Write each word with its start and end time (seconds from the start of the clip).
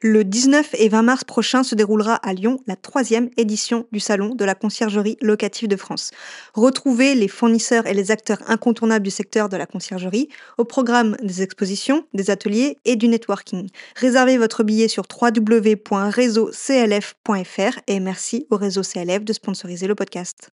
Le 0.00 0.22
19 0.22 0.76
et 0.78 0.88
20 0.88 1.02
mars 1.02 1.24
prochain 1.24 1.64
se 1.64 1.74
déroulera 1.74 2.14
à 2.14 2.32
Lyon 2.32 2.60
la 2.68 2.76
troisième 2.76 3.30
édition 3.36 3.88
du 3.90 3.98
Salon 3.98 4.36
de 4.36 4.44
la 4.44 4.54
conciergerie 4.54 5.16
locative 5.20 5.66
de 5.66 5.74
France. 5.74 6.12
Retrouvez 6.54 7.16
les 7.16 7.26
fournisseurs 7.26 7.88
et 7.88 7.94
les 7.94 8.12
acteurs 8.12 8.38
incontournables 8.46 9.04
du 9.04 9.10
secteur 9.10 9.48
de 9.48 9.56
la 9.56 9.66
conciergerie 9.66 10.28
au 10.56 10.64
programme 10.64 11.16
des 11.20 11.42
expositions, 11.42 12.06
des 12.14 12.30
ateliers 12.30 12.78
et 12.84 12.94
du 12.94 13.08
networking. 13.08 13.70
Réservez 13.96 14.38
votre 14.38 14.62
billet 14.62 14.86
sur 14.86 15.02
www.réseauclf.fr 15.20 17.80
et 17.88 17.98
merci 17.98 18.46
au 18.50 18.56
réseau 18.56 18.82
CLF 18.82 19.24
de 19.24 19.32
sponsoriser 19.32 19.88
le 19.88 19.96
podcast. 19.96 20.52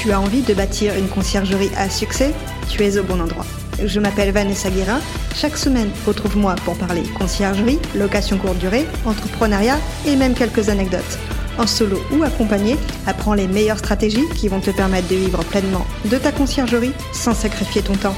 Tu 0.00 0.12
as 0.12 0.20
envie 0.20 0.42
de 0.42 0.54
bâtir 0.54 0.94
une 0.94 1.08
conciergerie 1.08 1.70
à 1.76 1.90
succès 1.90 2.32
Tu 2.70 2.84
es 2.84 2.98
au 2.98 3.02
bon 3.02 3.20
endroit. 3.20 3.44
Je 3.84 3.98
m'appelle 3.98 4.30
Vanessa 4.30 4.70
Guérin. 4.70 5.00
Chaque 5.34 5.56
semaine, 5.56 5.90
retrouve-moi 6.06 6.54
pour 6.64 6.78
parler 6.78 7.02
conciergerie, 7.18 7.80
location 7.96 8.38
courte 8.38 8.58
durée, 8.58 8.86
entrepreneuriat 9.04 9.76
et 10.06 10.14
même 10.14 10.34
quelques 10.34 10.68
anecdotes. 10.68 11.18
En 11.58 11.66
solo 11.66 11.98
ou 12.12 12.22
accompagné, 12.22 12.76
apprends 13.08 13.34
les 13.34 13.48
meilleures 13.48 13.80
stratégies 13.80 14.28
qui 14.36 14.46
vont 14.46 14.60
te 14.60 14.70
permettre 14.70 15.08
de 15.08 15.16
vivre 15.16 15.42
pleinement 15.46 15.84
de 16.04 16.16
ta 16.16 16.30
conciergerie 16.30 16.92
sans 17.12 17.34
sacrifier 17.34 17.82
ton 17.82 17.96
temps. 17.96 18.16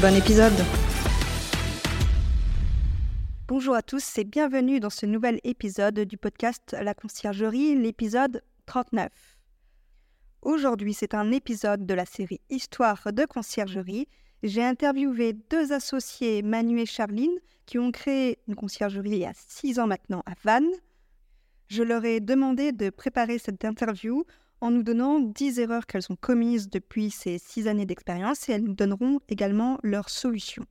Bon 0.00 0.16
épisode 0.16 0.56
Bonjour 3.46 3.74
à 3.74 3.82
tous 3.82 4.16
et 4.16 4.24
bienvenue 4.24 4.80
dans 4.80 4.88
ce 4.88 5.04
nouvel 5.04 5.38
épisode 5.44 6.00
du 6.00 6.16
podcast 6.16 6.74
La 6.80 6.94
conciergerie, 6.94 7.76
l'épisode 7.76 8.42
39. 8.64 9.29
Aujourd'hui, 10.42 10.94
c'est 10.94 11.12
un 11.12 11.32
épisode 11.32 11.84
de 11.84 11.92
la 11.92 12.06
série 12.06 12.40
Histoire 12.48 13.12
de 13.12 13.26
conciergerie. 13.26 14.08
J'ai 14.42 14.64
interviewé 14.64 15.34
deux 15.34 15.72
associés, 15.72 16.40
Manu 16.40 16.80
et 16.80 16.86
Charline, 16.86 17.38
qui 17.66 17.78
ont 17.78 17.92
créé 17.92 18.38
une 18.48 18.54
conciergerie 18.54 19.10
il 19.10 19.18
y 19.18 19.26
a 19.26 19.34
six 19.34 19.78
ans 19.78 19.86
maintenant 19.86 20.22
à 20.24 20.32
Vannes. 20.42 20.72
Je 21.68 21.82
leur 21.82 22.06
ai 22.06 22.20
demandé 22.20 22.72
de 22.72 22.88
préparer 22.88 23.36
cette 23.36 23.66
interview 23.66 24.24
en 24.62 24.70
nous 24.70 24.82
donnant 24.82 25.20
dix 25.20 25.58
erreurs 25.58 25.86
qu'elles 25.86 26.10
ont 26.10 26.16
commises 26.16 26.70
depuis 26.70 27.10
ces 27.10 27.36
six 27.36 27.68
années 27.68 27.84
d'expérience 27.84 28.48
et 28.48 28.52
elles 28.52 28.64
nous 28.64 28.74
donneront 28.74 29.20
également 29.28 29.78
leurs 29.82 30.08
solutions. 30.08 30.64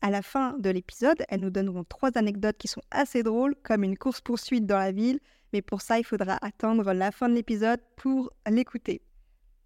À 0.00 0.08
la 0.08 0.22
fin 0.22 0.56
de 0.58 0.70
l'épisode, 0.70 1.22
elles 1.28 1.40
nous 1.40 1.50
donneront 1.50 1.84
trois 1.84 2.16
anecdotes 2.16 2.56
qui 2.56 2.68
sont 2.68 2.82
assez 2.90 3.22
drôles, 3.22 3.56
comme 3.62 3.84
une 3.84 3.98
course-poursuite 3.98 4.64
dans 4.64 4.78
la 4.78 4.90
ville 4.90 5.20
mais 5.52 5.62
pour 5.62 5.80
ça, 5.82 5.98
il 5.98 6.04
faudra 6.04 6.38
attendre 6.42 6.92
la 6.92 7.10
fin 7.10 7.28
de 7.28 7.34
l'épisode 7.34 7.80
pour 7.96 8.30
l'écouter. 8.48 9.02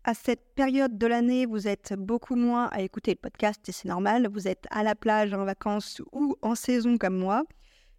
À 0.07 0.13
cette 0.13 0.55
période 0.55 0.99
de 0.99 1.07
l'année, 1.07 1.47
vous 1.47 1.67
êtes 1.67 1.95
beaucoup 1.95 2.37
moins 2.37 2.67
à 2.67 2.83
écouter 2.83 3.13
le 3.13 3.17
podcast 3.17 3.67
et 3.69 3.73
c'est 3.73 3.89
normal. 3.89 4.29
Vous 4.31 4.47
êtes 4.47 4.67
à 4.71 4.83
la 4.83 4.95
plage, 4.95 5.33
en 5.33 5.45
vacances 5.45 6.03
ou 6.13 6.37
en 6.43 6.55
saison 6.55 6.99
comme 6.99 7.17
moi. 7.17 7.45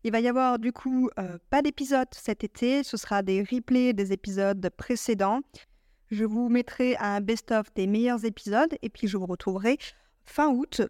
Il 0.03 0.11
va 0.11 0.19
y 0.19 0.28
avoir 0.28 0.59
du 0.59 0.72
coup 0.72 1.09
euh, 1.17 1.39
pas 1.50 1.63
d'épisode 1.63 2.08
cet 2.11 2.44
été. 2.44 2.83
Ce 2.83 2.95
sera 2.95 3.23
des 3.23 3.41
replays 3.41 3.94
des 3.94 4.13
épisodes 4.13 4.69
précédents. 4.78 5.41
Je 6.11 6.25
vous 6.25 6.47
mettrai 6.47 6.95
un 6.97 7.22
best-of 7.22 7.73
des 7.73 7.88
meilleurs 7.88 8.23
épisodes 8.23 8.75
et 8.83 8.89
puis 8.89 9.08
je 9.08 9.17
vous 9.17 9.25
retrouverai 9.25 9.80
fin 10.25 10.50
août 10.50 10.83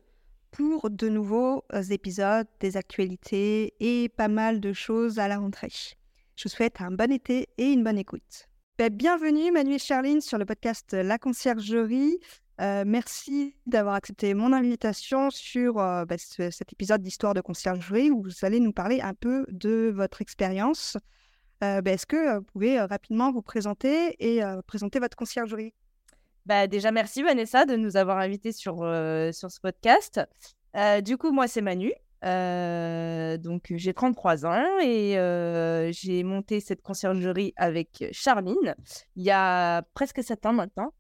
pour 0.52 0.90
de 0.90 1.08
nouveaux 1.08 1.64
épisodes, 1.92 2.48
des 2.60 2.76
actualités 2.76 3.74
et 3.80 4.10
pas 4.10 4.28
mal 4.28 4.60
de 4.60 4.74
choses 4.74 5.18
à 5.18 5.30
la 5.30 5.38
rentrée. 5.38 5.72
Je 6.36 6.50
vous 6.50 6.50
souhaite 6.50 6.82
un 6.82 6.92
bon 6.92 7.14
été 7.14 7.48
et 7.58 7.72
une 7.72 7.84
bonne 7.84 7.98
écoute. 7.98 8.50
Ben, 8.78 8.94
bienvenue 8.94 9.52
Manu 9.54 9.76
et 9.76 9.80
Charline 9.80 10.20
sur 10.20 10.38
le 10.38 10.44
podcast 10.44 10.92
La 10.92 11.18
Conciergerie. 11.18 12.20
Euh, 12.60 12.84
merci 12.86 13.56
d'avoir 13.66 13.96
accepté 13.96 14.34
mon 14.34 14.52
invitation 14.52 15.30
sur 15.30 15.80
euh, 15.80 16.04
ben, 16.04 16.18
cet 16.18 16.74
épisode 16.74 17.02
d'Histoire 17.02 17.34
de 17.34 17.40
conciergerie 17.40 18.12
où 18.12 18.22
vous 18.22 18.46
allez 18.46 18.60
nous 18.60 18.74
parler 18.74 19.00
un 19.00 19.14
peu 19.14 19.46
de 19.50 19.94
votre 19.96 20.22
expérience. 20.22 20.98
Euh, 21.64 21.82
ben, 21.82 21.94
est-ce 21.94 22.06
que 22.06 22.36
vous 22.36 22.44
pouvez 22.44 22.82
rapidement 22.82 23.32
vous 23.32 23.42
présenter 23.42 24.18
et 24.20 24.42
présenter 24.68 25.00
votre 25.00 25.16
conciergerie? 25.16 25.74
Bah, 26.46 26.68
Déjà, 26.68 26.92
merci 26.92 27.24
Vanessa 27.24 27.66
de 27.66 27.78
nous 27.78 27.96
avoir 27.96 28.18
invités 28.18 28.52
sur, 28.52 28.80
sur 29.32 29.52
ce 29.52 29.60
podcast. 29.62 30.20
du 31.02 31.16
coup, 31.16 31.32
moi, 31.32 31.48
c'est 31.48 31.62
Manu. 31.62 31.94
Euh, 32.24 33.38
donc, 33.38 33.72
j'ai 33.76 33.94
33 33.94 34.46
ans 34.46 34.80
et 34.82 35.18
euh, 35.18 35.92
j'ai 35.92 36.24
monté 36.24 36.60
cette 36.60 36.82
conciergerie 36.82 37.54
avec 37.56 38.06
Charline 38.12 38.76
il 39.16 39.24
y 39.24 39.32
a 39.32 39.84
presque 39.94 40.24
7 40.24 40.46
ans 40.46 40.54
maintenant. 40.54 40.94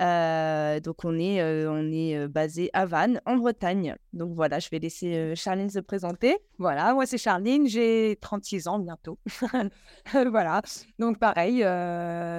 Euh, 0.00 0.80
donc, 0.80 1.04
on 1.04 1.18
est, 1.18 1.42
on 1.66 1.92
est 1.92 2.26
basé 2.28 2.70
à 2.72 2.86
Vannes, 2.86 3.20
en 3.26 3.36
Bretagne. 3.36 3.96
Donc, 4.14 4.34
voilà, 4.34 4.58
je 4.58 4.70
vais 4.70 4.78
laisser 4.78 5.34
Charline 5.36 5.68
se 5.68 5.80
présenter. 5.80 6.38
Voilà, 6.58 6.94
moi, 6.94 7.04
c'est 7.04 7.18
Charline, 7.18 7.68
j'ai 7.68 8.18
36 8.20 8.68
ans 8.68 8.78
bientôt. 8.78 9.18
voilà, 10.12 10.62
donc 10.98 11.18
pareil. 11.18 11.58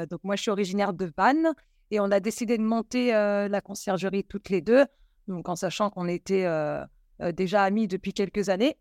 donc, 0.09 0.23
moi, 0.23 0.35
je 0.35 0.41
suis 0.41 0.51
originaire 0.51 0.93
de 0.93 1.11
Vannes 1.15 1.53
et 1.91 1.99
on 1.99 2.09
a 2.09 2.19
décidé 2.19 2.57
de 2.57 2.63
monter 2.63 3.11
la 3.11 3.61
conciergerie 3.61 4.23
toutes 4.23 4.49
les 4.49 4.61
deux. 4.61 4.85
Donc, 5.27 5.47
en 5.47 5.55
sachant 5.55 5.91
qu'on 5.91 6.07
était 6.07 6.45
déjà 7.19 7.63
amis 7.63 7.87
depuis 7.87 8.13
quelques 8.13 8.49
années. 8.49 8.77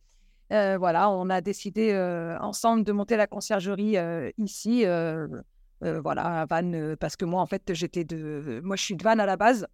Euh, 0.53 0.77
voilà, 0.77 1.09
on 1.09 1.31
a 1.31 1.41
décidé 1.41 1.93
euh, 1.93 2.39
ensemble 2.41 2.85
de 2.85 2.93
monter 2.93 3.17
la 3.17 3.27
conciergerie 3.27 3.97
ici, 4.39 4.85
voilà, 5.81 6.43
à 6.43 6.47
Vannes, 6.47 6.97
parce 6.97 7.17
que 7.17 7.25
moi, 7.25 7.41
en 7.41 7.47
fait, 7.47 7.73
j'étais 7.75 8.05
de, 8.05 8.61
moi, 8.63 8.77
je 8.77 8.83
suis 8.83 8.97
de 8.97 9.03
Vannes 9.03 9.21
à 9.21 9.27
la 9.27 9.37
base. 9.37 9.67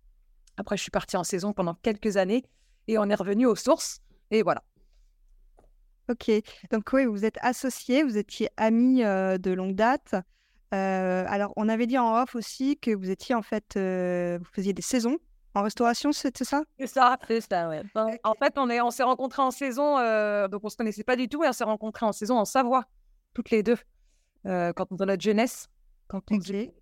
Après, 0.56 0.76
je 0.76 0.82
suis 0.82 0.90
partie 0.90 1.16
en 1.16 1.24
saison 1.24 1.52
pendant 1.52 1.74
quelques 1.74 2.16
années 2.16 2.44
et 2.86 2.98
on 2.98 3.04
est 3.04 3.14
revenu 3.14 3.46
aux 3.46 3.56
sources. 3.56 4.00
Et 4.30 4.42
voilà. 4.42 4.62
Ok, 6.10 6.30
donc 6.70 6.90
oui, 6.94 7.04
vous 7.04 7.26
êtes 7.26 7.36
associés, 7.42 8.02
vous 8.02 8.16
étiez 8.16 8.48
amis 8.56 9.02
de 9.02 9.50
longue 9.50 9.74
date. 9.74 10.14
alors, 10.70 11.52
on 11.56 11.68
avait 11.68 11.86
dit 11.86 11.98
en 11.98 12.22
off 12.22 12.34
aussi 12.34 12.78
que 12.78 12.94
vous 12.94 13.10
étiez 13.10 13.34
en 13.34 13.42
fait, 13.42 13.76
vous 13.76 14.50
faisiez 14.52 14.72
des 14.72 14.82
saisons 14.82 15.18
en 15.58 15.62
restauration, 15.62 16.12
c'était 16.12 16.44
ça? 16.44 16.62
C'est 16.78 16.86
ça, 16.86 17.18
c'est 17.26 17.40
ça, 17.40 17.68
ouais. 17.68 17.82
en 18.24 18.34
fait, 18.34 18.54
on 18.56 18.70
est, 18.70 18.80
on 18.80 18.90
s'est 18.90 19.02
rencontrés 19.02 19.42
en 19.42 19.50
saison, 19.50 19.98
euh, 19.98 20.48
donc 20.48 20.62
on 20.64 20.68
se 20.68 20.76
connaissait 20.76 21.04
pas 21.04 21.16
du 21.16 21.28
tout, 21.28 21.44
et 21.44 21.48
on 21.48 21.52
s'est 21.52 21.64
rencontrés 21.64 22.06
en 22.06 22.12
saison 22.12 22.38
en 22.38 22.44
Savoie, 22.44 22.84
toutes 23.34 23.50
les 23.50 23.62
deux, 23.62 23.76
euh, 24.46 24.72
quand 24.72 24.90
on 24.92 24.96
dans 24.96 25.06
notre 25.06 25.22
jeunesse. 25.22 25.68
Quand 26.06 26.22
on 26.30 26.38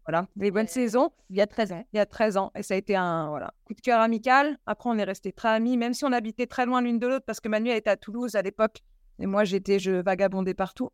voilà, 0.06 0.28
les 0.36 0.52
bonnes 0.52 0.68
saisons, 0.68 1.10
il 1.30 1.36
y 1.36 1.40
a 1.40 1.48
13 1.48 1.72
ans. 1.72 1.84
Il 1.92 1.96
y 1.96 1.98
a 1.98 2.06
13 2.06 2.36
ans. 2.36 2.52
Et 2.54 2.62
ça 2.62 2.74
a 2.74 2.76
été 2.76 2.94
un 2.94 3.28
voilà, 3.28 3.52
coup 3.64 3.74
de 3.74 3.80
cœur 3.80 4.00
amical. 4.00 4.56
Après, 4.66 4.88
on 4.88 4.96
est 4.98 5.02
restés 5.02 5.32
très 5.32 5.48
amis, 5.48 5.76
même 5.76 5.94
si 5.94 6.04
on 6.04 6.12
habitait 6.12 6.46
très 6.46 6.64
loin 6.64 6.80
l'une 6.80 7.00
de 7.00 7.08
l'autre, 7.08 7.24
parce 7.26 7.40
que 7.40 7.48
Manu 7.48 7.72
était 7.72 7.90
à 7.90 7.96
Toulouse 7.96 8.36
à 8.36 8.42
l'époque. 8.42 8.84
Et 9.18 9.26
moi, 9.26 9.42
j'étais, 9.42 9.80
je 9.80 9.90
vagabondais 9.90 10.54
partout. 10.54 10.90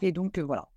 Et 0.00 0.10
donc, 0.10 0.38
euh, 0.38 0.42
voilà. 0.42 0.68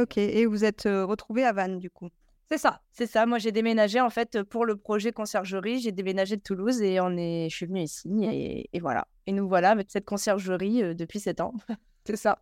Ok. 0.00 0.16
Et 0.16 0.46
vous 0.46 0.64
êtes 0.64 0.84
retrouvés 0.84 1.44
à 1.44 1.52
Vannes, 1.52 1.78
du 1.78 1.90
coup? 1.90 2.08
C'est 2.50 2.58
ça, 2.58 2.82
c'est 2.92 3.06
ça. 3.06 3.24
Moi, 3.26 3.38
j'ai 3.38 3.52
déménagé 3.52 4.00
en 4.00 4.10
fait 4.10 4.42
pour 4.42 4.66
le 4.66 4.76
projet 4.76 5.12
conciergerie. 5.12 5.80
J'ai 5.80 5.92
déménagé 5.92 6.36
de 6.36 6.42
Toulouse 6.42 6.82
et 6.82 7.00
on 7.00 7.16
est, 7.16 7.48
je 7.50 7.56
suis 7.56 7.66
venue 7.66 7.82
ici 7.82 8.08
et, 8.22 8.80
voilà. 8.80 9.06
Et 9.26 9.32
nous 9.32 9.48
voilà 9.48 9.70
avec 9.70 9.90
cette 9.90 10.04
conciergerie 10.04 10.82
euh, 10.82 10.94
depuis 10.94 11.20
7 11.20 11.40
ans. 11.40 11.54
c'est 12.04 12.16
ça. 12.16 12.38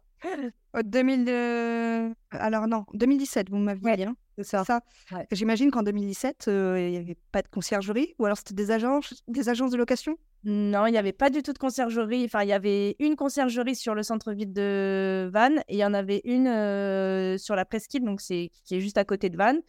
2000, 0.84 1.28
euh, 1.28 2.10
alors 2.30 2.68
non, 2.68 2.84
2017, 2.94 3.50
vous 3.50 3.58
m'aviez 3.58 3.96
dit. 3.96 4.04
Hein 4.04 4.16
c'est 4.38 4.64
ça. 4.64 4.80
J'imagine 5.30 5.70
qu'en 5.70 5.82
2017, 5.82 6.46
euh, 6.48 6.80
il 6.80 6.90
n'y 6.92 6.96
avait 6.96 7.18
pas 7.32 7.42
de 7.42 7.48
conciergerie 7.48 8.14
ou 8.18 8.24
alors 8.24 8.38
c'était 8.38 8.54
des 8.54 8.70
agences, 8.70 9.22
des 9.28 9.48
agences 9.48 9.72
de 9.72 9.76
location? 9.76 10.16
Non, 10.44 10.86
il 10.86 10.92
n'y 10.92 10.98
avait 10.98 11.12
pas 11.12 11.30
du 11.30 11.42
tout 11.42 11.52
de 11.52 11.58
conciergerie. 11.58 12.24
Enfin, 12.24 12.42
il 12.42 12.48
y 12.48 12.52
avait 12.52 12.96
une 12.98 13.14
conciergerie 13.14 13.76
sur 13.76 13.94
le 13.94 14.02
centre-ville 14.02 14.52
de 14.52 15.30
Vannes 15.32 15.62
et 15.68 15.74
il 15.74 15.78
y 15.78 15.84
en 15.84 15.94
avait 15.94 16.20
une 16.24 17.38
sur 17.38 17.54
la 17.54 17.64
presqu'île, 17.64 18.04
donc 18.04 18.20
c'est 18.20 18.50
qui 18.64 18.76
est 18.76 18.80
juste 18.80 18.98
à 18.98 19.04
côté 19.04 19.28
de 19.28 19.36
Vannes. 19.36 19.60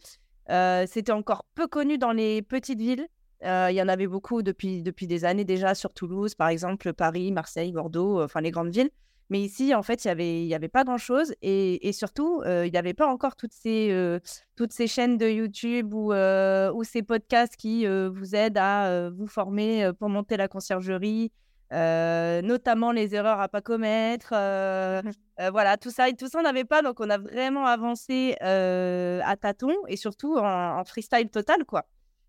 C'était 0.48 1.12
encore 1.12 1.44
peu 1.54 1.66
connu 1.66 1.98
dans 1.98 2.12
les 2.12 2.42
petites 2.42 2.78
villes. 2.78 3.06
Il 3.42 3.74
y 3.74 3.82
en 3.82 3.88
avait 3.88 4.06
beaucoup 4.06 4.42
depuis, 4.42 4.82
depuis 4.82 5.06
des 5.06 5.24
années 5.24 5.44
déjà 5.44 5.74
sur 5.74 5.92
Toulouse, 5.92 6.34
par 6.34 6.48
exemple, 6.48 6.92
Paris, 6.92 7.30
Marseille, 7.30 7.72
Bordeaux, 7.72 8.22
enfin 8.22 8.40
les 8.40 8.50
grandes 8.50 8.70
villes. 8.74 8.90
Mais 9.30 9.40
ici, 9.40 9.74
en 9.74 9.82
fait, 9.82 10.04
il 10.04 10.08
n'y 10.08 10.12
avait, 10.12 10.46
y 10.46 10.54
avait 10.54 10.68
pas 10.68 10.84
grand-chose. 10.84 11.34
Et, 11.42 11.92
surtout, 11.92 12.42
il 12.44 12.70
n'y 12.70 12.78
avait 12.78 12.94
pas 12.94 13.06
encore 13.06 13.36
toutes 13.36 13.52
ces, 13.52 14.18
toutes 14.56 14.72
ces 14.72 14.86
chaînes 14.86 15.18
de 15.18 15.28
YouTube 15.28 15.92
ou, 15.92 16.12
ou 16.12 16.84
ces 16.84 17.02
podcasts 17.02 17.56
qui 17.56 17.86
vous 17.86 18.34
aident 18.34 18.58
à 18.58 19.10
vous 19.10 19.26
former 19.26 19.90
pour 19.98 20.08
monter 20.08 20.36
la 20.36 20.48
conciergerie, 20.48 21.32
euh, 21.72 22.42
notamment 22.42 22.92
les 22.92 23.14
erreurs 23.14 23.40
à 23.40 23.48
pas 23.48 23.60
commettre. 23.60 24.30
Euh, 24.32 25.02
mmh. 25.02 25.10
euh, 25.40 25.50
voilà, 25.50 25.76
tout 25.76 25.90
ça, 25.90 26.12
tout 26.12 26.28
ça, 26.28 26.38
on 26.38 26.42
n'avait 26.42 26.64
pas. 26.64 26.82
Donc, 26.82 27.00
on 27.00 27.10
a 27.10 27.18
vraiment 27.18 27.66
avancé 27.66 28.36
à 28.40 29.36
tâtons 29.36 29.74
et 29.88 29.96
surtout 29.96 30.36
en, 30.36 30.84
freestyle 30.84 31.30
total, 31.30 31.64
quoi. 31.64 31.84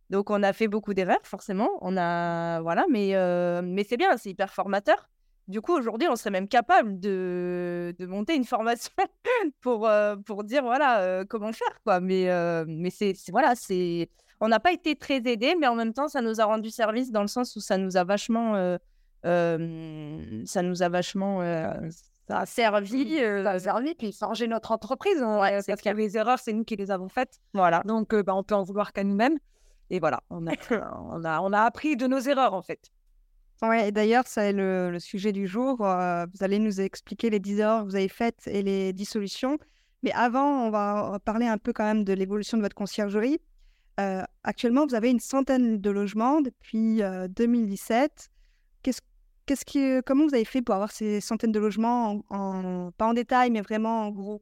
Donc, 0.09 0.29
on 0.29 0.43
a 0.43 0.53
fait 0.53 0.67
beaucoup 0.67 0.93
d'erreurs, 0.93 1.23
forcément. 1.23 1.69
On 1.81 1.97
a, 1.97 2.61
voilà, 2.61 2.85
mais, 2.89 3.13
mais 3.63 3.83
c'est 3.83 3.97
bien, 3.97 4.15
c'est 4.17 4.29
hyper 4.29 4.53
formateur. 4.53 5.09
Du 5.47 5.61
coup, 5.61 5.73
aujourd'hui, 5.73 6.07
on 6.09 6.15
serait 6.15 6.31
même 6.31 6.47
capable 6.47 6.99
de, 6.99 7.95
de 7.99 8.05
monter 8.07 8.35
une 8.35 8.45
formation 8.45 8.91
pour, 9.61 9.87
pour 10.25 10.43
dire 10.43 10.63
voilà 10.63 11.23
comment 11.25 11.53
faire. 11.53 11.81
Quoi. 11.83 11.99
Mais, 11.99 12.29
mais 12.67 12.89
c'est, 12.89 13.13
voilà, 13.29 13.53
c'est... 13.55 14.09
on 14.39 14.47
n'a 14.47 14.59
pas 14.59 14.71
été 14.71 14.95
très 14.95 15.17
aidés, 15.17 15.55
mais 15.59 15.67
en 15.67 15.75
même 15.75 15.93
temps, 15.93 16.07
ça 16.07 16.21
nous 16.21 16.41
a 16.41 16.45
rendu 16.45 16.71
service 16.71 17.11
dans 17.11 17.21
le 17.21 17.27
sens 17.27 17.55
où 17.55 17.59
ça 17.59 17.77
nous 17.77 17.97
a 17.97 18.03
vachement. 18.03 18.77
Ça 19.25 20.61
nous 20.61 20.83
a 20.83 20.89
vachement. 20.89 21.41
ça 22.27 22.39
a 22.39 22.45
servi. 22.45 23.17
ça 23.17 23.51
a 23.51 23.59
servi, 23.59 23.95
puis 23.95 24.11
forger 24.11 24.47
notre 24.47 24.71
entreprise. 24.71 25.21
Hein, 25.21 25.39
ouais, 25.41 25.51
parce 25.51 25.65
qu'il 25.65 25.89
y 25.89 25.89
avait 25.89 26.07
des 26.07 26.17
erreurs, 26.17 26.39
c'est 26.39 26.53
nous 26.53 26.63
qui 26.63 26.75
les 26.75 26.91
avons 26.91 27.09
faites. 27.09 27.39
Voilà. 27.53 27.81
Donc, 27.85 28.15
bah, 28.15 28.35
on 28.35 28.43
peut 28.43 28.55
en 28.55 28.63
vouloir 28.63 28.93
qu'à 28.93 29.03
nous-mêmes. 29.03 29.37
Et 29.89 29.99
voilà, 29.99 30.21
on 30.29 30.47
a, 30.47 30.51
on, 31.11 31.23
a, 31.23 31.39
on 31.41 31.53
a 31.53 31.61
appris 31.61 31.95
de 31.95 32.07
nos 32.07 32.19
erreurs, 32.19 32.53
en 32.53 32.61
fait. 32.61 32.91
Ouais, 33.61 33.87
et 33.87 33.91
d'ailleurs, 33.91 34.25
c'est 34.27 34.51
le, 34.51 34.91
le 34.91 34.99
sujet 34.99 35.31
du 35.31 35.47
jour. 35.47 35.85
Euh, 35.85 36.25
vous 36.33 36.43
allez 36.43 36.59
nous 36.59 36.81
expliquer 36.81 37.29
les 37.29 37.39
10 37.39 37.59
erreurs 37.59 37.81
que 37.83 37.89
vous 37.89 37.95
avez 37.95 38.09
faites 38.09 38.47
et 38.47 38.61
les 38.61 38.91
10 38.91 39.05
solutions. 39.05 39.57
Mais 40.03 40.11
avant, 40.11 40.65
on 40.65 40.69
va 40.69 41.19
parler 41.23 41.47
un 41.47 41.57
peu 41.57 41.73
quand 41.73 41.85
même 41.85 42.03
de 42.03 42.13
l'évolution 42.13 42.57
de 42.57 42.63
votre 42.63 42.75
conciergerie. 42.75 43.39
Euh, 43.99 44.23
actuellement, 44.43 44.85
vous 44.85 44.93
avez 44.93 45.09
une 45.09 45.21
centaine 45.21 45.79
de 45.79 45.89
logements 45.89 46.41
depuis 46.41 47.01
2017. 47.29 48.29
Euh, 49.45 49.53
qu'est-ce, 49.53 49.65
qu'est-ce 49.65 49.65
qui, 49.65 50.03
comment 50.05 50.25
vous 50.25 50.35
avez 50.35 50.45
fait 50.45 50.61
pour 50.61 50.75
avoir 50.75 50.91
ces 50.91 51.21
centaines 51.21 51.51
de 51.51 51.59
logements, 51.59 52.21
en, 52.29 52.91
pas 52.97 53.07
en 53.07 53.13
détail, 53.13 53.51
mais 53.51 53.61
vraiment 53.61 54.07
en 54.07 54.11
gros? 54.11 54.41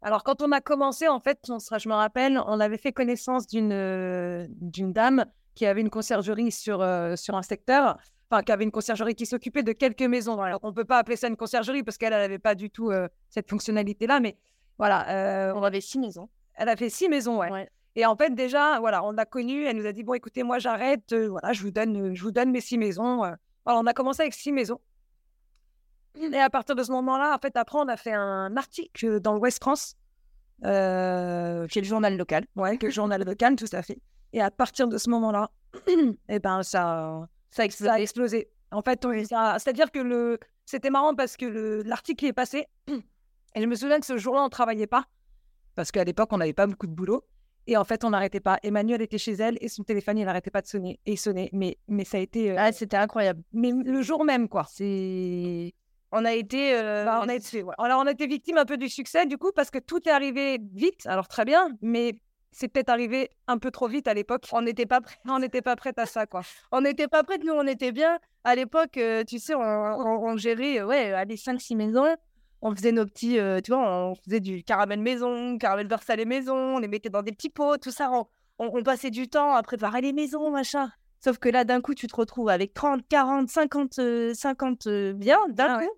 Alors, 0.00 0.22
quand 0.22 0.42
on 0.42 0.52
a 0.52 0.60
commencé, 0.60 1.08
en 1.08 1.20
fait, 1.20 1.38
on 1.48 1.58
je 1.58 1.88
me 1.88 1.94
rappelle, 1.94 2.40
on 2.46 2.60
avait 2.60 2.78
fait 2.78 2.92
connaissance 2.92 3.46
d'une, 3.46 4.46
d'une 4.48 4.92
dame 4.92 5.26
qui 5.54 5.66
avait 5.66 5.80
une 5.80 5.90
conciergerie 5.90 6.52
sur, 6.52 6.86
sur 7.16 7.34
un 7.34 7.42
secteur 7.42 7.98
enfin, 8.30 8.42
qui 8.42 8.52
avait 8.52 8.64
une 8.64 8.70
conciergerie 8.70 9.14
qui 9.14 9.26
s'occupait 9.26 9.62
de 9.62 9.72
quelques 9.72 10.02
maisons. 10.02 10.40
Alors, 10.40 10.60
on 10.62 10.68
ne 10.68 10.74
peut 10.74 10.84
pas 10.84 10.98
appeler 10.98 11.16
ça 11.16 11.28
une 11.28 11.36
conciergerie 11.36 11.82
parce 11.82 11.98
qu'elle 11.98 12.10
n'avait 12.10 12.38
pas 12.38 12.54
du 12.54 12.70
tout 12.70 12.90
euh, 12.90 13.08
cette 13.30 13.48
fonctionnalité-là, 13.48 14.20
mais 14.20 14.36
voilà. 14.78 15.08
Euh, 15.10 15.52
on 15.54 15.62
avait 15.62 15.80
six 15.80 15.98
maisons. 15.98 16.28
Elle 16.54 16.68
avait 16.68 16.90
six 16.90 17.08
maisons, 17.08 17.38
ouais. 17.38 17.68
Et 17.96 18.06
en 18.06 18.16
fait, 18.16 18.34
déjà, 18.34 18.78
voilà, 18.80 19.04
on 19.04 19.12
l'a 19.12 19.24
connue. 19.24 19.64
Elle 19.64 19.76
nous 19.76 19.86
a 19.86 19.92
dit 19.92 20.04
bon, 20.04 20.14
écoutez, 20.14 20.42
moi, 20.42 20.58
j'arrête. 20.58 21.12
Euh, 21.12 21.28
voilà, 21.28 21.52
je 21.52 21.62
vous 21.62 21.70
donne, 21.70 22.14
je 22.14 22.22
vous 22.22 22.30
donne 22.30 22.50
mes 22.50 22.60
six 22.60 22.78
maisons. 22.78 23.24
Alors, 23.68 23.82
on 23.82 23.86
a 23.86 23.92
commencé 23.92 24.22
avec 24.22 24.32
six 24.32 24.50
maisons. 24.50 24.80
Et 26.18 26.38
à 26.38 26.48
partir 26.48 26.74
de 26.74 26.82
ce 26.82 26.90
moment-là, 26.90 27.36
en 27.36 27.38
fait, 27.38 27.54
après, 27.54 27.78
on 27.78 27.86
a 27.88 27.98
fait 27.98 28.14
un 28.14 28.56
article 28.56 29.20
dans 29.20 29.34
l'Ouest 29.34 29.62
France, 29.62 29.94
euh, 30.64 31.66
qui 31.66 31.78
est 31.78 31.82
le 31.82 31.86
journal 31.86 32.16
local. 32.16 32.46
Ouais, 32.56 32.78
le 32.80 32.88
journal 32.88 33.22
local, 33.22 33.56
tout 33.56 33.66
à 33.72 33.82
fait. 33.82 34.00
Et 34.32 34.40
à 34.40 34.50
partir 34.50 34.88
de 34.88 34.96
ce 34.96 35.10
moment-là, 35.10 35.50
et 35.86 35.96
eh 36.30 36.38
ben, 36.38 36.62
ça, 36.62 37.28
ça 37.50 37.62
a 37.92 38.00
explosé. 38.00 38.48
En 38.72 38.80
fait, 38.80 39.06
c'est-à-dire 39.58 39.92
que 39.92 39.98
le... 39.98 40.38
c'était 40.64 40.88
marrant 40.90 41.14
parce 41.14 41.36
que 41.36 41.82
l'article 41.84 42.24
est 42.24 42.32
passé. 42.32 42.66
Et 43.54 43.60
je 43.62 43.66
me 43.66 43.74
souviens 43.74 44.00
que 44.00 44.06
ce 44.06 44.16
jour-là, 44.16 44.40
on 44.42 44.46
ne 44.46 44.50
travaillait 44.50 44.86
pas. 44.86 45.04
Parce 45.74 45.90
qu'à 45.90 46.04
l'époque, 46.04 46.28
on 46.32 46.38
n'avait 46.38 46.54
pas 46.54 46.66
beaucoup 46.66 46.86
de 46.86 46.92
boulot. 46.92 47.22
Et 47.68 47.76
en 47.76 47.84
fait, 47.84 48.02
on 48.02 48.10
n'arrêtait 48.10 48.40
pas. 48.40 48.58
Emmanuel 48.62 49.02
était 49.02 49.18
chez 49.18 49.32
elle 49.32 49.58
et 49.60 49.68
son 49.68 49.84
téléphone, 49.84 50.16
il 50.16 50.24
n'arrêtait 50.24 50.50
pas 50.50 50.62
de 50.62 50.66
sonner. 50.66 50.98
Et 51.04 51.12
il 51.12 51.16
sonnait. 51.18 51.50
Mais, 51.52 51.76
mais 51.86 52.04
ça 52.04 52.16
a 52.16 52.20
été. 52.20 52.50
Euh, 52.50 52.56
ah, 52.58 52.72
c'était 52.72 52.96
incroyable. 52.96 53.42
Mais 53.52 53.70
le 53.70 54.00
jour 54.00 54.24
même, 54.24 54.48
quoi. 54.48 54.64
C'est. 54.72 55.74
On 56.10 56.24
a 56.24 56.32
été. 56.32 56.74
Euh, 56.74 57.04
bah, 57.04 57.20
on, 57.22 57.28
a 57.28 57.34
été... 57.34 57.62
Alors, 57.76 58.00
on 58.00 58.06
a 58.06 58.12
été 58.12 58.26
victime 58.26 58.56
un 58.56 58.64
peu 58.64 58.78
du 58.78 58.88
succès, 58.88 59.26
du 59.26 59.36
coup, 59.36 59.52
parce 59.54 59.70
que 59.70 59.78
tout 59.78 60.00
est 60.08 60.10
arrivé 60.10 60.58
vite. 60.72 61.06
Alors, 61.06 61.28
très 61.28 61.44
bien. 61.44 61.76
Mais 61.82 62.14
c'est 62.52 62.68
peut-être 62.68 62.88
arrivé 62.88 63.30
un 63.46 63.58
peu 63.58 63.70
trop 63.70 63.86
vite 63.86 64.08
à 64.08 64.14
l'époque. 64.14 64.46
On 64.52 64.62
n'était 64.62 64.86
pas 64.86 65.02
prêt. 65.02 65.16
On 65.28 65.38
n'était 65.38 65.60
pas 65.60 65.76
prête 65.76 65.98
à 65.98 66.06
ça, 66.06 66.24
quoi. 66.24 66.40
on 66.72 66.80
n'était 66.80 67.08
pas 67.08 67.22
prête. 67.22 67.44
Nous, 67.44 67.52
on 67.52 67.66
était 67.66 67.92
bien. 67.92 68.18
À 68.44 68.54
l'époque, 68.54 68.96
euh, 68.96 69.24
tu 69.24 69.38
sais, 69.38 69.54
on, 69.54 70.36
gérait, 70.38 70.80
euh, 70.80 70.86
ouais, 70.86 71.12
allez, 71.12 71.36
5-6 71.36 71.76
maisons. 71.76 72.16
On 72.60 72.74
faisait 72.74 72.92
nos 72.92 73.06
petits, 73.06 73.38
euh, 73.38 73.60
tu 73.60 73.70
vois, 73.72 73.88
on 73.88 74.14
faisait 74.16 74.40
du 74.40 74.64
caramel 74.64 74.98
maison, 75.00 75.58
caramel 75.58 75.86
beurre 75.86 76.02
salé 76.02 76.24
maison. 76.24 76.56
On 76.56 76.78
les 76.78 76.88
mettait 76.88 77.08
dans 77.08 77.22
des 77.22 77.32
petits 77.32 77.50
pots, 77.50 77.76
tout 77.76 77.92
ça. 77.92 78.10
On, 78.58 78.82
passait 78.82 79.10
du 79.10 79.28
temps 79.28 79.54
à 79.54 79.62
préparer 79.62 80.00
les 80.00 80.12
maisons, 80.12 80.50
machin. 80.50 80.90
Sauf 81.20 81.38
que 81.38 81.48
là, 81.48 81.64
d'un 81.64 81.80
coup, 81.80 81.94
tu 81.94 82.08
te 82.08 82.16
retrouves 82.16 82.48
avec 82.48 82.74
30, 82.74 83.02
40, 83.08 83.48
50, 83.48 84.00
50 84.34 84.88
biens 85.14 85.38
d'un 85.50 85.74
ah 85.74 85.78
coup. 85.78 85.90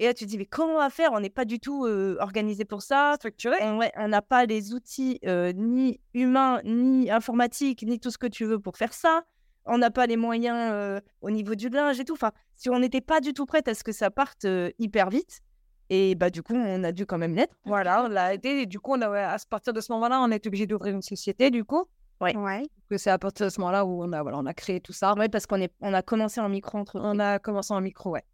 Et 0.00 0.06
là, 0.06 0.14
tu 0.14 0.24
te 0.24 0.30
dis, 0.30 0.38
mais 0.38 0.46
comment 0.46 0.74
on 0.74 0.78
va 0.78 0.90
faire? 0.90 1.12
On 1.12 1.20
n'est 1.20 1.30
pas 1.30 1.44
du 1.44 1.60
tout 1.60 1.86
organisé 2.18 2.64
pour 2.64 2.82
ça, 2.82 3.14
structuré. 3.16 3.56
On 3.62 4.08
n'a 4.08 4.22
pas 4.22 4.44
les 4.44 4.74
outils 4.74 5.20
ni 5.54 6.00
humains, 6.14 6.60
ni 6.64 7.10
informatiques, 7.10 7.84
ni 7.84 8.00
tout 8.00 8.10
ce 8.10 8.18
que 8.18 8.26
tu 8.26 8.44
veux 8.44 8.58
pour 8.58 8.76
faire 8.76 8.92
ça. 8.92 9.22
On 9.64 9.78
n'a 9.78 9.90
pas 9.90 10.06
les 10.06 10.16
moyens 10.16 11.00
au 11.20 11.30
niveau 11.30 11.54
du 11.54 11.68
linge 11.68 12.00
et 12.00 12.04
tout. 12.04 12.14
Enfin, 12.14 12.32
si 12.56 12.70
on 12.70 12.80
n'était 12.80 13.00
pas 13.00 13.20
du 13.20 13.32
tout 13.32 13.46
prête 13.46 13.68
à 13.68 13.74
ce 13.74 13.84
que 13.84 13.92
ça 13.92 14.10
parte 14.10 14.46
hyper 14.78 15.10
vite, 15.10 15.42
et 15.90 16.14
bah 16.14 16.30
du 16.30 16.42
coup, 16.42 16.54
on 16.54 16.84
a 16.84 16.92
dû 16.92 17.06
quand 17.06 17.18
même 17.18 17.34
l'être. 17.34 17.54
Voilà, 17.64 18.04
on 18.04 18.08
l'a 18.08 18.34
aidé. 18.34 18.48
Et 18.48 18.66
du 18.66 18.80
coup, 18.80 18.92
on 18.94 19.00
a, 19.00 19.08
à 19.08 19.36
partir 19.48 19.72
de 19.72 19.80
ce 19.80 19.92
moment-là, 19.92 20.20
on 20.20 20.30
est 20.30 20.46
obligé 20.46 20.66
d'ouvrir 20.66 20.94
une 20.94 21.02
société, 21.02 21.50
du 21.50 21.64
coup. 21.64 21.84
Ouais. 22.20 22.36
ouais. 22.36 22.62
C'est 22.96 23.10
à 23.10 23.18
partir 23.18 23.46
de 23.46 23.50
ce 23.50 23.60
moment-là 23.60 23.84
où 23.84 24.02
on 24.02 24.12
a, 24.12 24.22
voilà, 24.22 24.38
on 24.38 24.46
a 24.46 24.54
créé 24.54 24.80
tout 24.80 24.92
ça. 24.92 25.14
Parce 25.30 25.46
qu'on 25.46 25.60
est, 25.60 25.72
on 25.80 25.94
a 25.94 26.02
commencé 26.02 26.40
en 26.40 26.48
micro 26.48 26.84
On 26.94 27.18
a 27.18 27.38
commencé 27.38 27.72
en 27.72 27.80
micro, 27.80 28.10
ouais. 28.10 28.24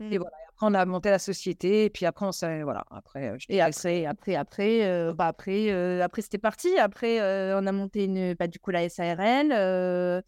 Et 0.00 0.18
mmh. 0.18 0.22
voilà, 0.22 0.36
après, 0.48 0.66
on 0.66 0.74
a 0.74 0.84
monté 0.86 1.10
la 1.10 1.20
société, 1.20 1.84
et 1.84 1.90
puis 1.90 2.04
après, 2.04 2.26
on 2.26 2.32
s'est. 2.32 2.62
Voilà, 2.64 2.84
après. 2.90 3.36
et 3.48 3.60
après, 3.60 4.06
après, 4.06 4.34
après, 4.34 5.12
bah 5.12 5.28
après, 5.28 6.00
après 6.00 6.22
c'était 6.22 6.38
parti. 6.38 6.76
Après, 6.78 7.20
on 7.54 7.66
a 7.66 7.72
monté 7.72 8.04
une, 8.04 8.34
bah, 8.34 8.48
du 8.48 8.58
coup, 8.58 8.70
la 8.70 8.88
SARL. 8.88 10.22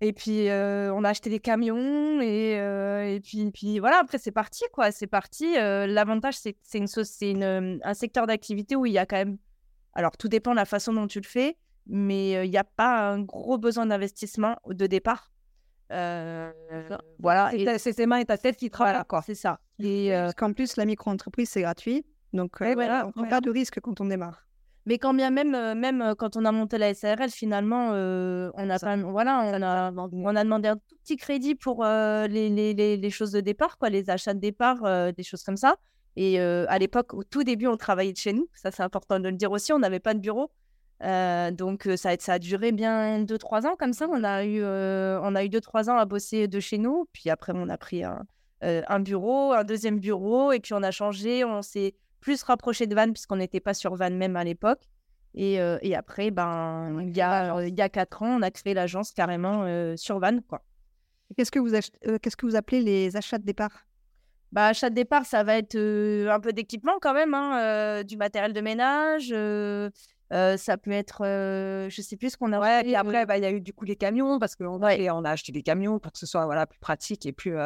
Et 0.00 0.12
puis, 0.12 0.48
on 0.50 1.04
a 1.04 1.08
acheté 1.08 1.30
des 1.30 1.40
camions, 1.40 2.20
et, 2.20 2.52
et 3.14 3.20
puis, 3.20 3.50
puis 3.50 3.78
voilà, 3.78 3.98
après, 4.00 4.18
c'est 4.18 4.32
parti, 4.32 4.64
quoi. 4.72 4.90
C'est 4.92 5.06
parti. 5.06 5.54
L'avantage, 5.54 6.34
c'est 6.34 6.52
que 6.52 6.58
c'est, 6.62 6.78
une, 6.78 6.86
c'est 6.86 7.30
une, 7.30 7.80
un 7.82 7.94
secteur 7.94 8.26
d'activité 8.26 8.76
où 8.76 8.86
il 8.86 8.92
y 8.92 8.98
a 8.98 9.06
quand 9.06 9.16
même. 9.16 9.38
Alors, 9.94 10.16
tout 10.16 10.28
dépend 10.28 10.50
de 10.50 10.56
la 10.56 10.66
façon 10.66 10.92
dont 10.92 11.06
tu 11.06 11.20
le 11.20 11.26
fais, 11.26 11.56
mais 11.86 12.44
il 12.44 12.50
n'y 12.50 12.58
a 12.58 12.64
pas 12.64 13.10
un 13.10 13.20
gros 13.20 13.56
besoin 13.58 13.86
d'investissement 13.86 14.56
de 14.68 14.86
départ. 14.86 15.30
Voilà, 17.18 17.50
c'est 17.78 17.94
tes 17.94 18.06
mains 18.06 18.18
et 18.18 18.24
ta 18.26 18.36
tête 18.36 18.56
qui 18.56 18.70
travaillent, 18.70 19.04
quoi. 19.08 19.22
C'est 19.22 19.34
ça. 19.34 19.60
Et 19.78 20.10
Parce 20.12 20.34
qu'en 20.34 20.52
plus, 20.52 20.76
la 20.76 20.84
micro-entreprise, 20.84 21.48
c'est 21.48 21.62
gratuit. 21.62 22.04
Donc, 22.32 22.60
voilà, 22.60 23.08
on 23.16 23.24
prend 23.24 23.40
de 23.40 23.50
risque 23.50 23.80
quand 23.80 24.00
on 24.00 24.04
démarre. 24.04 24.46
Mais 24.86 24.98
quand 24.98 25.12
bien 25.14 25.30
même, 25.30 25.50
même 25.74 26.14
quand 26.16 26.36
on 26.36 26.44
a 26.44 26.52
monté 26.52 26.78
la 26.78 26.94
SARL, 26.94 27.28
finalement, 27.30 27.88
on 27.90 28.70
a 28.70 28.96
voilà, 29.02 29.42
on 29.44 29.62
a, 29.62 29.92
on 29.92 30.36
a 30.36 30.44
demandé 30.44 30.68
un 30.68 30.76
tout 30.76 30.96
petit 31.02 31.16
crédit 31.16 31.56
pour 31.56 31.84
les, 31.84 32.48
les, 32.48 32.96
les, 32.96 33.10
choses 33.10 33.32
de 33.32 33.40
départ, 33.40 33.78
quoi, 33.78 33.90
les 33.90 34.08
achats 34.10 34.32
de 34.32 34.38
départ, 34.38 35.12
des 35.12 35.24
choses 35.24 35.42
comme 35.42 35.56
ça. 35.56 35.74
Et 36.14 36.38
à 36.38 36.78
l'époque, 36.78 37.14
au 37.14 37.24
tout 37.24 37.42
début, 37.42 37.66
on 37.66 37.76
travaillait 37.76 38.12
de 38.12 38.18
chez 38.18 38.32
nous. 38.32 38.48
Ça, 38.54 38.70
c'est 38.70 38.84
important 38.84 39.18
de 39.18 39.28
le 39.28 39.36
dire 39.36 39.50
aussi. 39.50 39.72
On 39.72 39.80
n'avait 39.80 39.98
pas 39.98 40.14
de 40.14 40.20
bureau. 40.20 40.52
Euh, 41.02 41.50
donc 41.50 41.88
ça, 41.96 42.16
ça, 42.18 42.34
a 42.34 42.38
duré 42.38 42.72
bien 42.72 43.22
2-3 43.24 43.66
ans 43.66 43.76
comme 43.76 43.92
ça. 43.92 44.06
On 44.08 44.24
a 44.24 44.44
eu, 44.44 44.64
on 44.64 45.34
a 45.34 45.44
eu 45.44 45.48
2-3 45.48 45.90
ans 45.90 45.98
à 45.98 46.04
bosser 46.04 46.48
de 46.48 46.60
chez 46.60 46.78
nous. 46.78 47.08
Puis 47.12 47.28
après, 47.28 47.52
on 47.54 47.68
a 47.68 47.76
pris 47.76 48.04
un, 48.04 48.24
un, 48.62 49.00
bureau, 49.00 49.52
un 49.52 49.64
deuxième 49.64 49.98
bureau. 49.98 50.52
Et 50.52 50.60
puis 50.60 50.74
on 50.74 50.82
a 50.82 50.90
changé. 50.90 51.44
On 51.44 51.62
s'est 51.62 51.94
plus 52.26 52.42
rapproché 52.42 52.88
de 52.88 52.94
Vannes 52.96 53.12
puisqu'on 53.12 53.36
n'était 53.36 53.60
pas 53.60 53.72
sur 53.72 53.94
Vannes 53.94 54.16
même 54.16 54.34
à 54.34 54.42
l'époque. 54.42 54.82
Et, 55.34 55.60
et, 55.82 55.94
après, 55.94 56.32
ben, 56.32 56.98
il, 57.02 57.16
y 57.16 57.20
a, 57.20 57.62
il 57.62 57.78
y 57.78 57.80
a 57.80 57.88
4 57.88 58.22
ans, 58.22 58.38
on 58.38 58.42
a 58.42 58.50
créé 58.50 58.74
l'agence 58.74 59.12
carrément 59.12 59.64
sur 59.96 60.18
Vannes. 60.18 60.42
Qu'est-ce 61.36 61.52
que, 61.52 61.60
vous 61.60 61.70
qu'est-ce 61.70 62.36
que 62.36 62.46
vous 62.46 62.56
appelez 62.56 62.80
les 62.80 63.16
achats 63.16 63.38
de 63.38 63.44
départ? 63.44 63.86
Bah, 64.50 64.68
achat 64.68 64.90
de 64.90 64.96
départ, 64.96 65.24
ça 65.24 65.44
va 65.44 65.56
être 65.58 65.76
un 65.76 66.40
peu 66.40 66.52
d'équipement 66.52 66.94
quand 67.00 67.14
même, 67.14 67.32
hein, 67.34 68.02
du 68.02 68.16
matériel 68.16 68.54
de 68.54 68.60
ménage, 68.60 69.28
ça 70.30 70.76
peut 70.78 70.90
être, 70.90 71.18
je 71.22 72.02
sais 72.02 72.16
plus 72.16 72.30
ce 72.30 72.36
qu'on 72.36 72.52
a. 72.52 72.58
Ouais, 72.58 72.88
et 72.88 72.96
après, 72.96 73.24
bah, 73.24 73.36
il 73.38 73.42
y 73.44 73.46
a 73.46 73.52
eu 73.52 73.60
du 73.60 73.72
coup 73.72 73.84
les 73.84 73.96
camions 73.96 74.40
parce 74.40 74.56
qu'on 74.56 74.82
ouais. 74.82 75.10
on 75.10 75.24
a 75.24 75.30
acheté 75.30 75.52
des 75.52 75.62
camions 75.62 76.00
pour 76.00 76.10
que 76.10 76.18
ce 76.18 76.26
soit 76.26 76.46
voilà, 76.46 76.66
plus 76.66 76.80
pratique 76.80 77.24
et 77.24 77.32
plus. 77.32 77.56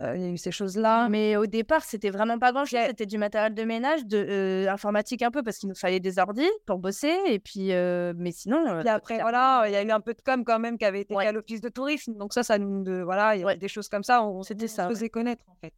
Il 0.00 0.20
y 0.20 0.24
a 0.24 0.28
eu 0.28 0.38
ces 0.38 0.50
choses-là. 0.50 1.08
Mais 1.08 1.36
au 1.36 1.46
départ, 1.46 1.84
c'était 1.84 2.10
vraiment 2.10 2.38
pas 2.38 2.52
grand-chose. 2.52 2.80
C'était 2.86 3.06
du 3.06 3.18
matériel 3.18 3.54
de 3.54 3.62
ménage, 3.64 4.06
de 4.06 4.66
informatique 4.68 5.22
un 5.22 5.30
peu 5.30 5.42
parce 5.42 5.58
qu'il 5.58 5.68
nous 5.68 5.74
fallait 5.74 6.00
des 6.00 6.18
ordi 6.18 6.46
pour 6.66 6.78
bosser. 6.78 7.14
Et 7.26 7.38
puis, 7.38 7.68
mais 8.16 8.32
sinon. 8.32 8.80
Et 8.82 8.88
après, 8.88 9.20
voilà, 9.20 9.64
il 9.66 9.72
y 9.72 9.76
a 9.76 9.82
eu 9.82 9.90
un 9.90 10.00
peu 10.00 10.14
de 10.14 10.22
com 10.22 10.44
quand 10.44 10.58
même 10.58 10.78
qui 10.78 10.84
avait 10.84 11.02
été 11.02 11.14
à 11.16 11.32
l'office 11.32 11.60
de 11.60 11.68
tourisme. 11.68 12.14
Donc 12.14 12.32
ça, 12.32 12.42
ça 12.42 12.58
nous, 12.58 12.82
de, 12.82 13.02
voilà, 13.02 13.36
il 13.36 13.42
y 13.42 13.44
a 13.44 13.56
des 13.56 13.68
choses 13.68 13.88
comme 13.88 14.02
ça. 14.02 14.24
On, 14.24 14.42
c'était 14.42 14.68
ça. 14.68 14.88
faisait 14.88 15.10
connaître 15.10 15.44
en 15.48 15.56
fait. 15.60 15.74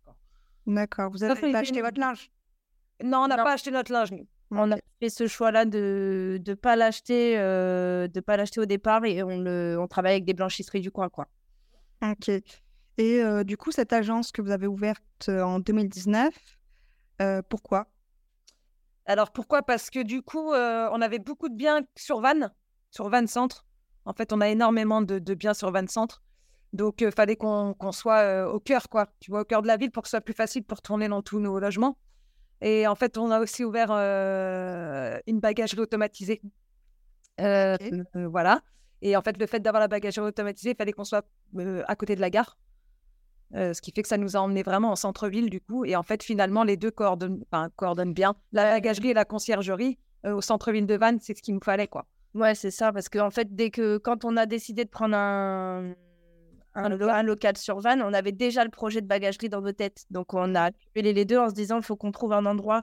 D'accord. 0.67 1.11
Vous 1.11 1.25
avez 1.25 1.53
pas 1.53 1.59
acheté 1.59 1.83
votre 1.83 1.99
linge? 1.99 2.31
Non, 3.03 3.25
on 3.25 3.29
n'a 3.29 3.37
pas 3.37 3.55
acheté 3.55 3.71
notre 3.71 3.91
linge. 3.93 4.11
On 4.53 4.71
a 4.71 4.77
fait 5.01 5.09
ce 5.09 5.27
choix-là 5.27 5.65
de 5.65 6.41
ne 6.47 6.55
pas 6.55 6.77
l'acheter 6.77 7.39
euh, 7.39 8.07
de 8.07 8.21
pas 8.21 8.37
l'acheter 8.37 8.61
au 8.61 8.67
départ 8.67 9.05
et 9.07 9.23
on, 9.23 9.39
le, 9.39 9.79
on 9.81 9.89
travaille 9.89 10.13
avec 10.13 10.27
des 10.27 10.35
blanchisseries 10.35 10.83
du 10.83 10.91
coin. 10.91 11.09
Quoi. 11.09 11.27
Ok. 12.03 12.31
Et 13.03 13.21
euh, 13.21 13.43
du 13.43 13.57
coup, 13.57 13.73
cette 13.73 13.93
agence 13.93 14.31
que 14.31 14.41
vous 14.41 14.53
avez 14.53 14.69
ouverte 14.69 15.29
euh, 15.29 15.43
en 15.43 15.59
2019, 15.59 16.33
pourquoi? 17.49 17.89
Alors 19.07 19.33
pourquoi? 19.33 19.63
Parce 19.63 19.91
que 19.91 20.03
du 20.03 20.23
coup, 20.23 20.53
on 20.53 21.03
avait 21.03 21.19
beaucoup 21.19 21.49
de 21.49 21.55
biens 21.55 21.83
sur 21.97 22.21
Vannes, 22.21 22.53
sur 22.91 23.09
Vannes 23.09 23.27
Centre. 23.27 23.65
En 24.05 24.13
fait, 24.13 24.33
on 24.33 24.41
a 24.41 24.49
énormément 24.49 25.03
de, 25.03 25.19
de 25.21 25.35
biens 25.35 25.55
sur 25.55 25.71
Vannes 25.71 25.89
Centre. 25.89 26.23
Donc, 26.73 27.01
il 27.01 27.13
fallait 27.13 27.37
qu'on 27.37 27.93
soit 27.93 28.49
au 28.49 28.59
cœur, 28.59 28.89
quoi. 28.89 29.07
Tu 29.21 29.31
vois, 29.31 29.43
au 29.43 29.45
cœur 29.45 29.63
de 29.63 29.69
la 29.69 29.77
ville 29.77 29.93
pour 29.93 30.03
que 30.03 30.09
ce 30.09 30.13
soit 30.13 30.21
plus 30.21 30.35
facile 30.35 30.65
pour 30.65 30.83
tourner 30.83 31.07
dans 31.07 31.23
tous 31.23 31.39
nos 31.39 31.61
logements. 31.61 31.97
Et 32.61 32.89
en 32.89 32.97
fait, 32.97 33.19
on 33.19 33.31
a 33.31 33.41
aussi 33.41 33.65
ouvert 33.65 33.91
une 35.27 35.41
bagagerie 35.41 35.81
automatisée. 35.81 36.43
voilà. 37.39 38.63
Et 39.01 39.17
en 39.17 39.23
fait, 39.23 39.39
le 39.39 39.47
fait 39.47 39.61
d'avoir 39.61 39.81
la 39.81 39.89
bagagerie 39.89 40.27
automatisée, 40.27 40.71
il 40.71 40.77
fallait 40.77 40.93
qu'on 40.93 41.05
soit 41.05 41.25
à 41.87 41.97
côté 41.97 42.17
de 42.17 42.21
la 42.21 42.31
gare. 42.31 42.59
Ce 43.55 43.81
qui 43.81 43.93
fait 43.93 44.03
que 44.03 44.09
ça 44.09 44.19
nous 44.19 44.37
a 44.37 44.41
emmené 44.41 44.63
vraiment 44.63 44.93
en 44.93 44.97
centre-ville, 44.97 45.51
du 45.51 45.61
coup. 45.61 45.85
Et 45.85 45.97
en 45.97 46.03
fait, 46.03 46.23
finalement, 46.23 46.65
les 46.65 46.77
deux 46.77 46.91
coordonnent, 46.91 47.45
coordonnent 47.77 48.15
bien. 48.15 48.35
La 48.53 48.65
bagagerie 48.65 49.11
et 49.11 49.15
la 49.15 49.25
conciergerie 49.25 49.99
au 50.25 50.41
centre-ville 50.41 50.87
de 50.87 50.95
Vannes, 50.95 51.19
c'est 51.21 51.37
ce 51.37 51.43
qu'il 51.43 51.55
nous 51.55 51.61
fallait, 51.63 51.89
quoi. 51.89 52.07
Ouais, 52.35 52.55
c'est 52.55 52.71
ça. 52.71 52.93
Parce 52.93 53.09
qu'en 53.09 53.31
fait, 53.31 53.55
dès 53.55 53.71
que, 53.71 53.99
quand 53.99 54.25
on 54.25 54.37
a 54.37 54.47
décidé 54.47 54.85
de 54.85 54.91
prendre 54.91 55.15
un, 55.17 55.95
un, 56.75 57.23
local 57.23 57.57
sur 57.57 57.81
Vannes, 57.81 58.03
on 58.03 58.13
avait 58.13 58.33
déjà 58.33 58.65
le 58.65 58.71
projet 58.71 59.01
de 59.01 59.07
bagagerie 59.07 59.49
dans 59.49 59.61
nos 59.61 59.73
têtes. 59.73 60.05
Donc, 60.11 60.35
on 60.35 60.55
a 60.55 60.71
appelé 60.71 61.13
les 61.13 61.25
deux 61.25 61.39
en 61.39 61.49
se 61.49 61.55
disant 61.55 61.79
il 61.79 61.83
faut 61.83 61.97
qu'on 61.97 62.13
trouve 62.13 62.33
un 62.33 62.47
endroit 62.47 62.83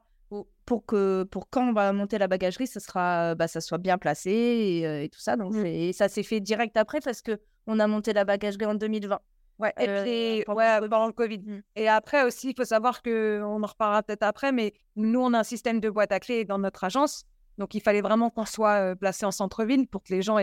pour 0.66 0.86
que 0.86 1.24
pour 1.24 1.50
quand 1.50 1.70
on 1.70 1.74
va 1.74 1.92
monter 1.92 2.20
la 2.20 2.28
bagagerie, 2.28 2.68
ça 2.68 2.80
sera 2.80 3.34
bah, 3.34 3.48
ça 3.48 3.62
soit 3.62 3.80
bien 3.80 3.98
placé 3.98 4.30
et, 4.30 4.88
euh, 4.88 5.08
tout 5.08 5.20
ça. 5.20 5.36
Donc, 5.36 5.54
mmh. 5.54 5.66
et 5.66 5.94
ça 5.94 6.08
s'est 6.08 6.22
fait 6.22 6.40
direct 6.40 6.78
après 6.78 7.00
parce 7.00 7.24
que 7.24 7.40
on 7.66 7.80
a 7.80 7.88
monté 7.88 8.14
la 8.14 8.26
bagagerie 8.26 8.68
en 8.68 8.76
2020. 8.76 9.20
Ouais, 9.60 9.74
et 9.78 9.90
euh, 9.90 10.04
puis, 10.04 10.44
pendant, 10.46 10.60
ouais, 10.60 10.80
pendant 10.82 11.08
le 11.08 11.14
Covid. 11.14 11.40
Mmh. 11.40 11.62
Et 11.76 11.90
après 11.90 12.24
aussi, 12.24 12.52
il 12.52 12.56
faut 12.56 12.66
savoir 12.66 13.02
que 13.02 13.42
on 13.44 13.62
en 13.62 13.68
reparlera 13.68 14.04
peut-être 14.04 14.24
après, 14.24 14.52
mais 14.52 14.74
nous, 14.96 15.20
on 15.20 15.34
a 15.34 15.40
un 15.40 15.44
système 15.44 15.80
de 15.80 15.90
boîte 15.90 16.12
à 16.12 16.20
clés 16.20 16.46
dans 16.46 16.60
notre 16.60 16.84
agence. 16.86 17.26
Donc, 17.58 17.76
il 17.76 17.82
fallait 17.82 18.02
vraiment 18.02 18.30
qu'on 18.30 18.46
soit 18.46 18.76
euh, 18.76 18.96
placé 18.96 19.26
en 19.26 19.32
centre-ville 19.32 19.88
pour 19.88 20.02
que 20.02 20.14
les 20.14 20.22
gens 20.22 20.38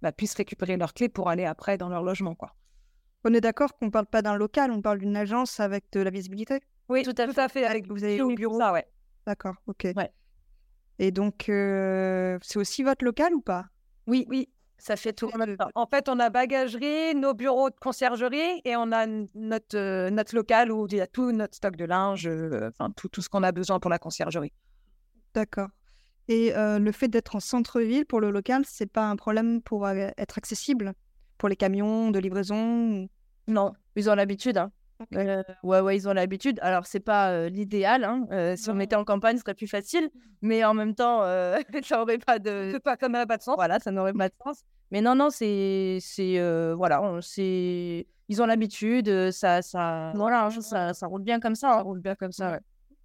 bah, 0.00 0.12
puissent 0.12 0.34
récupérer 0.34 0.78
leurs 0.78 0.94
clés 0.94 1.10
pour 1.10 1.28
aller 1.28 1.44
après 1.44 1.76
dans 1.76 1.90
leur 1.90 2.02
logement. 2.02 2.34
Quoi. 2.34 2.54
On 3.24 3.34
est 3.34 3.42
d'accord 3.42 3.76
qu'on 3.76 3.86
ne 3.86 3.90
parle 3.90 4.06
pas 4.06 4.22
d'un 4.22 4.36
local, 4.36 4.70
on 4.70 4.80
parle 4.80 4.98
d'une 4.98 5.16
agence 5.16 5.60
avec 5.60 5.84
de 5.92 6.00
la 6.00 6.10
visibilité? 6.10 6.60
Oui, 6.88 7.02
tout 7.02 7.14
à, 7.18 7.48
fait. 7.48 7.64
Avec, 7.66 7.86
vous 7.86 8.02
avez 8.02 8.22
au 8.22 8.34
bureau. 8.34 8.58
Ça, 8.58 8.72
ouais. 8.72 8.86
D'accord, 9.26 9.54
ok. 9.66 9.88
Ouais. 9.96 10.10
Et 10.98 11.10
donc, 11.10 11.48
euh, 11.48 12.38
c'est 12.42 12.58
aussi 12.58 12.82
votre 12.82 13.04
local 13.04 13.34
ou 13.34 13.42
pas? 13.42 13.66
Oui, 14.06 14.26
oui. 14.28 14.48
Ça 14.80 14.96
fait 14.96 15.12
tout. 15.12 15.30
En 15.74 15.86
fait, 15.86 16.08
on 16.08 16.18
a 16.18 16.30
bagagerie, 16.30 17.14
nos 17.14 17.34
bureaux 17.34 17.70
de 17.70 17.76
conciergerie 17.76 18.62
et 18.64 18.76
on 18.76 18.90
a 18.92 19.06
notre, 19.34 19.76
euh, 19.76 20.10
notre 20.10 20.34
local 20.34 20.72
où 20.72 20.86
il 20.86 20.96
y 20.96 21.00
a 21.00 21.06
tout 21.06 21.32
notre 21.32 21.54
stock 21.54 21.76
de 21.76 21.84
linge, 21.84 22.26
euh, 22.26 22.70
enfin 22.70 22.90
tout, 22.96 23.08
tout 23.08 23.20
ce 23.20 23.28
qu'on 23.28 23.42
a 23.42 23.52
besoin 23.52 23.78
pour 23.78 23.90
la 23.90 23.98
conciergerie. 23.98 24.52
D'accord. 25.34 25.68
Et 26.28 26.52
le 26.54 26.92
fait 26.92 27.08
d'être 27.08 27.34
en 27.34 27.40
centre-ville 27.40 28.06
pour 28.06 28.20
le 28.20 28.30
local, 28.30 28.62
c'est 28.64 28.86
pas 28.86 29.08
un 29.10 29.16
problème 29.16 29.60
pour 29.62 29.88
être 29.88 30.38
accessible? 30.38 30.92
Pour 31.38 31.48
les 31.48 31.56
camions 31.56 32.12
de 32.12 32.20
livraison 32.20 33.08
Non, 33.48 33.72
ils 33.96 34.08
ont 34.08 34.14
l'habitude. 34.14 34.56
Hein. 34.56 34.70
Euh, 35.14 35.42
ouais, 35.62 35.80
ouais, 35.80 35.96
ils 35.96 36.08
ont 36.08 36.12
l'habitude. 36.12 36.58
Alors, 36.62 36.86
c'est 36.86 37.00
pas 37.00 37.30
euh, 37.30 37.48
l'idéal. 37.48 38.04
Hein. 38.04 38.26
Euh, 38.30 38.56
si 38.56 38.70
on 38.70 38.74
mettait 38.74 38.96
en 38.96 39.04
campagne, 39.04 39.36
ce 39.36 39.42
serait 39.42 39.54
plus 39.54 39.66
facile. 39.66 40.10
Mais 40.42 40.64
en 40.64 40.74
même 40.74 40.94
temps, 40.94 41.20
ça 41.82 41.96
n'aurait 41.98 42.18
pas 42.18 42.38
de. 42.38 42.78
Pas, 42.78 42.96
ça 43.00 43.08
n'aurait 43.08 43.26
pas 43.26 43.36
de 43.36 43.42
sens. 43.42 43.56
Voilà, 43.56 43.78
ça 43.78 43.90
n'aurait 43.90 44.12
pas 44.12 44.28
de 44.28 44.34
sens. 44.44 44.62
Mais 44.90 45.00
non, 45.00 45.14
non, 45.14 45.30
c'est. 45.30 45.98
c'est 46.00 46.40
voilà, 46.74 47.18
c'est. 47.22 48.06
Ils 48.28 48.42
ont 48.42 48.46
l'habitude. 48.46 49.30
Ça, 49.32 49.62
ça, 49.62 50.12
voilà, 50.14 50.50
ça, 50.60 50.94
ça 50.94 51.06
roule 51.06 51.22
bien 51.22 51.40
comme 51.40 51.54
ça. 51.54 51.78
Hein. 51.78 51.82
roule 51.82 52.00
bien 52.00 52.14
comme 52.14 52.32
ça, 52.32 52.52
ouais. 52.52 52.60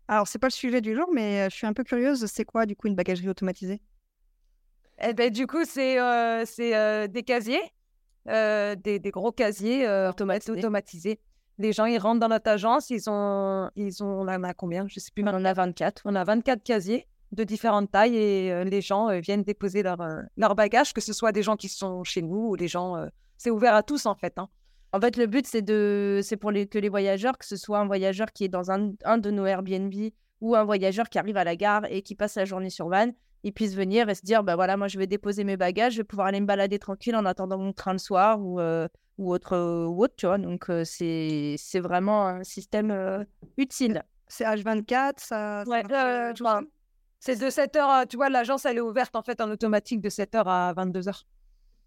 Alors, 0.07 0.27
c'est 0.27 0.37
pas 0.37 0.47
le 0.47 0.53
sujet 0.53 0.81
du 0.81 0.93
jour, 0.93 1.09
mais 1.13 1.49
je 1.49 1.55
suis 1.55 1.65
un 1.65 1.73
peu 1.73 1.83
curieuse. 1.83 2.25
C'est 2.27 2.45
quoi, 2.45 2.65
du 2.65 2.75
coup, 2.75 2.87
une 2.87 2.95
bagagerie 2.95 3.29
automatisée? 3.29 3.81
Eh 5.01 5.13
ben, 5.13 5.31
du 5.31 5.47
coup, 5.47 5.65
c'est 5.65 5.97
c'est 6.45 7.07
des 7.07 7.23
casiers 7.23 7.61
euh, 8.27 8.75
des, 8.75 8.99
gros 9.11 9.31
casiers 9.31 9.87
euh, 9.87 10.09
automatisés. 10.09 11.19
Les 11.57 11.71
gens, 11.71 11.85
ils 11.85 11.97
rentrent 11.97 12.19
dans 12.19 12.27
notre 12.27 12.49
agence, 12.49 12.89
ils 12.89 13.09
ont, 13.09 13.69
ils 13.75 14.03
ont, 14.03 14.21
on 14.21 14.27
en 14.27 14.43
a 14.43 14.53
combien? 14.53 14.87
Je 14.87 14.99
sais 14.99 15.11
plus. 15.13 15.23
On 15.23 15.27
en 15.27 15.45
a 15.45 15.53
24. 15.53 16.01
On 16.05 16.15
a 16.15 16.23
24 16.23 16.63
casiers 16.63 17.07
de 17.31 17.43
différentes 17.43 17.91
tailles 17.91 18.15
et 18.15 18.51
euh, 18.51 18.63
les 18.63 18.81
gens 18.81 19.19
viennent 19.19 19.43
déposer 19.43 19.83
leur, 19.83 19.97
leur 20.37 20.55
bagage, 20.55 20.93
que 20.93 21.01
ce 21.01 21.13
soit 21.13 21.31
des 21.31 21.43
gens 21.43 21.55
qui 21.55 21.69
sont 21.69 22.03
chez 22.03 22.21
nous 22.21 22.49
ou 22.49 22.57
des 22.57 22.67
gens. 22.67 22.95
c'est 23.37 23.49
ouvert 23.49 23.73
à 23.73 23.83
tous 23.83 24.05
en 24.05 24.15
fait. 24.15 24.37
Hein. 24.37 24.49
En 24.95 25.01
fait, 25.01 25.17
le 25.17 25.27
but, 25.27 25.45
c'est 25.45 25.61
de, 25.61 26.21
c'est 26.23 26.37
pour 26.37 26.51
les, 26.51 26.67
que 26.67 26.79
les 26.79 26.87
voyageurs, 26.87 27.37
que 27.37 27.45
ce 27.45 27.57
soit 27.57 27.79
un 27.79 27.85
voyageur 27.85 28.31
qui 28.31 28.45
est 28.45 28.49
dans 28.49 28.71
un, 28.71 28.93
un 29.03 29.17
de 29.17 29.29
nos 29.29 29.45
Airbnb 29.45 29.93
ou 30.39 30.55
un 30.55 30.63
voyageur 30.63 31.09
qui 31.09 31.19
arrive 31.19 31.35
à 31.35 31.43
la 31.43 31.57
gare 31.57 31.83
et 31.89 32.01
qui 32.01 32.15
passe 32.15 32.35
la 32.35 32.45
journée 32.45 32.69
sur 32.69 32.87
Vannes, 32.87 33.13
ils 33.43 33.53
puissent 33.53 33.75
venir 33.75 34.09
et 34.09 34.15
se 34.15 34.21
dire 34.23 34.43
bah 34.43 34.55
voilà 34.55 34.75
moi 34.75 34.87
je 34.87 34.97
vais 34.97 35.05
déposer 35.05 35.43
mes 35.43 35.55
bagages 35.55 35.93
je 35.93 35.97
vais 35.97 36.03
pouvoir 36.03 36.27
aller 36.27 36.39
me 36.39 36.47
balader 36.47 36.79
tranquille 36.79 37.15
en 37.15 37.25
attendant 37.25 37.57
mon 37.57 37.73
train 37.73 37.91
le 37.93 37.99
soir 37.99 38.41
ou 38.41 38.59
euh, 38.59 38.87
ou 39.17 39.31
autre 39.31 39.57
ou 39.87 40.03
autre 40.03 40.15
tu 40.17 40.25
vois 40.25 40.37
donc 40.37 40.69
euh, 40.69 40.83
c'est 40.83 41.55
c'est 41.57 41.79
vraiment 41.79 42.27
un 42.27 42.43
système 42.43 42.91
euh, 42.91 43.23
utile 43.57 44.03
c'est 44.27 44.43
H24 44.43 45.13
ça, 45.17 45.63
ouais, 45.67 45.83
c'est 47.19 47.39
de 47.39 47.47
7h 47.47 48.07
tu 48.07 48.17
vois 48.17 48.29
l'agence 48.29 48.65
elle 48.65 48.77
est 48.77 48.81
ouverte 48.81 49.15
en 49.15 49.21
fait 49.21 49.39
en 49.41 49.49
automatique 49.49 50.01
de 50.01 50.09
7h 50.09 50.43
à 50.45 50.73
22h 50.73 51.23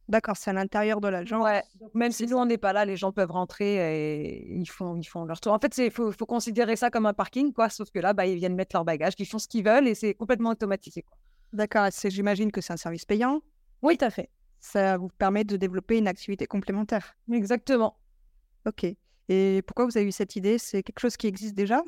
D'accord, 0.08 0.38
c'est 0.38 0.48
à 0.48 0.54
l'intérieur 0.54 1.02
de 1.02 1.08
l'agence. 1.08 1.44
Ouais. 1.44 1.62
Même 1.92 2.12
si 2.12 2.26
nous 2.26 2.38
on 2.38 2.46
n'est 2.46 2.56
pas 2.56 2.72
là, 2.72 2.86
les 2.86 2.96
gens 2.96 3.12
peuvent 3.12 3.30
rentrer 3.30 3.74
et 3.74 4.50
ils 4.50 4.64
font, 4.64 4.96
ils 4.96 5.04
font 5.04 5.26
leur 5.26 5.38
tour. 5.38 5.52
En 5.52 5.58
fait, 5.58 5.76
il 5.76 5.90
faut, 5.90 6.10
faut, 6.12 6.24
considérer 6.24 6.76
ça 6.76 6.88
comme 6.88 7.04
un 7.04 7.12
parking, 7.12 7.52
quoi. 7.52 7.68
Sauf 7.68 7.90
que 7.90 7.98
là, 7.98 8.14
bah, 8.14 8.24
ils 8.24 8.36
viennent 8.36 8.54
mettre 8.54 8.74
leurs 8.74 8.86
bagages, 8.86 9.12
ils 9.18 9.26
font 9.26 9.38
ce 9.38 9.46
qu'ils 9.46 9.64
veulent 9.64 9.86
et 9.86 9.94
c'est 9.94 10.14
complètement 10.14 10.48
automatisé. 10.48 11.02
Quoi. 11.02 11.18
D'accord, 11.52 11.88
j'imagine 12.04 12.50
que 12.50 12.62
c'est 12.62 12.72
un 12.72 12.78
service 12.78 13.04
payant? 13.04 13.42
Oui, 13.82 13.98
tout 13.98 14.06
à 14.06 14.10
fait. 14.10 14.30
Ça 14.60 14.96
vous 14.96 15.08
permet 15.08 15.44
de 15.44 15.56
développer 15.56 15.98
une 15.98 16.08
activité 16.08 16.46
complémentaire. 16.46 17.16
Exactement. 17.32 17.96
Ok. 18.66 18.86
Et 19.28 19.62
pourquoi 19.66 19.84
vous 19.84 19.96
avez 19.96 20.06
eu 20.06 20.12
cette 20.12 20.36
idée? 20.36 20.58
C'est 20.58 20.82
quelque 20.82 21.00
chose 21.00 21.16
qui 21.16 21.26
existe 21.26 21.54
déjà? 21.54 21.82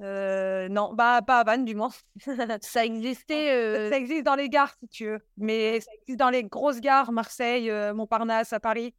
Euh, 0.00 0.68
non, 0.68 0.94
bah 0.94 1.20
pas 1.26 1.40
à 1.40 1.44
Vannes 1.44 1.64
du 1.64 1.74
moins. 1.74 1.90
ça 2.60 2.84
existait. 2.84 3.52
Euh 3.52 3.90
ça 3.90 3.96
existe 3.96 4.24
dans 4.24 4.36
les 4.36 4.48
gares 4.48 4.72
si 4.78 4.88
tu 4.88 5.06
veux, 5.06 5.18
mais 5.36 5.80
ça 5.80 5.90
existe 6.02 6.18
dans 6.18 6.30
les 6.30 6.44
grosses 6.44 6.80
gares, 6.80 7.10
Marseille, 7.10 7.70
euh, 7.70 7.92
Montparnasse, 7.92 8.52
à 8.52 8.60
Paris. 8.60 8.94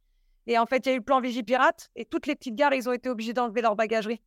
Et 0.46 0.58
en 0.58 0.66
fait, 0.66 0.84
il 0.84 0.88
y 0.88 0.92
a 0.92 0.94
eu 0.94 0.98
le 0.98 1.04
plan 1.04 1.20
Vigipirate 1.20 1.88
et 1.96 2.04
toutes 2.04 2.26
les 2.26 2.34
petites 2.34 2.56
gares, 2.56 2.74
ils 2.74 2.88
ont 2.88 2.92
été 2.92 3.08
obligés 3.08 3.32
d'enlever 3.32 3.62
leur 3.62 3.76
bagagerie. 3.76 4.20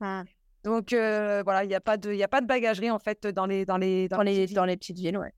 Ah. 0.00 0.24
Donc 0.64 0.90
voilà, 0.90 1.64
il 1.64 1.68
n'y 1.68 1.74
a, 1.74 1.80
pas 1.80 1.96
de, 1.96 2.20
a 2.20 2.28
pas 2.28 2.40
de 2.40 2.46
bagagerie 2.46 2.90
en 2.90 2.98
fait 2.98 3.26
dans 3.26 3.46
les, 3.46 3.64
dans 3.64 3.76
les, 3.76 4.08
dans, 4.08 4.22
les, 4.22 4.46
dans 4.48 4.64
les 4.64 4.76
petites 4.76 4.98
villes. 4.98 5.16
Ouais. 5.16 5.32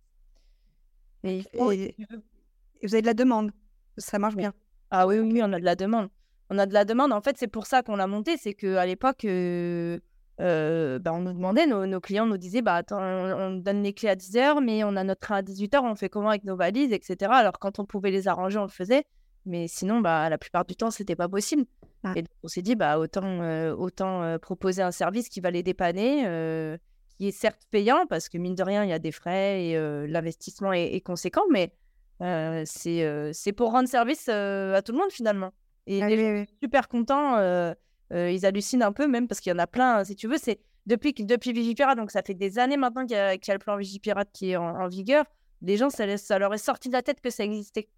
Et, 1.26 1.45
vous 2.83 2.95
avez 2.95 3.02
de 3.02 3.06
la 3.06 3.14
demande, 3.14 3.50
ça 3.97 4.18
marche 4.18 4.37
bien. 4.37 4.52
Ah 4.90 5.06
oui, 5.06 5.18
oui, 5.18 5.40
on 5.42 5.52
a 5.52 5.59
de 5.59 5.64
la 5.64 5.75
demande. 5.75 6.09
On 6.50 6.59
a 6.59 6.66
de 6.66 6.73
la 6.73 6.85
demande. 6.85 7.12
En 7.12 7.21
fait, 7.21 7.37
c'est 7.38 7.49
pour 7.49 7.66
ça 7.66 7.83
qu'on 7.83 7.97
l'a 7.97 8.06
monté. 8.06 8.37
C'est 8.37 8.54
qu'à 8.54 8.87
l'époque, 8.87 9.25
euh, 9.25 9.99
euh, 10.40 10.99
bah, 10.99 11.12
on 11.12 11.21
nous 11.21 11.33
demandait, 11.33 11.66
nos, 11.66 12.00
clients 12.00 12.26
nous 12.26 12.37
disaient 12.37 12.62
bah, 12.62 12.76
attends, 12.76 13.00
on, 13.00 13.56
donne 13.56 13.83
les 13.83 13.92
clés 13.92 14.11
à 14.11 14.14
10h, 14.14 14.62
mais 14.62 14.85
on 14.85 14.95
a 14.97 15.02
notre 15.02 15.21
train 15.21 15.37
à 15.37 15.42
18h, 15.42 15.80
on 15.83 15.97
fait 15.97 16.09
comment 16.09 16.28
avec 16.28 16.45
nos 16.45 16.56
valises, 16.56 16.92
etc. 16.92 17.33
Alors, 17.35 17.59
quand 17.59 17.78
on 17.78 17.85
pouvait 17.85 18.11
les 18.11 18.28
arranger, 18.28 18.59
on 18.59 18.64
le 18.64 18.68
faisait. 18.68 19.04
Mais 19.45 19.66
sinon, 19.68 20.00
bah, 20.00 20.28
la 20.28 20.38
plupart 20.38 20.64
du 20.64 20.76
temps, 20.76 20.90
c'était 20.90 21.16
pas 21.16 21.28
possible. 21.28 21.64
Ah. 22.04 22.12
Et 22.14 22.23
donc, 22.23 22.30
on 22.42 22.49
s'est 22.49 22.62
dit, 22.62 22.76
bah, 22.76 22.99
autant, 22.99 23.25
euh, 23.25 23.75
autant 23.75 24.38
proposer 24.38 24.83
un 24.83 24.92
service 24.92 25.28
qui 25.28 25.40
va 25.40 25.50
les 25.50 25.62
dépanner, 25.62 26.26
qui 27.16 27.28
est 27.28 27.32
certes 27.32 27.62
payant, 27.70 28.06
parce 28.06 28.28
que 28.28 28.38
mine 28.38 28.54
de 28.54 28.62
rien, 28.62 28.85
il 28.85 28.90
y 28.90 28.92
a 28.92 28.99
des 28.99 29.12
frais 29.12 29.64
et 29.64 30.06
l'investissement 30.06 30.73
est, 30.73 31.00
conséquent, 31.00 31.44
mais 31.50 31.73
c'est 32.66 33.30
c'est 33.32 33.52
pour 33.52 33.73
rendre 33.73 33.88
service 33.88 34.28
à 34.28 34.82
tout 34.82 34.92
le 34.92 34.99
monde 34.99 35.11
finalement. 35.11 35.52
Et 35.87 36.02
ah 36.02 36.08
les 36.08 36.16
gens 36.16 36.44
super 36.62 36.88
contents, 36.88 37.38
ils 38.11 38.46
hallucinent 38.46 38.82
un 38.82 38.92
peu 38.92 39.06
même, 39.06 39.28
parce 39.28 39.40
qu'il 39.40 39.50
y 39.50 39.54
en 39.54 39.58
a 39.58 39.66
plein, 39.66 40.04
si 40.04 40.16
tu 40.16 40.28
veux, 40.28 40.38
c'est 40.38 40.61
depuis, 40.87 41.12
depuis 41.14 41.52
Vigipirate, 41.52 41.96
donc 41.96 42.11
ça 42.11 42.23
fait 42.23 42.35
des 42.35 42.58
années 42.58 42.76
maintenant 42.76 43.06
qu'il 43.06 43.16
y, 43.16 43.18
a 43.18 43.35
le 43.35 43.58
plan 43.58 43.76
Vigipirate 43.76 44.28
qui 44.32 44.52
est 44.52 44.56
en, 44.56 44.87
vigueur, 44.88 45.25
les 45.62 45.76
gens, 45.76 45.90
ça, 45.90 46.16
ça, 46.16 46.38
leur 46.38 46.54
est 46.54 46.58
sorti 46.58 46.88
de 46.88 46.92
la 46.92 47.02
tête 47.02 47.20
que 47.20 47.30
ça 47.30 47.44
existait. 47.44 47.88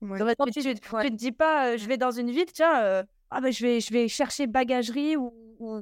tu, 0.00 0.62
tu, 0.62 0.74
te 0.80 1.08
dis 1.08 1.32
pas, 1.32 1.76
je 1.76 1.86
vais 1.86 1.98
dans 1.98 2.12
une 2.12 2.30
ville, 2.30 2.50
tiens, 2.52 3.04
ah 3.30 3.40
ben 3.40 3.52
je 3.52 3.62
vais, 3.62 3.80
je 3.80 3.92
vais 3.92 4.08
chercher 4.08 4.46
bagagerie 4.46 5.16
ou, 5.16 5.32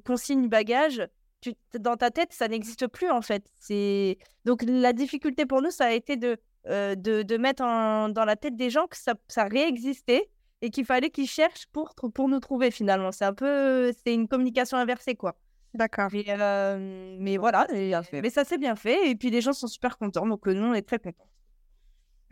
consigne 0.04 0.48
bagage. 0.48 1.06
Tu, 1.40 1.54
dans 1.78 1.96
ta 1.96 2.10
tête, 2.10 2.32
ça 2.32 2.48
n'existe 2.48 2.86
plus 2.88 3.10
en 3.10 3.22
fait. 3.22 3.44
C'est 3.58 4.18
donc 4.44 4.62
la 4.66 4.92
difficulté 4.92 5.46
pour 5.46 5.62
nous, 5.62 5.70
ça 5.70 5.86
a 5.86 5.92
été 5.92 6.16
de 6.16 6.36
euh, 6.66 6.94
de, 6.96 7.22
de, 7.22 7.36
mettre 7.36 7.62
dans 7.62 8.24
la 8.26 8.36
tête 8.36 8.56
des 8.56 8.68
gens 8.68 8.86
que 8.88 8.96
ça, 8.96 9.14
ça 9.28 9.44
réexistait 9.44 10.28
et 10.60 10.70
qu'il 10.70 10.84
fallait 10.84 11.10
qu'ils 11.10 11.28
cherchent 11.28 11.66
pour 11.72 11.94
pour 11.94 12.28
nous 12.28 12.40
trouver 12.40 12.70
finalement. 12.70 13.12
C'est 13.12 13.24
un 13.24 13.32
peu, 13.32 13.92
c'est 14.04 14.12
une 14.12 14.26
communication 14.26 14.76
inversée 14.76 15.14
quoi. 15.14 15.38
D'accord. 15.74 16.10
Euh, 16.14 17.16
mais 17.20 17.36
voilà, 17.36 17.66
mais 17.70 18.30
ça 18.30 18.44
s'est 18.44 18.58
bien 18.58 18.74
fait 18.74 19.08
et 19.08 19.14
puis 19.14 19.30
les 19.30 19.40
gens 19.40 19.52
sont 19.52 19.66
super 19.68 19.98
contents 19.98 20.26
donc 20.26 20.48
euh, 20.48 20.54
nous 20.54 20.66
on 20.66 20.74
est 20.74 20.82
très 20.82 20.98
contents. 20.98 21.28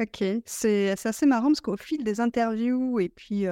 Ok, 0.00 0.22
c'est 0.44 0.90
assez 0.90 1.24
marrant 1.26 1.46
parce 1.46 1.60
qu'au 1.60 1.76
fil 1.76 2.04
des 2.04 2.20
interviews 2.20 3.00
et 3.00 3.08
puis 3.08 3.46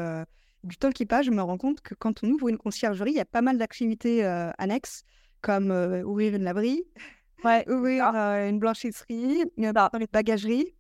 du 0.64 0.76
temps 0.76 0.90
qui 0.90 1.06
passe, 1.06 1.26
je 1.26 1.30
me 1.30 1.42
rends 1.42 1.58
compte 1.58 1.80
que 1.80 1.94
quand 1.94 2.24
on 2.24 2.30
ouvre 2.30 2.48
une 2.48 2.58
conciergerie, 2.58 3.12
il 3.12 3.16
y 3.16 3.20
a 3.20 3.24
pas 3.24 3.42
mal 3.42 3.58
d'activités 3.58 4.24
euh, 4.24 4.50
annexes, 4.58 5.04
comme 5.44 5.70
euh, 5.70 6.02
ouvrir 6.02 6.34
une 6.34 6.42
laverie, 6.42 6.84
ouvrir 7.68 8.12
euh, 8.14 8.48
une 8.48 8.58
blanchisserie, 8.58 9.44
une 9.58 9.72
bagagerie. 10.10 10.74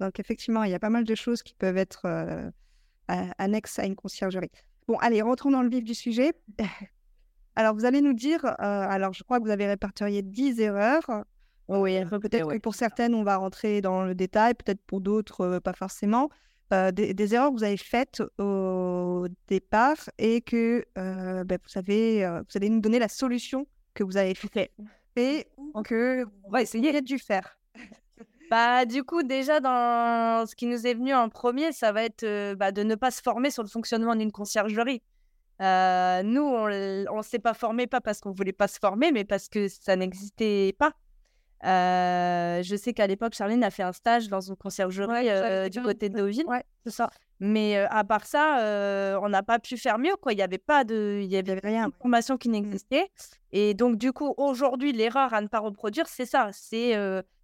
Donc 0.00 0.18
effectivement, 0.18 0.64
il 0.64 0.72
y 0.72 0.74
a 0.74 0.80
pas 0.80 0.90
mal 0.90 1.04
de 1.04 1.14
choses 1.14 1.42
qui 1.42 1.54
peuvent 1.54 1.76
être 1.76 2.52
annexe 3.06 3.78
à 3.78 3.84
une 3.84 3.94
conciergerie. 3.94 4.50
Bon, 4.88 4.96
allez, 4.98 5.22
rentrons 5.22 5.50
dans 5.50 5.62
le 5.62 5.68
vif 5.68 5.84
du 5.84 5.94
sujet. 5.94 6.32
Alors, 7.56 7.74
vous 7.74 7.84
allez 7.84 8.00
nous 8.00 8.14
dire, 8.14 8.44
alors 8.60 9.12
je 9.12 9.22
crois 9.24 9.38
que 9.38 9.44
vous 9.44 9.50
avez 9.50 9.66
répertorié 9.66 10.22
10 10.22 10.60
erreurs. 10.60 11.24
Oui, 11.68 12.02
peut-être 12.06 12.48
que 12.48 12.58
pour 12.58 12.74
certaines, 12.74 13.14
on 13.14 13.22
va 13.22 13.36
rentrer 13.36 13.82
dans 13.82 14.04
le 14.04 14.14
détail, 14.14 14.54
peut-être 14.54 14.80
pour 14.86 15.02
d'autres, 15.02 15.58
pas 15.58 15.74
forcément. 15.74 16.30
des, 16.70 17.34
erreurs 17.34 17.50
que 17.50 17.56
vous 17.56 17.64
avez 17.64 17.76
faites 17.76 18.22
au 18.38 19.26
départ 19.48 19.98
et 20.16 20.40
que 20.40 20.86
ben, 20.94 21.58
vous, 21.62 21.78
avez, 21.78 22.26
vous 22.26 22.56
allez 22.56 22.70
nous 22.70 22.80
donner 22.80 23.00
la 23.00 23.08
solution 23.08 23.66
que 23.94 24.04
vous 24.04 24.16
avez 24.16 24.34
fait 24.34 24.72
et 25.16 25.46
que 25.84 26.24
on 26.44 26.50
va 26.50 26.62
essayer 26.62 27.00
de 27.00 27.16
faire. 27.16 27.58
Bah, 28.50 28.84
du 28.84 29.04
coup, 29.04 29.22
déjà, 29.22 29.60
dans 29.60 30.44
ce 30.44 30.56
qui 30.56 30.66
nous 30.66 30.84
est 30.84 30.94
venu 30.94 31.14
en 31.14 31.28
premier, 31.28 31.70
ça 31.70 31.92
va 31.92 32.02
être 32.02 32.54
bah, 32.54 32.72
de 32.72 32.82
ne 32.82 32.96
pas 32.96 33.12
se 33.12 33.22
former 33.22 33.48
sur 33.48 33.62
le 33.62 33.68
fonctionnement 33.68 34.16
d'une 34.16 34.32
conciergerie. 34.32 35.02
nous, 35.60 36.42
on 36.42 36.66
ne 36.66 37.22
s'est 37.22 37.38
pas 37.38 37.54
formé, 37.54 37.86
pas 37.86 38.00
parce 38.00 38.18
qu'on 38.18 38.30
ne 38.30 38.34
voulait 38.34 38.52
pas 38.52 38.66
se 38.66 38.80
former, 38.80 39.12
mais 39.12 39.24
parce 39.24 39.48
que 39.48 39.68
ça 39.68 39.94
n'existait 39.94 40.74
pas. 40.76 40.94
Je 41.62 42.76
sais 42.76 42.92
qu'à 42.92 43.06
l'époque, 43.06 43.34
Charline 43.34 43.64
a 43.64 43.70
fait 43.70 43.82
un 43.82 43.92
stage 43.92 44.28
dans 44.28 44.40
une 44.40 44.56
conciergerie 44.56 45.70
du 45.70 45.82
côté 45.82 46.08
de 46.08 46.18
Deauville. 46.18 46.46
Ouais, 46.46 46.64
c'est 46.84 46.92
ça. 46.92 47.10
Mais 47.38 47.76
à 47.76 48.04
part 48.04 48.26
ça, 48.26 49.18
on 49.22 49.28
n'a 49.28 49.42
pas 49.42 49.58
pu 49.58 49.76
faire 49.76 49.98
mieux. 49.98 50.16
Quoi. 50.20 50.32
Il 50.32 50.36
n'y 50.36 50.42
avait 50.42 50.58
pas 50.58 50.84
de, 50.84 51.20
il 51.22 51.30
y 51.30 51.36
avait 51.36 51.58
rien, 51.62 51.88
de 51.88 51.94
formation 51.94 52.36
qui 52.36 52.48
n'existait. 52.48 53.08
Et 53.52 53.74
donc, 53.74 53.96
du 53.96 54.12
coup, 54.12 54.34
aujourd'hui, 54.36 54.92
l'erreur 54.92 55.34
à 55.34 55.40
ne 55.40 55.48
pas 55.48 55.60
reproduire, 55.60 56.06
c'est 56.08 56.26
ça. 56.26 56.50
C'est 56.52 56.94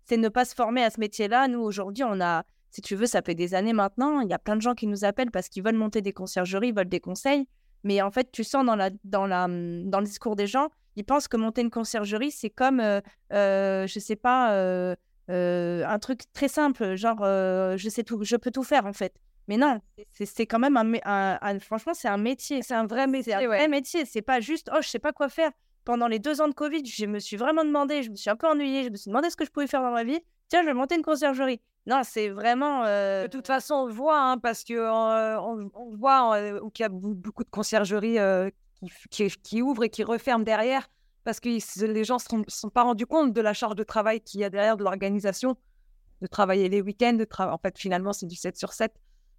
c'est 0.07 0.17
ne 0.17 0.29
pas 0.29 0.45
se 0.45 0.55
former 0.55 0.83
à 0.85 0.91
ce 0.91 1.01
métier-là. 1.01 1.49
Nous, 1.49 1.61
aujourd'hui, 1.61 2.05
on 2.05 2.21
a, 2.21 2.45
si 2.71 2.81
tu 2.81 2.95
veux, 2.95 3.07
ça 3.07 3.23
fait 3.23 3.35
des 3.35 3.55
années 3.55 3.73
maintenant. 3.73 4.21
Il 4.21 4.29
y 4.29 4.33
a 4.33 4.39
plein 4.39 4.57
de 4.57 4.63
gens 4.63 4.75
qui 4.75 4.87
nous 4.87 5.05
appellent 5.05 5.33
parce 5.33 5.49
qu'ils 5.49 5.65
veulent 5.65 5.75
monter 5.75 6.01
des 6.01 6.13
conciergeries, 6.13 6.69
ils 6.69 6.75
veulent 6.75 6.89
des 6.89 7.01
conseils. 7.01 7.49
Mais 7.83 8.01
en 8.03 8.11
fait, 8.11 8.31
tu 8.33 8.45
sens 8.45 8.65
dans, 8.65 8.77
la, 8.77 8.91
dans, 9.05 9.27
la, 9.27 9.47
dans 9.49 10.01
le 10.01 10.05
discours 10.05 10.37
des 10.37 10.47
gens, 10.47 10.69
ils 10.97 11.05
pensent 11.05 11.29
que 11.29 11.37
monter 11.37 11.61
une 11.61 11.71
conciergerie, 11.71 12.31
c'est 12.31 12.51
comme, 12.51 12.81
euh, 12.81 13.01
euh, 13.33 13.87
je 13.87 13.99
sais 13.99 14.17
pas, 14.17 14.53
euh, 14.53 14.97
un 15.29 15.99
truc 15.99 16.23
très 16.33 16.49
simple, 16.49 16.97
genre, 16.97 17.19
je 17.21 17.89
sais 17.91 18.03
tout, 18.03 18.25
je 18.25 18.37
peux 18.37 18.51
tout 18.51 18.63
faire 18.63 18.87
en 18.87 18.93
fait. 18.93 19.15
Mais 19.49 19.59
non, 19.59 19.81
c'est 20.13 20.47
quand 20.47 20.59
même 20.59 20.77
un, 20.77 21.59
franchement, 21.61 21.95
c'est 21.95 22.09
un 22.09 22.17
métier. 22.17 22.63
C'est 22.63 22.75
un 22.75 22.87
vrai 22.87 23.07
métier. 23.07 23.33
C'est 23.33 23.45
un 23.45 23.47
vrai 23.47 23.69
métier. 23.69 24.05
C'est 24.05 24.23
pas 24.23 24.41
juste, 24.41 24.69
oh, 24.75 24.79
je 24.81 24.89
sais 24.89 24.99
pas 24.99 25.13
quoi 25.13 25.29
faire. 25.29 25.53
Pendant 25.85 26.09
les 26.09 26.19
deux 26.19 26.41
ans 26.41 26.49
de 26.49 26.55
Covid, 26.55 26.85
je 26.85 27.07
me 27.07 27.21
suis 27.21 27.37
vraiment 27.37 27.65
demandé, 27.65 28.03
je 28.03 28.11
me 28.11 28.17
suis 28.17 28.29
un 28.29 28.35
peu 28.35 28.49
ennuyée, 28.49 28.83
je 28.83 28.91
me 28.91 28.97
suis 28.97 29.09
demandé 29.09 29.31
ce 29.31 29.37
que 29.37 29.45
je 29.45 29.51
pouvais 29.51 29.69
faire 29.69 29.83
dans 29.83 29.93
ma 29.93 30.03
vie. 30.03 30.19
Tiens, 30.49 30.63
je 30.63 30.67
vais 30.67 30.75
monter 30.75 30.97
une 30.97 31.03
conciergerie. 31.03 31.61
Non, 31.87 32.01
c'est 32.03 32.29
vraiment. 32.29 32.83
De 32.83 33.29
toute 33.29 33.47
façon, 33.47 33.75
on 33.75 33.87
le 33.87 33.93
voit, 33.93 34.21
hein, 34.21 34.39
parce 34.39 34.65
que 34.65 34.75
on, 34.75 35.71
on, 35.75 35.97
voit 35.97 36.41
qu'il 36.75 36.83
y 36.83 36.87
a 36.87 36.89
beaucoup 36.89 37.45
de 37.45 37.51
conciergeries 37.51 38.19
qui, 39.11 39.29
qui, 39.43 39.63
ouvrent 39.63 39.85
et 39.85 39.91
qui 39.91 40.05
referment 40.05 40.45
derrière 40.45 40.89
parce 41.27 41.41
que 41.41 41.49
les 41.87 42.05
gens 42.05 42.19
ne 42.33 42.45
se 42.49 42.59
sont 42.61 42.71
pas 42.71 42.85
rendus 42.85 43.05
compte 43.05 43.33
de 43.33 43.41
la 43.41 43.53
charge 43.53 43.75
de 43.75 43.83
travail 43.83 44.21
qu'il 44.21 44.41
y 44.41 44.45
a 44.45 44.49
derrière 44.49 44.77
de 44.77 44.85
l'organisation, 44.85 45.57
de 46.23 46.27
travailler 46.29 46.69
les 46.69 46.81
week-ends. 46.81 47.15
De 47.15 47.27
en 47.41 47.59
fait, 47.59 47.77
finalement, 47.77 48.13
c'est 48.13 48.27
du 48.27 48.37
7 48.37 48.57
sur 48.57 48.73
7. 48.73 48.95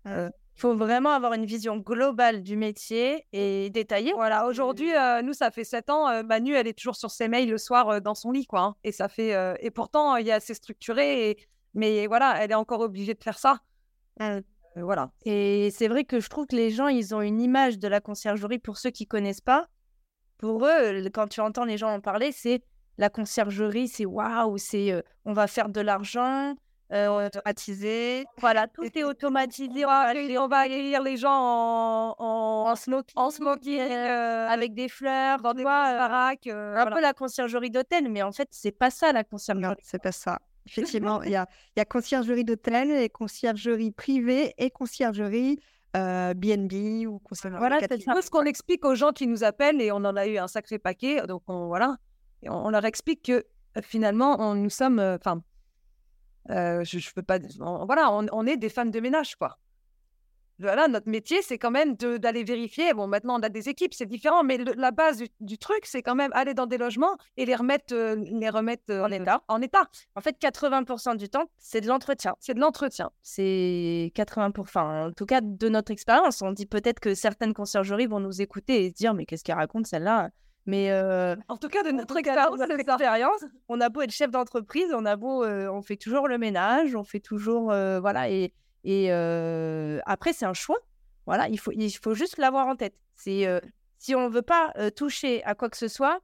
Il 0.06 0.12
euh, 0.12 0.30
faut 0.56 0.76
vraiment 0.76 1.12
avoir 1.12 1.32
une 1.32 1.46
vision 1.46 1.78
globale 1.78 2.44
du 2.44 2.58
métier 2.58 3.26
et 3.32 3.70
détaillée. 3.70 4.12
Voilà, 4.14 4.48
aujourd'hui, 4.48 4.94
euh, 4.94 5.22
nous, 5.22 5.32
ça 5.32 5.50
fait 5.50 5.64
7 5.64 5.90
ans. 5.90 6.10
Euh, 6.10 6.24
Manu, 6.24 6.56
elle 6.56 6.68
est 6.68 6.78
toujours 6.78 6.98
sur 6.98 7.10
ses 7.10 7.30
mails 7.30 7.50
le 7.50 7.58
soir 7.58 8.02
dans 8.02 8.16
son 8.16 8.32
lit, 8.32 8.46
quoi. 8.46 8.60
Hein. 8.60 8.76
et 8.84 8.92
ça 8.92 9.08
fait. 9.08 9.34
et 9.62 9.72
pourtant, 9.72 10.18
il 10.18 10.28
est 10.28 10.34
assez 10.34 10.54
structuré. 10.54 11.30
Et... 11.30 11.38
Mais 11.74 12.08
voilà, 12.08 12.44
elle 12.44 12.52
est 12.52 12.56
encore 12.56 12.82
obligée 12.82 13.14
de 13.14 13.24
faire 13.24 13.40
ça. 13.40 13.62
Voilà. 14.82 15.12
Et 15.26 15.70
c'est 15.72 15.88
vrai 15.88 16.04
que 16.04 16.20
je 16.20 16.30
trouve 16.30 16.48
que 16.48 16.56
les 16.56 16.70
gens, 16.70 16.88
ils 16.88 17.16
ont 17.16 17.22
une 17.22 17.42
image 17.42 17.80
de 17.80 17.88
la 17.88 18.00
conciergerie 18.00 18.60
pour 18.60 18.78
ceux 18.78 18.92
qui 18.92 19.08
connaissent 19.08 19.42
pas 19.42 19.68
pour 20.38 20.66
eux, 20.66 21.10
quand 21.14 21.28
tu 21.28 21.42
entends 21.42 21.66
les 21.66 21.78
gens 21.78 21.90
en 21.90 22.00
parler, 22.00 22.32
c'est 22.32 22.62
la 22.98 23.10
conciergerie, 23.10 23.88
c'est 23.88 24.06
waouh, 24.06 24.58
c'est 24.58 25.04
on 25.26 25.34
va 25.34 25.48
faire 25.48 25.70
de 25.70 25.82
l'argent, 25.82 26.56
euh, 26.94 27.28
automatisé. 27.28 28.26
Voilà, 28.38 28.68
tout 28.68 28.86
est 28.98 29.04
automatisé. 29.04 29.86
On 29.86 30.48
va, 30.48 30.58
accueillir 30.60 31.02
les 31.02 31.18
gens 31.18 31.32
en, 31.32 32.16
en, 32.70 32.76
smoking, 33.30 33.80
avec 33.80 34.74
des 34.74 34.88
fleurs, 34.88 35.42
dans 35.42 35.54
des 35.54 35.64
baraques. 35.64 36.48
un 36.48 36.86
peu 36.92 37.02
la 37.02 37.14
conciergerie 37.14 37.72
d'hôtel, 37.72 38.10
mais 38.10 38.22
en 38.22 38.32
fait, 38.32 38.48
c'est 38.52 38.72
pas 38.72 38.90
ça 38.90 39.12
la 39.12 39.24
conciergerie. 39.24 39.76
c'est 39.84 40.02
pas 40.02 40.12
ça. 40.12 40.40
Effectivement, 40.68 41.22
il 41.24 41.32
y 41.32 41.36
a, 41.36 41.48
y 41.76 41.80
a 41.80 41.86
conciergerie 41.86 42.44
d'hôtel, 42.44 42.92
et 42.92 43.10
conciergerie 43.10 43.92
privée 43.92 44.54
et 44.58 44.70
conciergerie 44.70 45.60
BNB 45.94 47.08
ou 47.08 47.20
Voilà, 47.58 47.80
c'est 47.80 48.00
ce 48.00 48.30
qu'on 48.30 48.44
explique 48.44 48.86
aux 48.86 48.94
gens 48.94 49.12
qui 49.12 49.26
nous 49.26 49.44
appellent 49.44 49.82
et 49.82 49.92
on 49.92 49.98
en 49.98 50.16
a 50.16 50.28
eu 50.28 50.38
un 50.38 50.48
sacré 50.48 50.78
paquet. 50.78 51.26
Donc 51.26 51.42
on, 51.48 51.68
voilà, 51.68 51.98
et 52.44 52.50
on, 52.50 52.70
leur 52.70 52.86
explique 52.86 53.24
que 53.24 53.44
finalement, 53.82 54.40
on, 54.40 54.54
nous 54.54 54.70
sommes, 54.70 55.00
enfin, 55.00 55.42
je, 56.50 56.84
je 56.84 57.14
peux 57.14 57.24
pas, 57.24 57.40
voilà, 57.60 58.12
on, 58.12 58.28
on, 58.32 58.46
est 58.46 58.58
des 58.58 58.70
femmes 58.70 58.92
de 58.92 59.00
ménage, 59.00 59.36
quoi 59.38 59.58
voilà, 60.60 60.88
notre 60.88 61.10
métier, 61.10 61.42
c'est 61.44 61.60
quand 61.60 61.72
même 61.72 61.96
d'aller 61.96 62.44
vérifier. 62.44 62.94
Bon, 62.94 63.08
maintenant, 63.08 63.40
on 63.40 63.44
a 63.44 63.50
des 63.50 63.70
équipes, 63.70 63.94
c'est 63.94 64.08
différent, 64.08 64.44
mais 64.44 64.58
la 64.58 64.92
base 64.92 65.24
du, 65.40 65.58
truc, 65.58 65.86
c'est 65.86 66.02
quand 66.02 66.16
même 66.16 66.32
aller 66.34 66.56
dans 66.56 66.66
des 66.66 66.78
logements 66.78 67.16
et 67.38 67.46
les 67.46 67.56
remettre, 67.56 67.94
euh, 67.94 68.16
les 68.16 68.50
remettre 68.50 68.92
en, 68.92 69.12
état. 69.12 69.44
en 69.48 69.62
état. 69.62 69.84
En 70.16 70.22
fait, 70.22 70.36
80% 70.42 71.18
du 71.18 71.30
temps, 71.30 71.46
c'est 71.58 71.82
de 71.82 71.88
l'entretien. 71.88 72.36
C'est 72.40 72.56
de 72.56 72.60
l'entretien. 72.60 73.12
C'est 73.22 74.12
80%. 74.16 75.10
en 75.10 75.12
tout 75.12 75.26
cas, 75.28 75.42
de 75.42 75.70
notre 75.70 75.92
expérience, 75.92 76.42
on 76.42 76.52
dit 76.52 76.66
peut-être 76.66 77.00
que 77.00 77.14
certaines 77.14 77.54
conciergeries 77.54 78.08
vont 78.08 78.20
nous 78.20 78.42
écouter 78.42 78.86
et 78.86 78.90
se 78.90 78.96
dire, 78.96 79.14
mais 79.14 79.26
qu'est-ce 79.26 79.44
qu'elle 79.44 79.58
raconte 79.58 79.86
celle-là? 79.86 80.30
Mais 80.66 80.92
euh, 80.92 81.36
en 81.48 81.58
tout 81.58 81.70
cas, 81.70 81.84
de 81.84 81.92
notre 81.92 82.18
expérience, 82.18 82.60
on 83.70 83.80
a 83.80 83.90
beau 83.90 84.02
être 84.02 84.12
chef 84.12 84.32
d'entreprise, 84.32 84.92
on 84.94 85.06
a 85.06 85.16
beau, 85.16 85.46
euh, 85.46 85.70
on 85.70 85.82
fait 85.82 85.96
toujours 85.96 86.28
le 86.28 86.38
ménage, 86.38 86.94
on 86.96 87.04
fait 87.04 87.22
toujours, 87.22 87.68
voilà, 87.68 88.30
et 88.30 88.54
et 88.88 89.12
après, 90.06 90.34
c'est 90.34 90.46
un 90.46 90.54
choix. 90.54 90.78
Voilà, 91.26 91.50
il 91.50 91.60
faut, 91.60 91.72
il 91.74 91.92
faut 91.92 92.14
juste 92.14 92.38
l'avoir 92.38 92.68
en 92.68 92.76
tête. 92.78 92.96
C'est 93.16 93.46
si 93.98 94.16
on 94.16 94.30
veut 94.30 94.42
pas 94.42 94.74
toucher 94.96 95.44
à 95.44 95.56
quoi 95.56 95.70
que 95.70 95.78
ce 95.78 95.90
soit, 95.90 96.22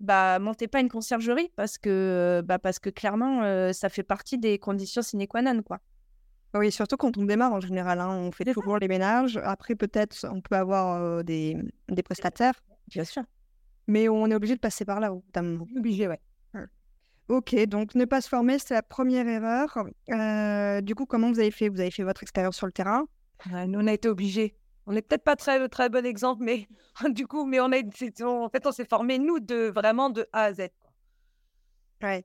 bah 0.00 0.38
montez 0.38 0.66
pas 0.66 0.80
une 0.80 0.88
conciergerie 0.88 1.50
parce 1.56 1.78
que 1.78 2.42
bah 2.44 2.58
parce 2.58 2.78
que 2.78 2.90
clairement 2.90 3.72
ça 3.72 3.88
fait 3.88 4.02
partie 4.02 4.38
des 4.38 4.58
conditions 4.58 5.02
sine 5.02 5.26
qua 5.26 5.42
non 5.42 5.62
quoi. 5.62 5.80
Oui, 6.54 6.72
surtout 6.72 6.96
quand 6.96 7.18
on 7.18 7.24
démarre 7.24 7.52
en 7.52 7.60
général, 7.60 8.00
hein, 8.00 8.08
on 8.08 8.32
fait 8.32 8.44
toujours 8.44 8.78
les 8.78 8.88
ménages. 8.88 9.38
Après, 9.44 9.74
peut-être, 9.74 10.26
on 10.30 10.40
peut 10.40 10.54
avoir 10.54 11.22
des, 11.22 11.58
des, 11.88 12.02
prestataires. 12.02 12.54
Bien 12.88 13.04
sûr. 13.04 13.24
Mais 13.86 14.08
on 14.08 14.26
est 14.30 14.34
obligé 14.34 14.54
de 14.54 14.60
passer 14.60 14.86
par 14.86 15.00
là. 15.00 15.12
Obligé, 15.76 16.08
ouais. 16.08 16.20
Ok, 17.28 17.56
donc 17.66 17.96
ne 17.96 18.04
pas 18.04 18.20
se 18.20 18.28
former, 18.28 18.58
c'est 18.58 18.74
la 18.74 18.82
première 18.82 19.26
erreur. 19.26 19.76
Euh, 20.10 20.80
du 20.80 20.94
coup, 20.94 21.06
comment 21.06 21.32
vous 21.32 21.40
avez 21.40 21.50
fait? 21.50 21.68
Vous 21.68 21.80
avez 21.80 21.90
fait 21.90 22.04
votre 22.04 22.22
expérience 22.22 22.56
sur 22.56 22.66
le 22.66 22.72
terrain? 22.72 23.06
Nous, 23.50 23.80
on 23.80 23.86
a 23.86 23.92
été 23.92 24.08
obligés. 24.08 24.56
On 24.86 24.92
n'est 24.92 25.02
peut-être 25.02 25.24
pas 25.24 25.34
très 25.34 25.68
très 25.68 25.88
bon 25.88 26.06
exemple, 26.06 26.44
mais 26.44 26.68
du 27.10 27.26
coup, 27.26 27.44
mais 27.44 27.58
on 27.58 27.72
a, 27.72 27.78
en 27.78 28.48
fait, 28.48 28.66
on 28.66 28.72
s'est 28.72 28.84
formé 28.84 29.18
nous 29.18 29.40
de 29.40 29.68
vraiment 29.68 30.08
de 30.10 30.28
A 30.32 30.44
à 30.44 30.52
Z. 30.52 30.68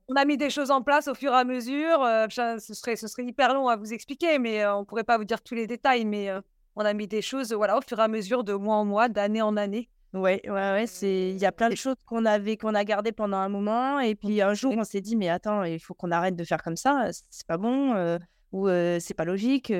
On 0.08 0.16
a 0.16 0.26
mis 0.26 0.38
des 0.38 0.52
choses 0.52 0.70
en 0.70 0.84
place 0.84 1.08
au 1.08 1.16
fur 1.16 1.32
et 1.32 1.38
à 1.38 1.44
mesure. 1.46 2.04
Euh, 2.04 2.28
ce 2.30 2.74
serait 2.76 2.96
ce 2.96 3.08
serait 3.08 3.26
hyper 3.26 3.56
long 3.56 3.68
à 3.70 3.78
vous 3.78 3.94
expliquer, 3.94 4.38
mais 4.38 4.64
euh, 4.64 4.76
on 4.76 4.86
pourrait 4.86 5.04
pas 5.04 5.18
vous 5.18 5.24
dire 5.24 5.42
tous 5.42 5.56
les 5.56 5.66
détails. 5.66 6.06
Mais 6.06 6.30
on 6.76 6.86
a 6.86 6.94
mis 6.94 7.08
des 7.08 7.24
choses, 7.24 7.54
voilà, 7.54 7.76
au 7.78 7.82
fur 7.82 7.98
et 7.98 8.04
à 8.04 8.08
mesure, 8.08 8.44
de 8.44 8.54
mois 8.54 8.76
en 8.76 8.86
mois, 8.86 9.10
d'année 9.10 9.42
en 9.42 9.58
année. 9.58 9.90
Ouais, 10.13 10.41
ouais, 10.45 10.52
ouais, 10.52 10.88
c'est 10.88 11.30
il 11.30 11.38
y 11.38 11.45
a 11.45 11.54
plein 11.54 11.69
de 11.69 11.76
choses 11.76 11.95
qu'on 12.06 12.26
avait 12.26 12.58
qu'on 12.58 12.76
a 12.76 12.84
gardées 12.84 13.13
pendant 13.13 13.38
un 13.38 13.47
moment 13.47 14.02
et 14.02 14.13
puis 14.13 14.41
un 14.41 14.54
jour 14.54 14.74
on 14.78 14.84
s'est 14.84 15.00
dit 15.00 15.15
mais 15.15 15.30
attends, 15.30 15.63
il 15.63 15.80
faut 15.80 15.93
qu'on 15.93 16.12
arrête 16.12 16.36
de 16.36 16.43
faire 16.43 16.62
comme 16.62 16.76
ça, 16.76 17.10
c'est 17.30 17.47
pas 17.47 17.58
bon 17.58 18.19
ou 18.52 18.67
c'est 18.67 19.13
pas 19.15 19.24
logique. 19.24 19.71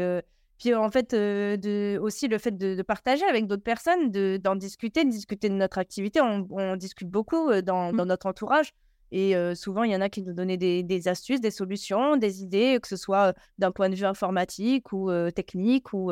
Puis 0.58 0.74
en 0.74 0.90
fait 0.90 1.14
de 1.14 2.00
aussi 2.02 2.30
le 2.30 2.38
fait 2.38 2.58
de, 2.58 2.82
partager 2.82 3.26
avec 3.26 3.46
d'autres 3.46 3.64
personnes, 3.64 4.10
de 4.10 4.40
d'en 4.42 4.56
discuter, 4.56 5.04
de 5.04 5.10
discuter 5.10 5.50
de 5.50 5.56
notre 5.56 5.80
activité, 5.80 6.22
on, 6.22 6.48
on 6.50 6.78
discute 6.78 7.10
beaucoup 7.10 7.52
dans, 7.62 7.92
mmh. 7.92 7.98
dans, 7.98 8.06
notre 8.06 8.28
entourage. 8.28 8.72
Et 9.12 9.36
souvent, 9.56 9.84
il 9.84 9.92
y 9.92 9.96
en 9.98 10.00
a 10.00 10.08
qui 10.08 10.22
nous 10.22 10.32
donnaient 10.32 10.56
des, 10.56 10.84
des, 10.84 11.10
astuces, 11.10 11.42
des 11.42 11.52
solutions, 11.52 12.16
des 12.16 12.42
idées, 12.44 12.80
que 12.82 12.88
ce 12.88 12.96
soit 12.96 13.34
d'un 13.58 13.74
point 13.74 13.90
de 13.90 13.96
vue 13.96 14.06
informatique 14.06 14.94
ou 14.94 15.12
technique 15.36 15.92
ou 15.92 16.10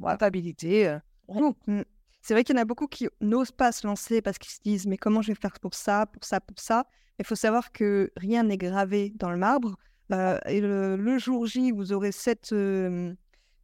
comptabilité. 0.00 0.96
Mmh. 1.28 1.82
C'est 2.22 2.34
vrai 2.34 2.44
qu'il 2.44 2.54
y 2.54 2.58
en 2.58 2.62
a 2.62 2.66
beaucoup 2.66 2.86
qui 2.86 3.08
n'osent 3.20 3.52
pas 3.52 3.72
se 3.72 3.86
lancer 3.86 4.20
parce 4.20 4.38
qu'ils 4.38 4.52
se 4.52 4.60
disent 4.60 4.86
mais 4.86 4.98
comment 4.98 5.22
je 5.22 5.28
vais 5.28 5.38
faire 5.40 5.58
pour 5.60 5.74
ça, 5.74 6.06
pour 6.06 6.24
ça, 6.24 6.40
pour 6.40 6.58
ça? 6.58 6.86
Il 7.18 7.24
faut 7.24 7.34
savoir 7.34 7.72
que 7.72 8.10
rien 8.16 8.44
n'est 8.44 8.58
gravé 8.58 9.12
dans 9.16 9.30
le 9.30 9.36
marbre. 9.36 9.76
Euh, 10.12 10.38
et 10.46 10.60
le, 10.60 11.18
jour 11.18 11.46
J, 11.46 11.70
vous 11.70 11.92
aurez 11.92 12.12
cette, 12.12 12.52
euh, 12.52 13.14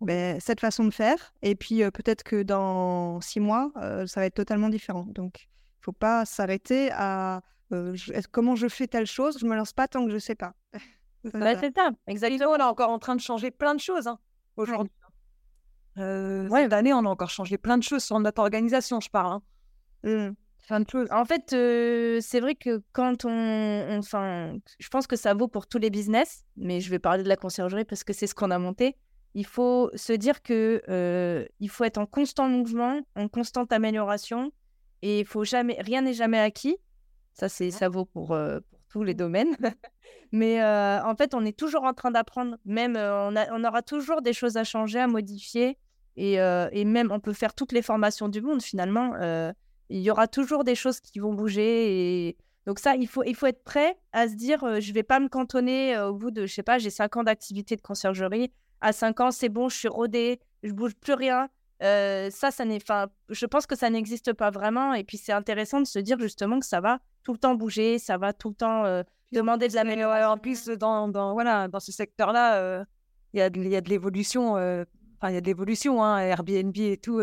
ben, 0.00 0.40
cette 0.40 0.60
façon 0.60 0.84
de 0.84 0.90
faire. 0.90 1.34
Et 1.42 1.54
puis 1.54 1.82
euh, 1.82 1.90
peut-être 1.90 2.22
que 2.22 2.42
dans 2.42 3.20
six 3.20 3.40
mois, 3.40 3.72
ça 4.06 4.20
va 4.20 4.26
être 4.26 4.34
totalement 4.34 4.68
différent. 4.68 5.06
Donc 5.08 5.42
il 5.42 5.80
ne 5.80 5.84
faut 5.84 5.92
pas 5.92 6.24
s'arrêter 6.24 6.90
à 6.92 7.42
comment 8.30 8.56
je 8.56 8.68
fais 8.68 8.86
telle 8.86 9.06
chose? 9.06 9.38
Je 9.38 9.44
ne 9.44 9.50
me 9.50 9.56
lance 9.56 9.72
pas 9.72 9.88
tant 9.88 10.04
que 10.04 10.10
je 10.10 10.16
ne 10.16 10.20
sais 10.20 10.36
pas. 10.36 10.54
Bah, 11.34 11.58
c'est 11.58 11.74
ça, 11.74 11.90
exactement. 12.06 12.52
On 12.52 12.56
est 12.56 12.62
encore 12.62 12.90
en 12.90 13.00
train 13.00 13.16
de 13.16 13.20
changer 13.20 13.50
plein 13.50 13.74
de 13.74 13.80
choses 13.80 14.06
hein, 14.06 14.20
aujourd'hui. 14.56 14.92
Euh, 15.98 16.48
Cette 16.50 16.72
année, 16.72 16.92
on 16.92 17.04
a 17.04 17.08
encore 17.08 17.30
changé 17.30 17.58
plein 17.58 17.78
de 17.78 17.82
choses 17.82 18.04
sur 18.04 18.18
notre 18.20 18.40
organisation, 18.40 19.00
je 19.00 19.10
parle. 19.10 19.32
Hein. 19.32 19.42
Mmh. 20.04 20.34
Plein 20.66 20.80
de 20.80 20.90
choses. 20.90 21.08
En 21.10 21.24
fait, 21.24 21.52
euh, 21.52 22.18
c'est 22.20 22.40
vrai 22.40 22.54
que 22.54 22.82
quand 22.92 23.24
on, 23.24 23.98
Enfin, 23.98 24.56
je 24.78 24.88
pense 24.88 25.06
que 25.06 25.16
ça 25.16 25.32
vaut 25.32 25.48
pour 25.48 25.66
tous 25.66 25.78
les 25.78 25.90
business, 25.90 26.44
mais 26.56 26.80
je 26.80 26.90
vais 26.90 26.98
parler 26.98 27.22
de 27.22 27.28
la 27.28 27.36
conciergerie 27.36 27.84
parce 27.84 28.04
que 28.04 28.12
c'est 28.12 28.26
ce 28.26 28.34
qu'on 28.34 28.50
a 28.50 28.58
monté. 28.58 28.96
Il 29.34 29.46
faut 29.46 29.90
se 29.94 30.12
dire 30.12 30.42
que 30.42 30.82
euh, 30.88 31.46
il 31.60 31.68
faut 31.68 31.84
être 31.84 31.98
en 31.98 32.06
constant 32.06 32.48
mouvement, 32.48 33.00
en 33.14 33.28
constante 33.28 33.72
amélioration, 33.72 34.50
et 35.02 35.20
il 35.20 35.26
faut 35.26 35.44
jamais, 35.44 35.76
rien 35.80 36.02
n'est 36.02 36.14
jamais 36.14 36.38
acquis. 36.38 36.76
Ça, 37.34 37.48
c'est, 37.48 37.70
ça 37.70 37.88
vaut 37.88 38.06
pour, 38.06 38.28
pour 38.28 38.80
tous 38.88 39.02
les 39.02 39.14
domaines. 39.14 39.56
Mais 40.32 40.62
en 40.64 41.14
fait, 41.16 41.34
on 41.34 41.44
est 41.44 41.56
toujours 41.56 41.84
en 41.84 41.92
train 41.92 42.10
d'apprendre. 42.10 42.56
Même, 42.64 42.96
on, 42.96 43.34
on, 43.52 43.64
aura 43.64 43.82
toujours 43.82 44.22
des 44.22 44.32
choses 44.32 44.56
à 44.56 44.64
changer, 44.64 44.98
à 44.98 45.06
modifier. 45.06 45.78
Et, 46.16 46.34
et, 46.34 46.84
même, 46.84 47.12
on 47.12 47.20
peut 47.20 47.32
faire 47.32 47.54
toutes 47.54 47.72
les 47.72 47.82
formations 47.82 48.28
du 48.28 48.40
monde, 48.40 48.62
finalement. 48.62 49.14
il 49.88 50.00
y 50.00 50.10
aura 50.10 50.26
toujours 50.28 50.64
des 50.64 50.74
choses 50.74 51.00
qui 51.00 51.18
vont 51.18 51.34
bouger. 51.34 52.28
Et... 52.28 52.36
Donc 52.66 52.78
ça, 52.78 52.96
il 52.96 53.06
faut, 53.06 53.22
il 53.22 53.34
faut 53.34 53.46
être 53.46 53.62
prêt 53.62 53.96
à 54.12 54.28
se 54.28 54.34
dire, 54.34 54.60
je 54.80 54.88
ne 54.88 54.94
vais 54.94 55.02
pas 55.02 55.20
me 55.20 55.28
cantonner 55.28 55.98
au 55.98 56.14
bout 56.14 56.30
de, 56.30 56.46
je 56.46 56.54
sais 56.54 56.62
pas, 56.62 56.78
j'ai 56.78 56.90
5 56.90 57.16
ans 57.18 57.22
d'activité 57.22 57.76
de 57.76 57.82
conciergerie. 57.82 58.50
À 58.80 58.92
5 58.92 59.20
ans, 59.20 59.30
c'est 59.30 59.48
bon, 59.48 59.68
je 59.68 59.76
suis 59.76 59.88
rodée, 59.88 60.40
je 60.62 60.72
bouge 60.72 60.94
plus 60.94 61.14
rien. 61.14 61.48
ça, 61.80 62.50
ça 62.50 62.64
n'est, 62.64 62.80
je 63.28 63.46
pense 63.46 63.66
que 63.66 63.76
ça 63.76 63.90
n'existe 63.90 64.32
pas 64.32 64.50
vraiment. 64.50 64.94
Et 64.94 65.04
puis, 65.04 65.18
c'est 65.18 65.32
intéressant 65.32 65.80
de 65.80 65.86
se 65.86 65.98
dire 65.98 66.18
justement 66.18 66.58
que 66.58 66.66
ça 66.66 66.80
va 66.80 66.98
tout 67.22 67.32
le 67.32 67.38
temps 67.38 67.54
bouger, 67.54 67.98
ça 67.98 68.16
va 68.16 68.32
tout 68.32 68.48
le 68.48 68.54
temps 68.54 69.02
demander 69.32 69.68
de 69.68 69.74
l'amélioration. 69.74 70.30
En 70.30 70.38
plus, 70.38 70.66
dans, 70.66 71.08
dans, 71.08 71.34
voilà, 71.34 71.68
dans 71.68 71.80
ce 71.80 71.92
secteur-là, 71.92 72.84
il 73.32 73.38
y 73.38 73.42
a 73.42 73.50
de 73.50 73.88
l'évolution. 73.90 74.56
Enfin, 75.18 75.30
il 75.30 75.34
y 75.34 75.38
a 75.38 75.40
de 75.40 75.46
l'évolution, 75.46 76.02
hein, 76.02 76.18
Airbnb 76.18 76.76
et 76.76 76.98
tout, 76.98 77.20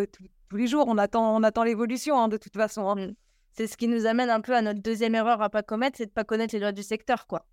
tous 0.50 0.56
les 0.56 0.68
jours. 0.68 0.86
On 0.88 0.98
attend, 0.98 1.36
on 1.36 1.44
attend 1.44 1.64
l'évolution, 1.64 2.20
hein, 2.20 2.28
de 2.28 2.38
toute 2.38 2.56
façon. 2.56 2.88
Hein. 2.90 2.96
Mmh. 2.96 3.16
C'est 3.52 3.68
ce 3.68 3.78
qui 3.78 3.88
nous 3.88 4.06
amène 4.06 4.30
un 4.30 4.42
peu 4.42 4.56
à 4.56 4.62
notre 4.62 4.82
deuxième 4.82 5.14
erreur 5.14 5.42
à 5.42 5.50
pas 5.50 5.62
commettre, 5.62 5.98
c'est 5.98 6.08
de 6.08 6.12
pas 6.12 6.24
connaître 6.24 6.56
les 6.56 6.60
lois 6.60 6.72
du 6.72 6.84
secteur, 6.84 7.28
quoi. 7.28 7.46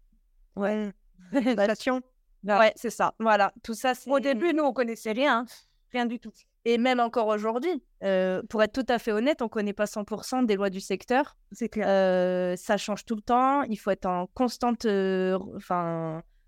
Ouais. 0.56 0.90
L'inflation. 1.32 2.00
ouais, 2.44 2.72
c'est 2.76 2.90
ça. 2.90 3.14
Voilà, 3.18 3.52
tout 3.62 3.74
ça. 3.74 3.92
Au 4.06 4.18
début, 4.18 4.54
nous, 4.54 4.64
on 4.64 4.72
connaissait 4.72 5.12
rien, 5.12 5.44
rien 5.92 6.06
du 6.06 6.18
tout. 6.18 6.32
Et 6.64 6.76
même 6.76 7.00
encore 7.00 7.26
aujourd'hui, 7.28 7.82
euh, 8.02 8.42
pour 8.48 8.62
être 8.62 8.72
tout 8.72 8.92
à 8.92 8.98
fait 8.98 9.12
honnête, 9.12 9.40
on 9.40 9.46
ne 9.46 9.50
connaît 9.50 9.72
pas 9.72 9.86
100% 9.86 10.44
des 10.44 10.56
lois 10.56 10.68
du 10.68 10.80
secteur. 10.80 11.36
C'est 11.52 11.68
clair. 11.70 11.86
Euh, 11.88 12.54
ça 12.56 12.76
change 12.76 13.04
tout 13.04 13.14
le 13.16 13.22
temps. 13.22 13.62
Il 13.62 13.76
faut 13.76 13.90
être 13.90 14.06
en 14.06 14.26
constante, 14.26 14.84
euh, 14.84 15.38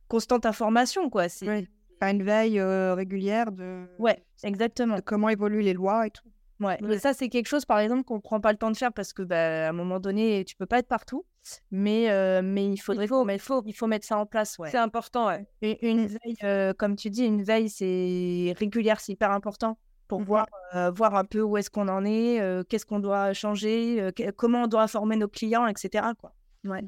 constante 0.09 0.44
information, 0.44 1.09
quoi. 1.09 1.28
C'est 1.28 1.48
oui. 1.48 1.68
Faire 2.02 2.10
une 2.10 2.24
veille 2.24 2.60
régulière 2.60 3.52
de. 3.52 3.86
Ouais, 4.00 4.24
exactement. 4.42 4.96
De 4.96 5.00
comment 5.02 5.28
évoluent 5.28 5.62
les 5.62 5.72
lois 5.72 6.08
et 6.08 6.10
tout. 6.10 6.28
Ouais. 6.58 6.76
Mais 6.80 6.98
ça, 6.98 7.12
c'est 7.12 7.28
quelque 7.28 7.46
chose, 7.46 7.64
par 7.64 7.78
exemple, 7.78 8.02
qu'on 8.02 8.16
ne 8.16 8.20
prend 8.20 8.40
pas 8.40 8.50
le 8.50 8.58
temps 8.58 8.72
de 8.72 8.76
faire 8.76 8.92
parce 8.92 9.12
que, 9.12 9.22
bah, 9.22 9.66
à 9.66 9.68
un 9.68 9.72
moment 9.72 10.00
donné, 10.00 10.44
tu 10.44 10.56
peux 10.56 10.66
pas 10.66 10.78
être 10.78 10.88
partout. 10.88 11.24
Mais, 11.70 12.08
mais 12.42 12.66
il 12.66 12.76
faudrait, 12.76 13.04
il 13.04 13.08
faut, 13.08 13.28
il 13.28 13.38
faut, 13.38 13.62
il 13.66 13.72
faut 13.72 13.86
mettre 13.86 14.04
ça 14.04 14.18
en 14.18 14.26
place. 14.26 14.58
Ouais. 14.58 14.70
C'est 14.70 14.78
important, 14.78 15.28
ouais. 15.28 15.46
Une, 15.62 15.76
une 15.82 16.06
veille, 16.06 16.74
comme 16.76 16.96
tu 16.96 17.08
dis, 17.08 17.24
une 17.24 17.44
veille, 17.44 17.68
c'est 17.68 18.52
régulière, 18.58 18.98
c'est 19.00 19.12
hyper 19.12 19.30
important 19.30 19.78
pour 20.08 20.20
mmh 20.20 20.24
voir, 20.24 20.46
voir 20.94 21.14
un 21.14 21.24
peu 21.24 21.40
où 21.40 21.56
est-ce 21.56 21.70
qu'on 21.70 21.88
en 21.88 22.04
est, 22.04 22.66
qu'est-ce 22.68 22.84
qu'on 22.84 22.98
doit 22.98 23.32
changer, 23.32 24.10
comment 24.36 24.64
on 24.64 24.66
doit 24.66 24.82
informer 24.82 25.16
nos 25.16 25.28
clients, 25.28 25.66
etc. 25.68 26.08
Quoi. 26.20 26.34
Ouais. 26.64 26.84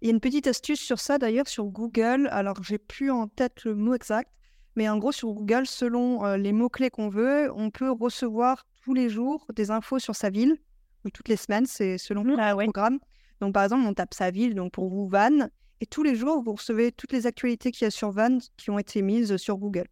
Il 0.00 0.08
y 0.08 0.10
a 0.10 0.14
une 0.14 0.20
petite 0.20 0.46
astuce 0.46 0.80
sur 0.80 1.00
ça 1.00 1.18
d'ailleurs 1.18 1.48
sur 1.48 1.64
Google. 1.64 2.28
Alors, 2.30 2.62
j'ai 2.62 2.78
plus 2.78 3.10
en 3.10 3.26
tête 3.26 3.64
le 3.64 3.74
mot 3.74 3.94
exact, 3.94 4.30
mais 4.78 4.88
en 4.88 4.96
gros, 4.96 5.10
sur 5.10 5.32
Google, 5.32 5.66
selon 5.66 6.24
les 6.34 6.52
mots-clés 6.52 6.88
qu'on 6.88 7.08
veut, 7.08 7.50
on 7.52 7.70
peut 7.70 7.90
recevoir 7.90 8.64
tous 8.84 8.94
les 8.94 9.08
jours 9.08 9.44
des 9.52 9.72
infos 9.72 9.98
sur 9.98 10.14
sa 10.14 10.30
ville, 10.30 10.56
ou 11.04 11.10
toutes 11.10 11.28
les 11.28 11.36
semaines, 11.36 11.66
c'est 11.66 11.98
selon 11.98 12.22
mmh, 12.22 12.28
le 12.28 12.36
ah 12.38 12.54
programme. 12.54 13.00
Donc, 13.40 13.54
par 13.54 13.64
exemple, 13.64 13.84
on 13.84 13.92
tape 13.92 14.14
sa 14.14 14.30
ville, 14.30 14.54
donc 14.54 14.70
pour 14.70 14.88
vous, 14.88 15.08
Van, 15.08 15.48
et 15.80 15.86
tous 15.86 16.04
les 16.04 16.14
jours, 16.14 16.42
vous 16.44 16.52
recevez 16.52 16.92
toutes 16.92 17.12
les 17.12 17.26
actualités 17.26 17.72
qu'il 17.72 17.86
y 17.86 17.88
a 17.88 17.90
sur 17.90 18.12
Van 18.12 18.38
qui 18.56 18.70
ont 18.70 18.78
été 18.78 19.02
mises 19.02 19.36
sur 19.36 19.56
Google. 19.56 19.88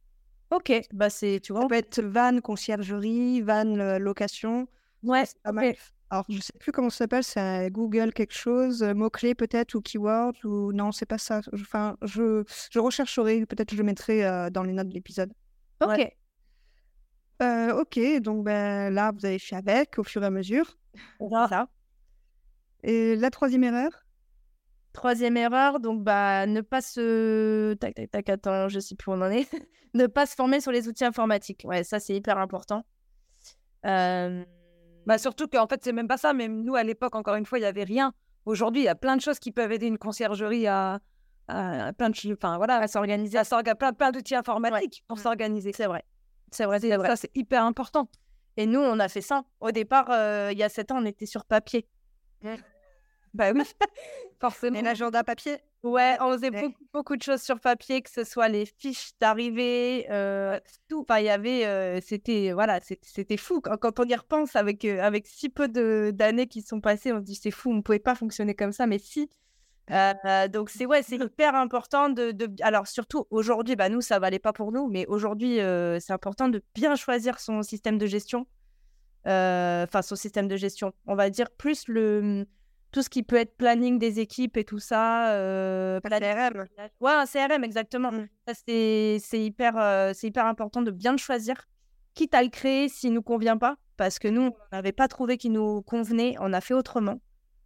Ok, 0.52 0.72
bah 0.92 1.10
c'est, 1.10 1.40
tu 1.42 1.52
vois. 1.52 1.62
Ça 1.62 1.68
peut 1.68 1.74
être 1.74 2.00
van 2.00 2.40
conciergerie, 2.40 3.40
van 3.40 3.66
euh, 3.66 3.98
location. 3.98 4.68
Ouais, 5.02 5.26
c'est 5.26 5.42
pas 5.42 5.50
mal. 5.50 5.74
Alors, 6.10 6.24
je 6.28 6.40
sais 6.40 6.52
plus 6.58 6.70
comment 6.70 6.88
ça 6.88 6.98
s'appelle, 6.98 7.24
c'est 7.24 7.68
Google 7.70 8.12
quelque 8.12 8.34
chose, 8.34 8.82
euh, 8.82 8.94
mot-clé 8.94 9.34
peut-être, 9.34 9.74
ou 9.74 9.80
keyword, 9.80 10.36
ou 10.44 10.72
non, 10.72 10.92
c'est 10.92 11.06
pas 11.06 11.18
ça. 11.18 11.40
Enfin, 11.52 11.96
je, 12.02 12.44
je 12.70 12.78
rechercherai, 12.78 13.44
peut-être 13.44 13.72
je 13.72 13.76
le 13.76 13.82
mettrai 13.82 14.24
euh, 14.24 14.48
dans 14.48 14.62
les 14.62 14.72
notes 14.72 14.88
de 14.88 14.94
l'épisode. 14.94 15.32
Ok. 15.82 16.16
ok, 17.40 18.20
donc 18.20 18.44
ben, 18.44 18.94
là, 18.94 19.10
vous 19.12 19.26
avez 19.26 19.40
fait 19.40 19.56
avec 19.56 19.98
au 19.98 20.04
fur 20.04 20.22
et 20.22 20.26
à 20.26 20.30
mesure. 20.30 20.78
Ça. 21.48 21.68
Et 22.84 23.16
la 23.16 23.30
troisième 23.30 23.64
erreur? 23.64 23.90
Troisième 24.92 25.36
erreur, 25.36 25.80
donc 25.80 26.02
bah 26.02 26.46
ne 26.46 26.62
pas 26.62 26.80
se 26.80 27.74
tac 27.74 27.94
tac 27.94 28.10
tac 28.10 28.28
attends, 28.30 28.68
je 28.68 28.80
sais 28.80 28.94
plus 28.94 29.10
où 29.10 29.14
on 29.14 29.20
en 29.20 29.30
est. 29.30 29.46
ne 29.94 30.06
pas 30.06 30.24
se 30.24 30.34
former 30.34 30.60
sur 30.60 30.72
les 30.72 30.88
outils 30.88 31.04
informatiques. 31.04 31.62
Ouais, 31.64 31.84
ça 31.84 32.00
c'est 32.00 32.14
hyper 32.14 32.38
important. 32.38 32.86
Bah 35.06 35.18
surtout 35.18 35.46
qu'en 35.46 35.66
fait 35.66 35.82
c'est 35.82 35.92
même 35.92 36.08
pas 36.08 36.18
ça. 36.18 36.32
Même 36.32 36.62
nous 36.62 36.74
à 36.74 36.82
l'époque 36.82 37.14
encore 37.14 37.36
une 37.36 37.46
fois 37.46 37.58
il 37.58 37.62
y 37.62 37.66
avait 37.66 37.84
rien. 37.84 38.12
Aujourd'hui 38.44 38.82
il 38.82 38.84
y 38.84 38.88
a 38.88 38.94
plein 38.94 39.16
de 39.16 39.20
choses 39.20 39.38
qui 39.38 39.52
peuvent 39.52 39.72
aider 39.72 39.86
une 39.86 39.98
conciergerie 39.98 40.66
à, 40.66 41.00
plein 41.46 42.10
de 42.10 42.32
enfin 42.32 42.56
voilà 42.56 42.78
à 42.78 42.88
s'organiser, 42.88 43.38
à 43.38 43.44
s'organiser, 43.44 43.76
plein, 43.76 43.92
plein 43.92 44.10
d'outils 44.10 44.34
informatiques 44.34 45.04
pour 45.06 45.16
mmh. 45.16 45.20
s'organiser. 45.20 45.72
C'est 45.72 45.86
vrai, 45.86 46.04
c'est 46.50 46.64
vrai, 46.64 46.80
c'est 46.80 46.96
vrai. 46.96 47.08
Ça 47.08 47.16
c'est 47.16 47.30
hyper 47.34 47.64
important. 47.64 48.08
Et 48.56 48.66
nous 48.66 48.80
on 48.80 48.98
a 48.98 49.08
fait 49.08 49.20
ça. 49.20 49.44
Au 49.60 49.70
départ 49.70 50.10
euh, 50.10 50.50
il 50.52 50.58
y 50.58 50.62
a 50.64 50.68
sept 50.68 50.90
ans 50.90 50.98
on 51.00 51.04
était 51.06 51.26
sur 51.26 51.44
papier. 51.44 51.86
Bah 53.36 53.52
oui, 53.54 53.62
forcément. 54.40 54.78
Et 54.78 54.82
l'agenda 54.82 55.22
papier 55.22 55.58
Ouais, 55.82 56.16
on 56.20 56.32
faisait 56.32 56.50
beaucoup, 56.50 56.84
beaucoup, 56.92 57.16
de 57.16 57.22
choses 57.22 57.42
sur 57.42 57.60
papier, 57.60 58.00
que 58.00 58.10
ce 58.10 58.24
soit 58.24 58.48
les 58.48 58.64
fiches 58.66 59.10
d'arrivée, 59.20 60.06
euh, 60.10 60.58
tout. 60.88 61.02
Enfin, 61.02 61.20
il 61.20 61.26
y 61.26 61.28
avait, 61.28 61.64
euh, 61.66 62.00
c'était, 62.00 62.50
voilà, 62.52 62.80
c'était 62.80 63.36
fou. 63.36 63.60
Quand, 63.60 64.00
on 64.00 64.04
y 64.04 64.14
repense, 64.14 64.56
avec, 64.56 64.84
euh, 64.84 65.00
avec 65.00 65.26
si 65.26 65.48
peu 65.48 65.68
d'années 66.12 66.48
qui 66.48 66.62
sont 66.62 66.80
passées, 66.80 67.12
on 67.12 67.18
se 67.18 67.24
dit 67.24 67.36
c'est 67.36 67.50
fou, 67.52 67.70
on 67.70 67.74
ne 67.74 67.80
pouvait 67.82 67.98
pas 67.98 68.14
fonctionner 68.16 68.54
comme 68.54 68.72
ça, 68.72 68.86
mais 68.86 68.98
si. 68.98 69.30
donc 70.52 70.70
c'est 70.70 70.86
ouais, 70.86 71.02
c'est 71.02 71.18
hyper 71.18 71.54
important 71.54 72.08
de, 72.08 72.32
de, 72.32 72.50
alors 72.62 72.88
surtout 72.88 73.26
aujourd'hui, 73.30 73.76
bah 73.76 73.88
nous 73.88 74.00
ça 74.00 74.18
valait 74.18 74.40
pas 74.40 74.52
pour 74.54 74.72
nous, 74.72 74.88
mais 74.88 75.06
aujourd'hui 75.06 75.58
c'est 76.00 76.12
important 76.12 76.48
de 76.48 76.64
bien 76.74 76.96
choisir 76.96 77.38
son 77.38 77.62
système 77.62 77.98
de 77.98 78.06
gestion, 78.06 78.46
enfin 79.24 80.02
son 80.02 80.16
système 80.16 80.48
de 80.48 80.56
gestion. 80.56 80.94
On 81.06 81.14
va 81.14 81.30
dire 81.30 81.50
plus 81.50 81.86
le 81.86 82.46
tout 82.96 83.02
ce 83.02 83.10
qui 83.10 83.22
peut 83.22 83.36
être 83.36 83.54
planning 83.58 83.98
des 83.98 84.20
équipes 84.20 84.56
et 84.56 84.64
tout 84.64 84.78
ça. 84.78 85.32
Euh, 85.32 86.00
un 86.02 86.18
CRM. 86.18 86.64
Ouais, 86.98 87.12
un 87.12 87.26
CRM, 87.26 87.62
exactement. 87.62 88.10
Mmh. 88.10 88.26
c'est, 88.66 89.20
hyper, 89.34 89.76
euh, 89.76 90.14
hyper 90.22 90.46
important 90.46 90.80
de 90.80 90.90
bien 90.90 91.12
le 91.12 91.18
choisir, 91.18 91.56
quitte 92.14 92.34
à 92.34 92.42
le 92.42 92.48
créer 92.48 92.88
s'il 92.88 93.10
ne 93.10 93.16
nous 93.16 93.22
convient 93.22 93.58
pas, 93.58 93.76
parce 93.98 94.18
que 94.18 94.28
nous, 94.28 94.44
on 94.44 94.54
n'avait 94.72 94.92
pas 94.92 95.08
trouvé 95.08 95.36
qu'il 95.36 95.52
nous 95.52 95.82
convenait, 95.82 96.36
on 96.40 96.54
a 96.54 96.62
fait 96.62 96.72
autrement. 96.72 97.20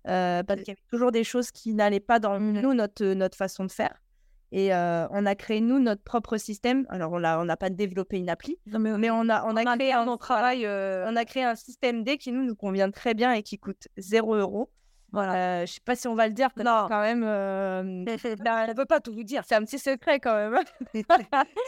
Euh, 0.08 0.42
parce 0.42 0.62
qu'il 0.62 0.68
y 0.68 0.72
avait 0.72 0.88
toujours 0.90 1.12
des 1.12 1.22
choses 1.22 1.52
qui 1.52 1.74
n'allaient 1.74 2.00
pas 2.00 2.18
dans 2.18 2.40
mmh. 2.40 2.60
nous, 2.60 2.74
notre, 2.74 3.04
notre 3.04 3.36
façon 3.36 3.64
de 3.64 3.70
faire. 3.70 4.02
Et 4.50 4.74
euh, 4.74 5.06
on 5.10 5.26
a 5.26 5.36
créé, 5.36 5.60
nous, 5.60 5.78
notre 5.78 6.02
propre 6.02 6.38
système. 6.38 6.86
Alors, 6.88 7.12
on 7.12 7.20
n'a 7.20 7.56
pas 7.56 7.70
développé 7.70 8.18
une 8.18 8.30
appli, 8.30 8.58
mais, 8.66 9.10
on 9.12 9.28
a, 9.28 9.44
on 9.44 9.54
a 9.54 9.76
créé 9.76 9.92
un, 9.92 10.16
travail, 10.16 10.66
on 10.66 11.14
a 11.14 11.24
créé 11.24 11.44
un 11.44 11.54
système 11.54 12.02
D 12.02 12.18
qui 12.18 12.32
nous, 12.32 12.42
nous 12.42 12.56
convient 12.56 12.90
très 12.90 13.14
bien 13.14 13.32
et 13.32 13.44
qui 13.44 13.60
coûte 13.60 13.86
0 13.96 14.34
euros. 14.34 14.72
Voilà, 15.12 15.64
je 15.66 15.72
sais 15.72 15.80
pas 15.84 15.96
si 15.96 16.08
on 16.08 16.14
va 16.14 16.28
le 16.28 16.34
dire, 16.34 16.48
non. 16.56 16.86
quand 16.88 17.00
même. 17.00 17.24
Euh... 17.24 18.04
ben, 18.44 18.66
on 18.68 18.74
peut 18.74 18.84
pas 18.84 19.00
tout 19.00 19.12
vous 19.12 19.24
dire. 19.24 19.42
C'est 19.46 19.54
un 19.54 19.64
petit 19.64 19.78
secret 19.78 20.20
quand 20.20 20.34
même. 20.34 20.58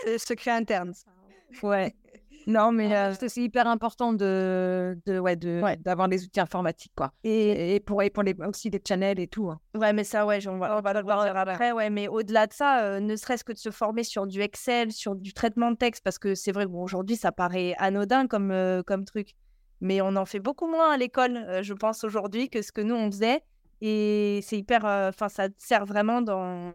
c'est 0.05 0.19
secret 0.19 0.53
interne. 0.53 0.93
Ouais. 1.63 1.95
Non, 2.47 2.73
mais 2.73 2.97
euh, 2.97 3.15
c'est 3.15 3.41
hyper 3.41 3.67
important 3.67 4.13
de, 4.13 4.99
de 5.07 5.19
ouais, 5.19 5.37
de 5.37 5.63
d'avoir 5.83 6.09
les 6.09 6.25
outils 6.25 6.41
informatiques 6.41 6.93
quoi. 6.97 7.13
Et, 7.25 7.77
et 7.77 7.81
pour 7.81 8.03
et 8.03 8.11
pour 8.11 8.23
les 8.23 8.35
aussi 8.47 8.71
les 8.71 8.81
channels 8.87 9.21
et 9.21 9.29
tout. 9.29 9.51
Hein. 9.51 9.61
Ouais, 9.75 9.93
mais 9.93 10.05
ça 10.05 10.27
ouais, 10.27 10.47
on 10.49 10.59
va, 10.59 10.79
on 10.79 10.81
va 10.81 10.93
le 10.93 11.03
voir 11.03 11.21
après. 11.37 11.73
Ouais, 11.73 11.91
mais 11.91 12.09
au-delà 12.09 12.47
de 12.47 12.53
ça, 12.53 12.83
euh, 12.83 13.01
ne 13.01 13.17
serait-ce 13.17 13.45
que 13.45 13.53
de 13.53 13.59
se 13.59 13.71
former 13.71 14.03
sur 14.03 14.27
du 14.27 14.41
Excel, 14.41 14.93
sur 14.93 15.15
du 15.15 15.33
traitement 15.33 15.71
de 15.71 15.77
texte, 15.77 16.03
parce 16.03 16.19
que 16.19 16.35
c'est 16.35 16.53
vrai 16.53 16.67
bon, 16.67 16.83
aujourd'hui 16.83 17.17
ça 17.17 17.33
paraît 17.33 17.75
anodin 17.79 18.27
comme 18.27 18.51
euh, 18.51 18.83
comme 18.83 19.05
truc 19.05 19.35
mais 19.83 20.01
on 20.01 20.15
en 20.15 20.25
fait 20.25 20.39
beaucoup 20.39 20.69
moins 20.69 20.93
à 20.93 20.97
l'école, 20.97 21.37
euh, 21.37 21.63
je 21.63 21.75
pense, 21.75 22.05
aujourd'hui 22.05 22.49
que 22.49 22.63
ce 22.63 22.71
que 22.71 22.81
nous, 22.81 22.95
on 22.95 23.11
faisait. 23.11 23.43
Et 23.81 24.39
c'est 24.43 24.57
hyper. 24.57 24.87
Euh, 24.87 25.09
enfin, 25.09 25.29
ça 25.29 25.49
sert 25.59 25.85
vraiment 25.85 26.23
dans, 26.23 26.73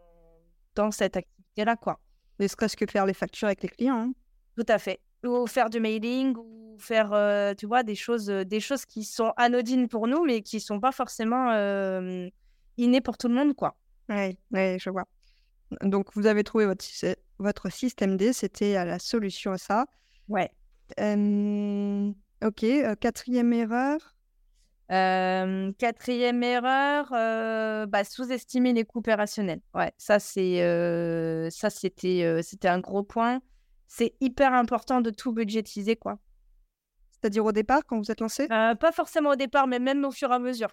dans 0.76 0.92
cette 0.92 1.16
activité-là, 1.16 1.78
quoi. 1.78 2.00
Ne 2.40 2.48
serait-ce 2.48 2.76
que 2.76 2.86
faire 2.86 3.06
les 3.06 3.14
factures 3.14 3.48
avec 3.48 3.64
les 3.64 3.70
clients. 3.70 4.10
Hein. 4.10 4.14
Tout 4.58 4.66
à 4.68 4.78
fait. 4.78 5.00
Ou 5.26 5.48
faire 5.48 5.70
du 5.70 5.80
mailing, 5.80 6.36
ou 6.36 6.76
faire, 6.80 7.14
euh, 7.14 7.54
tu 7.54 7.66
vois, 7.66 7.82
des 7.82 7.96
choses, 7.96 8.28
des 8.28 8.60
choses 8.60 8.86
qui 8.86 9.06
sont 9.06 9.32
anodines 9.38 9.88
pour 9.88 10.08
nous, 10.08 10.26
mais 10.26 10.42
qui 10.42 10.58
ne 10.58 10.62
sont 10.62 10.80
pas 10.82 10.92
forcément 10.92 11.52
innées 12.78 13.02
pour 13.02 13.18
tout 13.18 13.30
le 13.30 13.34
monde, 13.34 13.56
quoi. 13.56 13.78
Oui, 14.10 14.38
ouais, 14.52 14.78
je 14.80 14.90
vois. 14.90 15.06
Donc, 15.82 16.10
vous 16.14 16.28
avez 16.28 16.44
trouvé 16.44 16.66
votre, 16.66 16.86
votre 17.40 17.72
système 17.72 18.18
D, 18.18 18.34
c'était 18.34 18.74
la 18.74 19.00
solution 19.00 19.54
à 19.54 19.58
ça. 19.58 19.86
Ouais. 20.28 20.52
Euh, 21.00 22.12
ok, 22.44 22.64
euh, 22.64 22.96
quatrième 22.96 23.54
erreur? 23.54 24.16
Euh, 24.90 25.74
quatrième 25.78 26.42
erreur, 26.44 27.12
euh, 27.12 27.86
bah, 27.86 28.06
sous-estimer 28.06 28.72
les 28.72 28.86
coûts 28.86 29.00
opérationnels. 29.00 29.60
Ouais, 29.74 29.92
ça 29.98 30.18
c'est 30.20 30.64
euh, 30.64 31.50
ça 31.50 31.70
c'était 31.70 32.40
c'était 32.42 32.70
un 32.70 32.80
gros 32.80 33.04
point. 33.04 33.42
C'est 33.88 34.16
hyper 34.22 34.54
important 34.54 35.02
de 35.02 35.10
tout 35.10 35.34
budgétiser 35.34 35.98
quoi. 35.98 36.20
C'est-à-dire 37.12 37.44
au 37.44 37.52
départ, 37.52 37.82
quand 37.86 37.98
vous 37.98 38.12
êtes 38.12 38.22
lancé? 38.22 38.48
Pas 38.48 38.92
forcément 38.94 39.32
au 39.32 39.36
départ, 39.36 39.68
mais 39.68 39.80
même 39.80 40.06
au 40.06 40.12
fur 40.12 40.32
et 40.32 40.36
à 40.36 40.40
mesure. 40.40 40.70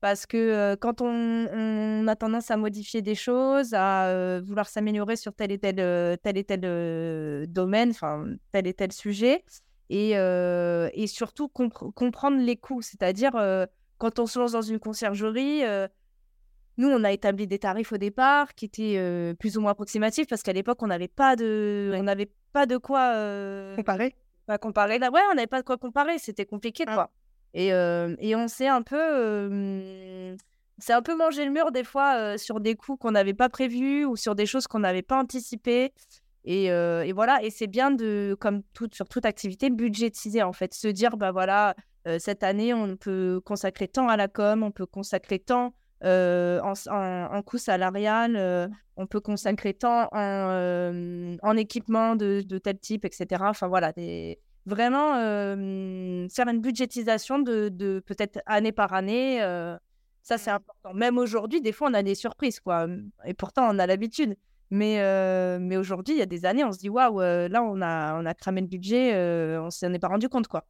Parce 0.00 0.26
que 0.26 0.74
quand 0.76 1.00
on, 1.00 1.06
on 1.06 2.08
a 2.08 2.16
tendance 2.16 2.50
à 2.50 2.56
modifier 2.56 3.02
des 3.02 3.14
choses, 3.14 3.74
à 3.74 4.40
vouloir 4.40 4.68
s'améliorer 4.68 5.16
sur 5.16 5.32
tel 5.34 5.52
et 5.52 5.58
tel, 5.58 5.76
tel, 6.22 6.38
et 6.38 6.44
tel 6.44 7.46
domaine, 7.48 7.90
enfin 7.90 8.26
tel 8.50 8.66
et 8.66 8.74
tel 8.74 8.92
sujet, 8.92 9.44
et, 9.90 10.10
et 10.12 11.06
surtout 11.06 11.48
compre- 11.48 11.92
comprendre 11.92 12.38
les 12.38 12.56
coûts. 12.56 12.82
C'est-à-dire, 12.82 13.32
quand 13.98 14.18
on 14.18 14.26
se 14.26 14.38
lance 14.38 14.52
dans 14.52 14.62
une 14.62 14.78
conciergerie, 14.78 15.62
nous, 16.76 16.88
on 16.88 17.02
a 17.04 17.12
établi 17.12 17.46
des 17.46 17.58
tarifs 17.58 17.92
au 17.92 17.98
départ 17.98 18.54
qui 18.54 18.66
étaient 18.66 19.34
plus 19.38 19.56
ou 19.56 19.60
moins 19.60 19.72
approximatifs 19.72 20.26
parce 20.28 20.42
qu'à 20.42 20.52
l'époque, 20.52 20.82
on 20.82 20.86
n'avait 20.88 21.08
pas 21.08 21.36
de, 21.36 21.92
on 21.94 22.04
pas 22.52 22.66
de 22.66 22.76
quoi 22.76 23.74
comparé 23.76 24.14
pas 24.48 24.58
comparer. 24.58 24.98
Là, 24.98 25.10
ouais, 25.10 25.20
on 25.30 25.34
n'avait 25.34 25.46
pas 25.46 25.60
de 25.60 25.66
quoi 25.66 25.76
comparer. 25.76 26.18
C'était 26.18 26.46
compliqué, 26.46 26.84
Ah. 26.86 26.94
quoi. 26.94 27.10
Et, 27.54 27.72
euh, 27.72 28.16
et 28.18 28.34
on 28.34 28.48
s'est 28.48 28.66
un 28.66 28.82
peu, 28.82 28.96
euh, 28.98 30.34
c'est 30.78 30.92
un 30.92 31.02
peu 31.02 31.14
mangé 31.16 31.44
le 31.44 31.50
mur 31.50 31.70
des 31.70 31.84
fois 31.84 32.14
euh, 32.16 32.38
sur 32.38 32.60
des 32.60 32.74
coups 32.74 32.98
qu'on 32.98 33.10
n'avait 33.12 33.34
pas 33.34 33.48
prévus 33.48 34.04
ou 34.04 34.16
sur 34.16 34.34
des 34.34 34.46
choses 34.46 34.66
qu'on 34.66 34.80
n'avait 34.80 35.02
pas 35.02 35.18
anticipées. 35.18 35.92
Et, 36.44 36.70
euh, 36.70 37.04
et 37.04 37.12
voilà. 37.12 37.42
Et 37.42 37.50
c'est 37.50 37.66
bien 37.66 37.90
de, 37.90 38.36
comme 38.40 38.62
sur 38.92 39.08
toute 39.08 39.24
activité, 39.24 39.70
budgétiser 39.70 40.42
en 40.42 40.52
fait, 40.52 40.74
se 40.74 40.88
dire, 40.88 41.16
bah 41.16 41.32
voilà, 41.32 41.74
euh, 42.06 42.18
cette 42.18 42.42
année, 42.42 42.72
on 42.74 42.96
peut 42.96 43.40
consacrer 43.44 43.88
tant 43.88 44.08
à 44.08 44.16
la 44.16 44.28
com, 44.28 44.62
on 44.62 44.70
peut 44.70 44.86
consacrer 44.86 45.38
tant 45.38 45.74
euh, 46.04 46.60
en, 46.60 46.72
en, 46.90 47.36
en 47.36 47.42
coût 47.42 47.58
salarial, 47.58 48.70
on 48.96 49.06
peut 49.06 49.20
consacrer 49.20 49.74
tant 49.74 50.08
en, 50.12 51.36
en 51.42 51.56
équipement 51.56 52.16
de, 52.16 52.42
de 52.46 52.58
tel 52.58 52.78
type, 52.78 53.04
etc. 53.04 53.26
Enfin 53.46 53.68
voilà, 53.68 53.92
des, 53.92 54.38
vraiment 54.66 55.14
faire 56.28 56.48
une 56.48 56.60
budgétisation 56.60 57.40
de, 57.40 57.68
de 57.68 58.00
peut-être 58.06 58.40
année 58.46 58.72
par 58.72 58.92
année. 58.94 59.40
ça, 60.22 60.38
c'est 60.38 60.50
important. 60.50 60.94
Même 60.94 61.18
aujourd'hui, 61.18 61.60
des 61.60 61.72
fois, 61.72 61.88
on 61.90 61.94
a 61.94 62.02
des 62.02 62.14
surprises, 62.14 62.60
quoi. 62.60 62.86
Et 63.26 63.34
pourtant, 63.34 63.68
on 63.70 63.78
a 63.78 63.86
l'habitude. 63.86 64.36
Mais, 64.70 65.00
euh, 65.00 65.58
mais 65.60 65.76
aujourd'hui, 65.76 66.14
il 66.14 66.18
y 66.18 66.22
a 66.22 66.26
des 66.26 66.44
années, 66.44 66.64
on 66.64 66.72
se 66.72 66.78
dit, 66.78 66.88
waouh, 66.88 67.20
euh, 67.20 67.48
là, 67.48 67.62
on 67.62 67.80
a, 67.80 68.20
on 68.20 68.26
a 68.26 68.34
cramé 68.34 68.60
le 68.60 68.66
budget, 68.66 69.14
euh, 69.14 69.62
on 69.62 69.70
s'en 69.70 69.92
est 69.92 69.98
pas 69.98 70.08
rendu 70.08 70.28
compte, 70.28 70.48
quoi. 70.48 70.66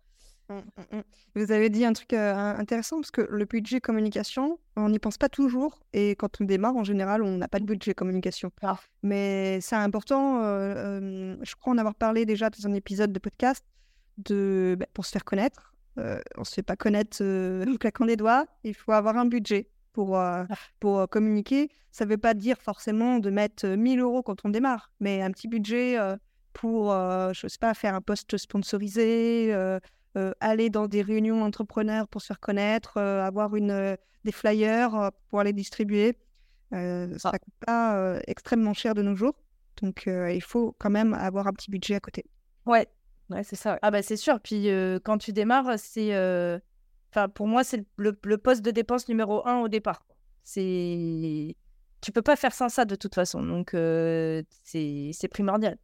Mm, 0.48 0.54
mm, 0.54 0.96
mm. 0.98 1.02
Vous 1.34 1.52
avez 1.52 1.68
dit 1.68 1.84
un 1.84 1.92
truc 1.92 2.12
euh, 2.12 2.34
intéressant 2.34 2.96
parce 2.96 3.10
que 3.10 3.20
le 3.28 3.44
budget 3.44 3.80
communication, 3.80 4.58
on 4.76 4.88
n'y 4.88 4.98
pense 4.98 5.18
pas 5.18 5.28
toujours. 5.28 5.80
Et 5.92 6.10
quand 6.12 6.40
on 6.40 6.44
démarre, 6.44 6.76
en 6.76 6.84
général, 6.84 7.22
on 7.22 7.36
n'a 7.36 7.48
pas 7.48 7.58
de 7.58 7.64
budget 7.64 7.92
communication. 7.92 8.50
Ah. 8.62 8.78
Mais 9.02 9.60
c'est 9.60 9.76
important, 9.76 10.42
je 10.42 11.54
crois 11.56 11.74
en 11.74 11.78
avoir 11.78 11.94
parlé 11.94 12.24
déjà 12.24 12.50
dans 12.50 12.66
un 12.66 12.74
épisode 12.74 13.12
de 13.12 13.18
podcast, 13.18 13.64
de, 14.16 14.76
bah, 14.78 14.86
pour 14.94 15.04
se 15.04 15.10
faire 15.10 15.24
connaître. 15.24 15.74
On 15.96 16.40
ne 16.40 16.44
se 16.44 16.54
fait 16.54 16.62
pas 16.62 16.76
connaître 16.76 17.22
en 17.68 17.76
claquant 17.76 18.06
des 18.06 18.16
doigts. 18.16 18.46
Il 18.62 18.74
faut 18.74 18.92
avoir 18.92 19.18
un 19.18 19.26
budget 19.26 19.68
pour, 19.92 20.18
euh, 20.18 20.44
pour 20.80 21.08
communiquer. 21.08 21.70
Ça 21.90 22.04
ne 22.04 22.10
veut 22.10 22.18
pas 22.18 22.34
dire 22.34 22.58
forcément 22.60 23.18
de 23.18 23.30
mettre 23.30 23.66
euh, 23.66 23.76
1000 23.76 24.00
euros 24.00 24.22
quand 24.22 24.44
on 24.44 24.50
démarre, 24.50 24.92
mais 25.00 25.22
un 25.22 25.30
petit 25.30 25.48
budget 25.48 25.98
euh, 25.98 26.16
pour, 26.52 26.92
euh, 26.92 27.32
je 27.32 27.48
sais 27.48 27.58
pas, 27.58 27.74
faire 27.74 27.94
un 27.94 28.00
post 28.00 28.36
sponsorisé, 28.36 29.52
aller 30.40 30.70
dans 30.70 30.88
des 30.88 31.02
réunions 31.02 31.42
entrepreneurs 31.42 32.08
pour 32.08 32.20
se 32.22 32.28
faire 32.28 32.40
connaître, 32.40 32.98
avoir 32.98 33.54
une, 33.54 33.96
des 34.24 34.32
flyers 34.32 35.12
pour 35.28 35.42
les 35.44 35.52
distribuer. 35.52 36.16
Ça 36.72 36.76
ne 36.78 37.38
coûte 37.38 37.54
pas 37.64 38.18
extrêmement 38.26 38.74
cher 38.74 38.94
de 38.94 39.02
nos 39.02 39.14
jours. 39.14 39.34
Donc, 39.80 40.06
il 40.06 40.42
faut 40.42 40.74
quand 40.80 40.90
même 40.90 41.14
avoir 41.14 41.46
un 41.46 41.52
petit 41.52 41.70
budget 41.70 41.94
à 41.94 42.00
côté. 42.00 42.24
Ouais, 42.66 42.88
ouais 43.30 43.44
c'est 43.44 43.54
ça. 43.54 43.78
Ah 43.82 43.92
bah 43.92 44.02
c'est 44.02 44.16
sûr. 44.16 44.40
Puis 44.40 44.68
quand 45.04 45.18
tu 45.18 45.32
démarres, 45.32 45.78
c'est, 45.78 46.12
enfin 47.18 47.28
pour 47.28 47.46
moi 47.48 47.64
c'est 47.64 47.84
le, 47.96 48.18
le 48.24 48.38
poste 48.38 48.62
de 48.62 48.70
dépense 48.70 49.08
numéro 49.08 49.46
un 49.46 49.60
au 49.60 49.68
départ. 49.68 50.06
C'est, 50.44 51.54
tu 52.00 52.12
peux 52.12 52.22
pas 52.22 52.36
faire 52.36 52.54
sans 52.54 52.68
ça 52.68 52.84
de 52.84 52.94
toute 52.94 53.14
façon. 53.14 53.42
Donc 53.42 53.74
euh, 53.74 54.42
c'est 54.64 55.10
c'est 55.12 55.28
primordial. 55.28 55.76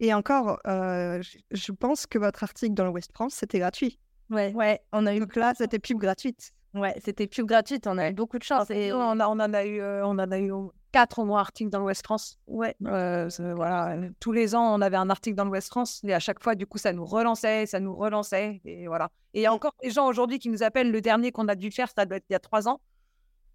Et 0.00 0.12
encore, 0.14 0.58
euh, 0.66 1.22
je- 1.52 1.72
pense 1.72 2.06
que 2.06 2.18
votre 2.18 2.42
article 2.42 2.74
dans 2.74 2.84
le 2.84 2.90
West 2.90 3.12
France, 3.14 3.34
c'était 3.34 3.58
gratuit. 3.60 3.98
Ouais. 4.30 4.52
Ouais. 4.54 4.80
On 4.92 5.06
a 5.06 5.14
eu, 5.14 5.20
Donc 5.20 5.36
là, 5.36 5.52
c'était 5.56 5.78
pub 5.78 5.98
gratuite. 5.98 6.52
ouais, 6.74 6.94
c'était 7.04 7.26
pub 7.28 7.46
gratuite. 7.46 7.86
On 7.86 7.98
a 7.98 8.10
eu 8.10 8.12
beaucoup 8.12 8.38
de 8.38 8.42
chance. 8.44 8.68
Et 8.70 8.86
Et 8.86 8.92
on, 8.92 9.20
a, 9.20 9.28
on 9.28 9.38
en 9.38 9.54
a 9.54 9.64
eu, 9.64 9.80
euh, 9.80 10.04
on 10.06 10.18
en 10.18 10.30
a 10.30 10.38
eu 10.38 10.50
quatre 10.92 11.18
au 11.18 11.24
moins 11.24 11.40
articles 11.40 11.70
dans 11.70 11.80
l'Ouest 11.80 12.04
France. 12.04 12.38
ouais. 12.46 12.76
Euh, 12.86 13.28
voilà, 13.56 13.96
tous 14.20 14.30
les 14.30 14.54
ans, 14.54 14.74
on 14.74 14.80
avait 14.80 14.96
un 14.96 15.10
article 15.10 15.34
dans 15.36 15.44
l'Ouest 15.44 15.68
France 15.68 16.00
et 16.04 16.14
à 16.14 16.20
chaque 16.20 16.42
fois, 16.42 16.54
du 16.54 16.66
coup, 16.66 16.78
ça 16.78 16.92
nous 16.92 17.04
relançait, 17.04 17.66
ça 17.66 17.80
nous 17.80 17.94
relançait 17.94 18.60
et 18.64 18.86
voilà. 18.86 19.10
Et 19.34 19.40
il 19.40 19.42
y 19.42 19.46
a 19.46 19.52
encore 19.52 19.74
des 19.82 19.90
gens 19.90 20.06
aujourd'hui 20.06 20.38
qui 20.38 20.50
nous 20.50 20.62
appellent. 20.62 20.90
Le 20.90 21.00
dernier 21.00 21.32
qu'on 21.32 21.48
a 21.48 21.54
dû 21.54 21.70
faire, 21.70 21.90
ça 21.90 22.04
doit 22.04 22.18
être 22.18 22.26
il 22.28 22.34
y 22.34 22.36
a 22.36 22.40
trois 22.40 22.68
ans, 22.68 22.80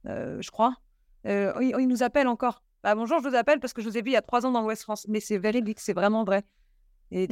euh, 0.07 0.41
je 0.41 0.51
crois. 0.51 0.75
Euh, 1.27 1.53
ils, 1.61 1.75
ils 1.79 1.87
nous 1.87 2.03
appellent 2.03 2.27
encore. 2.27 2.63
Bah, 2.83 2.95
bonjour, 2.95 3.19
je 3.21 3.29
vous 3.29 3.35
appelle 3.35 3.59
parce 3.59 3.73
que 3.73 3.81
je 3.81 3.87
vous 3.89 3.97
ai 3.97 4.01
vu 4.01 4.09
il 4.09 4.13
y 4.13 4.17
a 4.17 4.21
trois 4.21 4.45
ans 4.45 4.51
dans 4.51 4.61
l'Ouest 4.61 4.83
France. 4.83 5.05
Mais 5.07 5.19
c'est 5.19 5.37
véridique, 5.37 5.79
c'est 5.79 5.93
vraiment 5.93 6.23
vrai. 6.23 6.43
Et 7.11 7.27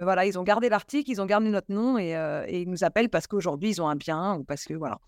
voilà, 0.00 0.26
ils 0.26 0.38
ont 0.38 0.44
gardé 0.44 0.68
l'article, 0.68 1.10
ils 1.10 1.20
ont 1.20 1.26
gardé 1.26 1.48
notre 1.48 1.72
nom 1.72 1.98
et, 1.98 2.10
et 2.46 2.60
ils 2.62 2.70
nous 2.70 2.84
appellent 2.84 3.08
parce 3.08 3.26
qu'aujourd'hui, 3.26 3.70
ils 3.70 3.82
ont 3.82 3.88
un 3.88 3.96
bien 3.96 4.36
ou 4.36 4.44
parce 4.44 4.64
que 4.64 4.74
voilà. 4.74 5.00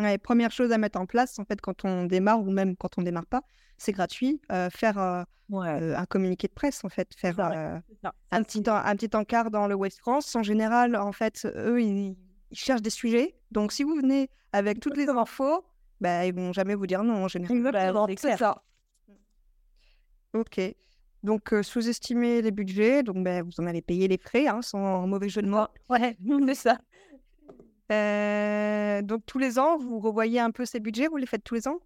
Ouais, 0.00 0.18
première 0.18 0.50
chose 0.50 0.72
à 0.72 0.78
mettre 0.78 0.98
en 0.98 1.06
place, 1.06 1.38
en 1.38 1.44
fait, 1.44 1.60
quand 1.60 1.84
on 1.84 2.04
démarre 2.06 2.40
ou 2.40 2.50
même 2.50 2.76
quand 2.76 2.98
on 2.98 3.02
démarre 3.02 3.26
pas, 3.26 3.42
c'est 3.78 3.92
gratuit. 3.92 4.40
euh, 4.50 4.70
faire 4.70 4.98
euh, 4.98 5.22
Ouais. 5.50 5.68
euh, 5.68 5.96
un 5.96 6.06
communiqué 6.06 6.46
de 6.48 6.52
presse, 6.52 6.84
en 6.84 6.88
fait. 6.88 7.12
Faire 7.16 7.38
ouais. 7.38 7.80
un, 8.30 8.42
petit, 8.42 8.62
un 8.66 8.96
petit 8.96 9.14
encart 9.16 9.50
dans 9.50 9.66
le 9.66 9.74
West 9.74 9.98
France. 9.98 10.34
En 10.36 10.42
général, 10.42 10.96
en 10.96 11.12
fait, 11.12 11.46
eux, 11.56 11.82
ils, 11.82 12.16
ils 12.50 12.58
cherchent 12.58 12.82
des 12.82 12.90
sujets. 12.90 13.34
Donc, 13.50 13.72
si 13.72 13.82
vous 13.82 13.94
venez 13.96 14.30
avec 14.52 14.80
toutes 14.80 14.96
les 14.96 15.08
infos, 15.08 15.64
bah, 16.00 16.24
ils 16.26 16.34
vont 16.34 16.52
jamais 16.52 16.74
vous 16.74 16.86
dire 16.86 17.02
non, 17.02 17.24
en 17.24 17.28
général. 17.28 17.56
Exactement, 17.58 18.06
c'est 18.16 18.36
ça. 18.36 18.62
Ok. 20.32 20.60
Donc, 21.22 21.52
euh, 21.52 21.62
sous-estimer 21.62 22.40
les 22.42 22.50
budgets. 22.50 23.02
Donc, 23.02 23.22
bah, 23.24 23.42
vous 23.42 23.50
en 23.58 23.66
allez 23.66 23.82
payer 23.82 24.08
les 24.08 24.18
frais, 24.18 24.46
hein, 24.46 24.62
sans 24.62 25.06
mauvais 25.06 25.28
jeu 25.28 25.42
de 25.42 25.48
mots. 25.48 25.66
Ouais, 25.88 26.16
c'est 26.46 26.54
ça. 26.54 26.78
Euh, 27.92 29.02
donc, 29.02 29.24
tous 29.26 29.38
les 29.38 29.58
ans, 29.58 29.78
vous 29.78 29.98
revoyez 30.00 30.40
un 30.40 30.50
peu 30.50 30.64
ces 30.64 30.80
budgets. 30.80 31.08
Vous 31.08 31.16
les 31.16 31.26
faites 31.26 31.44
tous 31.44 31.54
les 31.54 31.68
ans? 31.68 31.78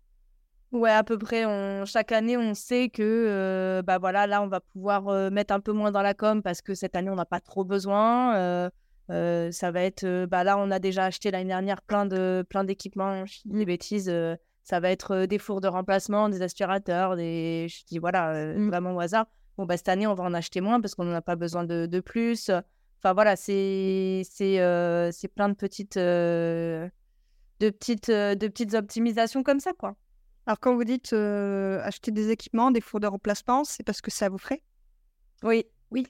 Ouais, 0.73 0.91
à 0.91 1.05
peu 1.05 1.19
près. 1.19 1.45
On... 1.47 1.85
Chaque 1.87 2.13
année, 2.13 2.37
on 2.37 2.55
sait 2.55 2.89
que 2.89 3.03
euh, 3.03 3.83
bah 3.83 3.99
voilà, 3.99 4.27
là, 4.27 4.43
on 4.43 4.49
va 4.49 4.61
pouvoir 4.61 5.09
euh, 5.09 5.31
mettre 5.31 5.55
un 5.55 5.61
peu 5.61 5.73
moins 5.73 5.93
dans 5.93 6.03
la 6.03 6.15
com 6.15 6.43
parce 6.43 6.63
que 6.63 6.75
cette 6.75 6.97
année, 6.97 7.11
on 7.11 7.15
n'a 7.15 7.25
pas 7.25 7.41
trop 7.41 7.65
besoin. 7.65 8.35
Euh, 9.11 9.51
ça 9.53 9.71
va 9.71 9.83
être, 9.83 10.27
bah 10.27 10.45
là, 10.45 10.59
on 10.59 10.71
a 10.71 10.79
déjà 10.79 11.05
acheté 11.05 11.31
l'année 11.31 11.49
dernière 11.49 11.81
plein 11.83 12.07
de 12.07 12.45
plein 12.49 12.65
d'équipements. 12.65 13.25
Je 13.25 13.41
dis 13.45 13.53
des 13.53 13.65
bêtises. 13.65 14.13
ça 14.65 14.81
va 14.81 14.91
être 14.91 15.27
des 15.27 15.39
fours 15.39 15.61
de 15.61 15.69
remplacement, 15.69 16.29
des 16.29 16.43
aspirateurs, 16.43 17.15
des. 17.17 17.67
Je 17.69 17.85
dis 17.87 17.99
voilà, 17.99 18.31
euh, 18.33 18.55
Mm. 18.59 18.69
vraiment 18.69 18.95
au 18.97 19.01
hasard. 19.01 19.27
Bon, 19.57 19.67
bah 19.67 19.77
cette 19.77 19.89
année, 19.89 20.07
on 20.09 20.15
va 20.15 20.25
en 20.25 20.35
acheter 20.35 20.61
moins 20.61 20.81
parce 20.81 20.95
qu'on 20.97 21.05
n'en 21.05 21.15
a 21.15 21.23
pas 21.23 21.37
besoin 21.37 21.63
de, 21.65 21.87
de 21.87 22.01
plus. 22.01 22.51
Enfin 23.05 23.13
voilà, 23.13 23.37
c'est 23.37 24.23
c'est 24.25 24.61
euh, 24.61 25.11
plein 25.35 25.51
de 25.51 25.55
petites 25.55 25.99
euh, 25.99 26.89
de 27.61 27.69
petites 27.69 28.09
euh, 28.09 28.35
de 28.35 28.49
petites 28.49 28.73
optimisations 28.73 29.43
comme 29.43 29.61
ça, 29.61 29.75
quoi. 29.75 29.95
Alors, 30.47 30.59
quand 30.59 30.75
vous 30.75 30.85
dites 30.85 31.13
acheter 31.13 32.13
des 32.13 32.31
équipements, 32.31 32.71
des 32.71 32.81
fours 32.81 33.01
de 33.01 33.07
remplacement, 33.07 33.65
c'est 33.65 33.83
parce 33.83 34.01
que 34.01 34.11
ça 34.11 34.31
vous 34.31 34.39
ferait? 34.39 34.63
Oui, 35.43 35.67
oui. 35.91 36.07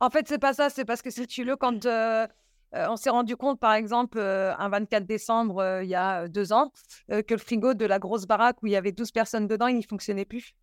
En 0.00 0.10
fait, 0.10 0.26
c'est 0.26 0.38
pas 0.38 0.52
ça, 0.52 0.68
c'est 0.68 0.84
parce 0.84 1.00
que 1.00 1.10
si 1.10 1.28
tu 1.28 1.44
veux, 1.44 1.54
quand 1.54 1.86
on 1.86 2.96
s'est 2.96 3.10
rendu 3.10 3.36
compte, 3.36 3.60
par 3.60 3.74
exemple, 3.74 4.20
un 4.20 4.68
24 4.68 5.06
décembre, 5.06 5.80
il 5.82 5.88
y 5.88 5.94
a 5.94 6.26
deux 6.28 6.52
ans, 6.52 6.72
que 7.08 7.34
le 7.34 7.38
frigo 7.38 7.74
de 7.74 7.86
la 7.86 7.98
grosse 8.00 8.26
baraque 8.26 8.62
où 8.62 8.66
il 8.66 8.72
y 8.72 8.76
avait 8.76 8.92
12 8.92 9.12
personnes 9.12 9.46
dedans, 9.46 9.68
il 9.68 9.78
ne 9.78 9.82
fonctionnait 9.82 10.24
plus. 10.24 10.54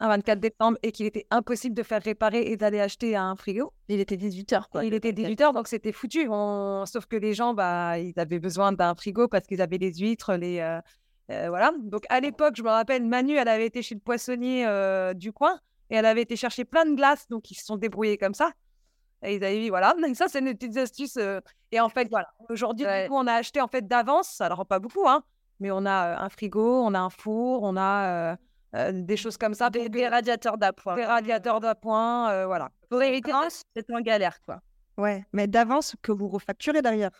Un 0.00 0.08
24 0.08 0.40
décembre, 0.40 0.76
et 0.82 0.90
qu'il 0.92 1.06
était 1.06 1.26
impossible 1.30 1.74
de 1.74 1.82
faire 1.84 2.02
réparer 2.02 2.40
et 2.50 2.56
d'aller 2.56 2.80
acheter 2.80 3.14
un 3.16 3.36
frigo. 3.36 3.72
Il 3.88 4.00
était 4.00 4.16
18h, 4.16 4.68
quoi. 4.68 4.84
Il 4.84 4.92
était 4.92 5.12
18h, 5.12 5.52
donc 5.52 5.68
c'était 5.68 5.92
foutu. 5.92 6.26
On- 6.28 6.84
Sauf 6.84 7.06
que 7.06 7.16
les 7.16 7.32
gens, 7.32 7.54
bah, 7.54 7.98
ils 7.98 8.12
avaient 8.18 8.40
besoin 8.40 8.72
d'un 8.72 8.94
frigo 8.96 9.28
parce 9.28 9.46
qu'ils 9.46 9.62
avaient 9.62 9.78
les 9.78 9.94
huîtres, 9.94 10.34
les. 10.34 10.58
euh, 10.58 10.80
euh, 11.30 11.48
voilà. 11.48 11.72
Donc 11.84 12.04
à 12.10 12.18
l'époque, 12.20 12.54
je 12.56 12.62
me 12.62 12.68
rappelle, 12.70 13.04
Manu, 13.06 13.36
elle 13.36 13.48
avait 13.48 13.66
été 13.66 13.82
chez 13.82 13.94
le 13.94 14.00
poissonnier 14.00 14.66
euh, 14.66 15.14
du 15.14 15.32
coin 15.32 15.58
et 15.90 15.94
elle 15.96 16.06
avait 16.06 16.22
été 16.22 16.34
chercher 16.36 16.64
plein 16.64 16.84
de 16.84 16.94
glaces, 16.96 17.28
donc 17.28 17.50
ils 17.50 17.54
se 17.54 17.64
sont 17.64 17.76
débrouillés 17.76 18.18
comme 18.18 18.34
ça. 18.34 18.50
Et 19.22 19.36
ils 19.36 19.44
avaient 19.44 19.60
dit, 19.60 19.68
voilà, 19.70 19.94
donc 19.94 20.16
ça, 20.16 20.26
c'est 20.28 20.40
une 20.40 20.52
petite 20.54 20.76
astuce. 20.76 21.18
Et 21.70 21.78
en 21.80 21.88
fait, 21.88 22.08
voilà, 22.10 22.26
aujourd'hui, 22.50 22.84
du 22.84 22.90
Ouais. 22.90 23.06
coup, 23.08 23.14
on 23.14 23.26
a 23.28 23.34
acheté 23.34 23.60
en 23.60 23.68
fait 23.68 23.86
d'avance, 23.86 24.40
alors 24.40 24.66
pas 24.66 24.80
beaucoup, 24.80 25.08
hein, 25.08 25.22
mais 25.60 25.70
on 25.70 25.86
a 25.86 26.20
un 26.22 26.28
frigo, 26.30 26.82
on 26.82 26.92
a 26.94 26.98
un 27.00 27.10
four, 27.10 27.62
on 27.62 27.76
a 27.76 28.36
euh, 28.74 28.90
des 28.92 29.16
choses 29.16 29.36
comme 29.36 29.54
ça, 29.54 29.70
Des, 29.70 29.88
des 29.88 30.08
radiateurs 30.08 30.58
d'appoint. 30.58 30.96
des 30.96 31.04
radiateurs 31.04 31.60
d'appoint, 31.60 32.30
euh, 32.30 32.46
voilà. 32.46 32.70
Pour 32.90 33.02
éviter 33.02 33.32
d'être 33.74 33.90
en 33.92 34.00
galère, 34.00 34.40
quoi. 34.42 34.60
Ouais, 34.96 35.24
mais 35.32 35.46
d'avance 35.46 35.94
que 36.02 36.12
vous 36.12 36.28
refacturez 36.28 36.82
derrière. 36.82 37.10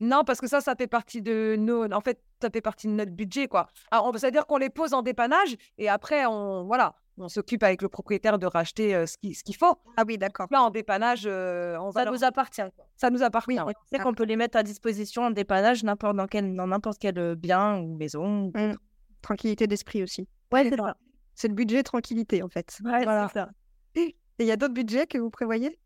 Non, 0.00 0.22
parce 0.24 0.40
que 0.40 0.46
ça, 0.46 0.60
ça 0.60 0.74
fait 0.76 0.86
partie 0.86 1.22
de 1.22 1.56
nos. 1.58 1.90
En 1.92 2.00
fait, 2.00 2.20
ça 2.40 2.50
fait 2.50 2.60
partie 2.60 2.86
de 2.86 2.92
notre 2.92 3.10
budget, 3.10 3.48
quoi. 3.48 3.66
Alors, 3.90 4.12
c'est-à-dire 4.16 4.46
qu'on 4.46 4.58
les 4.58 4.70
pose 4.70 4.94
en 4.94 5.02
dépannage 5.02 5.56
et 5.76 5.88
après, 5.88 6.24
on 6.26 6.64
voilà, 6.66 6.94
on 7.16 7.28
s'occupe 7.28 7.64
avec 7.64 7.82
le 7.82 7.88
propriétaire 7.88 8.38
de 8.38 8.46
racheter 8.46 8.94
euh, 8.94 9.06
ce 9.06 9.16
qu'il 9.18 9.34
ce 9.34 9.42
qu'il 9.42 9.56
faut. 9.56 9.76
Ah 9.96 10.04
oui, 10.06 10.16
d'accord. 10.16 10.46
Là, 10.52 10.62
en 10.62 10.70
dépannage, 10.70 11.24
euh, 11.26 11.76
on 11.80 11.90
va 11.90 12.00
Ça 12.00 12.04
leur- 12.04 12.12
nous 12.14 12.22
appartient. 12.22 12.62
quoi. 12.76 12.84
ça 12.96 13.10
nous 13.10 13.24
appartient. 13.24 13.58
Oui, 13.60 13.72
sait 13.90 13.98
qu'on 13.98 14.14
peut 14.14 14.22
les 14.24 14.36
mettre 14.36 14.56
à 14.56 14.62
disposition 14.62 15.22
en 15.22 15.30
dépannage 15.32 15.82
n'importe 15.82 16.14
dans, 16.16 16.28
quel, 16.28 16.54
dans 16.54 16.68
n'importe 16.68 16.98
quel 17.00 17.18
euh, 17.18 17.34
bien 17.34 17.78
ou 17.78 17.96
maison. 17.96 18.52
Mm. 18.54 18.74
Tranquillité 19.20 19.66
d'esprit 19.66 20.04
aussi. 20.04 20.28
Ouais, 20.52 20.68
c'est 20.68 20.76
ça. 20.76 20.96
C'est 21.34 21.48
le 21.48 21.54
budget 21.54 21.82
tranquillité, 21.82 22.42
en 22.42 22.48
fait. 22.48 22.78
Ouais, 22.84 23.04
Voilà. 23.04 23.28
c'est 23.32 23.38
ça. 23.40 23.50
Et 23.94 24.16
il 24.38 24.46
y 24.46 24.50
a 24.50 24.56
d'autres 24.56 24.74
budgets 24.74 25.06
que 25.06 25.18
vous 25.18 25.30
prévoyez? 25.30 25.78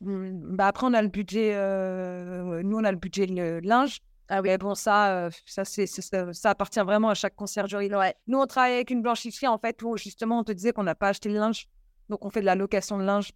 Mm, 0.00 0.56
Bah 0.56 0.66
après, 0.68 0.86
on 0.86 0.92
a 0.94 1.02
le 1.02 1.08
budget. 1.08 1.52
euh, 1.54 2.62
Nous, 2.62 2.76
on 2.76 2.84
a 2.84 2.90
le 2.92 2.98
budget 2.98 3.26
le 3.26 3.60
linge. 3.60 4.00
Ah 4.28 4.40
oui. 4.42 4.48
Mais 4.48 4.58
bon, 4.58 4.74
ça, 4.74 5.26
euh, 5.26 5.30
ça, 5.46 5.64
c'est, 5.64 5.86
ça, 5.86 6.32
ça 6.32 6.50
appartient 6.50 6.80
vraiment 6.80 7.08
à 7.10 7.14
chaque 7.14 7.36
conciergerie. 7.36 7.92
Ouais. 7.94 8.14
Nous, 8.26 8.38
on 8.38 8.46
travaille 8.46 8.74
avec 8.74 8.90
une 8.90 9.02
blanchisserie, 9.02 9.46
en 9.46 9.58
fait, 9.58 9.80
où 9.82 9.96
justement, 9.96 10.40
on 10.40 10.44
te 10.44 10.52
disait 10.52 10.72
qu'on 10.72 10.82
n'a 10.82 10.94
pas 10.96 11.08
acheté 11.08 11.28
le 11.28 11.36
linge. 11.36 11.68
Donc, 12.08 12.24
on 12.24 12.30
fait 12.30 12.40
de 12.40 12.46
la 12.46 12.54
location 12.56 12.98
de 12.98 13.04
linge. 13.04 13.32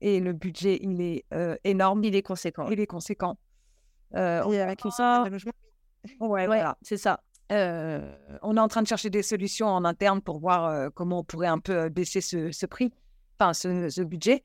Et 0.00 0.18
le 0.18 0.32
budget, 0.32 0.78
il 0.82 1.00
est 1.00 1.24
euh, 1.32 1.56
énorme. 1.62 2.02
Il 2.04 2.14
est 2.16 2.22
conséquent. 2.22 2.68
Il 2.70 2.80
est 2.80 2.86
conséquent. 2.88 3.38
Euh, 4.16 4.44
Et 4.50 4.60
avec 4.60 4.84
une 4.84 4.90
de 4.90 5.30
logements 5.30 5.52
ouais, 6.20 6.28
Ouais, 6.28 6.46
voilà. 6.46 6.76
c'est 6.82 6.96
ça. 6.96 7.20
Euh, 7.52 8.00
on 8.42 8.56
est 8.56 8.60
en 8.60 8.68
train 8.68 8.82
de 8.82 8.86
chercher 8.88 9.10
des 9.10 9.22
solutions 9.22 9.66
en 9.68 9.84
interne 9.84 10.20
pour 10.22 10.38
voir 10.40 10.64
euh, 10.66 10.88
comment 10.94 11.20
on 11.20 11.24
pourrait 11.24 11.48
un 11.48 11.58
peu 11.58 11.72
euh, 11.76 11.88
baisser 11.90 12.20
ce, 12.20 12.50
ce 12.50 12.66
prix, 12.66 12.92
enfin 13.38 13.52
ce, 13.52 13.88
ce 13.90 14.02
budget. 14.02 14.44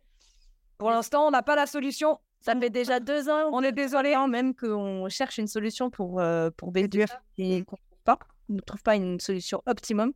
Pour 0.78 0.90
l'instant, 0.92 1.28
on 1.28 1.32
n'a 1.32 1.42
pas 1.42 1.56
la 1.56 1.66
solution. 1.66 2.20
Ça 2.42 2.54
fait 2.60 2.70
déjà 2.70 3.00
deux 3.00 3.30
ans, 3.30 3.50
On 3.52 3.62
est 3.64 3.72
désolé. 3.72 4.12
quand 4.14 4.28
même 4.28 4.54
qu'on 4.54 5.08
cherche 5.10 5.38
une 5.38 5.48
solution 5.48 5.90
pour, 5.90 6.20
euh, 6.20 6.50
pour 6.56 6.72
baisser 6.72 6.84
Réduire. 6.86 7.08
et 7.38 7.64
qu'on 7.64 7.78
trouve 7.78 8.04
pas. 8.04 8.20
On 8.50 8.54
ne 8.54 8.60
trouve 8.60 8.84
pas 8.84 8.96
une 8.96 9.20
solution 9.20 9.62
optimum. 9.66 10.14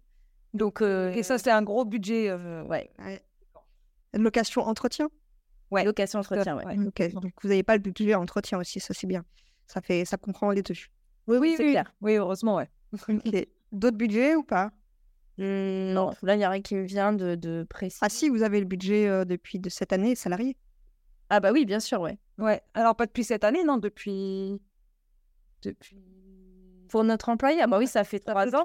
Donc, 0.54 0.82
euh, 0.82 1.12
Et 1.14 1.24
ça, 1.24 1.38
c'est 1.38 1.50
un 1.52 1.64
gros 1.64 1.86
budget. 1.86 2.30
euh, 2.30 2.64
ouais. 2.66 2.92
Location 4.14 4.62
entretien? 4.64 5.10
Ouais. 5.72 5.86
Location 5.86 6.20
entretien, 6.20 6.58
ouais. 6.58 6.76
donc 6.76 7.32
vous 7.42 7.48
n'avez 7.50 7.64
pas 7.64 7.76
le 7.76 7.82
budget 7.82 8.14
entretien 8.16 8.60
aussi, 8.60 8.82
ça 8.82 8.94
c'est 8.94 9.08
bien. 9.08 9.24
Ça 9.68 9.80
fait, 9.80 10.04
ça 10.04 10.18
comprend 10.18 10.52
les 10.52 10.62
deux. 10.62 10.74
Oui, 11.28 11.38
oui, 11.38 11.56
clair. 11.56 11.72
clair. 11.72 11.94
Oui, 12.02 12.16
heureusement, 12.16 12.56
ouais. 12.58 12.70
Ok. 12.94 13.48
D'autres 13.72 13.98
budgets 13.98 14.36
ou 14.36 14.44
pas? 14.44 14.72
Hum, 15.40 15.94
non, 15.94 16.12
là, 16.22 16.36
il 16.36 16.40
n'y 16.40 16.44
a 16.44 16.50
rien 16.50 16.62
qui 16.62 16.76
me 16.76 16.84
vient 16.84 17.14
de, 17.14 17.36
de 17.36 17.66
précis. 17.70 18.00
Ah 18.02 18.10
si, 18.10 18.30
vous 18.30 18.44
avez 18.44 18.60
le 18.60 18.66
budget 18.66 19.08
euh, 19.08 19.26
depuis 19.26 19.60
de 19.60 19.70
cette 19.70 19.94
année 19.94 20.14
salarié. 20.16 20.58
Ah 21.30 21.40
bah 21.40 21.52
oui, 21.54 21.66
bien 21.66 21.80
sûr, 21.80 22.02
ouais. 22.02 22.18
Ouais. 22.38 22.62
Alors, 22.74 22.96
pas 22.96 23.06
depuis 23.06 23.24
cette 23.24 23.44
année, 23.46 23.64
non, 23.64 23.78
depuis. 23.78 24.62
Depuis. 25.64 25.98
Pour 26.90 27.06
notre 27.06 27.30
employé, 27.30 27.62
ah 27.62 27.68
bah 27.68 27.78
oui, 27.78 27.88
ça 27.88 28.04
fait 28.04 28.20
trois 28.20 28.54
ans, 28.54 28.58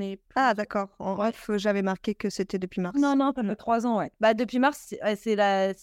est... 0.00 0.18
Ah 0.34 0.54
d'accord. 0.54 0.88
En 0.98 1.14
bref, 1.14 1.50
euh, 1.50 1.58
j'avais 1.58 1.82
marqué 1.82 2.14
que 2.14 2.30
c'était 2.30 2.58
depuis 2.58 2.80
mars. 2.80 2.98
Non, 2.98 3.14
non, 3.14 3.32
ça 3.36 3.42
fait 3.42 3.56
trois 3.56 3.86
ans, 3.86 3.98
ouais. 3.98 4.10
Bah 4.18 4.32
depuis 4.32 4.58
mars, 4.58 4.94
c'est 5.16 5.36
la... 5.36 5.74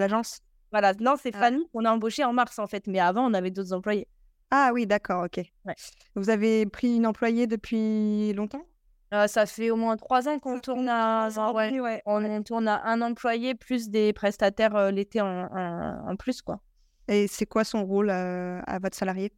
L'agence 0.00 0.40
Voilà, 0.72 0.94
non, 0.98 1.14
c'est 1.16 1.30
Ah. 1.34 1.38
Fanny 1.38 1.68
qu'on 1.72 1.84
a 1.84 1.92
embauché 1.92 2.24
en 2.24 2.32
mars, 2.32 2.58
en 2.58 2.66
fait. 2.66 2.88
Mais 2.88 2.98
avant, 2.98 3.30
on 3.30 3.34
avait 3.34 3.52
d'autres 3.52 3.72
employés. 3.72 4.08
Ah 4.50 4.70
oui, 4.72 4.86
d'accord, 4.86 5.24
ok. 5.24 5.44
Ouais. 5.66 5.74
Vous 6.14 6.30
avez 6.30 6.64
pris 6.66 6.96
une 6.96 7.06
employée 7.06 7.46
depuis 7.46 8.32
longtemps? 8.32 8.64
Euh, 9.14 9.26
ça 9.26 9.46
fait 9.46 9.70
au 9.70 9.76
moins 9.76 9.96
trois 9.96 10.28
ans 10.28 10.38
qu'on 10.38 10.60
tourne 10.60 10.88
à... 10.88 11.28
ouais. 11.54 11.80
ouais. 11.80 12.02
On, 12.06 12.24
on 12.24 12.42
tourne 12.42 12.68
à 12.68 12.84
un 12.86 13.00
employé 13.00 13.54
plus 13.54 13.88
des 13.88 14.12
prestataires 14.12 14.76
euh, 14.76 14.90
l'été 14.90 15.20
en, 15.20 15.26
en- 15.26 16.10
en 16.10 16.16
plus, 16.16 16.42
quoi. 16.42 16.60
Et 17.08 17.26
c'est 17.26 17.46
quoi 17.46 17.64
son 17.64 17.84
rôle 17.84 18.10
euh, 18.10 18.60
à 18.66 18.78
votre 18.78 18.96
salarié? 18.96 19.32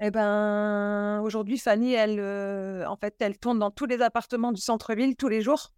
Eh 0.00 0.10
ben, 0.10 1.20
aujourd'hui, 1.22 1.56
Fanny, 1.56 1.94
elle, 1.94 2.18
euh, 2.20 2.86
en 2.86 2.96
fait, 2.96 3.14
elle 3.20 3.38
tourne 3.38 3.58
dans 3.58 3.70
tous 3.70 3.86
les 3.86 4.02
appartements 4.02 4.52
du 4.52 4.60
centre-ville 4.60 5.16
tous 5.16 5.28
les 5.28 5.40
jours. 5.40 5.72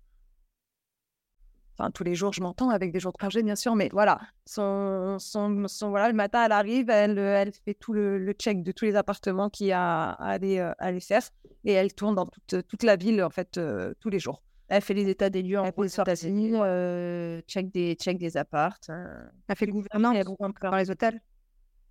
Enfin, 1.79 1.91
tous 1.91 2.05
les 2.05 2.15
jours, 2.15 2.33
je 2.33 2.41
m'entends 2.41 2.71
avec 2.71 2.91
des 2.91 3.01
jours 3.01 3.13
de 3.13 3.19
congé, 3.19 3.43
bien 3.43 3.55
sûr, 3.57 3.75
mais 3.77 3.91
voilà. 3.93 4.19
Son, 4.47 5.19
son, 5.19 5.69
son- 5.69 5.91
voilà, 5.91 6.09
le 6.09 6.15
matin, 6.15 6.45
elle 6.47 6.53
arrive, 6.53 6.89
elle, 6.89 7.19
euh, 7.19 7.37
elle 7.43 7.53
fait 7.53 7.75
tout 7.75 7.93
le, 7.93 8.19
le 8.19 8.33
check 8.33 8.63
de 8.63 8.73
tous 8.73 8.87
les 8.87 8.97
appartements 8.97 9.51
qu'il 9.51 9.67
y 9.67 9.73
a 9.73 10.11
à 10.13 10.29
aller, 10.31 10.59
euh, 10.59 10.71
à 10.79 10.87
aller 10.87 11.01
faire 11.01 11.23
et 11.65 11.73
elle 11.73 11.93
tourne 11.93 12.15
dans 12.15 12.25
toute, 12.27 12.67
toute 12.67 12.83
la 12.83 12.97
ville, 12.97 13.23
en 13.23 13.29
fait, 13.31 13.59
euh, 13.59 13.93
tous 14.01 14.09
les 14.09 14.19
jours. 14.19 14.43
Elle 14.69 14.81
fait 14.83 14.95
les 14.95 15.09
états 15.09 15.29
des 15.31 15.43
lieux 15.43 15.61
en 15.61 15.71
sortie, 15.89 16.51
euh, 16.55 17.41
check 17.47 17.71
des, 17.71 17.95
check 17.95 18.19
des 18.19 18.37
appartes. 18.37 18.89
euh. 18.91 19.25
Elle 19.49 19.57
fait 19.57 19.67
gouvernante 19.67 20.17
dans 20.63 20.77
les 20.77 20.91
hôtels 20.91 21.21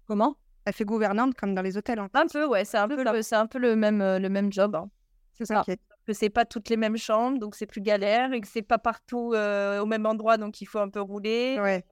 Comment? 0.08 0.36
Elle 0.66 0.74
fait 0.74 0.84
gouvernante 0.86 1.36
comme 1.36 1.54
dans 1.54 1.62
les 1.62 1.78
hôtels. 1.78 2.00
hein. 2.00 2.10
Un 2.14 2.28
peu, 2.28 2.46
ouais, 2.48 2.66
c'est 2.66 2.78
un, 2.78 2.88
peu 2.88 3.22
c'est 3.22 3.36
un 3.36 3.46
peu 3.48 3.60
le 3.60 3.76
même, 3.76 4.02
euh, 4.02 4.18
le 4.20 4.30
même 4.30 4.52
job. 4.52 4.76
hein. 4.76 4.90
C'est 5.34 5.46
ça. 5.46 5.62
Ok. 5.62 5.78
Que 6.06 6.14
c'est 6.14 6.30
pas 6.30 6.46
toutes 6.46 6.70
les 6.70 6.78
mêmes 6.78 6.98
chambres, 6.98 7.40
donc 7.40 7.56
c'est 7.56 7.66
plus 7.66 7.82
galère, 7.82 8.32
et 8.32 8.40
que 8.40 8.48
c'est 8.48 8.62
pas 8.62 8.78
partout 8.78 9.34
euh, 9.34 9.80
au 9.80 9.88
même 9.88 10.06
endroit, 10.06 10.38
donc 10.38 10.62
il 10.62 10.66
faut 10.66 10.78
un 10.78 10.90
peu 10.90 11.02
rouler. 11.02 11.58
Ouais. 11.60 11.84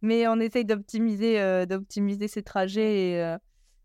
Mais 0.00 0.26
on 0.26 0.40
essaye 0.40 0.64
d'optimiser, 0.64 1.40
euh, 1.40 1.64
d'optimiser 1.64 2.26
ces 2.26 2.42
trajets. 2.42 3.10
Et, 3.10 3.22
euh, 3.22 3.38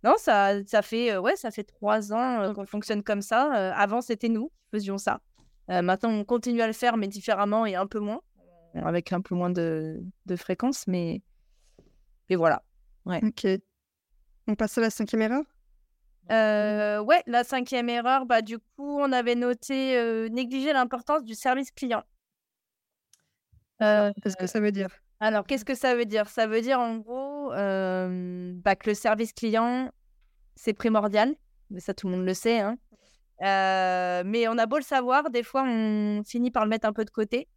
Non, 0.04 0.16
ça, 0.18 0.64
ça 0.66 0.82
fait, 0.82 1.16
ouais, 1.18 1.36
ça 1.36 1.52
fait 1.52 1.64
trois 1.64 2.12
ans 2.12 2.54
qu'on 2.56 2.66
fonctionne 2.66 3.04
comme 3.04 3.22
ça. 3.22 3.52
Avant, 3.76 4.02
c'était 4.02 4.30
nous 4.30 4.48
qui 4.48 4.70
faisions 4.72 4.98
ça. 4.98 5.22
Maintenant, 5.68 6.10
on 6.10 6.24
continue 6.24 6.62
à 6.62 6.68
le 6.68 6.74
faire, 6.74 6.98
mais 6.98 7.08
différemment 7.08 7.68
et 7.68 7.76
un 7.76 7.86
peu 7.86 8.00
moins, 8.00 8.22
avec 8.74 9.14
un 9.14 9.22
peu 9.22 9.36
moins 9.36 9.52
de, 9.52 10.02
de 10.26 10.36
fréquence. 10.36 10.88
Mais, 10.88 11.22
mais 12.30 12.36
voilà. 12.36 12.64
Ok. 13.06 13.46
On 14.48 14.56
passe 14.56 14.78
à 14.78 14.82
la 14.82 14.90
cinquième 14.90 15.22
erreur? 15.22 15.44
Euh, 16.32 17.00
ouais, 17.02 17.24
la 17.28 17.44
cinquième 17.44 17.90
erreur, 17.90 18.26
bah, 18.26 18.42
du 18.42 18.58
coup, 18.60 19.00
on 19.00 19.12
avait 19.12 19.36
noté 19.36 19.98
euh, 19.98 20.28
négliger 20.30 20.74
l'importance 20.74 21.24
du 21.24 21.36
service 21.36 21.72
client. 21.72 22.04
Euh, 23.82 24.12
Qu'est-ce 24.24 24.38
que 24.38 24.48
ça 24.48 24.60
veut 24.60 24.72
dire? 24.72 24.90
alors, 25.20 25.46
qu'est-ce 25.48 25.66
que 25.66 25.74
ça 25.76 25.96
veut 25.96 26.06
dire? 26.06 26.30
Ça 26.30 26.46
veut 26.48 26.62
dire 26.62 26.80
en 26.80 26.98
gros 26.98 27.52
euh, 27.54 28.52
bah, 28.56 28.76
que 28.76 28.90
le 28.90 28.94
service 28.96 29.34
client, 29.34 29.92
c'est 30.56 30.74
primordial. 30.74 31.36
Mais 31.70 31.80
ça, 31.80 31.94
tout 31.94 32.08
le 32.08 32.16
monde 32.18 32.26
le 32.26 32.34
sait. 32.34 32.60
hein. 32.60 32.78
Euh, 33.44 34.24
mais 34.26 34.48
on 34.48 34.58
a 34.58 34.66
beau 34.66 34.78
le 34.78 34.84
savoir, 34.84 35.30
des 35.30 35.44
fois, 35.44 35.64
on 35.64 36.24
finit 36.26 36.52
par 36.52 36.64
le 36.66 36.70
mettre 36.70 36.88
un 36.88 36.94
peu 36.94 37.06
de 37.06 37.10
côté. 37.10 37.48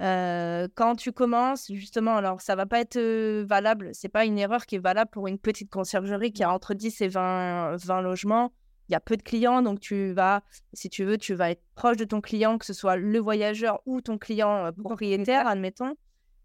Euh, 0.00 0.66
quand 0.74 0.96
tu 0.96 1.12
commences, 1.12 1.70
justement, 1.70 2.16
alors 2.16 2.40
ça 2.40 2.56
va 2.56 2.64
pas 2.64 2.80
être 2.80 2.96
euh, 2.96 3.44
valable, 3.46 3.90
c'est 3.92 4.08
pas 4.08 4.24
une 4.24 4.38
erreur 4.38 4.64
qui 4.64 4.76
est 4.76 4.80
valable 4.80 5.10
pour 5.10 5.26
une 5.26 5.38
petite 5.38 5.70
conciergerie 5.70 6.32
qui 6.32 6.42
a 6.42 6.52
entre 6.52 6.72
10 6.72 7.02
et 7.02 7.08
20, 7.08 7.76
20 7.76 8.00
logements. 8.00 8.52
Il 8.88 8.92
y 8.92 8.96
a 8.96 9.00
peu 9.00 9.16
de 9.16 9.22
clients, 9.22 9.62
donc 9.62 9.78
tu 9.78 10.12
vas, 10.12 10.42
si 10.72 10.88
tu 10.88 11.04
veux, 11.04 11.18
tu 11.18 11.34
vas 11.34 11.50
être 11.50 11.62
proche 11.74 11.96
de 11.96 12.04
ton 12.04 12.20
client, 12.20 12.58
que 12.58 12.64
ce 12.64 12.72
soit 12.72 12.96
le 12.96 13.18
voyageur 13.18 13.80
ou 13.84 14.00
ton 14.00 14.18
client 14.18 14.66
euh, 14.66 14.72
propriétaire, 14.72 15.46
admettons. 15.46 15.94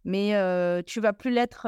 Mais 0.03 0.35
tu 0.85 1.01
vas 1.01 1.13
plus 1.13 1.31
l'être 1.31 1.67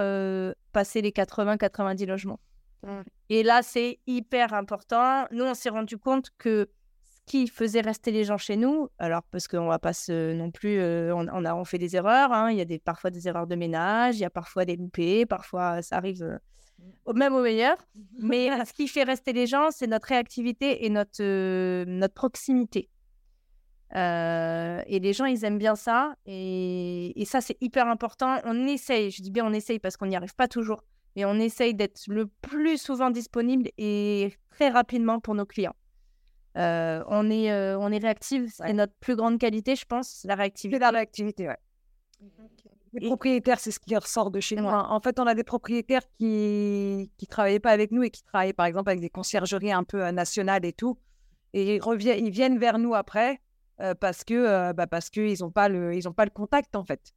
passer 0.72 1.02
les 1.02 1.10
80-90 1.10 2.06
logements. 2.06 2.40
Ouais. 2.84 3.02
Et 3.30 3.42
là, 3.42 3.64
c'est 3.64 4.00
hyper 4.06 4.54
important. 4.54 5.26
Nous, 5.32 5.44
on 5.44 5.56
s'est 5.56 5.70
rendu 5.70 5.98
compte 5.98 6.30
que 6.38 6.70
qui 7.28 7.48
faisait 7.48 7.82
rester 7.82 8.12
les 8.12 8.24
gens 8.24 8.38
chez 8.40 8.56
nous, 8.58 8.88
alors 8.98 9.22
parce 9.32 9.48
qu'on 9.48 9.68
va 9.68 9.78
pas 9.78 9.94
se 9.94 10.34
non 10.34 10.50
plus, 10.50 10.80
euh, 10.80 11.14
on, 11.14 11.28
on 11.32 11.46
a 11.46 11.54
on 11.54 11.64
fait 11.66 11.78
des 11.78 11.96
erreurs. 11.96 12.32
hein. 12.32 12.50
Il 12.52 12.58
y 12.58 12.62
a 12.62 12.66
des, 12.66 12.80
parfois 12.80 13.12
des 13.12 13.28
erreurs 13.28 13.46
de 13.46 13.56
ménage, 13.56 14.16
il 14.16 14.22
y 14.22 14.26
a 14.26 14.30
parfois 14.32 14.66
des 14.66 14.76
loupés, 14.78 15.26
parfois 15.28 15.82
ça 15.84 15.98
arrive 15.98 16.24
euh, 16.24 16.38
au- 17.06 17.14
même 17.14 17.36
au 17.36 17.42
meilleur. 17.44 17.78
Mais 18.20 18.50
ce 18.66 18.74
qui 18.74 18.88
fait 18.88 19.04
rester 19.04 19.34
les 19.34 19.46
gens, 19.46 19.70
c'est 19.72 19.88
notre 19.88 20.08
réactivité 20.08 20.86
et 20.86 20.90
notre, 20.90 21.22
euh, 21.22 21.86
notre 21.86 22.14
proximité. 22.16 22.90
Euh, 23.96 24.82
et 24.88 25.00
les 25.00 25.14
gens, 25.14 25.26
ils 25.26 25.44
aiment 25.46 25.58
bien 25.58 25.76
ça. 25.76 26.16
Et, 26.26 27.20
et 27.22 27.26
ça, 27.26 27.42
c'est 27.42 27.58
hyper 27.62 27.88
important. 27.88 28.38
On 28.46 28.68
essaye, 28.68 29.12
je 29.12 29.22
dis 29.22 29.32
bien 29.32 29.46
on 29.46 29.54
essaye 29.54 29.80
parce 29.80 29.96
qu'on 29.98 30.08
n'y 30.08 30.16
arrive 30.16 30.36
pas 30.36 30.48
toujours, 30.48 30.84
mais 31.16 31.26
on 31.26 31.36
essaye 31.36 31.74
d'être 31.74 32.02
le 32.08 32.28
plus 32.28 32.78
souvent 32.78 33.10
disponible 33.12 33.70
et 33.78 34.34
très 34.50 34.70
rapidement 34.70 35.20
pour 35.20 35.36
nos 35.36 35.46
clients. 35.46 35.76
Euh, 36.58 37.04
on, 37.08 37.30
est, 37.30 37.52
euh, 37.52 37.78
on 37.80 37.92
est 37.92 38.00
réactive, 38.00 38.50
c'est 38.52 38.74
notre 38.74 38.94
plus 39.00 39.16
grande 39.16 39.38
qualité, 39.40 39.76
je 39.76 39.86
pense, 39.86 40.24
la 40.26 40.34
C'est 40.34 40.40
réactivité. 40.40 40.80
la 40.80 40.90
réactivité, 40.90 41.48
ouais. 41.48 41.58
Les 42.94 43.04
Et- 43.04 43.08
propriétaires, 43.08 43.60
c'est 43.60 43.72
ce 43.72 43.80
qui 43.80 43.96
ressort 43.96 44.32
de 44.32 44.40
chez 44.40 44.56
nous. 44.56 44.64
Ouais. 44.64 44.70
hein. 44.72 44.88
En 44.90 45.00
fait, 45.00 45.20
on 45.20 45.28
a 45.28 45.36
des 45.36 45.44
propriétaires 45.44 46.02
qui 46.18 47.12
qui 47.18 47.28
travaillaient 47.28 47.60
pas 47.60 47.72
avec 47.72 47.92
nous 47.92 48.02
et 48.04 48.10
qui 48.10 48.24
travaillaient, 48.24 48.54
par 48.54 48.66
exemple, 48.66 48.90
avec 48.90 49.02
des 49.02 49.10
conciergeries 49.10 49.72
un 49.72 49.84
peu 49.84 50.04
euh, 50.06 50.12
nationales 50.12 50.66
et 50.66 50.74
tout. 50.74 50.98
Et 51.54 51.76
ils, 51.76 51.82
reviennent, 51.82 52.26
ils 52.26 52.32
viennent 52.32 52.58
vers 52.58 52.78
nous 52.80 52.96
après 52.96 53.40
euh, 53.82 53.94
parce 53.94 54.24
que 54.24 54.72
bah, 54.74 54.88
parce 54.88 55.10
qu'ils 55.10 55.38
n'ont 55.42 55.52
pas, 55.52 55.70
le- 55.70 55.94
ils 55.96 56.08
ont 56.08 56.14
pas 56.14 56.26
le 56.26 56.32
contact, 56.32 56.76
en 56.76 56.84
fait. 56.86 57.14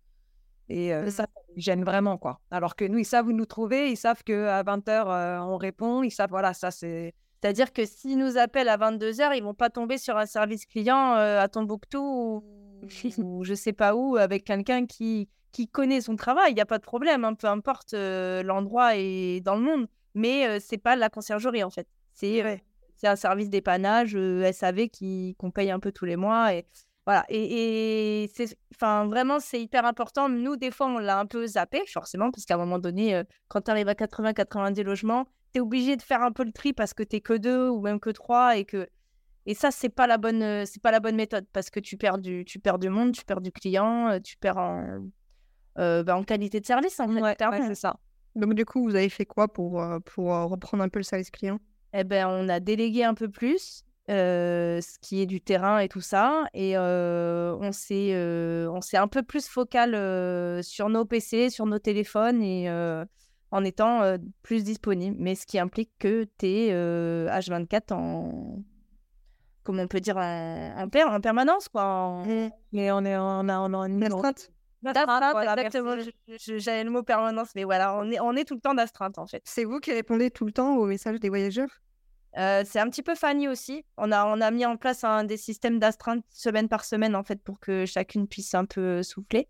Et 0.69 0.93
euh, 0.93 1.07
Mm. 1.07 1.11
ça, 1.11 1.23
ça 1.23 1.41
les 1.57 1.63
gêne 1.63 1.85
vraiment, 1.85 2.19
quoi. 2.19 2.41
Alors 2.51 2.77
que 2.77 2.85
nous, 2.85 2.99
ils 2.99 3.05
savent 3.07 3.27
où 3.29 3.33
nous 3.33 3.47
trouver, 3.47 3.91
ils 3.91 3.97
savent 3.97 4.23
qu'à 4.23 4.63
20h, 4.65 5.43
on 5.47 5.57
répond, 5.57 6.03
ils 6.03 6.11
savent, 6.11 6.31
voilà, 6.31 6.53
ça, 6.53 6.71
c'est... 6.71 7.15
C'est-à-dire 7.41 7.73
que 7.73 7.87
s'ils 7.87 8.19
nous 8.19 8.37
appellent 8.37 8.69
à 8.69 8.77
22h, 8.77 9.35
ils 9.37 9.43
vont 9.43 9.55
pas 9.55 9.71
tomber 9.71 9.97
sur 9.97 10.17
un 10.17 10.27
service 10.27 10.67
client 10.67 11.15
euh, 11.15 11.41
à 11.41 11.49
Tombouctou 11.49 11.99
ou, 11.99 12.45
ou 13.19 13.45
je 13.45 13.55
sais 13.55 13.73
pas 13.73 13.95
où 13.95 14.17
avec 14.17 14.45
quelqu'un 14.45 14.85
qui, 14.87 15.29
qui 15.53 15.67
connaît 15.67 16.03
son 16.03 16.17
travail, 16.17 16.53
il 16.53 16.55
n'y 16.55 16.61
a 16.61 16.67
pas 16.67 16.79
de 16.79 16.83
problème, 16.83 17.25
hein, 17.25 17.35
peu 17.35 17.47
importe 17.47 17.95
l'endroit 17.95 18.97
et 18.97 19.41
dans 19.41 19.57
le 19.57 19.63
monde. 19.63 19.87
Mais 20.15 20.59
c'est 20.61 20.79
pas 20.79 20.97
la 20.97 21.09
conciergerie 21.09 21.63
en 21.63 21.71
fait. 21.71 21.87
C'est 22.13 22.63
c'est 22.97 23.07
un 23.07 23.17
service 23.17 23.49
dépannage 23.49 24.19
SAV 24.53 24.89
qui 24.89 25.35
qu'on 25.39 25.51
paye 25.51 25.71
un 25.71 25.79
peu 25.81 25.93
tous 25.93 26.05
les 26.05 26.17
mois 26.17 26.53
et 26.53 26.67
voilà. 27.07 27.25
Et, 27.31 28.25
et 28.25 28.31
c'est, 28.35 28.59
enfin 28.75 29.07
vraiment 29.07 29.39
c'est 29.41 29.63
hyper 29.63 29.87
important. 29.87 30.29
Nous 30.29 30.57
des 30.57 30.71
fois 30.71 30.89
on 30.89 30.99
l'a 30.99 31.19
un 31.19 31.27
peu 31.27 31.47
zappé 31.47 31.81
forcément 31.87 32.31
parce 32.31 32.45
qu'à 32.45 32.55
un 32.55 32.59
moment 32.59 32.79
donné, 32.79 33.23
quand 33.49 33.63
tu 33.63 33.71
arrives 33.71 33.89
à 33.89 33.95
80-90 33.95 34.83
logements, 34.83 35.27
es 35.59 35.61
obligé 35.61 35.97
de 35.97 36.03
faire 36.03 36.23
un 36.23 36.33
peu 36.33 36.45
le 36.45 36.53
tri 36.53 36.73
parce 36.73 36.95
que 36.95 37.03
tu 37.03 37.17
es 37.17 37.21
que 37.21 37.35
deux 37.35 37.69
ou 37.69 37.81
même 37.81 38.01
que 38.01 38.11
trois 38.11 38.57
et 38.57 38.65
que 38.65 38.89
et 39.47 39.55
ça, 39.55 39.71
c'est 39.71 39.89
pas 39.89 40.07
la 40.07 40.19
bonne, 40.19 40.67
c'est 40.67 40.83
pas 40.83 40.91
la 40.91 41.01
bonne 41.01 41.17
méthode 41.17 41.47
parce 41.53 41.71
que 41.71 41.81
tu 41.81 41.97
perds 41.97 42.19
du, 42.19 42.45
tu 42.45 42.59
perds 42.59 42.79
du 42.79 42.91
monde, 42.91 43.13
tu 43.13 43.25
perds 43.25 43.41
du 43.41 43.51
client, 43.51 44.21
tu 44.23 44.37
perds 44.37 44.59
en, 44.59 45.01
euh, 45.79 46.03
bah, 46.03 46.17
en 46.17 46.25
qualité 46.25 46.61
de 46.61 46.67
service. 46.67 46.99
En 47.01 47.09
fait, 47.09 47.63
c'est 47.67 47.75
ça. 47.75 47.97
Donc, 48.37 48.55
du 48.55 48.65
coup, 48.65 48.85
vous 48.85 48.95
avez 48.95 49.09
fait 49.09 49.27
quoi 49.27 49.49
pour, 49.49 49.83
euh, 49.83 49.99
pour 50.01 50.35
euh, 50.35 50.45
reprendre 50.45 50.83
un 50.83 50.89
peu 50.89 50.99
le 50.99 51.05
service 51.05 51.31
client? 51.31 51.59
Eh 51.93 52.05
ben, 52.05 52.29
on 52.29 52.49
a 52.49 52.61
délégué 52.61 53.05
un 53.05 53.15
peu 53.15 53.29
plus. 53.29 53.85
ce 54.09 54.99
qui 55.01 55.23
est 55.23 55.27
du 55.27 55.41
terrain 55.41 55.79
et 55.79 55.89
tout 55.89 56.01
ça. 56.01 56.45
Et 56.55 56.79
on 56.79 57.73
s'est 57.73 58.15
on 58.69 58.81
s'est 58.81 58.99
un 58.99 59.09
peu 59.09 59.23
plus 59.23 59.49
focal 59.49 60.63
sur 60.63 60.89
nos 60.89 61.05
PC, 61.05 61.51
sur 61.51 61.67
nos 61.67 61.79
téléphones 61.79 62.43
et 62.43 62.69
en 63.51 63.65
étant 63.65 64.17
plus 64.43 64.65
disponible. 64.65 65.17
Mais 65.19 65.35
ce 65.35 65.47
qui 65.47 65.59
implique 65.59 65.91
que 65.99 66.25
tu 66.39 66.47
es 66.47 66.73
H24 66.73 67.93
en. 67.93 68.63
Comment 69.63 69.83
on 69.83 69.89
peut 69.89 70.01
dire 70.01 70.17
en, 70.17 70.75
en, 70.77 71.21
permanence, 71.21 71.69
quoi. 71.69 72.23
Mais 72.73 72.91
on 72.91 73.05
est 73.05 73.17
on 73.17 73.49
a, 73.49 73.59
on 73.61 73.75
a 73.75 73.89
une 73.89 74.03
astreinte. 74.03 74.51
exactement. 75.43 75.97
J'avais 76.39 76.85
le 76.85 76.91
mot 76.91 77.03
permanence, 77.03 77.51
mais 77.55 77.65
voilà, 77.65 77.95
on 77.97 78.11
est, 78.11 78.21
on 78.21 78.35
est 78.35 78.45
tout 78.45 78.55
le 78.55 78.61
temps 78.61 78.75
d'astreinte 78.75 79.19
en 79.19 79.27
fait. 79.27 79.43
C'est 79.45 79.65
vous 79.65 79.79
qui 79.79 79.93
répondez 79.93 80.31
tout 80.31 80.47
le 80.47 80.53
temps 80.53 80.77
aux 80.77 80.87
messages 80.87 81.21
des 81.21 81.29
voyageurs? 81.29 81.69
Euh, 82.39 82.63
c'est 82.65 82.79
un 82.79 82.89
petit 82.89 83.03
peu 83.03 83.15
Fanny 83.15 83.49
aussi. 83.49 83.85
On 83.97 84.13
a, 84.13 84.25
on 84.25 84.41
a 84.41 84.51
mis 84.51 84.65
en 84.65 84.77
place 84.77 85.05
un, 85.05 85.25
des 85.25 85.37
systèmes 85.37 85.79
d'astreinte 85.79 86.25
semaine 86.31 86.69
par 86.69 86.85
semaine 86.85 87.15
en 87.15 87.25
fait 87.25 87.43
pour 87.43 87.59
que 87.61 87.85
chacune 87.87 88.27
puisse 88.27 88.55
un 88.55 88.65
peu 88.65 89.03
souffler. 89.03 89.49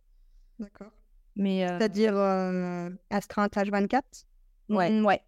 D'accord. 0.59 0.91
Mais 1.37 1.65
euh... 1.65 1.79
c'est-à-dire 1.79 2.17
euh, 2.17 2.91
astreinte 3.11 3.55
H24 3.55 4.03
Ouais. 4.69 5.01
Ouais. 5.01 5.21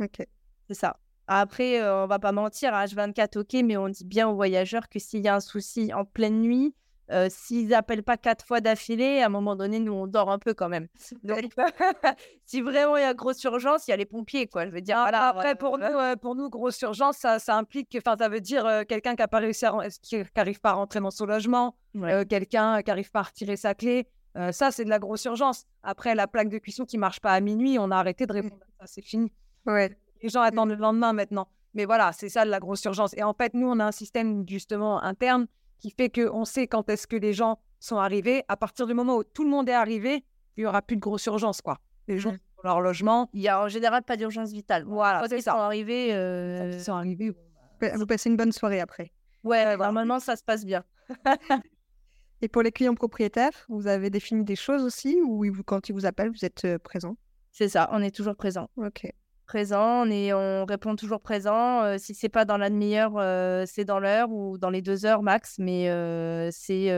Ok. 0.00 0.26
C'est 0.68 0.74
ça. 0.74 0.96
Après, 1.26 1.80
euh, 1.80 2.04
on 2.04 2.06
va 2.06 2.18
pas 2.18 2.32
mentir, 2.32 2.72
H24, 2.72 3.38
ok, 3.38 3.64
mais 3.64 3.76
on 3.76 3.88
dit 3.88 4.04
bien 4.04 4.28
aux 4.28 4.34
voyageurs 4.34 4.88
que 4.88 4.98
s'il 4.98 5.20
y 5.20 5.28
a 5.28 5.34
un 5.36 5.40
souci 5.40 5.92
en 5.94 6.04
pleine 6.04 6.40
nuit, 6.40 6.74
euh, 7.10 7.28
s'ils 7.28 7.74
appellent 7.74 8.02
pas 8.02 8.16
quatre 8.16 8.44
fois 8.46 8.60
d'affilée, 8.60 9.20
à 9.20 9.26
un 9.26 9.28
moment 9.28 9.54
donné, 9.54 9.78
nous, 9.80 9.92
on 9.92 10.06
dort 10.06 10.30
un 10.30 10.38
peu 10.38 10.54
quand 10.54 10.68
même. 10.68 10.88
Donc, 11.24 11.46
si 12.46 12.60
vraiment 12.60 12.96
il 12.96 13.02
y 13.02 13.04
a 13.04 13.12
grosse 13.12 13.42
urgence, 13.44 13.86
il 13.86 13.90
y 13.90 13.94
a 13.94 13.96
les 13.96 14.06
pompiers, 14.06 14.46
quoi. 14.46 14.66
Je 14.66 14.70
veux 14.70 14.80
dire, 14.80 14.96
voilà. 14.96 15.28
Après, 15.28 15.54
pour, 15.54 15.78
nous, 15.78 15.84
euh, 15.84 16.16
pour 16.16 16.34
nous, 16.34 16.48
grosse 16.48 16.80
urgence, 16.82 17.18
ça, 17.18 17.38
ça 17.38 17.56
implique, 17.56 17.96
enfin, 17.96 18.16
ça 18.16 18.28
veut 18.28 18.40
dire 18.40 18.64
euh, 18.64 18.84
quelqu'un 18.88 19.14
qui 19.14 19.22
n'arrive 20.36 20.60
pas 20.60 20.70
à 20.70 20.72
rentrer 20.72 21.00
dans 21.00 21.10
son 21.10 21.26
logement, 21.26 21.76
quelqu'un 22.28 22.82
qui 22.82 22.88
n'arrive 22.88 23.10
pas 23.10 23.20
à 23.20 23.24
retirer 23.24 23.56
sa 23.56 23.74
clé. 23.74 24.06
Ça, 24.52 24.70
c'est 24.70 24.84
de 24.84 24.90
la 24.90 24.98
grosse 24.98 25.24
urgence. 25.24 25.66
Après, 25.82 26.14
la 26.14 26.26
plaque 26.26 26.48
de 26.48 26.58
cuisson 26.58 26.84
qui 26.84 26.98
marche 26.98 27.20
pas 27.20 27.32
à 27.32 27.40
minuit, 27.40 27.78
on 27.78 27.90
a 27.90 27.96
arrêté 27.96 28.26
de 28.26 28.32
répondre 28.32 28.62
ça, 28.80 28.86
c'est 28.86 29.02
fini. 29.02 29.32
Ouais. 29.66 29.96
Les 30.22 30.28
gens 30.28 30.40
attendent 30.40 30.70
le 30.70 30.76
lendemain 30.76 31.12
maintenant. 31.12 31.48
Mais 31.74 31.84
voilà, 31.84 32.12
c'est 32.12 32.28
ça 32.28 32.44
de 32.44 32.50
la 32.50 32.60
grosse 32.60 32.84
urgence. 32.84 33.14
Et 33.16 33.22
en 33.22 33.34
fait, 33.34 33.54
nous, 33.54 33.66
on 33.66 33.78
a 33.80 33.84
un 33.84 33.92
système 33.92 34.48
justement 34.48 35.02
interne 35.02 35.46
qui 35.80 35.90
fait 35.90 36.10
qu'on 36.10 36.44
sait 36.44 36.66
quand 36.66 36.88
est-ce 36.88 37.06
que 37.06 37.16
les 37.16 37.32
gens 37.32 37.58
sont 37.80 37.96
arrivés. 37.96 38.44
À 38.48 38.56
partir 38.56 38.86
du 38.86 38.94
moment 38.94 39.16
où 39.16 39.24
tout 39.24 39.44
le 39.44 39.50
monde 39.50 39.68
est 39.68 39.74
arrivé, 39.74 40.24
il 40.56 40.60
n'y 40.62 40.66
aura 40.66 40.82
plus 40.82 40.96
de 40.96 41.00
grosse 41.00 41.26
urgence, 41.26 41.60
quoi. 41.62 41.78
Les 42.08 42.18
gens 42.18 42.32
mmh. 42.32 42.38
sont 42.56 42.62
leur 42.64 42.80
logement. 42.80 43.28
Il 43.32 43.40
n'y 43.40 43.48
a 43.48 43.62
en 43.62 43.68
général 43.68 44.02
pas 44.02 44.16
d'urgence 44.16 44.52
vitale. 44.52 44.84
Voilà, 44.84 45.20
quand 45.20 45.34
ils 45.34 45.42
sont 45.42 45.50
arrivés... 45.50 46.12
Euh... 46.12 46.72
Ils 46.74 46.80
sont 46.80 46.92
arrivés... 46.92 47.32
Bah, 47.80 47.96
vous 47.96 48.06
passez 48.06 48.28
une 48.28 48.36
bonne 48.36 48.52
soirée 48.52 48.80
après. 48.80 49.12
Ouais, 49.42 49.76
normalement, 49.76 50.20
ça 50.20 50.36
se 50.36 50.44
passe 50.44 50.64
bien. 50.64 50.84
Et 52.42 52.48
pour 52.48 52.62
les 52.62 52.72
clients 52.72 52.94
propriétaires, 52.94 53.52
vous 53.68 53.86
avez 53.86 54.10
défini 54.10 54.44
des 54.44 54.56
choses 54.56 54.82
aussi 54.82 55.16
ou 55.24 55.44
quand 55.64 55.88
ils 55.88 55.92
vous 55.92 56.06
appellent, 56.06 56.30
vous 56.30 56.44
êtes 56.44 56.64
euh, 56.64 56.78
présent? 56.78 57.16
C'est 57.52 57.68
ça, 57.68 57.88
on 57.92 58.02
est 58.02 58.14
toujours 58.14 58.36
présent. 58.36 58.68
Ok 58.76 59.06
présent, 59.52 60.06
on, 60.06 60.10
est, 60.10 60.32
on 60.32 60.64
répond 60.64 60.96
toujours 60.96 61.20
présent. 61.20 61.82
Euh, 61.82 61.96
si 61.98 62.14
c'est 62.14 62.30
pas 62.30 62.46
dans 62.46 62.56
la 62.56 62.70
demi-heure, 62.70 63.12
euh, 63.18 63.64
c'est 63.66 63.84
dans 63.84 64.00
l'heure 64.00 64.30
ou 64.30 64.56
dans 64.56 64.70
les 64.70 64.80
deux 64.80 65.04
heures 65.04 65.22
max, 65.22 65.56
mais 65.58 65.90
euh, 65.90 66.48
c'est 66.50 66.88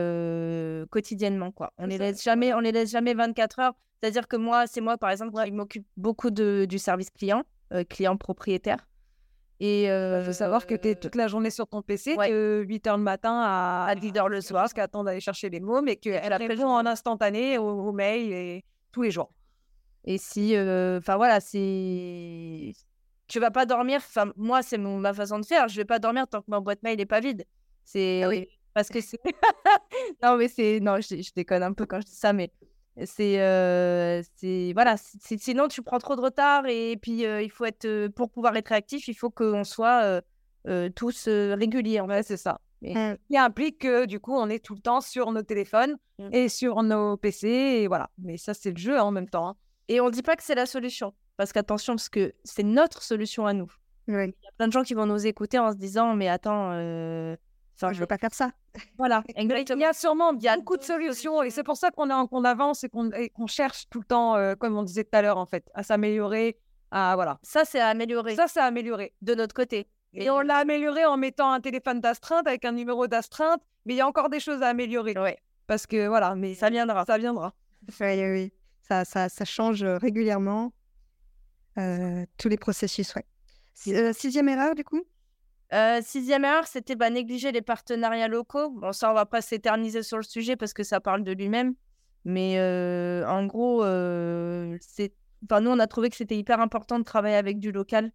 quotidiennement 0.89 1.51
quoi. 1.51 1.73
On 1.77 1.85
les 1.85 1.97
laisse 1.97 2.23
jamais, 2.23 2.53
on 2.53 2.61
les 2.61 2.71
laisse 2.71 2.91
jamais 2.91 3.13
24 3.13 3.59
heures. 3.59 3.73
C'est-à-dire 4.01 4.29
que 4.29 4.37
moi, 4.37 4.67
c'est 4.67 4.79
moi 4.79 4.97
par 4.97 5.09
exemple, 5.09 5.33
qui 5.43 5.51
m'occupe 5.51 5.85
beaucoup 5.97 6.31
de, 6.31 6.65
du 6.69 6.79
service 6.79 7.09
client, 7.09 7.43
client 7.89 8.15
propriétaire. 8.15 8.87
Et 9.59 9.85
il 9.85 10.23
faut 10.25 10.33
savoir 10.33 10.67
que 10.67 10.75
tu 10.75 10.89
es 10.89 10.95
toute 10.95 11.15
la 11.15 11.27
journée 11.27 11.49
sur 11.49 11.67
ton 11.67 11.81
PC, 11.81 12.15
de 12.17 12.65
8 12.67 12.87
h 12.87 12.97
le 12.97 13.03
matin 13.03 13.39
à, 13.41 13.85
à 13.87 13.95
10 13.95 14.11
h 14.11 14.27
le 14.27 14.41
soir, 14.41 14.63
parce 14.63 14.73
qu'attend 14.73 15.03
d'aller 15.03 15.21
chercher 15.21 15.49
les 15.49 15.61
mots, 15.61 15.81
mais 15.81 15.95
qu'elle 15.95 16.33
répond 16.33 16.67
en 16.67 16.85
instantané 16.85 17.57
au, 17.57 17.91
mail 17.93 18.33
et 18.33 18.65
tous 18.91 19.03
les 19.03 19.11
jours. 19.11 19.31
Et 20.03 20.17
si, 20.17 20.55
enfin 20.57 21.15
voilà, 21.15 21.39
c'est. 21.39 22.73
Tu 23.27 23.39
vas 23.39 23.49
pas 23.49 23.65
dormir, 23.65 23.97
enfin, 23.97 24.31
moi, 24.35 24.61
c'est 24.61 24.77
ma 24.77 25.13
façon 25.13 25.39
de 25.39 25.45
faire. 25.45 25.67
Je 25.67 25.77
vais 25.77 25.85
pas 25.85 25.99
dormir 25.99 26.27
tant 26.27 26.41
que 26.41 26.49
ma 26.51 26.59
boîte 26.59 26.83
mail 26.83 26.97
n'est 26.97 27.05
pas 27.05 27.19
vide. 27.19 27.45
C'est. 27.83 28.23
Ah 28.23 28.29
oui. 28.29 28.47
Parce 28.75 28.89
que 28.89 28.99
c'est. 29.01 29.19
non, 30.23 30.37
mais 30.37 30.47
c'est. 30.47 30.79
Non, 30.81 30.99
je, 30.99 31.33
déconne 31.33 31.63
un 31.63 31.73
peu 31.73 31.85
quand 31.85 32.01
je 32.01 32.05
dis 32.05 32.15
ça, 32.15 32.33
mais 32.33 32.51
c'est. 33.03 34.23
c'est 34.37 34.73
voilà, 34.73 34.95
sinon, 35.37 35.67
tu 35.67 35.81
prends 35.81 35.99
trop 35.99 36.15
de 36.15 36.21
retard 36.21 36.65
et 36.67 36.97
puis 37.01 37.23
il 37.23 37.49
faut 37.51 37.65
être. 37.65 38.07
pour 38.09 38.29
pouvoir 38.29 38.55
être 38.55 38.69
réactif, 38.69 39.07
il 39.07 39.15
faut 39.15 39.29
qu'on 39.29 39.63
soit 39.63 40.21
tous 40.95 41.27
réguliers. 41.27 41.99
En 41.99 42.07
c'est 42.23 42.37
ça. 42.37 42.59
Mmh. 42.81 43.15
Qui 43.29 43.37
implique 43.37 43.79
que 43.79 44.05
du 44.05 44.19
coup, 44.19 44.33
on 44.35 44.49
est 44.49 44.63
tout 44.63 44.75
le 44.75 44.81
temps 44.81 45.01
sur 45.01 45.31
nos 45.31 45.41
téléphones 45.41 45.97
mmh. 46.19 46.29
et 46.33 46.49
sur 46.49 46.83
nos 46.83 47.17
PC. 47.17 47.47
Et 47.47 47.87
voilà. 47.87 48.09
Mais 48.17 48.37
ça, 48.37 48.53
c'est 48.53 48.71
le 48.71 48.77
jeu 48.77 48.97
hein, 48.97 49.03
en 49.03 49.11
même 49.11 49.29
temps. 49.29 49.49
Hein. 49.49 49.55
Et 49.87 50.01
on 50.01 50.07
ne 50.07 50.11
dit 50.11 50.21
pas 50.21 50.35
que 50.35 50.43
c'est 50.43 50.55
la 50.55 50.65
solution. 50.65 51.13
Parce 51.37 51.51
qu'attention, 51.51 51.93
parce 51.93 52.09
que 52.09 52.33
c'est 52.43 52.63
notre 52.63 53.01
solution 53.01 53.45
à 53.45 53.53
nous. 53.53 53.71
Il 54.07 54.13
y 54.13 54.17
a 54.17 54.51
plein 54.57 54.67
de 54.67 54.73
gens 54.73 54.83
qui 54.83 54.93
vont 54.93 55.05
nous 55.05 55.25
écouter 55.25 55.57
en 55.57 55.71
se 55.71 55.77
disant 55.77 56.15
Mais 56.15 56.27
attends. 56.27 56.71
Euh... 57.75 57.87
Enfin, 57.87 57.93
je 57.93 57.99
veux 57.99 58.05
pas 58.05 58.17
faire 58.17 58.33
ça. 58.33 58.51
Voilà, 58.97 59.23
Il 59.37 59.79
y 59.79 59.83
a 59.83 59.93
sûrement 59.93 60.33
il 60.33 60.43
y 60.43 60.47
a 60.47 60.55
beaucoup 60.57 60.77
de 60.77 60.83
solutions 60.83 61.43
et 61.43 61.49
c'est 61.49 61.63
pour 61.63 61.77
ça 61.77 61.91
qu'on 61.91 62.09
avance 62.09 62.83
et 62.83 62.89
qu'on 62.89 63.47
cherche 63.47 63.85
tout 63.89 63.99
le 63.99 64.05
temps, 64.05 64.35
euh, 64.35 64.55
comme 64.55 64.77
on 64.77 64.83
disait 64.83 65.03
tout 65.03 65.17
à 65.17 65.21
l'heure, 65.21 65.37
en 65.37 65.45
fait, 65.45 65.69
à 65.73 65.83
s'améliorer. 65.83 66.57
À, 66.91 67.15
voilà. 67.15 67.39
Ça, 67.41 67.65
c'est 67.65 67.79
à 67.79 67.87
améliorer. 67.87 68.35
Ça, 68.35 68.47
c'est 68.47 68.59
à 68.59 68.65
améliorer. 68.65 69.13
De 69.21 69.35
notre 69.35 69.53
côté. 69.53 69.87
Et, 70.13 70.29
on 70.29 70.39
l'a 70.39 70.57
amélioré 70.57 71.05
en 71.05 71.17
mettant 71.17 71.51
un 71.51 71.59
téléphone 71.59 71.99
d'astreinte 71.99 72.47
avec 72.47 72.63
un 72.63 72.71
numéro 72.71 73.07
d'astreinte, 73.07 73.61
mais 73.85 73.95
il 73.95 73.97
y 73.97 74.01
a 74.01 74.07
encore 74.07 74.29
des 74.29 74.39
choses 74.39 74.61
à 74.61 74.69
améliorer. 74.69 75.13
Ouais. 75.17 75.37
Parce 75.67 75.85
que 75.87 76.07
voilà, 76.07 76.35
mais 76.35 76.53
ça 76.53 76.69
viendra. 76.69 77.03
Ça 77.05 77.17
viendra. 77.17 77.53
Oui, 77.99 78.31
oui. 78.31 78.53
Ça, 78.87 79.03
ça, 79.03 79.27
ça 79.27 79.45
change 79.45 79.83
régulièrement 79.83 80.71
euh, 81.77 82.25
tous 82.37 82.47
les 82.47 82.57
processus. 82.57 83.13
Ouais. 83.15 83.25
Euh, 83.87 84.13
sixième 84.13 84.47
erreur, 84.47 84.75
du 84.75 84.83
coup? 84.83 85.03
Euh, 85.75 85.99
Sixième 86.01 86.45
erreur, 86.45 86.67
c'était 86.67 86.95
bah, 86.95 87.09
négliger 87.09 87.51
les 87.51 87.61
partenariats 87.61 88.27
locaux. 88.27 88.69
Bon, 88.69 88.91
ça, 88.93 89.11
on 89.11 89.13
va 89.13 89.25
pas 89.25 89.41
s'éterniser 89.41 90.03
sur 90.03 90.17
le 90.17 90.23
sujet 90.23 90.55
parce 90.55 90.73
que 90.73 90.83
ça 90.83 90.99
parle 90.99 91.23
de 91.23 91.31
lui-même. 91.31 91.75
Mais 92.23 92.59
en 93.27 93.45
gros, 93.45 93.83
c'est... 94.79 95.13
Enfin, 95.43 95.61
nous, 95.61 95.69
on 95.69 95.77
a 95.77 95.85
trouvé 95.85 96.09
que 96.09 96.15
c'était 96.15 96.37
hyper 96.37 96.59
important 96.59 96.97
de 96.97 97.03
travailler 97.03 97.35
avec 97.35 97.59
du 97.59 97.71
local, 97.71 98.11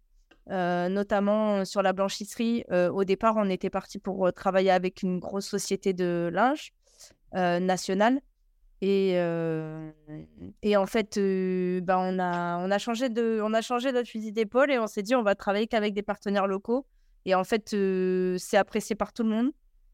notamment 0.49 1.63
sur 1.63 1.81
la 1.81 1.93
blanchisserie. 1.93 2.65
au 2.69 3.05
départ, 3.05 3.35
on 3.37 3.49
était 3.49 3.69
parti 3.69 3.99
pour 3.99 4.33
travailler 4.33 4.71
avec 4.71 5.01
une 5.01 5.19
grosse 5.19 5.47
société 5.47 5.93
de 5.93 6.29
linge 6.33 6.73
nationale. 7.33 8.19
Et, 8.81 9.11
et 10.63 10.75
en 10.75 10.85
fait, 10.87 11.19
bah, 11.83 11.99
on, 11.99 12.19
a, 12.19 12.57
on, 12.57 12.69
a 12.69 12.77
changé 12.79 13.07
de, 13.07 13.39
on 13.41 13.53
a 13.53 13.61
changé 13.61 13.93
notre 13.93 14.09
fusil 14.09 14.33
d'épaule 14.33 14.71
et 14.71 14.79
on 14.79 14.87
s'est 14.87 15.03
dit 15.03 15.15
on 15.15 15.23
va 15.23 15.35
travailler 15.35 15.67
qu'avec 15.67 15.93
des 15.93 16.03
partenaires 16.03 16.47
locaux. 16.47 16.85
Et 17.25 17.35
en 17.35 17.43
fait, 17.43 17.75
c'est 18.39 18.57
apprécié 18.57 18.95
par 18.95 19.13
tout 19.13 19.23
le 19.23 19.29
monde. 19.29 19.51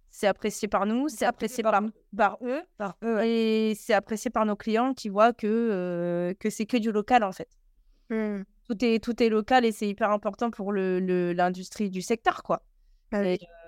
C'est 0.09 0.27
apprécié 0.27 0.67
par 0.67 0.85
nous, 0.85 1.09
c'est 1.09 1.25
apprécié 1.25 1.61
par, 1.61 1.79
par, 2.15 2.37
eux, 2.41 2.61
par 2.77 2.97
eux 3.03 3.23
et 3.23 3.75
c'est 3.75 3.93
apprécié 3.93 4.31
par 4.31 4.45
nos 4.45 4.55
clients 4.55 4.93
qui 4.93 5.09
voient 5.09 5.33
que, 5.33 6.33
que 6.39 6.49
c'est 6.49 6.65
que 6.65 6.77
du 6.77 6.91
local 6.91 7.23
en 7.23 7.31
fait. 7.33 7.49
Mmh. 8.09 8.43
Tout, 8.67 8.85
est, 8.85 9.03
tout 9.03 9.21
est 9.21 9.29
local 9.29 9.65
et 9.65 9.71
c'est 9.71 9.87
hyper 9.87 10.09
important 10.09 10.49
pour 10.49 10.73
l'industrie 10.73 11.85
le, 11.85 11.89
du 11.89 12.01
secteur. 12.01 12.41
quoi. 12.41 12.63
Ah 13.11 13.21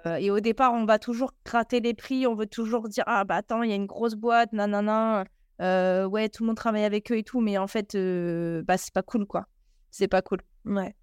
euh, 0.06 0.16
et 0.16 0.32
au 0.32 0.40
départ, 0.40 0.74
on 0.74 0.86
va 0.86 1.00
toujours 1.00 1.34
gratter 1.46 1.80
les 1.80 1.94
prix, 1.94 2.26
on 2.28 2.36
veut 2.36 2.48
toujours 2.48 2.88
dire 2.90 3.04
Ah, 3.08 3.24
bah 3.26 3.36
attends, 3.36 3.64
il 3.64 3.70
y 3.70 3.74
a 3.74 3.76
une 3.76 3.86
grosse 3.86 4.16
boîte, 4.16 4.54
nanana, 4.54 5.26
euh, 5.62 6.06
ouais, 6.06 6.30
tout 6.30 6.44
le 6.44 6.48
monde 6.48 6.58
travaille 6.58 6.84
avec 6.86 7.12
eux 7.12 7.18
et 7.18 7.24
tout, 7.24 7.42
mais 7.42 7.58
en 7.58 7.68
fait, 7.68 7.96
euh, 7.96 8.64
bah 8.64 8.78
c'est 8.78 8.94
pas 8.94 9.04
cool, 9.04 9.26
quoi. 9.26 9.46
C'est 9.92 10.08
pas 10.08 10.22
cool. 10.22 10.40
Ouais. 10.66 10.96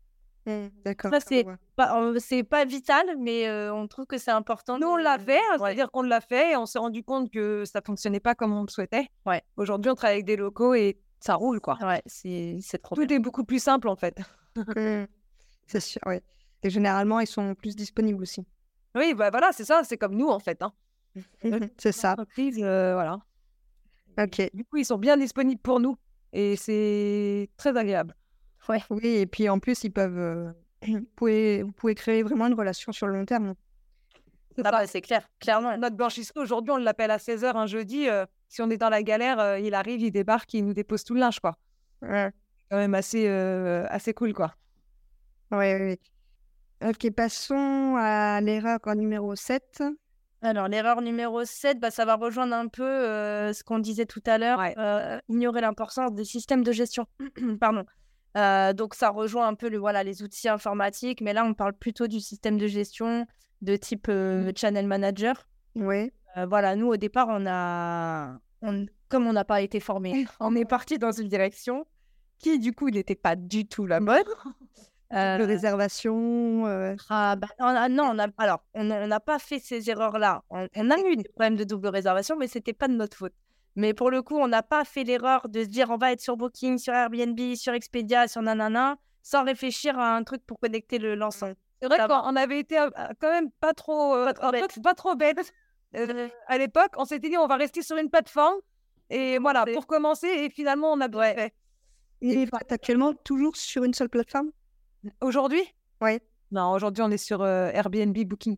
Mmh, 0.47 0.69
D'accord. 0.85 1.11
Ça, 1.13 1.19
c'est 1.21 1.45
pas, 1.75 2.01
euh, 2.01 2.65
vital, 2.65 3.05
mais 3.19 3.49
euh, 3.49 3.75
on 3.75 3.89
trouve 3.89 4.07
que 4.07 4.17
c'est 4.17 4.31
important. 4.31 4.79
Nous, 4.79 4.87
on 4.87 4.97
l'a 4.97 5.19
fait, 5.19 5.39
hein, 5.39 5.43
Ouais. 5.55 5.59
c'est-à-dire 5.59 5.91
qu'on 5.91 6.03
l'a 6.03 6.21
fait 6.21 6.53
et 6.53 6.57
on 6.57 6.67
s'est 6.67 6.79
rendu 6.79 7.03
compte 7.03 7.31
que 7.31 7.65
ça 7.65 7.81
fonctionnait 7.85 8.21
pas 8.21 8.35
comme 8.37 8.53
on 8.57 8.63
le 8.63 8.69
souhaitait. 8.69 9.09
Ouais. 9.27 9.43
Aujourd'hui, 9.57 9.91
on 9.91 9.95
travaille 9.97 10.17
avec 10.17 10.27
des 10.27 10.37
locaux 10.37 10.75
et 10.75 10.99
ça 11.19 11.35
roule, 11.35 11.61
quoi. 11.61 11.77
Ouais, 11.83 12.01
c'est 12.07 12.59
c'est 12.63 12.79
trop 12.81 12.95
Tout 12.95 13.05
bien. 13.07 13.17
est 13.17 13.21
beaucoup 13.21 13.43
plus 13.45 13.59
simple, 13.63 13.89
en 13.89 13.97
fait. 13.97 14.19
Mmh. 14.57 14.63
C'est 15.67 15.81
sûr, 15.81 16.01
oui. 16.07 16.21
Et 16.63 16.71
généralement, 16.71 17.19
ils 17.19 17.27
sont 17.27 17.55
plus 17.57 17.75
disponibles 17.75 18.23
aussi. 18.23 18.47
Oui, 18.95 19.15
bah 19.15 19.31
voilà, 19.31 19.51
c'est 19.53 19.65
ça, 19.65 19.83
c'est 19.83 19.99
comme 19.99 20.15
nous, 20.15 20.29
en 20.29 20.39
fait. 20.39 20.63
Hein. 20.63 20.73
C'est 21.77 21.91
ça. 21.93 22.13
Entreprise, 22.13 22.59
euh, 22.63 22.95
voilà. 22.95 23.19
Ok. 24.19 24.49
Du 24.55 24.65
coup, 24.65 24.77
ils 24.77 24.85
sont 24.85 24.97
bien 24.99 25.17
disponibles 25.17 25.61
pour 25.61 25.81
nous 25.81 25.97
et 26.33 26.55
c'est 26.57 27.51
très 27.57 27.77
agréable. 27.77 28.15
Oui, 28.91 29.07
et 29.07 29.27
puis 29.27 29.49
en 29.49 29.59
plus, 29.59 29.85
ils 29.85 29.91
peuvent. 29.91 30.19
euh, 30.19 30.51
vous, 30.87 31.07
pouvez, 31.17 31.63
vous 31.63 31.73
pouvez 31.73 31.95
créer 31.95 32.23
vraiment 32.23 32.47
une 32.47 32.55
relation 32.55 32.93
sur 32.93 33.07
le 33.07 33.15
long 33.15 33.25
terme. 33.25 33.55
Ah 34.65 34.71
bah, 34.71 34.87
c'est 34.87 35.03
clair, 35.03 35.29
clairement. 35.39 35.77
Notre 35.77 35.97
blanchisseur, 35.97 36.43
aujourd'hui, 36.43 36.73
on 36.73 36.79
l'appelle 36.79 37.11
à 37.11 37.19
16h 37.19 37.55
un 37.57 37.67
jeudi. 37.67 38.09
euh, 38.09 38.25
si 38.49 38.63
on 38.63 38.71
est 38.71 38.79
dans 38.79 38.89
la 38.89 39.03
galère, 39.03 39.39
euh, 39.39 39.59
il 39.59 39.75
arrive, 39.75 40.01
il 40.01 40.11
débarque, 40.11 40.55
il 40.55 40.65
nous 40.65 40.73
dépose 40.73 41.05
tout 41.05 41.13
le 41.15 41.21
linge, 41.21 41.41
quoi. 41.41 41.57
Ouais. 42.01 42.31
Quand 42.71 42.79
même 42.79 42.95
assez, 42.95 43.27
euh, 43.29 43.85
assez 43.91 44.15
cool, 44.15 44.33
quoi. 44.33 44.55
Oui, 45.51 45.75
oui, 45.75 45.99
oui. 46.83 46.89
Ok, 46.89 47.11
passons 47.13 47.97
à 47.99 48.41
l'erreur 48.41 48.79
numéro 48.97 49.35
7. 49.37 49.83
Alors, 50.43 50.69
l'erreur 50.69 51.01
numéro 51.03 51.45
7, 51.45 51.79
bah, 51.81 51.91
ça 51.91 52.05
va 52.05 52.15
rejoindre 52.17 52.55
un 52.55 52.69
peu 52.69 52.83
euh, 52.85 53.53
ce 53.53 53.63
qu'on 53.65 53.79
disait 53.79 54.07
tout 54.07 54.23
à 54.27 54.39
l'heure, 54.39 54.59
Ouais. 54.59 54.75
euh, 54.79 55.19
ignorer 55.29 55.61
l'importance 55.61 56.13
des 56.15 56.25
systèmes 56.25 56.63
de 56.65 56.73
gestion. 56.73 57.07
Pardon. 57.61 57.85
Euh, 58.37 58.73
donc, 58.73 58.95
ça 58.95 59.09
rejoint 59.11 59.47
un 59.49 59.55
peu 59.55 59.69
le, 59.69 59.79
voilà, 59.79 60.03
les 60.05 60.23
outils 60.23 60.49
informatiques, 60.49 61.21
mais 61.23 61.33
là, 61.33 61.45
on 61.45 61.55
parle 61.55 61.73
plutôt 61.73 62.07
du 62.07 62.21
système 62.21 62.59
de 62.59 62.67
gestion 62.67 63.27
de 63.63 63.77
type 63.77 64.09
euh, 64.09 64.53
channel 64.55 64.87
manager. 64.87 65.47
Oui. 65.75 66.13
Euh, 66.37 66.47
voilà, 66.47 66.77
nous, 66.77 66.89
au 66.89 66.97
départ, 66.97 67.29
on 67.31 67.47
a, 67.47 68.39
on- 68.63 68.87
comme 69.09 69.27
on 69.27 69.33
n'a 69.33 69.45
pas 69.45 69.63
été 69.63 69.81
formé, 69.81 70.27
on 70.41 70.55
est 70.57 70.65
parti 70.67 70.99
dans 70.99 71.13
une 71.13 71.29
direction 71.29 71.87
qui, 72.39 72.59
du 72.59 72.73
coup, 72.73 72.91
n'était 72.91 73.15
pas 73.15 73.37
du 73.37 73.67
tout 73.67 73.87
la 73.87 74.01
bonne. 74.01 74.23
Euh, 75.13 75.39
De 75.39 75.45
réservation. 75.45 76.65
ah, 77.11 77.37
bah, 77.37 77.47
on 77.61 77.65
a- 77.67 77.89
non, 77.89 78.11
on 78.13 78.19
a, 78.19 78.27
alors, 78.39 78.65
on 78.75 78.83
n'a 78.83 79.21
pas 79.21 79.39
fait 79.39 79.61
ces 79.61 79.89
erreurs-là. 79.89 80.43
On, 80.51 80.67
on 80.75 80.91
a 80.91 80.99
eu 80.99 81.15
des 81.15 81.23
problèmes 81.29 81.55
de 81.55 81.63
double 81.63 81.87
réservation, 81.87 82.37
mais 82.37 82.49
c'était 82.49 82.73
pas 82.73 82.89
de 82.89 82.95
notre 82.95 83.17
faute. 83.17 83.33
Mais 83.77 83.93
pour 83.95 84.11
le 84.11 84.23
coup, 84.23 84.37
on 84.39 84.49
n'a 84.49 84.63
pas 84.63 84.85
fait 84.85 85.05
l'erreur 85.05 85.49
de 85.49 85.63
se 85.63 85.69
dire 85.69 85.91
on 85.91 85.97
va 85.99 86.13
être 86.13 86.21
sur 86.21 86.37
Booking, 86.37 86.79
sur 86.79 86.95
Airbnb, 86.95 87.39
sur 87.55 87.75
Expedia, 87.75 88.27
sur 88.27 88.43
nanana, 88.43 88.97
sans 89.23 89.45
réfléchir 89.45 89.99
à 89.99 90.17
un 90.17 90.25
truc 90.25 90.43
pour 90.47 90.59
connecter 90.59 90.99
le 90.99 91.15
l'ensemble. 91.15 91.57
C'est 91.83 91.89
vrai 91.89 91.99
qu'on 92.09 92.15
on 92.15 92.37
avait 92.37 92.59
été 92.61 92.79
euh, 92.79 92.89
quand 93.21 93.31
même 93.31 93.51
pas 93.61 93.75
trop, 93.75 94.15
euh, 94.15 94.25
Pas 94.27 94.33
trop 94.35 94.51
peu- 94.51 94.61
bête. 94.61 94.83
pas 94.83 94.95
trop 94.95 95.15
bête. 95.15 95.53
Euh, 95.95 96.29
à 96.47 96.57
l'époque, 96.59 96.93
on 96.97 97.05
s'était 97.05 97.29
dit 97.29 97.37
on 97.37 97.47
va 97.47 97.57
rester 97.57 97.83
sur 97.83 97.97
une 97.99 98.09
plateforme. 98.11 98.57
Et 99.11 99.39
voilà, 99.39 99.65
pour 99.67 99.87
commencer, 99.87 100.27
et 100.27 100.51
finalement, 100.51 100.91
on 100.93 101.01
a 101.01 101.09
bien 101.09 101.21
Ouais. 101.21 101.35
fait. 101.35 101.55
Et 102.23 102.45
vous 102.47 102.51
êtes 102.61 102.73
actuellement 102.73 103.13
toujours 103.13 103.57
sur 103.57 103.85
une 103.85 103.93
seule 103.95 104.09
plateforme? 104.09 104.51
Aujourd'hui? 105.21 105.63
Ouais. 106.01 106.21
Non, 106.51 106.73
aujourd'hui, 106.73 107.03
on 107.05 107.11
est 107.11 107.19
sur 107.19 107.43
euh, 107.43 107.71
Airbnb 107.73 108.17
Booking. 108.27 108.57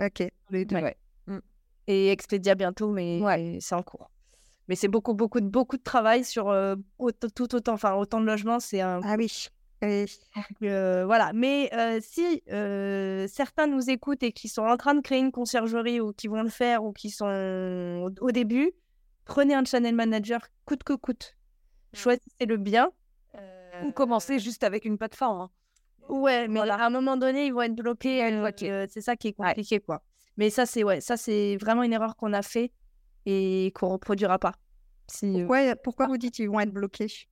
Ok. 0.00 0.22
Les 0.50 0.64
deux, 0.64 0.76
Ouais. 0.76 0.82
ouais. 1.28 1.40
Et 1.86 2.10
Expedia 2.10 2.54
bientôt, 2.54 2.90
mais 2.90 3.20
c'est 3.60 3.74
en 3.74 3.82
cours. 3.82 4.10
Mais 4.68 4.74
c'est 4.76 4.88
beaucoup, 4.88 5.14
beaucoup, 5.14 5.40
de, 5.40 5.46
beaucoup 5.48 5.76
de 5.76 5.82
travail 5.82 6.24
sur 6.24 6.48
euh, 6.48 6.76
autant- 6.98 7.28
tout 7.34 7.54
autant, 7.54 7.72
enfin, 7.74 7.94
autant 7.94 8.20
de 8.20 8.26
logements. 8.26 8.60
C'est 8.60 8.80
un 8.80 9.00
Ah 9.02 9.16
oui. 9.18 9.48
Oui. 9.80 10.06
Euh, 10.64 11.06
voilà, 11.06 11.32
mais 11.32 11.70
euh, 11.72 12.00
si 12.02 12.42
certains 13.32 13.68
nous 13.68 13.88
écoutent 13.90 14.22
et 14.24 14.32
qui 14.32 14.48
sont 14.48 14.62
en 14.62 14.76
train 14.76 14.94
de 14.94 15.00
créer 15.00 15.20
une 15.20 15.30
conciergerie 15.30 16.00
ou 16.00 16.12
qui 16.12 16.26
vont 16.26 16.42
le 16.42 16.48
faire 16.48 16.82
ou 16.82 16.92
qui 16.92 17.10
sont 17.10 18.10
au, 18.20 18.30
début, 18.32 18.72
prenez 19.24 19.54
un 19.54 19.64
channel 19.64 19.94
manager 19.94 20.40
coûte 20.64 20.82
que 20.82 20.94
coûte. 20.94 21.36
Choisissez 21.94 22.46
le 22.46 22.56
bien. 22.56 22.90
Ou 23.84 23.92
commencer 23.92 24.40
juste 24.40 24.64
avec 24.64 24.84
une 24.84 24.98
plateforme. 24.98 25.42
hein. 25.42 25.50
Ouais, 26.08 26.48
mais 26.48 26.60
à 26.60 26.86
un 26.86 26.90
moment 26.90 27.16
donné, 27.16 27.46
ils 27.46 27.52
vont 27.52 27.62
être 27.62 27.76
bloqués. 27.76 28.28
bloqués. 28.30 28.72
euh, 28.72 28.86
c'est 28.88 29.00
ça 29.02 29.14
qui 29.14 29.28
est 29.28 29.32
compliqué, 29.34 29.78
quoi. 29.78 30.02
Mais 30.36 30.50
ça, 30.50 30.66
c'est 30.66 30.82
ouais, 30.82 31.00
ça 31.00 31.16
c'est 31.16 31.56
vraiment 31.56 31.82
une 31.82 31.92
erreur 31.92 32.16
qu'on 32.16 32.32
a 32.32 32.42
fait 32.42 32.72
et 33.28 33.72
qu'on 33.72 33.88
reproduira 33.90 34.38
pas. 34.38 34.54
Si, 35.06 35.42
euh, 35.42 35.46
Ouais, 35.46 35.74
pourquoi 35.76 36.06
vous 36.06 36.16
dites 36.16 36.34
qu'ils 36.34 36.48
vont 36.48 36.60
être 36.60 36.72
bloqués? 36.72 37.28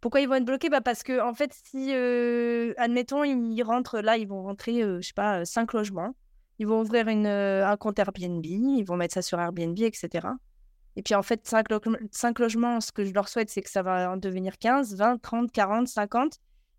Pourquoi 0.00 0.20
ils 0.20 0.28
vont 0.28 0.36
être 0.36 0.44
bloqués? 0.44 0.70
Bah 0.70 0.80
Parce 0.80 1.02
que, 1.02 1.20
en 1.20 1.34
fait, 1.34 1.52
si, 1.52 1.92
euh, 1.92 2.72
admettons, 2.78 3.24
ils 3.24 3.62
rentrent 3.62 4.00
là, 4.00 4.16
ils 4.16 4.28
vont 4.28 4.44
rentrer, 4.44 4.82
euh, 4.82 5.00
je 5.00 5.08
sais 5.08 5.12
pas, 5.12 5.44
5 5.44 5.72
logements. 5.72 6.14
Ils 6.60 6.66
vont 6.68 6.80
ouvrir 6.82 7.08
une, 7.08 7.26
euh, 7.26 7.66
un 7.66 7.76
compte 7.76 7.98
Airbnb, 7.98 8.44
ils 8.44 8.84
vont 8.84 8.96
mettre 8.96 9.14
ça 9.14 9.22
sur 9.22 9.40
Airbnb, 9.40 9.78
etc. 9.80 10.28
Et 10.96 11.02
puis, 11.02 11.14
en 11.14 11.22
fait, 11.22 11.46
5, 11.46 11.68
logements, 12.38 12.80
ce 12.80 12.92
que 12.92 13.04
je 13.04 13.12
leur 13.12 13.28
souhaite, 13.28 13.50
c'est 13.50 13.62
que 13.62 13.70
ça 13.70 13.82
va 13.82 14.12
en 14.12 14.16
devenir 14.16 14.56
15, 14.58 14.94
20, 14.96 15.20
30, 15.20 15.50
40, 15.50 15.88
50. 15.88 16.38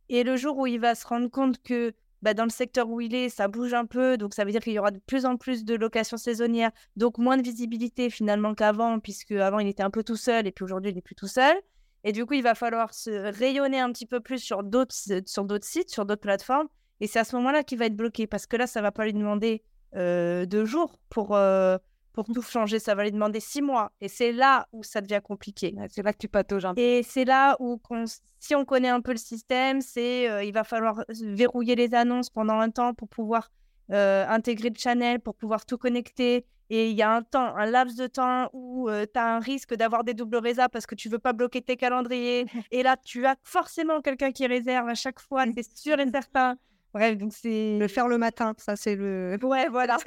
Et 0.09 0.23
le 0.23 0.37
jour 0.37 0.57
où 0.57 0.65
il 0.65 0.79
va 0.79 0.95
se 0.95 1.05
rendre 1.05 1.29
compte 1.29 1.61
que 1.61 1.93
bah, 2.21 2.33
dans 2.33 2.43
le 2.43 2.49
secteur 2.49 2.89
où 2.89 3.01
il 3.01 3.15
est, 3.15 3.29
ça 3.29 3.47
bouge 3.47 3.73
un 3.73 3.85
peu, 3.85 4.17
donc 4.17 4.33
ça 4.33 4.45
veut 4.45 4.51
dire 4.51 4.61
qu'il 4.61 4.73
y 4.73 4.79
aura 4.79 4.91
de 4.91 4.99
plus 4.99 5.25
en 5.25 5.37
plus 5.37 5.65
de 5.65 5.75
locations 5.75 6.17
saisonnières, 6.17 6.71
donc 6.95 7.17
moins 7.17 7.37
de 7.37 7.43
visibilité 7.43 8.09
finalement 8.09 8.53
qu'avant, 8.53 8.99
puisque 8.99 9.31
avant 9.31 9.59
il 9.59 9.67
était 9.67 9.83
un 9.83 9.89
peu 9.89 10.03
tout 10.03 10.15
seul 10.15 10.47
et 10.47 10.51
puis 10.51 10.63
aujourd'hui 10.63 10.91
il 10.91 10.95
n'est 10.95 11.01
plus 11.01 11.15
tout 11.15 11.27
seul. 11.27 11.55
Et 12.03 12.11
du 12.11 12.25
coup, 12.25 12.33
il 12.33 12.41
va 12.41 12.55
falloir 12.55 12.93
se 12.93 13.11
rayonner 13.11 13.79
un 13.79 13.91
petit 13.91 14.07
peu 14.07 14.19
plus 14.19 14.39
sur 14.39 14.63
d'autres 14.63 14.95
sur 15.27 15.45
d'autres 15.45 15.67
sites, 15.67 15.89
sur 15.89 16.05
d'autres 16.05 16.21
plateformes. 16.21 16.67
Et 16.99 17.07
c'est 17.07 17.19
à 17.19 17.23
ce 17.23 17.35
moment-là 17.35 17.63
qu'il 17.63 17.77
va 17.77 17.85
être 17.85 17.95
bloqué 17.95 18.27
parce 18.27 18.47
que 18.47 18.57
là, 18.57 18.65
ça 18.67 18.81
va 18.81 18.91
pas 18.91 19.05
lui 19.05 19.13
demander 19.13 19.63
euh, 19.95 20.45
deux 20.45 20.65
jours 20.65 20.99
pour, 21.09 21.35
euh, 21.35 21.77
pour 22.13 22.25
tout 22.25 22.41
changer. 22.41 22.79
Ça 22.79 22.95
va 22.95 23.03
lui 23.03 23.11
demander 23.11 23.39
six 23.39 23.61
mois. 23.61 23.91
Et 24.01 24.07
c'est 24.07 24.31
là 24.31 24.67
où 24.71 24.83
ça 24.83 25.01
devient 25.01 25.21
compliqué. 25.23 25.75
C'est 25.89 26.03
là 26.03 26.13
que 26.13 26.17
tu 26.17 26.27
patauges 26.27 26.65
un 26.65 26.73
peu. 26.73 26.81
Et 26.81 27.03
c'est 27.03 27.25
là 27.25 27.55
où, 27.59 27.79
si 28.39 28.55
on 28.55 28.65
connaît 28.65 28.89
un 28.89 29.01
peu 29.01 29.11
le 29.11 29.17
système, 29.17 29.81
c'est 29.81 30.29
euh, 30.29 30.43
il 30.43 30.53
va 30.53 30.63
falloir 30.63 31.03
verrouiller 31.09 31.75
les 31.75 31.93
annonces 31.93 32.29
pendant 32.29 32.59
un 32.59 32.69
temps 32.69 32.93
pour 32.93 33.07
pouvoir 33.07 33.51
euh, 33.91 34.25
intégrer 34.27 34.69
le 34.69 34.77
channel, 34.77 35.19
pour 35.19 35.35
pouvoir 35.35 35.65
tout 35.65 35.77
connecter. 35.77 36.45
Et 36.69 36.89
il 36.89 36.95
y 36.95 37.01
a 37.01 37.13
un 37.13 37.21
temps, 37.21 37.53
un 37.57 37.65
laps 37.65 37.97
de 37.97 38.07
temps 38.07 38.49
où 38.53 38.89
tu 38.89 39.19
as 39.19 39.35
un 39.35 39.39
risque 39.39 39.73
d'avoir 39.75 40.05
des 40.05 40.13
doubles 40.13 40.37
résas 40.37 40.69
parce 40.69 40.85
que 40.85 40.95
tu 40.95 41.09
veux 41.09 41.19
pas 41.19 41.33
bloquer 41.33 41.61
tes 41.61 41.75
calendriers. 41.75 42.45
Et 42.71 42.81
là, 42.81 42.95
tu 42.95 43.25
as 43.25 43.35
forcément 43.43 43.99
quelqu'un 43.99 44.31
qui 44.31 44.47
réserve 44.47 44.87
à 44.87 44.95
chaque 44.95 45.19
fois, 45.19 45.43
c'est 45.53 45.77
sûr 45.77 45.99
et 45.99 46.09
certain. 46.09 46.55
Bref, 46.93 47.17
donc 47.17 47.31
c'est. 47.33 47.77
Le 47.77 47.87
faire 47.87 48.07
le 48.07 48.17
matin, 48.17 48.53
ça 48.57 48.75
c'est 48.75 48.95
le. 48.95 49.37
Ouais, 49.41 49.67
voilà. 49.71 49.97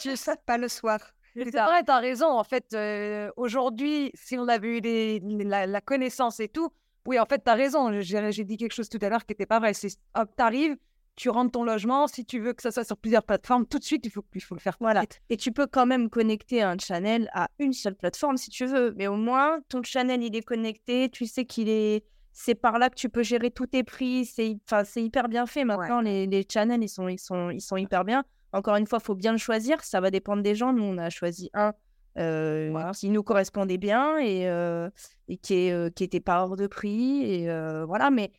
Pas 0.46 0.58
le 0.58 0.68
soir. 0.68 1.00
C'est 1.36 1.50
vrai, 1.66 1.82
t'as 1.84 1.98
raison. 1.98 2.26
En 2.28 2.44
fait, 2.44 2.66
euh, 2.74 3.30
aujourd'hui, 3.36 4.10
si 4.14 4.38
on 4.38 4.46
avait 4.48 4.78
eu 4.78 4.80
les- 4.80 5.20
la, 5.20 5.66
la 5.66 5.80
connaissance 5.80 6.40
et 6.40 6.48
tout, 6.48 6.68
oui, 7.06 7.18
en 7.18 7.26
fait, 7.26 7.40
t'as 7.44 7.54
raison. 7.54 7.90
J'ai 8.00 8.44
dit 8.44 8.56
quelque 8.56 8.72
chose 8.72 8.88
tout 8.88 8.98
à 9.02 9.08
l'heure 9.08 9.24
qui 9.26 9.32
n'était 9.32 9.46
pas 9.46 9.58
vrai. 9.58 9.74
C'est 9.74 9.88
hop, 10.14 10.30
t'arrives, 10.36 10.76
tu 11.16 11.28
rentres 11.28 11.52
ton 11.52 11.64
logement. 11.64 12.06
Si 12.06 12.24
tu 12.24 12.38
veux 12.40 12.52
que 12.54 12.62
ça 12.62 12.70
soit 12.70 12.84
sur 12.84 12.96
plusieurs 12.96 13.24
plateformes, 13.24 13.66
tout 13.66 13.78
de 13.78 13.84
suite, 13.84 14.06
il 14.06 14.10
faut, 14.10 14.24
il 14.34 14.40
faut 14.42 14.54
le 14.54 14.60
faire. 14.60 14.76
Voilà. 14.80 15.04
Et 15.28 15.36
tu 15.36 15.52
peux 15.52 15.66
quand 15.66 15.86
même 15.86 16.08
connecter 16.08 16.62
un 16.62 16.76
channel 16.78 17.28
à 17.34 17.48
une 17.58 17.72
seule 17.72 17.94
plateforme 17.96 18.36
si 18.36 18.50
tu 18.50 18.64
veux. 18.66 18.94
Mais 18.96 19.06
au 19.06 19.16
moins, 19.16 19.58
ton 19.68 19.82
channel, 19.82 20.22
il 20.22 20.34
est 20.34 20.42
connecté. 20.42 21.08
Tu 21.10 21.26
sais 21.26 21.44
qu'il 21.44 21.68
est. 21.68 22.04
C'est 22.32 22.54
par 22.56 22.78
là 22.78 22.90
que 22.90 22.96
tu 22.96 23.08
peux 23.08 23.22
gérer 23.22 23.50
tous 23.50 23.66
tes 23.66 23.84
prix. 23.84 24.24
C'est 24.24 24.48
hy- 24.50 24.60
enfin, 24.66 24.82
c'est 24.84 25.02
hyper 25.02 25.28
bien 25.28 25.46
fait. 25.46 25.64
Maintenant, 25.64 26.00
les, 26.00 26.26
les 26.26 26.44
channels, 26.50 26.82
ils 26.82 26.88
sont, 26.88 27.06
ils, 27.08 27.18
sont, 27.18 27.50
ils 27.50 27.60
sont 27.60 27.76
hyper 27.76 28.04
bien. 28.04 28.24
Encore 28.54 28.76
une 28.76 28.86
fois, 28.86 28.98
il 29.02 29.04
faut 29.04 29.14
bien 29.14 29.32
le 29.32 29.38
choisir. 29.38 29.82
Ça 29.82 30.00
va 30.00 30.10
dépendre 30.10 30.42
des 30.42 30.54
gens. 30.54 30.72
Nous, 30.72 30.84
on 30.84 30.96
a 30.96 31.10
choisi 31.10 31.50
un 31.54 31.72
euh, 32.18 32.92
qui 32.92 33.10
nous 33.10 33.24
correspondait 33.24 33.78
bien 33.78 34.18
et, 34.18 34.48
euh, 34.48 34.88
et 35.26 35.36
qui, 35.36 35.54
est, 35.54 35.72
euh, 35.72 36.20
pas 36.24 36.42
hors 36.44 36.56
de 36.56 36.68
prix. 36.68 37.22
Et 37.24 37.50
euh, 37.50 37.84
voilà. 37.84 38.10
Mais 38.10 38.30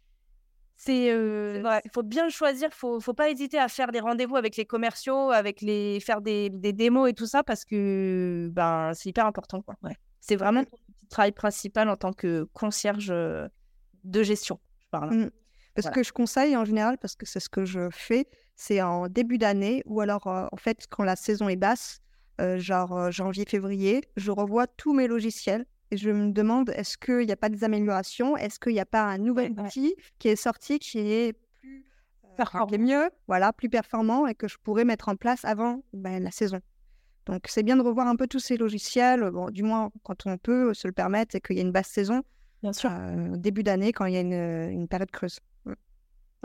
c'est 0.78 1.08
il 1.08 1.92
faut 1.94 2.04
bien 2.04 2.24
le 2.24 2.30
choisir. 2.32 2.70
Faut 2.72 3.00
faut 3.00 3.14
pas 3.14 3.30
hésiter 3.30 3.60
à 3.60 3.68
faire 3.68 3.92
des 3.92 4.00
rendez-vous 4.00 4.38
avec 4.38 4.56
les 4.56 4.66
commerciaux, 4.66 5.32
avec 5.32 5.62
les 5.62 6.00
faire 6.00 6.22
des, 6.22 6.50
des 6.50 6.74
démos 6.74 7.10
et 7.10 7.14
tout 7.14 7.28
ça 7.28 7.44
parce 7.44 7.66
que 7.66 8.50
ben 8.54 8.92
c'est 8.94 9.10
hyper 9.10 9.26
important 9.26 9.62
quoi. 9.62 9.76
C'est 10.22 10.38
vraiment 10.38 10.64
ton 10.64 10.78
travail 11.10 11.34
principal 11.34 11.90
en 11.90 11.98
tant 11.98 12.14
que 12.14 12.48
concierge 12.54 13.08
de 13.08 14.24
gestion. 14.24 14.60
Je 14.84 14.90
parle. 14.92 15.14
Mm. 15.14 15.30
Parce 15.76 15.88
Voilà. 15.88 15.96
que 15.96 16.04
je 16.04 16.14
conseille 16.14 16.56
en 16.56 16.64
général, 16.64 16.98
parce 16.98 17.16
que 17.18 17.26
c'est 17.26 17.42
ce 17.42 17.50
que 17.50 17.66
je 17.66 17.90
fais, 17.92 18.28
c'est 18.56 18.82
en 18.82 19.08
début 19.08 19.38
d'année 19.38 19.84
ou 19.86 20.02
alors 20.02 20.28
euh, 20.28 20.48
en 20.52 20.58
fait 20.58 20.86
quand 20.90 21.04
la 21.04 21.16
saison 21.16 21.50
est 21.50 21.56
basse, 21.56 22.00
euh, 22.42 22.58
genre 22.60 22.96
euh, 22.98 23.12
janvier-février, 23.12 24.04
je 24.18 24.32
revois 24.32 24.68
tous 24.68 24.94
mes 24.94 25.08
logiciels 25.08 25.66
et 25.92 25.98
je 25.98 26.10
me 26.10 26.32
demande 26.32 26.70
est-ce 26.72 26.98
qu'il 26.98 27.26
n'y 27.26 27.32
a 27.32 27.36
pas 27.38 27.50
des 27.50 27.64
améliorations, 27.64 28.36
est-ce 28.38 28.60
qu'il 28.60 28.74
n'y 28.74 28.80
a 28.80 28.86
pas 28.86 29.04
un 29.04 29.18
nouvel 29.18 29.52
Ouais, 29.52 29.62
ouais. 29.62 29.68
outil 29.68 29.96
qui 30.20 30.30
est 30.30 30.36
sorti 30.36 30.80
qui 30.80 31.00
est 31.00 31.34
plus 31.62 31.86
Performant. 32.38 32.68
qui 32.68 32.76
est 32.76 32.80
mieux, 32.80 33.10
voilà, 33.28 33.54
plus 33.54 33.70
performant 33.70 34.28
et 34.28 34.36
que 34.36 34.48
je 34.48 34.58
pourrais 34.62 34.84
mettre 34.86 35.08
en 35.10 35.16
place 35.16 35.46
avant 35.46 35.84
ben, 35.94 36.22
la 36.24 36.32
saison? 36.32 36.60
Donc 37.28 37.46
c'est 37.48 37.64
bien 37.64 37.78
de 37.78 37.82
revoir 37.82 38.08
un 38.08 38.16
peu 38.18 38.28
tous 38.28 38.40
ces 38.40 38.58
logiciels, 38.58 39.32
bon, 39.32 39.50
du 39.50 39.64
moins 39.64 39.90
quand 40.04 40.26
on 40.28 40.38
peut 40.38 40.74
se 40.74 40.88
le 40.88 40.92
permettre 40.94 41.36
et 41.36 41.42
qu'il 41.42 41.56
y 41.56 41.60
a 41.60 41.64
une 41.64 41.72
basse 41.72 41.88
saison, 41.88 42.24
Bien 42.62 42.74
sûr. 42.74 42.92
euh, 42.92 43.36
début 43.38 43.64
d'année 43.64 43.94
quand 43.94 44.06
il 44.06 44.14
y 44.14 44.18
a 44.18 44.22
une, 44.22 44.34
une 44.72 44.88
période 44.88 45.12
creuse. 45.12 45.40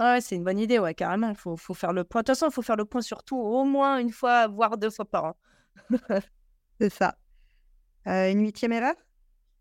Ouais, 0.00 0.20
c'est 0.20 0.34
une 0.34 0.44
bonne 0.44 0.58
idée, 0.58 0.78
ouais, 0.78 0.94
carrément. 0.94 1.28
Il 1.28 1.36
faut, 1.36 1.56
faut 1.56 1.74
faire 1.74 1.92
le 1.92 2.04
point. 2.04 2.22
De 2.22 2.24
toute 2.24 2.34
façon, 2.34 2.48
il 2.48 2.52
faut 2.52 2.62
faire 2.62 2.76
le 2.76 2.84
point 2.86 3.02
sur 3.02 3.22
tout 3.22 3.36
au 3.36 3.64
moins 3.64 3.98
une 3.98 4.10
fois, 4.10 4.48
voire 4.48 4.78
deux 4.78 4.90
fois 4.90 5.04
par 5.04 5.24
an. 5.26 5.36
C'est 6.80 6.90
ça. 6.90 7.16
Euh, 8.06 8.30
une 8.30 8.40
huitième 8.40 8.72
erreur? 8.72 8.94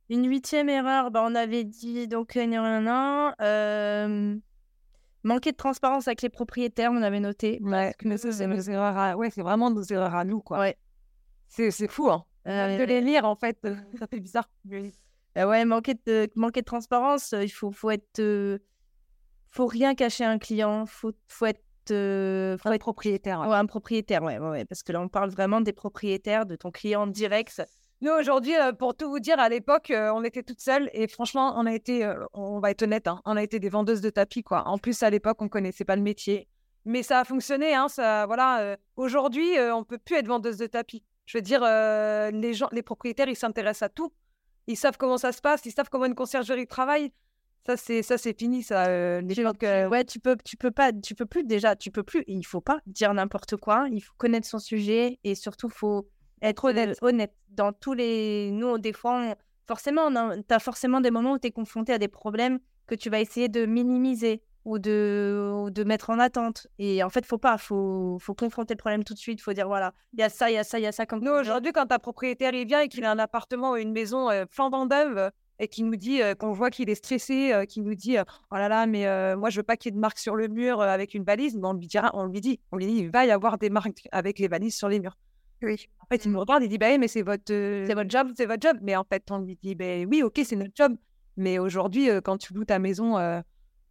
Une 0.10 0.28
huitième 0.28 0.70
erreur, 0.70 1.12
bah, 1.12 1.24
on 1.28 1.36
avait 1.36 1.66
dit 1.66 2.08
donc 2.08 2.36
euh, 2.38 2.46
nan, 2.48 2.84
nan, 2.84 3.34
euh, 3.42 4.38
manquer 5.24 5.52
de 5.52 5.58
transparence 5.58 6.08
avec 6.08 6.22
les 6.22 6.30
propriétaires, 6.30 6.92
on 6.92 7.02
avait 7.02 7.20
noté. 7.20 7.60
Ouais, 7.62 7.94
mais 8.04 8.18
ça, 8.18 8.32
c'est 8.32 8.48
nos 8.48 8.60
erreurs 8.60 8.98
à... 8.98 9.18
Ouais, 9.18 9.30
c'est 9.30 9.42
vraiment 9.42 9.70
nos 9.70 9.84
erreurs 9.84 10.16
à 10.16 10.24
nous, 10.24 10.42
quoi. 10.42 10.60
Ouais. 10.60 10.78
C'est, 11.48 11.70
c'est 11.72 11.88
fou, 11.88 12.10
hein. 12.10 12.24
Euh, 12.48 12.78
de 12.78 12.84
les 12.84 13.02
lire, 13.02 13.26
en 13.26 13.36
fait, 13.36 13.58
euh, 13.66 13.76
ça 14.00 14.08
fait 14.08 14.20
bizarre. 14.20 14.50
Euh, 14.72 15.46
ouais, 15.46 15.66
manquer 15.66 15.96
de, 16.06 16.30
manquer 16.36 16.62
de 16.62 16.66
transparence, 16.66 17.34
euh, 17.34 17.44
il 17.44 17.50
faut, 17.50 17.72
faut 17.72 17.92
être. 17.92 18.60
Faut 19.52 19.68
rien 19.68 19.96
cacher 19.96 20.24
à 20.24 20.30
un 20.30 20.40
client, 20.40 20.86
faut, 20.86 21.12
faut 21.28 21.46
être. 21.46 21.62
euh, 21.92 22.58
faut 22.58 22.64
Faut 22.64 22.70
être 22.70 22.76
être 22.76 22.82
propriétaire. 22.82 23.40
ouais. 23.42 23.48
ouais, 23.48 23.56
un 23.56 23.66
propriétaire, 23.66 24.24
ouais, 24.24 24.38
ouais, 24.38 24.66
parce 24.66 24.84
que 24.84 24.92
là, 24.92 25.02
on 25.02 25.10
parle 25.10 25.30
vraiment 25.32 25.62
des 25.62 25.74
propriétaires, 25.74 26.46
de 26.46 26.56
ton 26.56 26.72
client 26.72 27.08
direct. 27.08 27.62
Nous, 28.02 28.12
aujourd'hui, 28.12 28.56
euh, 28.56 28.72
pour 28.72 28.96
tout 28.96 29.10
vous 29.10 29.20
dire, 29.20 29.40
à 29.40 29.50
l'époque, 29.50 29.92
euh, 29.92 30.10
on 30.14 30.24
était 30.24 30.44
toutes 30.44 30.62
seules 30.62 30.90
et 30.94 31.08
franchement, 31.08 31.54
on 31.58 31.66
a 31.66 31.74
été, 31.74 32.06
euh, 32.06 32.24
on 32.34 32.60
va 32.60 32.72
être 32.72 32.84
honnête, 32.84 33.08
hein, 33.08 33.22
on 33.26 33.36
a 33.36 33.44
été 33.44 33.60
des 33.60 33.68
vendeuses 33.68 34.00
de 34.02 34.10
tapis, 34.10 34.42
quoi. 34.42 34.66
En 34.68 34.78
plus, 34.78 35.04
à 35.04 35.10
l'époque, 35.10 35.42
on 35.42 35.50
connaissait 35.50 35.84
pas 35.84 35.98
le 35.98 36.02
métier. 36.02 36.48
Mais 36.86 37.04
ça 37.04 37.20
a 37.20 37.26
fonctionné, 37.26 37.74
hein, 37.76 37.90
ça, 37.90 38.26
voilà. 38.26 38.78
aujourd'hui, 38.96 39.50
on 39.74 39.84
peut 39.84 39.98
plus 39.98 40.16
être 40.16 40.28
vendeuse 40.28 40.56
de 40.58 40.66
tapis. 40.66 41.04
Je 41.26 41.38
veux 41.38 41.42
dire, 41.42 41.62
les 41.62 42.54
gens, 42.54 42.70
les 42.72 42.82
propriétaires, 42.82 43.28
ils 43.28 43.36
s'intéressent 43.36 43.84
à 43.88 43.90
tout. 43.90 44.14
Ils 44.66 44.78
savent 44.78 44.98
comment 44.98 45.18
ça 45.18 45.34
se 45.34 45.42
passe, 45.42 45.66
ils 45.66 45.72
savent 45.72 45.90
comment 45.90 46.06
une 46.06 46.16
conciergerie 46.16 46.68
travaille. 46.68 47.12
Ça, 47.66 47.78
c'est, 47.78 48.02
ça, 48.02 48.18
c'est 48.18 48.38
fini, 48.38 48.64
ça. 48.64 48.88
euh, 48.88 49.22
les 49.22 49.36
Tu- 49.36 49.44
gens 49.44 49.54
que- 49.54 49.88
ouais, 49.88 50.04
tu 50.06 50.20
peux, 50.20 50.36
tu 50.44 50.58
peux 50.58 50.72
pas, 50.72 50.92
tu 50.94 51.14
peux 51.14 51.26
plus 51.26 51.44
déjà, 51.44 51.76
tu 51.76 51.92
peux 51.92 52.04
plus. 52.04 52.24
Il 52.28 52.44
faut 52.46 52.62
pas 52.62 52.80
dire 52.88 53.14
n'importe 53.14 53.58
quoi. 53.58 53.88
Il 53.92 54.02
faut 54.02 54.14
connaître 54.18 54.48
son 54.48 54.60
sujet 54.60 55.20
et 55.24 55.36
surtout 55.36 55.70
faut 55.70 56.08
être 56.42 56.66
honnête. 56.66 56.98
honnête. 57.02 57.34
Dans 57.50 57.74
tous 57.74 57.94
les, 57.94 58.50
nous 58.52 58.78
des 58.78 58.94
fois, 58.94 59.20
on- 59.20 59.36
forcément, 59.68 60.10
tu 60.12 60.54
as 60.54 60.60
forcément 60.60 61.02
des 61.02 61.12
moments 61.12 61.34
où 61.34 61.40
tu 61.40 61.48
es 61.48 61.52
confronté 61.52 61.94
à 61.94 61.98
des 62.00 62.08
problèmes 62.08 62.60
que 62.88 62.96
tu 62.96 63.10
vas 63.10 63.20
essayer 63.20 63.50
de 63.50 63.66
minimiser 63.68 64.42
ou 64.66 64.80
de, 64.80 65.52
ou 65.66 65.70
de 65.70 65.84
mettre 65.84 66.10
en 66.10 66.18
attente. 66.20 66.66
Et 66.80 67.04
en 67.04 67.10
fait, 67.10 67.26
faut 67.26 67.38
pas, 67.38 67.58
faut, 67.58 68.18
faut 68.20 68.34
confronter 68.34 68.74
le 68.74 68.78
problème 68.80 69.04
tout 69.04 69.14
de 69.14 69.20
suite. 69.20 69.42
Faut 69.42 69.54
dire 69.54 69.68
voilà, 69.68 69.94
il 70.14 70.20
y 70.20 70.24
a 70.24 70.30
ça, 70.30 70.50
il 70.50 70.56
y 70.56 70.58
a 70.58 70.64
ça, 70.64 70.80
il 70.80 70.84
y 70.84 70.88
a 70.88 70.92
ça 70.92 71.06
comme 71.06 71.24
Nous, 71.24 71.32
aujourd'hui, 71.32 71.72
quand 71.72 71.92
un 71.92 72.00
propriétaire 72.00 72.54
il 72.54 72.66
vient 72.68 72.82
et 72.82 72.88
qu'il 72.88 73.04
a 73.06 73.12
un 73.12 73.20
appartement 73.20 73.72
ou 73.72 73.76
une 73.78 73.92
maison 73.92 74.30
euh, 74.32 74.46
flambant 74.50 74.88
euh, 74.92 75.30
et 75.60 75.68
qu'il 75.68 75.86
nous 75.86 75.96
dit, 75.96 76.22
euh, 76.22 76.36
qu'on 76.36 76.52
voit 76.54 76.70
qu'il 76.70 76.90
est 76.90 76.96
stressé, 76.96 77.52
euh, 77.54 77.66
qu'il 77.66 77.84
nous 77.84 77.96
dit 77.96 78.18
euh, 78.18 78.24
Oh 78.52 78.56
là 78.56 78.70
là, 78.70 78.86
mais 78.88 79.06
euh, 79.08 79.36
moi, 79.38 79.50
je 79.50 79.58
veux 79.60 79.64
pas 79.64 79.78
qu'il 79.78 79.90
y 79.90 79.94
ait 79.94 79.96
de 79.96 80.00
marques 80.00 80.18
sur 80.20 80.36
le 80.36 80.48
mur 80.48 80.82
avec 80.82 81.14
une 81.14 81.24
valise, 81.24 81.56
mais 81.58 81.68
on 81.68 81.74
lui 81.74 81.88
dira, 81.88 82.12
on 82.14 82.26
lui 82.26 82.42
dit, 82.42 82.60
on 82.72 82.78
lui 82.78 82.86
dit, 82.88 82.98
il 83.00 83.10
va 83.12 83.26
y 83.26 83.32
avoir 83.32 83.58
des 83.58 83.70
marques 83.70 84.08
avec 84.12 84.40
les 84.40 84.48
valises 84.48 84.76
sur 84.76 84.88
les 84.90 85.00
murs. 85.00 85.18
Oui. 85.62 85.90
En 86.00 86.06
fait, 86.08 86.24
il 86.26 86.32
nous 86.32 86.40
regarde, 86.40 86.64
il 86.64 86.70
dit, 86.70 86.78
bah 86.78 86.98
mais 86.98 87.10
c'est 87.10 87.22
votre, 87.22 87.44
C'est 87.48 87.94
votre 87.94 88.10
job. 88.10 88.32
c'est 88.38 88.46
votre 88.46 88.62
job. 88.62 88.78
Mais 88.82 88.96
en 88.96 89.04
fait, 89.04 89.24
on 89.30 89.40
lui 89.40 89.58
dit, 89.62 89.76
ben 89.76 90.08
oui, 90.10 90.24
ok, 90.24 90.40
c'est 90.46 90.56
notre 90.56 90.72
job. 90.74 90.96
Mais 91.36 91.60
aujourd'hui, 91.60 92.10
quand 92.24 92.38
tu 92.38 92.54
loues 92.54 92.64
ta 92.66 92.80
maison, 92.80 93.18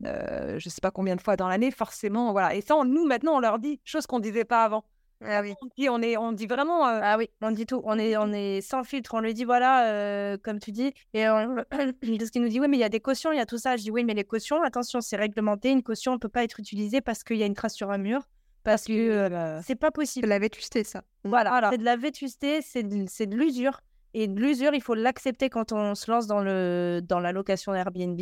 je 0.00 0.68
sais 0.68 0.80
pas 0.80 0.90
combien 0.90 1.16
de 1.16 1.20
fois 1.20 1.36
dans 1.36 1.48
l'année, 1.48 1.70
forcément, 1.70 2.32
voilà. 2.32 2.54
Et 2.54 2.60
ça, 2.62 2.76
on- 2.76 2.84
nous, 2.84 3.04
maintenant, 3.06 3.36
on 3.36 3.40
leur 3.40 3.58
dit, 3.58 3.80
chose 3.84 4.06
qu'on 4.06 4.20
disait 4.20 4.44
pas 4.44 4.64
avant. 4.64 4.84
Ah 5.24 5.40
oui. 5.42 5.54
On 5.62 5.66
dit, 5.76 5.88
on, 5.88 6.00
est, 6.00 6.16
on 6.16 6.32
dit 6.32 6.46
vraiment. 6.46 6.86
euh, 6.86 7.00
Ah 7.02 7.16
oui, 7.18 7.28
on 7.42 7.50
dit 7.50 7.66
tout. 7.66 7.80
On 7.84 7.98
est, 7.98 8.16
on 8.16 8.32
est 8.32 8.60
sans 8.60 8.84
filtre. 8.84 9.14
On 9.14 9.20
lui 9.20 9.34
dit, 9.34 9.44
voilà, 9.44 9.86
euh, 9.88 10.36
comme 10.42 10.60
tu 10.60 10.70
dis. 10.70 10.92
Et 11.12 11.28
on... 11.28 11.56
qu'il 12.02 12.42
nous 12.42 12.48
dit, 12.48 12.60
oui, 12.60 12.68
mais 12.68 12.76
il 12.76 12.80
y 12.80 12.84
a 12.84 12.88
des 12.88 13.00
cautions, 13.00 13.32
il 13.32 13.36
y 13.36 13.40
a 13.40 13.46
tout 13.46 13.58
ça. 13.58 13.76
Je 13.76 13.82
dis, 13.82 13.90
oui, 13.90 14.04
mais 14.04 14.14
les 14.14 14.24
cautions, 14.24 14.62
attention, 14.62 15.00
c'est 15.00 15.16
réglementé. 15.16 15.70
Une 15.70 15.82
caution 15.82 16.12
ne 16.12 16.18
peut 16.18 16.28
pas 16.28 16.44
être 16.44 16.60
utilisée 16.60 17.00
parce 17.00 17.24
qu'il 17.24 17.36
y 17.36 17.42
a 17.42 17.46
une 17.46 17.54
trace 17.54 17.74
sur 17.74 17.90
un 17.90 17.98
mur. 17.98 18.22
Parce 18.64 18.84
que 18.84 18.92
euh, 18.92 19.60
c'est 19.62 19.74
pas 19.76 19.88
C'est 19.88 19.94
possible. 19.94 20.28
la 20.28 20.38
vétusté, 20.38 20.84
ça. 20.84 21.02
Voilà, 21.24 21.68
c'est 21.72 21.78
de 21.78 21.84
la 21.84 21.96
vétusté, 21.96 22.60
c'est 22.62 22.82
de, 22.82 23.04
de 23.26 23.36
l'usure. 23.36 23.80
Et 24.14 24.26
de 24.26 24.38
l'usure, 24.40 24.74
il 24.74 24.82
faut 24.82 24.94
l'accepter 24.94 25.48
quand 25.50 25.72
on 25.72 25.94
se 25.94 26.10
lance 26.10 26.26
dans, 26.26 26.40
le, 26.42 27.00
dans 27.02 27.20
la 27.20 27.32
location 27.32 27.74
Airbnb. 27.74 28.20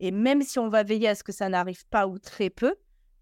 Et 0.00 0.10
même 0.10 0.42
si 0.42 0.58
on 0.58 0.68
va 0.68 0.82
veiller 0.82 1.08
à 1.08 1.14
ce 1.14 1.22
que 1.22 1.32
ça 1.32 1.48
n'arrive 1.48 1.86
pas 1.88 2.06
ou 2.06 2.18
très 2.18 2.50
peu, 2.50 2.74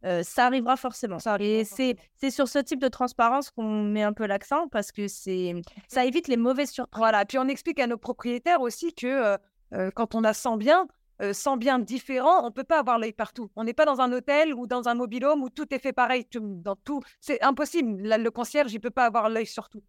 euh, 0.05 0.23
ça 0.23 0.47
arrivera 0.47 0.77
forcément. 0.77 1.19
Ça 1.19 1.33
arrivera 1.35 1.61
et 1.79 1.97
c'est 2.17 2.31
sur 2.31 2.49
ce 2.49 2.59
type 2.59 2.81
de 2.81 2.89
transparence 2.89 3.51
qu'on 3.51 3.83
met 3.83 4.03
un 4.03 4.13
peu 4.13 4.27
l'accent 4.27 4.69
parce 4.69 4.93
que 4.93 5.09
c'est 5.09 5.55
ça 5.89 6.05
évite 6.05 6.29
les 6.29 6.37
mauvaises 6.37 6.71
surprises. 6.71 6.99
Voilà, 6.99 7.25
puis 7.25 7.39
on 7.39 7.49
explique 7.49 7.81
à 7.81 7.87
nos 7.87 7.99
propriétaires 7.99 8.61
aussi 8.61 8.93
que 8.95 9.37
euh, 9.75 9.91
quand 9.95 10.15
on 10.15 10.25
a 10.25 10.33
100 10.33 10.57
biens, 10.57 10.87
euh, 11.21 11.33
100 11.33 11.57
biens 11.57 11.79
différents, 11.79 12.47
on 12.47 12.51
peut 12.53 12.65
pas 12.65 12.79
avoir 12.79 12.99
l'œil 12.99 13.13
partout. 13.13 13.51
On 13.57 13.65
n'est 13.65 13.75
pas 13.75 13.85
dans 13.85 14.01
un 14.01 14.13
hôtel 14.13 14.55
ou 14.55 14.67
dans 14.67 14.89
un 14.89 14.95
mobilhome 14.95 15.43
où 15.43 15.51
tout 15.51 15.73
est 15.75 15.79
fait 15.81 15.93
pareil 15.93 16.25
tout- 16.25 16.41
dans 16.63 16.77
tout. 16.77 17.01
C'est 17.21 17.43
impossible. 17.43 18.03
Là, 18.03 18.19
le 18.19 18.31
concierge, 18.31 18.73
il 18.73 18.79
peut 18.81 18.91
pas 18.91 19.05
avoir 19.07 19.29
l'œil 19.29 19.47
sur 19.47 19.69
tout. 19.69 19.83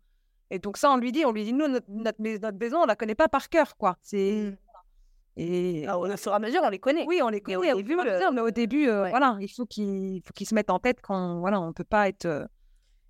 Et 0.51 0.57
donc 0.57 0.78
ça, 0.78 0.89
on 0.91 0.97
lui 0.97 1.12
dit, 1.12 1.24
on 1.26 1.32
lui 1.32 1.43
dit, 1.43 1.53
nous, 1.53 1.68
notre, 1.68 1.86
notre, 1.89 2.18
mais- 2.20 2.39
notre 2.39 2.57
maison, 2.57 2.80
on 2.82 2.86
la 2.88 2.95
connaît 2.95 3.14
pas 3.16 3.28
par 3.30 3.49
cœur, 3.49 3.78
quoi. 3.78 3.97
C'est 4.01 4.57
et 5.39 5.85
Ah, 5.87 5.97
au 5.97 6.05
fur 6.17 6.31
et 6.31 6.35
à 6.35 6.39
mesure, 6.39 6.61
on 6.63 6.69
les 6.69 6.79
connaît. 6.79 7.05
oui, 7.07 7.21
on 7.23 7.29
les 7.29 7.41
connaît, 7.41 7.71
au 7.71 7.75
début, 7.75 7.97
euh, 7.97 8.31
mais 8.33 8.41
au 8.41 8.51
début, 8.51 8.87
euh, 8.87 9.03
ouais. 9.03 9.09
voilà, 9.09 9.37
il 9.39 9.47
faut 9.47 9.65
qu'ils 9.65 10.21
se 10.43 10.53
mettent 10.53 10.69
en 10.69 10.79
tête 10.79 11.01
qu'on 11.01 11.39
voilà, 11.39 11.61
on 11.61 11.71
peut 11.73 11.83
pas 11.83 12.07
être 12.09 12.25
euh, 12.25 12.45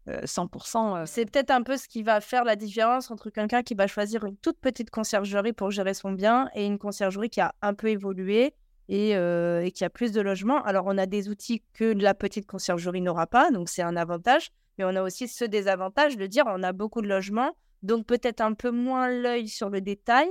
euh, 0.08 0.22
100%. 0.22 0.98
euh, 0.98 1.04
C'est 1.06 1.26
peut-être 1.26 1.52
un 1.52 1.64
peu 1.64 1.76
ce 1.78 1.88
qui 1.88 2.04
va 2.04 2.22
faire 2.22 2.44
la 2.44 2.56
différence 2.56 3.10
entre 3.12 3.30
quelqu'un 3.30 3.64
qui 3.64 3.74
va 3.74 3.88
choisir 3.88 4.26
une 4.26 4.38
toute 4.38 4.60
petite 4.60 4.90
conciergerie 4.92 5.54
pour 5.54 5.72
gérer 5.72 5.94
son 5.94 6.12
bien 6.12 6.50
et 6.56 6.66
une 6.66 6.78
conciergerie 6.78 7.30
qui 7.30 7.42
a 7.42 7.54
un 7.62 7.74
peu 7.74 7.88
évolué 7.88 8.54
et, 8.90 9.12
et 9.12 9.72
qui 9.72 9.84
a 9.86 9.90
plus 9.90 10.12
de 10.12 10.22
logements. 10.22 10.64
Alors, 10.64 10.86
on 10.88 10.98
a 10.98 11.06
des 11.06 11.30
outils 11.30 11.62
que 11.74 11.86
la 11.94 12.14
petite 12.16 12.48
conciergerie 12.48 13.02
n'aura 13.02 13.28
pas, 13.28 13.52
donc 13.52 13.70
c'est 13.70 13.84
un 13.84 13.96
avantage. 13.96 14.50
Mais 14.78 14.86
on 14.86 14.96
a 14.96 15.04
aussi 15.04 15.28
ce 15.28 15.46
désavantage 15.46 16.18
de 16.18 16.26
dire 16.26 16.46
on 16.48 16.64
a 16.64 16.72
beaucoup 16.74 17.02
de 17.02 17.08
logements, 17.08 17.52
donc 17.84 18.06
peut-être 18.08 18.42
un 18.42 18.54
peu 18.54 18.72
moins 18.72 19.08
l'œil 19.10 19.48
sur 19.48 19.70
le 19.70 19.82
détail. 19.82 20.28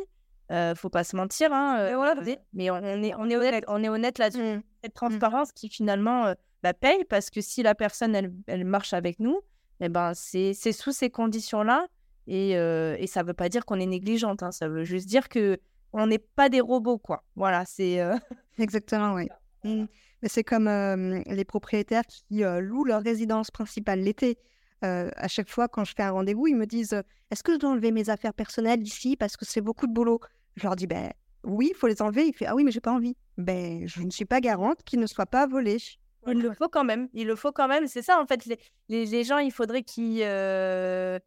Euh, 0.51 0.74
faut 0.74 0.88
pas 0.88 1.05
se 1.05 1.14
mentir, 1.14 1.53
hein, 1.53 1.76
euh, 1.78 1.88
Mais 1.90 1.94
voilà, 1.94 2.11
regardez. 2.12 2.38
mais 2.55 2.70
on, 2.70 2.76
on 2.76 3.03
est, 3.03 3.14
on 3.14 3.28
est 3.28 3.36
honnête, 3.36 3.64
on 3.68 3.82
est 3.82 3.88
honnête 3.88 4.18
là-dessus 4.18 4.57
Mm. 4.57 4.62
cette 4.82 4.94
transparence 4.94 5.53
qui 5.53 5.68
finalement 5.68 6.32
bah, 6.62 6.72
paye 6.72 7.05
parce 7.09 7.28
que 7.30 7.40
si 7.40 7.62
la 7.62 7.74
personne 7.74 8.14
elle, 8.14 8.32
elle 8.46 8.64
marche 8.64 8.92
avec 8.94 9.20
nous, 9.20 9.40
eh 9.80 9.88
ben, 9.88 10.12
c'est 10.14 10.55
sous 10.72 10.92
ces 10.92 11.11
conditions-là 11.11 11.86
et, 12.26 12.57
euh, 12.57 12.96
et 12.99 13.07
ça 13.07 13.22
veut 13.22 13.34
pas 13.34 13.49
dire 13.49 13.64
qu'on 13.64 13.78
est 13.78 13.86
négligente, 13.86 14.42
hein, 14.42 14.51
ça 14.51 14.68
veut 14.68 14.84
juste 14.84 15.07
dire 15.07 15.28
que 15.28 15.59
on 15.92 16.07
n'est 16.07 16.18
pas 16.18 16.49
des 16.49 16.61
robots 16.61 16.99
quoi. 16.99 17.24
Voilà, 17.36 17.64
c'est 17.66 18.01
euh, 18.01 18.16
Exactement, 18.59 19.14
oui. 19.14 19.28
Mm. 19.64 19.86
Mais 20.22 20.28
c'est 20.28 20.44
comme 20.44 20.68
euh, 20.68 21.20
les 21.26 21.44
propriétaires 21.44 22.07
qui 22.07 22.42
louent 22.61 22.84
leur 22.84 23.03
résidence 23.03 23.51
principale 23.51 23.99
l'été. 24.01 24.38
À 24.82 25.26
chaque 25.26 25.49
fois, 25.49 25.66
quand 25.66 25.84
je 25.84 25.94
fais 25.96 26.05
un 26.05 26.12
rendez-vous, 26.12 26.46
ils 26.46 26.55
me 26.55 26.64
disent 26.64 27.03
Est-ce 27.32 27.42
que 27.42 27.55
je 27.55 27.59
dois 27.59 27.70
enlever 27.70 27.90
mes 27.90 28.09
affaires 28.09 28.34
personnelles 28.34 28.82
ici 28.82 29.16
parce 29.16 29.36
que 29.36 29.44
c'est 29.44 29.61
beaucoup 29.61 29.88
de 29.88 29.92
boulot? 29.92 30.20
Je 30.59 30.64
leur 30.64 30.76
dis 30.76 30.86
ben, 30.86 31.12
Oui, 31.44 31.68
il 31.70 31.76
faut 31.76 31.86
les 31.86 32.02
enlever. 32.02 32.26
Il 32.26 32.34
fait 32.34 32.46
Ah 32.46 32.54
oui, 32.54 32.64
mais 32.64 32.70
j'ai 32.70 32.80
pas 32.80 32.92
envie. 32.92 33.16
Ben, 33.36 33.86
je 33.86 34.02
ne 34.02 34.11
suis 34.11 34.24
pas 34.24 34.40
garante 34.40 34.82
qu'ils 34.84 35.00
ne 35.00 35.06
soient 35.06 35.26
pas 35.26 35.46
volés. 35.46 35.78
il 36.26 36.42
le 36.42 36.52
faut 36.52 36.68
quand 36.68 36.84
même, 36.84 37.09
il 37.14 37.26
le 37.26 37.36
faut 37.36 37.52
quand 37.52 37.68
même. 37.68 37.86
C'est 37.86 38.02
ça 38.02 38.20
en 38.20 38.26
fait, 38.26 38.44
les, 38.88 39.24
gens, 39.24 39.38
il 39.38 39.52
faudrait 39.52 39.82
qu'ils 39.82 40.22
euh, 40.22 41.18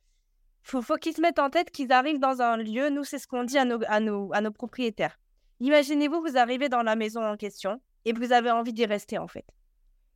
faut, 0.63 0.82
faut 0.82 0.97
qu'ils 0.97 1.15
se 1.15 1.21
mettent 1.21 1.39
en 1.39 1.49
tête 1.49 1.71
qu'ils 1.71 1.91
arrivent 1.91 2.19
dans 2.19 2.41
un 2.41 2.57
lieu. 2.57 2.89
Nous, 2.89 3.03
c'est 3.03 3.17
ce 3.17 3.27
qu'on 3.27 3.43
dit 3.43 3.57
à 3.57 3.65
nos, 3.65 3.79
à 3.88 3.99
nos, 3.99 4.32
à 4.34 4.41
nos 4.41 4.51
propriétaires. 4.51 5.17
Imaginez-vous, 5.61 6.21
vous 6.21 6.38
arrivez 6.38 6.69
dans 6.69 6.82
la 6.82 6.95
maison 6.95 7.23
en 7.23 7.38
question 7.38 7.79
et 8.05 8.13
vous 8.13 8.34
avez 8.34 8.51
envie 8.51 8.73
d'y 8.73 8.86
rester 8.86 9.17
en 9.17 9.27
fait. 9.27 9.45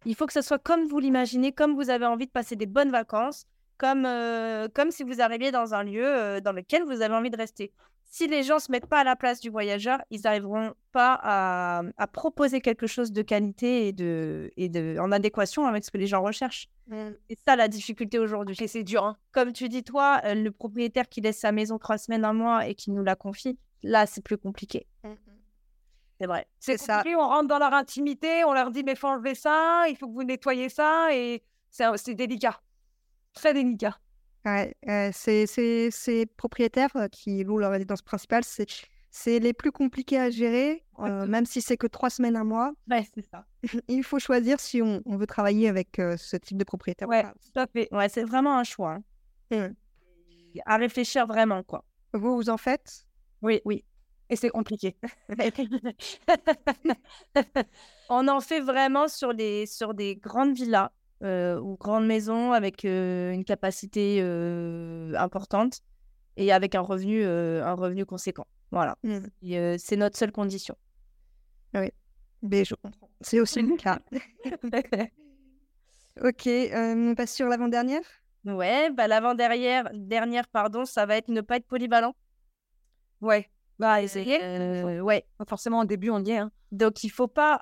Il 0.05 0.15
faut 0.15 0.25
que 0.25 0.33
ce 0.33 0.41
soit 0.41 0.59
comme 0.59 0.85
vous 0.87 0.99
l'imaginez, 0.99 1.51
comme 1.51 1.75
vous 1.75 1.89
avez 1.89 2.05
envie 2.05 2.27
de 2.27 2.31
passer 2.31 2.55
des 2.55 2.65
bonnes 2.65 2.91
vacances, 2.91 3.45
comme, 3.77 4.05
euh, 4.05 4.67
comme 4.73 4.91
si 4.91 5.03
vous 5.03 5.21
arriviez 5.21 5.51
dans 5.51 5.73
un 5.73 5.83
lieu 5.83 6.05
euh, 6.05 6.41
dans 6.41 6.51
lequel 6.51 6.83
vous 6.83 7.01
avez 7.01 7.13
envie 7.13 7.29
de 7.29 7.37
rester. 7.37 7.71
Si 8.17 8.27
les 8.27 8.43
gens 8.43 8.55
ne 8.55 8.59
se 8.61 8.71
mettent 8.71 8.85
pas 8.85 8.99
à 8.99 9.03
la 9.03 9.17
place 9.17 9.41
du 9.41 9.49
voyageur, 9.49 9.99
ils 10.09 10.21
n'arriveront 10.21 10.73
pas 10.93 11.19
à, 11.21 11.81
à 11.97 12.07
proposer 12.07 12.61
quelque 12.61 12.87
chose 12.87 13.11
de 13.11 13.21
qualité 13.21 13.89
et, 13.89 13.91
de, 13.91 14.51
et 14.55 14.69
de, 14.69 14.95
en 15.01 15.11
adéquation 15.11 15.65
avec 15.65 15.83
ce 15.83 15.91
que 15.91 15.97
les 15.97 16.07
gens 16.07 16.23
recherchent. 16.23 16.69
C'est 17.29 17.37
ça 17.45 17.57
la 17.57 17.67
difficulté 17.67 18.17
aujourd'hui. 18.17 18.55
et 18.61 18.67
c'est 18.67 18.83
dur. 18.85 19.03
hein. 19.03 19.17
Comme 19.33 19.51
tu 19.51 19.67
dis, 19.67 19.83
toi, 19.83 20.21
euh, 20.23 20.33
le 20.33 20.49
propriétaire 20.51 21.09
qui 21.09 21.19
laisse 21.19 21.39
sa 21.39 21.51
maison 21.51 21.77
trois 21.77 21.97
semaines, 21.97 22.23
un 22.23 22.31
mois 22.31 22.65
et 22.67 22.73
qui 22.73 22.89
nous 22.89 23.03
la 23.03 23.17
confie, 23.17 23.59
là, 23.83 24.05
c'est 24.05 24.23
plus 24.23 24.37
compliqué. 24.37 24.87
C'est 26.17 26.27
vrai. 26.27 26.47
C'est 26.61 26.77
ça. 26.77 27.03
on 27.05 27.27
rentre 27.27 27.49
dans 27.49 27.59
leur 27.59 27.73
intimité, 27.73 28.45
on 28.45 28.53
leur 28.53 28.71
dit 28.71 28.85
mais 28.85 28.95
faut 28.95 29.09
enlever 29.09 29.35
ça, 29.35 29.89
il 29.89 29.97
faut 29.97 30.07
que 30.07 30.13
vous 30.13 30.23
nettoyez 30.23 30.69
ça 30.69 31.09
et 31.11 31.43
c'est 31.69 32.13
délicat, 32.13 32.61
très 33.33 33.53
délicat. 33.53 33.99
Ouais, 34.45 34.75
euh, 34.87 35.09
ces 35.13 36.25
propriétaires 36.37 36.95
euh, 36.95 37.07
qui 37.07 37.43
louent 37.43 37.57
leur 37.57 37.71
résidence 37.71 38.01
principale, 38.01 38.43
c'est 38.43 38.67
c'est 39.17 39.39
les 39.39 39.53
plus 39.53 39.71
compliqués 39.71 40.19
à 40.19 40.29
gérer, 40.29 40.83
euh, 40.99 41.25
même 41.25 41.45
si 41.45 41.61
c'est 41.61 41.77
que 41.77 41.87
trois 41.87 42.09
semaines, 42.09 42.35
un 42.35 42.43
mois. 42.43 42.73
Ouais, 42.91 43.07
c'est 43.15 43.25
ça. 43.25 43.45
Il 43.87 44.03
faut 44.03 44.19
choisir 44.19 44.59
si 44.59 44.81
on, 44.81 45.01
on 45.05 45.15
veut 45.15 45.25
travailler 45.25 45.69
avec 45.69 45.99
euh, 45.99 46.17
ce 46.17 46.35
type 46.35 46.57
de 46.57 46.65
propriétaire. 46.65 47.07
ou 47.07 47.11
Ouais, 47.11 47.23
tout 47.23 47.57
à 47.59 47.65
fait. 47.65 47.87
Ouais, 47.93 48.09
c'est 48.09 48.25
vraiment 48.25 48.57
un 48.57 48.65
choix. 48.65 48.97
hein. 49.51 49.71
À 50.65 50.75
réfléchir 50.75 51.25
vraiment, 51.27 51.63
quoi. 51.63 51.85
Vous, 52.13 52.35
vous 52.35 52.49
en 52.49 52.57
faites? 52.57 53.05
Oui, 53.41 53.61
oui. 53.63 53.85
Et 54.29 54.35
c'est 54.35 54.49
compliqué. 54.49 54.97
on 55.29 55.35
On 58.09 58.27
en 58.27 58.41
fait 58.41 58.59
vraiment 58.59 59.07
sur 59.07 59.33
des, 59.33 59.65
sur 59.65 59.93
des 59.93 60.17
grandes 60.17 60.55
villas 60.55 60.91
euh, 61.23 61.57
ou 61.59 61.77
grandes 61.77 62.05
maisons 62.05 62.51
avec 62.51 62.83
euh, 62.83 63.31
une 63.31 63.45
capacité 63.45 64.19
euh, 64.21 65.13
importante 65.17 65.79
et 66.35 66.51
avec 66.51 66.75
un 66.75 66.81
revenu, 66.81 67.23
un 67.23 67.73
revenu 67.73 68.05
conséquent. 68.05 68.45
Voilà. 68.71 68.97
Mmh. 69.03 69.77
c'est 69.77 69.95
notre 69.95 70.17
seule 70.17 70.33
condition. 70.33 70.75
Oui, 71.73 71.91
mais 72.41 72.65
je 72.65 72.75
comprends. 72.75 73.09
C'est 73.21 73.39
aussi 73.39 73.61
le 73.61 73.77
cas. 73.77 73.99
ok, 76.21 76.49
on 76.73 77.13
passe 77.15 77.33
sur 77.33 77.47
l'avant-dernière? 77.47 78.03
Ouais, 78.43 78.91
bah 78.91 79.07
l'avant-dernière, 79.07 79.89
dernière, 79.93 80.47
pardon, 80.49 80.85
ça 80.85 81.05
va 81.05 81.15
être 81.15 81.29
ne 81.29 81.41
pas 81.41 81.55
être 81.55 81.67
polyvalent. 81.67 82.13
Ouais, 83.21 83.49
bah 83.79 84.01
essayer. 84.01 84.39
ouais. 85.01 85.25
Forcément, 85.47 85.79
au 85.79 85.85
début, 85.85 86.09
on 86.09 86.19
y 86.19 86.31
est. 86.31 86.37
Hein. 86.37 86.51
Donc, 86.73 87.05
il 87.05 87.09
faut 87.09 87.29
pas. 87.29 87.61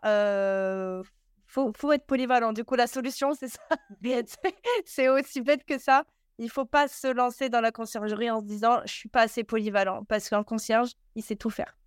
Faut, 1.54 1.72
faut 1.78 1.92
être 1.92 2.08
polyvalent. 2.08 2.52
Du 2.52 2.64
coup, 2.64 2.74
la 2.74 2.88
solution, 2.88 3.36
c'est 3.36 3.48
ça. 3.48 3.60
c'est 4.86 5.08
aussi 5.08 5.42
bête 5.42 5.64
que 5.66 5.78
ça. 5.78 6.04
Il 6.40 6.50
faut 6.50 6.66
pas 6.66 6.88
se 6.88 7.06
lancer 7.06 7.48
dans 7.50 7.62
la 7.62 7.72
conciergerie 7.72 8.32
en 8.32 8.40
se 8.40 8.46
disant 8.46 8.80
je 8.86 8.92
suis 8.92 9.08
pas 9.08 9.22
assez 9.22 9.44
polyvalent 9.44 10.04
parce 10.06 10.30
qu'un 10.30 10.42
concierge, 10.42 10.94
il 11.14 11.22
sait 11.22 11.36
tout 11.36 11.52
faire. 11.52 11.78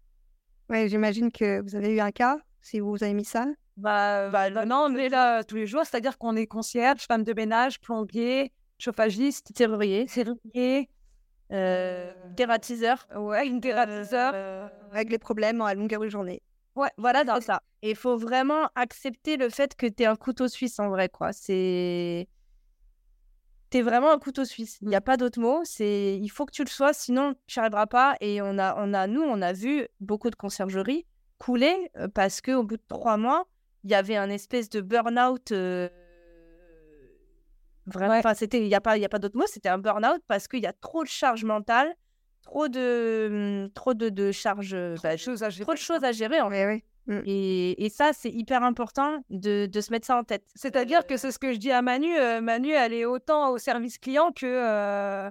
Ouais, 0.71 0.89
j'imagine 0.89 1.33
que 1.33 1.61
vous 1.63 1.75
avez 1.75 1.97
eu 1.97 1.99
un 1.99 2.13
cas 2.13 2.39
si 2.63 2.79
vous 2.79 3.03
avez 3.03 3.13
mis 3.13 3.25
ça. 3.25 3.45
Bah, 3.77 4.29
bah 4.29 4.51
non, 4.51 4.87
on 4.89 4.95
est 4.95 5.09
là 5.09 5.43
tous 5.43 5.57
les 5.57 5.67
jours, 5.67 5.83
c'est-à-dire 5.85 6.17
qu'on 6.17 6.37
est 6.37 6.47
concierge, 6.47 7.05
femme 7.05 7.25
de 7.25 7.33
ménage, 7.33 7.81
plombier, 7.81 8.53
chauffagiste, 8.79 9.51
serrurier, 9.57 10.07
serrurier, 10.07 10.89
euh, 11.51 12.13
dératiseur. 12.37 13.05
Ouais, 13.17 13.49
une 13.49 13.59
dératiseur. 13.59 14.31
Euh, 14.33 14.69
règle 14.93 15.11
les 15.11 15.19
problèmes 15.19 15.61
à 15.61 15.75
longueur 15.75 16.03
de 16.03 16.09
journée. 16.09 16.41
Ouais, 16.77 16.91
voilà, 16.99 17.25
c'est 17.27 17.47
ça. 17.47 17.63
Et 17.87 17.91
il 17.91 17.97
faut 17.97 18.17
vraiment 18.17 18.69
accepter 18.75 19.37
le 19.37 19.49
fait 19.49 19.77
que 19.77 19.87
tu 19.87 20.03
es 20.03 20.07
un 20.07 20.17
couteau 20.17 20.49
suisse 20.49 20.81
en 20.81 20.89
vrai, 20.89 21.09
quoi. 21.09 21.33
C'est. 21.33 22.27
Tu 23.71 23.79
es 23.79 23.83
vraiment 23.83 24.11
un 24.11 24.19
couteau 24.19 24.45
suisse. 24.45 24.79
Il 24.83 24.89
n'y 24.89 24.97
a 24.97 25.01
pas 25.01 25.17
d'autre 25.17 25.39
mot. 25.39 25.61
C'est 25.63 26.19
il 26.21 26.29
faut 26.29 26.47
que 26.47 26.51
tu 26.51 26.65
le 26.65 26.69
sois, 26.69 26.93
sinon 26.93 27.37
tu 27.47 27.61
n'y 27.61 27.61
arriveras 27.61 27.87
pas. 27.87 28.17
Et 28.21 28.43
on 28.43 28.59
a, 28.59 28.75
on 28.77 28.93
a, 28.93 29.07
nous, 29.07 29.23
on 29.23 29.41
a 29.41 29.53
vu 29.53 29.87
beaucoup 30.01 30.31
de 30.31 30.35
conciergeries 30.35 31.07
couler 31.39 31.77
euh, 31.97 32.09
parce 32.09 32.41
qu'au 32.41 32.65
bout 32.65 32.77
de 32.77 32.83
trois 32.89 33.19
mois, 33.19 33.47
il 33.85 33.91
y 33.91 33.95
avait 33.95 34.17
un 34.17 34.31
espèce 34.31 34.69
de 34.69 34.81
burn-out. 34.81 35.53
Euh, 35.53 35.89
vraiment, 37.87 38.15
enfin, 38.15 38.35
c'était, 38.35 38.59
il 38.59 38.67
n'y 38.67 38.75
a 38.75 38.81
pas, 38.81 38.99
il 38.99 39.05
a 39.05 39.09
pas 39.09 39.21
d'autre 39.21 39.39
mot. 39.39 39.47
C'était 39.47 39.69
un 39.69 39.79
burn-out 39.79 40.23
parce 40.27 40.49
qu'il 40.49 40.61
y 40.61 40.67
a 40.67 40.73
trop 40.73 41.05
de 41.05 41.09
charge 41.09 41.45
mentale 41.45 41.95
trop 42.43 42.69
de, 42.69 43.29
mmh, 43.67 43.73
trop 43.75 43.95
de, 43.95 44.09
de 44.09 44.33
charges, 44.33 44.77
trop, 44.95 45.03
bah, 45.03 45.13
de 45.13 45.21
choses 45.21 45.43
à 45.45 45.51
gérer. 45.51 45.65
trop 45.65 45.75
de 45.75 45.79
choses 45.79 46.03
à 46.03 46.11
gérer. 46.11 46.41
En 46.41 46.51
fait. 46.51 46.83
Mmh. 47.07 47.21
Et, 47.25 47.85
et, 47.85 47.89
ça, 47.89 48.13
c'est 48.13 48.31
hyper 48.31 48.65
important 48.65 49.23
de, 49.31 49.67
de, 49.67 49.81
se 49.81 49.93
mettre 49.93 50.07
ça 50.07 50.17
en 50.19 50.25
tête. 50.25 50.45
C'est-à-dire 50.55 51.07
que 51.07 51.17
c'est 51.17 51.31
ce 51.31 51.39
que 51.39 51.53
je 51.53 51.59
dis 51.59 51.71
à 51.71 51.81
Manu. 51.81 52.13
Manu, 52.43 52.71
elle 52.71 52.93
est 52.93 53.05
autant 53.05 53.51
au 53.51 53.59
service 53.59 53.99
client 53.99 54.33
que 54.33 55.31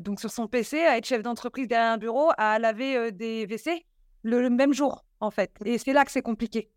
donc 0.00 0.20
sur 0.20 0.30
son 0.30 0.48
PC, 0.48 0.80
à 0.80 0.96
être 0.96 1.04
chef 1.04 1.22
d'entreprise 1.22 1.68
derrière 1.68 1.92
un 1.92 1.98
bureau, 1.98 2.30
à 2.38 2.58
laver 2.58 3.12
des 3.12 3.44
WC 3.44 3.84
le, 4.26 4.50
même 4.50 4.72
jour, 4.72 5.04
en 5.20 5.30
fait. 5.30 5.52
Et 5.64 5.78
c'est 5.78 5.92
là 5.92 6.04
que 6.04 6.10
c'est 6.10 6.22
compliqué. 6.22 6.70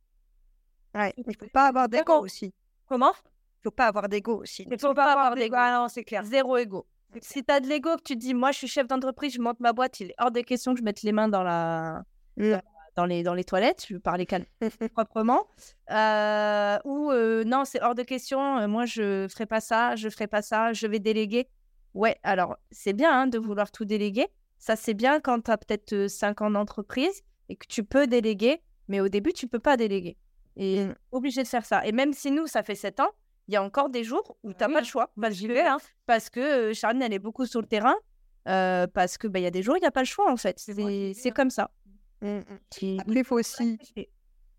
Ouais, 0.96 1.14
il 1.18 1.24
ne 1.28 1.34
faut 1.34 1.50
pas 1.52 1.68
avoir 1.68 1.90
d'ego 1.90 2.20
aussi. 2.20 2.54
Comment? 2.88 3.14
Il 3.14 3.68
ne 3.68 3.72
faut 3.72 3.76
pas 3.76 3.88
avoir 3.88 4.08
d'ego 4.08 4.42
aussi. 4.42 4.64
Il 4.64 4.70
ne 4.70 4.78
faut 4.78 4.94
pas 4.94 5.12
avoir 5.12 5.36
d'ego. 5.36 5.56
Ah 5.58 5.80
non, 5.80 5.88
c'est 5.88 6.04
clair. 6.04 6.24
Zéro 6.24 6.58
ego. 6.58 6.88
Si 7.22 7.44
tu 7.44 7.52
as 7.52 7.60
de 7.60 7.68
l'ego, 7.68 7.96
que 7.98 8.04
tu 8.04 8.14
te 8.14 8.20
dis, 8.20 8.34
moi, 8.34 8.52
je 8.52 8.60
suis 8.60 8.68
chef 8.68 8.88
d'entreprise, 8.88 9.34
je 9.34 9.42
monte 9.42 9.60
ma 9.60 9.74
boîte, 9.74 10.00
il 10.00 10.12
est 10.12 10.16
hors 10.20 10.32
des 10.32 10.44
questions 10.44 10.74
que 10.74 10.80
je 10.80 10.84
mette 10.84 11.02
les 11.02 11.12
mains 11.12 11.28
dans, 11.28 11.44
la... 11.44 12.04
Mmh. 12.38 12.54
Dans, 12.96 13.06
les, 13.06 13.24
dans 13.24 13.34
les 13.34 13.44
toilettes, 13.44 13.86
je 13.88 13.96
veux 13.96 14.00
parler 14.00 14.28
proprement. 14.94 15.48
Euh, 15.92 16.78
ou 16.86 17.12
euh, 17.12 17.44
non, 17.44 17.66
c'est 17.66 17.82
hors 17.82 17.96
de 17.96 18.04
question, 18.04 18.58
euh, 18.58 18.68
moi, 18.68 18.86
je 18.86 19.28
ferai 19.30 19.46
pas 19.46 19.62
ça, 19.62 19.96
je 19.96 20.10
ferai 20.10 20.28
pas 20.28 20.42
ça, 20.42 20.74
je 20.74 20.88
vais 20.88 21.00
déléguer. 21.00 21.48
Ouais, 21.94 22.18
alors, 22.24 22.58
c'est 22.72 22.94
bien 22.94 23.12
hein, 23.12 23.28
de 23.28 23.38
vouloir 23.38 23.72
tout 23.72 23.86
déléguer. 23.86 24.28
Ça, 24.58 24.76
c'est 24.76 24.94
bien 24.94 25.20
quand 25.20 25.42
tu 25.42 25.52
as 25.52 25.58
peut-être 25.58 26.08
5 26.08 26.42
ans 26.42 26.52
d'entreprise 26.52 27.22
et 27.48 27.56
que 27.56 27.66
tu 27.68 27.84
peux 27.84 28.08
déléguer, 28.08 28.62
mais 28.88 29.00
au 29.00 29.08
début, 29.08 29.34
tu 29.34 29.48
peux 29.48 29.60
pas 29.60 29.78
déléguer. 29.78 30.18
Et 30.58 30.86
mmh. 30.86 30.96
obligé 31.12 31.44
de 31.44 31.48
faire 31.48 31.66
ça. 31.66 31.86
Et 31.86 31.92
même 31.92 32.14
si 32.14 32.32
nous, 32.32 32.48
ça 32.48 32.64
fait 32.64 32.76
7 32.76 33.00
ans, 33.00 33.12
il 33.48 33.54
y 33.54 33.58
a 33.58 33.64
encore 33.64 33.90
des 33.90 34.04
jours 34.04 34.38
où 34.44 34.54
tu 34.54 34.60
n'as 34.60 34.70
pas 34.70 34.82
le 34.82 34.86
choix. 34.86 35.12
Bah, 35.18 35.32
j'y 35.32 35.48
vais, 35.48 35.66
hein. 35.66 35.78
Parce 36.06 36.30
que 36.30 36.74
Charline, 36.74 37.02
elle 37.02 37.14
est 37.14 37.20
beaucoup 37.20 37.46
sur 37.48 37.62
le 37.62 37.68
terrain. 37.68 37.96
parce 38.46 39.18
que 39.18 39.28
bah, 39.28 39.40
y 39.40 39.46
a 39.46 39.52
des 39.52 39.64
jours, 39.64 39.78
il 39.78 39.82
n'y 39.82 39.88
a 39.88 39.92
pas 39.92 40.02
le 40.02 40.06
choix, 40.06 40.32
en 40.32 40.38
fait. 40.38 40.60
C'est 40.60 41.32
comme 41.32 41.50
ça. 41.50 41.72
Mmh. 42.22 42.40
Après, 43.00 43.16
il 43.20 43.24
faut 43.24 43.40
aussi, 43.40 43.80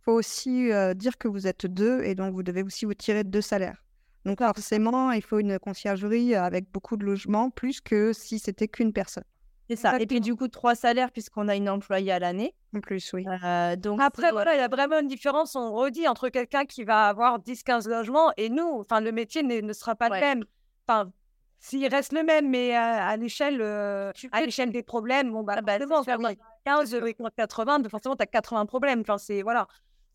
faut 0.03 0.13
aussi 0.13 0.71
dire 0.95 1.19
que 1.19 1.29
vous 1.29 1.47
êtes 1.47 1.67
deux 1.67 2.03
et 2.03 2.15
donc 2.15 2.33
vous 2.33 2.43
devez 2.43 2.63
aussi 2.63 2.85
vous 2.85 2.95
tirer 2.95 3.25
deux 3.25 3.43
salaires. 3.43 3.85
Donc 4.25 4.39
forcément, 4.39 5.13
il 5.13 5.23
faut 5.23 5.39
une 5.39 5.59
conciergerie 5.59 6.35
avec 6.35 6.71
beaucoup 6.71 6.97
de 6.97 7.05
logements, 7.05 7.51
plus 7.51 7.81
que 7.81 8.13
si 8.13 8.39
c'était 8.39 8.69
qu'une 8.69 8.93
personne. 8.93 9.25
C'est 9.71 9.77
ça. 9.77 10.01
Et 10.01 10.07
puis 10.07 10.21
du 10.21 10.35
coup, 10.35 10.49
trois 10.49 10.75
salaires 10.75 11.13
puisqu'on 11.13 11.47
a 11.47 11.55
une 11.55 11.69
employée 11.69 12.11
à 12.11 12.19
l'année. 12.19 12.55
En 12.75 12.81
plus, 12.81 13.13
oui. 13.13 13.25
Euh, 13.45 13.77
donc 13.77 14.01
Après, 14.01 14.33
voilà, 14.33 14.55
il 14.55 14.59
y 14.59 14.63
a 14.63 14.69
vraiment 14.69 14.99
une 14.99 15.07
différence, 15.07 15.55
on 15.55 15.73
redit, 15.73 16.09
entre 16.09 16.29
quelqu'un 16.29 16.65
qui 16.65 16.83
va 16.83 17.07
avoir 17.07 17.39
10-15 17.39 17.89
logements 17.89 18.33
et 18.37 18.49
nous. 18.49 18.81
Enfin, 18.81 19.01
le 19.01 19.13
métier 19.13 19.45
ne, 19.45 19.73
sera 19.73 19.95
pas 19.95 20.09
le 20.09 20.21
même. 20.21 20.45
Enfin, 20.89 21.13
s'il 21.61 21.87
reste 21.87 22.13
le 22.13 22.25
même, 22.25 22.51
mais 22.51 22.75
à, 22.75 23.17
l'échelle 23.17 23.61
euh, 23.61 24.13
à 24.33 24.41
l'échelle 24.41 24.73
des 24.73 24.83
problèmes, 24.83 25.31
bon, 25.31 25.45
bah, 25.45 25.55
ah 25.59 25.63
bah 25.63 25.79
forcément, 25.87 26.31
15, 26.65 26.97
80, 27.37 27.89
forcément, 27.89 28.17
tu 28.17 28.23
as 28.23 28.27
80 28.27 28.67
problèmes. 28.67 29.01
Enfin, 29.01 29.19
c'est, 29.19 29.43
voilà. 29.43 29.67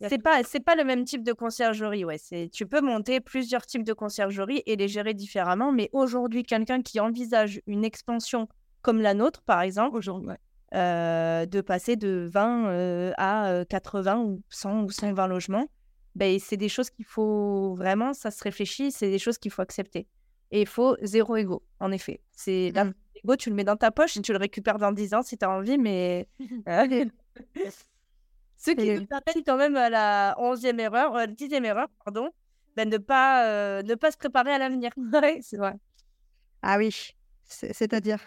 C'est 0.01 0.21
pas, 0.21 0.43
c'est 0.43 0.59
pas 0.59 0.75
le 0.75 0.83
même 0.83 1.05
type 1.05 1.23
de 1.23 1.31
conciergerie, 1.31 2.03
ouais. 2.03 2.17
C'est, 2.17 2.49
tu 2.51 2.65
peux 2.65 2.81
monter 2.81 3.21
plusieurs 3.21 3.65
types 3.65 3.83
de 3.83 3.93
conciergerie 3.93 4.61
et 4.65 4.75
les 4.75 4.87
gérer 4.87 5.13
différemment, 5.13 5.71
mais 5.71 5.89
aujourd'hui, 5.93 6.43
quelqu'un 6.43 6.81
qui 6.81 6.99
envisage 6.99 7.61
une 7.65 7.85
expansion 7.85 8.49
comme 8.81 9.01
la 9.01 9.13
nôtre, 9.13 9.41
par 9.41 9.61
exemple, 9.61 9.99
euh, 10.73 11.45
de 11.45 11.61
passer 11.61 11.95
de 11.95 12.29
20 12.31 12.67
euh, 12.67 13.13
à 13.17 13.63
80 13.69 14.17
euh, 14.17 14.23
ou 14.23 14.41
100 14.49 14.83
ou 14.83 14.91
120 14.91 15.27
logements, 15.27 15.67
ben, 16.15 16.37
c'est 16.39 16.57
des 16.57 16.69
choses 16.69 16.89
qu'il 16.89 17.05
faut 17.05 17.73
vraiment, 17.75 18.13
ça 18.13 18.31
se 18.31 18.43
réfléchit, 18.43 18.91
c'est 18.91 19.09
des 19.09 19.19
choses 19.19 19.37
qu'il 19.37 19.51
faut 19.51 19.61
accepter. 19.61 20.07
Et 20.51 20.61
il 20.61 20.67
faut 20.67 20.97
zéro 21.01 21.35
ego, 21.37 21.63
en 21.79 21.91
effet. 21.91 22.21
C'est 22.31 22.71
mmh. 22.75 22.93
L'ego, 23.25 23.35
tu 23.35 23.49
le 23.49 23.55
mets 23.55 23.63
dans 23.63 23.75
ta 23.75 23.91
poche 23.91 24.17
et 24.17 24.21
tu 24.21 24.31
le 24.31 24.37
récupères 24.37 24.77
dans 24.77 24.91
10 24.91 25.13
ans 25.15 25.23
si 25.23 25.37
tu 25.37 25.45
as 25.45 25.49
envie, 25.49 25.77
mais. 25.77 26.27
Ce 28.57 28.71
qui 28.71 28.91
nous 28.91 29.05
appelle 29.11 29.43
quand 29.45 29.57
même 29.57 29.75
à 29.75 29.89
la 29.89 30.35
11e 30.39 30.79
erreur, 30.79 31.13
la 31.13 31.27
10e 31.27 31.63
erreur, 31.65 31.87
pardon, 32.03 32.29
ben, 32.75 32.89
ne, 32.89 32.97
pas, 32.97 33.83
ne 33.83 33.95
pas 33.95 34.11
se 34.11 34.17
préparer 34.17 34.51
à 34.51 34.57
l'avenir. 34.57 34.91
c'est 35.41 35.57
vrai. 35.57 35.73
Ah 36.61 36.77
oui, 36.77 37.13
c'est-à-dire? 37.43 38.19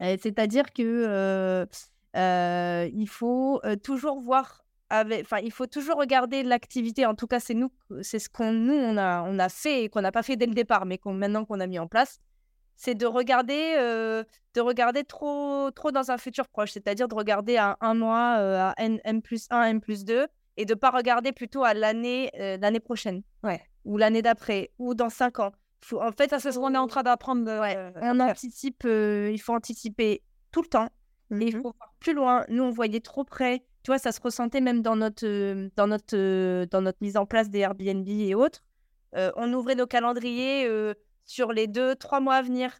C'est-à-dire 0.00 0.72
que 0.72 1.66
il 2.14 3.08
faut 3.08 3.60
toujours 3.82 4.20
voir 4.20 4.62
enfin, 4.92 5.38
il 5.38 5.52
faut 5.52 5.66
toujours 5.66 5.96
regarder 5.96 6.42
l'activité. 6.42 7.06
En 7.06 7.14
tout 7.14 7.26
cas, 7.26 7.40
c'est 7.40 7.54
nous, 7.54 7.72
c'est 8.02 8.18
ce 8.18 8.28
qu'on 8.28 8.52
nous 8.52 8.74
on 8.74 8.96
a, 8.96 9.22
on 9.22 9.38
a 9.38 9.48
fait 9.48 9.84
et 9.84 9.88
qu'on 9.88 10.02
n'a 10.02 10.12
pas 10.12 10.22
fait 10.22 10.36
dès 10.36 10.46
le 10.46 10.54
départ, 10.54 10.86
mais 10.86 10.98
qu'on 10.98 11.14
maintenant 11.14 11.44
qu'on 11.44 11.60
a 11.60 11.66
mis 11.66 11.78
en 11.78 11.88
place, 11.88 12.20
c'est 12.76 12.94
de 12.94 13.06
regarder, 13.06 13.76
de 14.54 14.60
regarder 14.60 15.04
trop, 15.04 15.70
trop 15.70 15.90
dans 15.90 16.10
un 16.10 16.18
futur 16.18 16.48
proche. 16.48 16.72
C'est-à-dire 16.72 17.08
de 17.08 17.14
regarder 17.14 17.56
à 17.56 17.76
un 17.80 17.94
mois, 17.94 18.34
à 18.34 18.74
n, 18.78 19.00
m 19.04 19.22
plus 19.22 19.46
1, 19.50 19.62
m 19.64 19.80
plus 19.80 20.04
2, 20.04 20.26
et 20.56 20.64
de 20.64 20.74
pas 20.74 20.90
regarder 20.90 21.32
plutôt 21.32 21.64
à 21.64 21.74
l'année, 21.74 22.30
l'année 22.34 22.80
prochaine, 22.80 23.22
ouais. 23.44 23.60
ou 23.84 23.98
l'année 23.98 24.22
d'après, 24.22 24.70
ou 24.78 24.94
dans 24.94 25.10
cinq 25.10 25.38
ans 25.38 25.52
en 25.92 26.12
fait, 26.12 26.30
ça, 26.30 26.38
c'est 26.38 26.52
ce 26.52 26.58
qu'on 26.58 26.74
est 26.74 26.78
en 26.78 26.86
train 26.86 27.02
d'apprendre. 27.02 27.48
Euh, 27.48 27.90
on 28.00 28.20
anticipe, 28.20 28.84
il 28.84 29.38
faut 29.38 29.54
anticiper 29.54 30.22
tout 30.50 30.62
le 30.62 30.68
temps. 30.68 30.88
Mais 31.30 31.46
il 31.46 31.56
mmh 31.56 31.62
faut 31.62 31.72
voir 31.78 31.94
plus 31.98 32.12
loin. 32.12 32.44
Nous, 32.48 32.62
on 32.62 32.70
voyait 32.70 33.00
trop 33.00 33.24
près. 33.24 33.64
Tu 33.82 33.90
vois, 33.90 33.98
ça 33.98 34.12
se 34.12 34.20
ressentait 34.20 34.60
même 34.60 34.82
dans 34.82 34.96
notre, 34.96 35.26
dans 35.76 35.86
notre, 35.86 36.64
dans 36.66 36.82
notre 36.82 36.98
mise 37.00 37.16
en 37.16 37.26
place 37.26 37.48
des 37.48 37.60
Airbnb 37.60 38.06
et 38.06 38.34
autres. 38.34 38.62
on 39.14 39.52
ouvrait 39.52 39.74
nos 39.74 39.86
calendriers 39.86 40.68
sur 41.32 41.52
les 41.52 41.66
deux, 41.66 41.94
trois 41.96 42.20
mois 42.20 42.36
à 42.36 42.42
venir. 42.42 42.78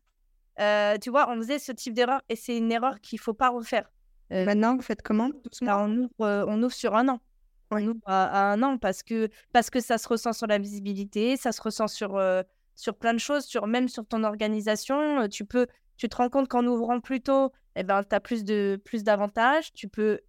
tu 1.00 1.10
vois, 1.10 1.30
on 1.30 1.36
faisait 1.36 1.58
ce 1.58 1.72
type 1.72 1.94
d'erreur 1.94 2.22
et 2.28 2.36
c'est 2.36 2.56
une 2.56 2.70
erreur 2.70 3.00
qu'il 3.00 3.16
ne 3.16 3.22
faut 3.22 3.34
pas 3.34 3.50
refaire. 3.50 3.90
Maintenant, 4.30 4.76
vous 4.76 4.82
faites 4.82 5.02
comment 5.02 5.30
bah, 5.60 5.78
on, 5.84 5.94
ouvre, 5.96 6.44
on 6.48 6.62
ouvre 6.62 6.72
sur 6.72 6.94
un 6.94 7.08
an. 7.08 7.20
On 7.70 7.86
ouvre 7.86 8.00
à, 8.06 8.52
un 8.52 8.62
an 8.62 8.78
parce 8.78 9.02
que, 9.02 9.28
parce 9.52 9.68
que 9.70 9.80
ça 9.80 9.98
se 9.98 10.08
ressent 10.08 10.32
sur 10.32 10.46
la 10.46 10.58
visibilité, 10.58 11.36
ça 11.36 11.52
se 11.52 11.60
ressent 11.60 11.88
sur 11.88 12.18
sur 12.74 12.94
plein 12.94 13.14
de 13.14 13.18
choses, 13.18 13.44
sur, 13.44 13.66
même 13.66 13.88
sur 13.88 14.06
ton 14.06 14.24
organisation. 14.24 15.28
Tu 15.28 15.44
peux, 15.44 15.66
tu 15.96 16.08
te 16.08 16.16
rends 16.16 16.28
compte 16.28 16.48
qu'en 16.48 16.64
ouvrant 16.66 17.00
plus 17.00 17.20
tôt, 17.20 17.52
eh 17.76 17.82
ben, 17.82 18.02
tu 18.02 18.14
as 18.14 18.20
plus, 18.20 18.44
de, 18.44 18.80
plus 18.84 19.04
d'avantages. 19.04 19.72
Tu 19.72 19.88
peux 19.88 20.20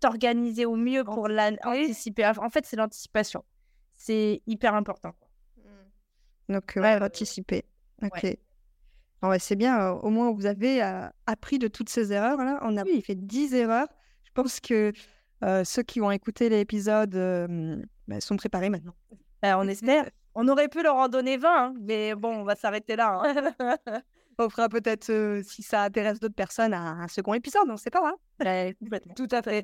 t'organiser 0.00 0.66
au 0.66 0.76
mieux 0.76 1.04
pour 1.04 1.28
l'anticiper. 1.28 2.26
En 2.26 2.50
fait, 2.50 2.66
c'est 2.66 2.76
l'anticipation. 2.76 3.44
C'est 3.96 4.42
hyper 4.46 4.74
important. 4.74 5.12
Donc, 6.48 6.72
ouais, 6.76 7.00
anticiper. 7.02 7.64
Ok. 8.02 8.36
c'est 9.38 9.56
bien. 9.56 9.90
au 9.90 10.10
moins, 10.10 10.30
vous 10.32 10.46
avez 10.46 10.82
appris 11.26 11.58
de 11.58 11.68
toutes 11.68 11.88
ces 11.88 12.12
erreurs-là. 12.12 12.60
On 12.62 12.76
a 12.76 12.84
fait 13.02 13.14
10 13.14 13.54
erreurs. 13.54 13.88
Je 14.24 14.30
pense 14.34 14.60
que 14.60 14.92
ceux 15.64 15.82
qui 15.82 16.00
ont 16.00 16.10
écouté 16.10 16.48
l'épisode 16.48 17.14
bah, 18.06 18.20
sont 18.20 18.36
préparés 18.36 18.70
maintenant. 18.70 18.94
Bah, 19.42 19.58
on 19.58 19.68
espère. 19.68 20.08
On 20.36 20.48
aurait 20.48 20.68
pu 20.68 20.82
leur 20.82 20.96
en 20.96 21.06
donner 21.08 21.36
20, 21.36 21.48
hein, 21.48 21.74
mais 21.80 22.16
bon, 22.16 22.40
on 22.40 22.42
va 22.42 22.56
s'arrêter 22.56 22.96
là. 22.96 23.22
hein. 23.22 23.76
On 24.38 24.48
fera 24.50 24.68
peut-être, 24.68 25.10
euh, 25.10 25.44
si 25.44 25.62
ça 25.62 25.82
intéresse 25.82 26.18
d'autres 26.18 26.34
personnes, 26.34 26.74
un, 26.74 26.98
un 27.02 27.06
second 27.06 27.34
épisode, 27.34 27.62
on 27.68 27.74
ne 27.74 27.76
sait 27.76 27.90
pas. 27.90 28.00
hein. 28.04 28.16
Ouais, 28.44 28.74
complètement. 28.80 29.14
Tout 29.14 29.28
à 29.30 29.42
fait. 29.42 29.62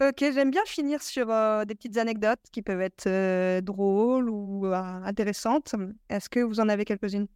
Ok, 0.00 0.18
j'aime 0.20 0.52
bien 0.52 0.64
finir 0.64 1.02
sur 1.02 1.28
euh, 1.28 1.64
des 1.64 1.74
petites 1.74 1.96
anecdotes 1.96 2.38
qui 2.52 2.62
peuvent 2.62 2.80
être 2.80 3.08
euh, 3.08 3.60
drôles 3.60 4.30
ou 4.30 4.66
euh, 4.66 4.74
intéressantes. 4.74 5.74
Est-ce 6.08 6.28
que 6.28 6.38
vous 6.38 6.60
en 6.60 6.68
avez 6.68 6.84
quelques-unes? 6.84 7.26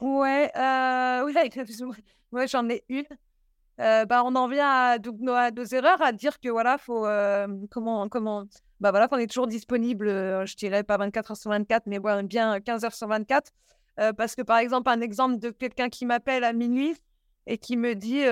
Ouais, 0.00 0.50
oui, 1.24 1.34
j'en 2.48 2.68
ai 2.68 2.82
une. 2.88 3.04
Bah, 3.78 4.24
on 4.24 4.34
en 4.34 4.48
vient 4.48 4.68
à, 4.68 4.98
nos, 4.98 5.64
erreurs, 5.64 6.02
à 6.02 6.10
dire 6.10 6.40
que 6.40 6.48
voilà, 6.48 6.78
faut 6.78 7.06
comment 7.70 8.08
comment 8.08 8.44
bah 8.80 8.90
voilà, 8.90 9.06
qu'on 9.06 9.18
est 9.18 9.28
toujours 9.28 9.46
disponible. 9.46 10.08
je 10.08 10.56
dirais 10.56 10.82
pas 10.82 10.96
24 10.96 11.30
heures 11.30 11.36
sur 11.36 11.50
24, 11.50 11.84
mais 11.86 11.98
ouais, 11.98 12.22
bien 12.24 12.60
15 12.60 12.84
heures 12.84 12.94
sur 12.94 13.06
24. 13.06 13.52
Euh, 14.00 14.12
parce 14.12 14.34
que 14.34 14.42
par 14.42 14.58
exemple, 14.58 14.90
un 14.90 15.00
exemple 15.00 15.38
de 15.38 15.50
quelqu'un 15.50 15.88
qui 15.88 16.06
m'appelle 16.06 16.42
à 16.42 16.52
minuit 16.52 16.96
et 17.46 17.56
qui 17.56 17.76
me 17.76 17.94
dit, 17.94 18.24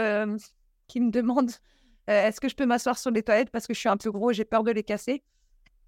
qui 0.89 1.01
me 1.01 1.11
demande, 1.11 1.53
euh, 2.09 2.27
est-ce 2.27 2.41
que 2.41 2.49
je 2.49 2.57
peux 2.57 2.67
m'asseoir 2.67 2.99
sur 2.99 3.11
les 3.11 3.23
toilettes 3.23 3.51
parce 3.51 3.67
que 3.67 3.75
je 3.75 3.79
suis 3.79 3.89
un 3.89 3.97
peu 3.97 4.11
gros, 4.11 4.31
et 4.31 4.35
j'ai 4.35 4.45
peur 4.45 4.65
de 4.65 4.71
les 4.71 4.83
casser? 4.83 5.23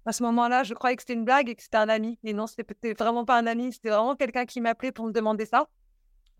À 0.05 0.11
ce 0.11 0.23
moment-là, 0.23 0.63
je 0.63 0.73
croyais 0.73 0.95
que 0.95 1.01
c'était 1.03 1.13
une 1.13 1.25
blague 1.25 1.49
et 1.49 1.55
que 1.55 1.61
c'était 1.61 1.77
un 1.77 1.89
ami. 1.89 2.17
Et 2.23 2.33
non, 2.33 2.47
c'était 2.47 2.93
vraiment 2.93 3.25
pas 3.25 3.37
un 3.37 3.45
ami, 3.47 3.71
c'était 3.73 3.89
vraiment 3.89 4.15
quelqu'un 4.15 4.45
qui 4.45 4.61
m'appelait 4.61 4.91
pour 4.91 5.05
me 5.05 5.11
demander 5.11 5.45
ça. 5.45 5.67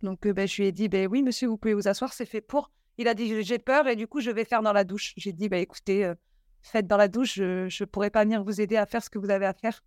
Donc, 0.02 0.26
euh, 0.26 0.34
ben, 0.34 0.48
je 0.48 0.62
lui 0.62 0.68
ai 0.68 0.72
dit, 0.72 0.90
ben, 0.90 1.08
oui, 1.08 1.22
monsieur, 1.22 1.48
vous 1.48 1.58
pouvez 1.58 1.74
vous 1.74 1.88
asseoir, 1.88 2.14
c'est 2.14 2.26
fait 2.26 2.42
pour. 2.42 2.72
Il 2.98 3.08
a 3.08 3.14
dit, 3.14 3.44
j'ai 3.44 3.60
peur 3.60 3.88
et 3.88 3.96
du 3.96 4.08
coup, 4.08 4.20
je 4.20 4.32
vais 4.32 4.46
faire 4.46 4.62
dans 4.62 4.74
la 4.74 4.84
douche. 4.84 5.14
J'ai 5.18 5.32
dit, 5.32 5.48
ben, 5.48 5.62
écoutez, 5.62 6.06
euh, 6.06 6.16
faites 6.62 6.88
dans 6.88 6.98
la 6.98 7.08
douche, 7.08 7.36
je 7.36 7.66
ne 7.66 7.86
pourrai 7.86 8.10
pas 8.10 8.24
venir 8.24 8.44
vous 8.44 8.62
aider 8.62 8.78
à 8.78 8.86
faire 8.86 9.04
ce 9.04 9.10
que 9.10 9.20
vous 9.20 9.30
avez 9.30 9.46
à 9.46 9.54
faire. 9.54 9.84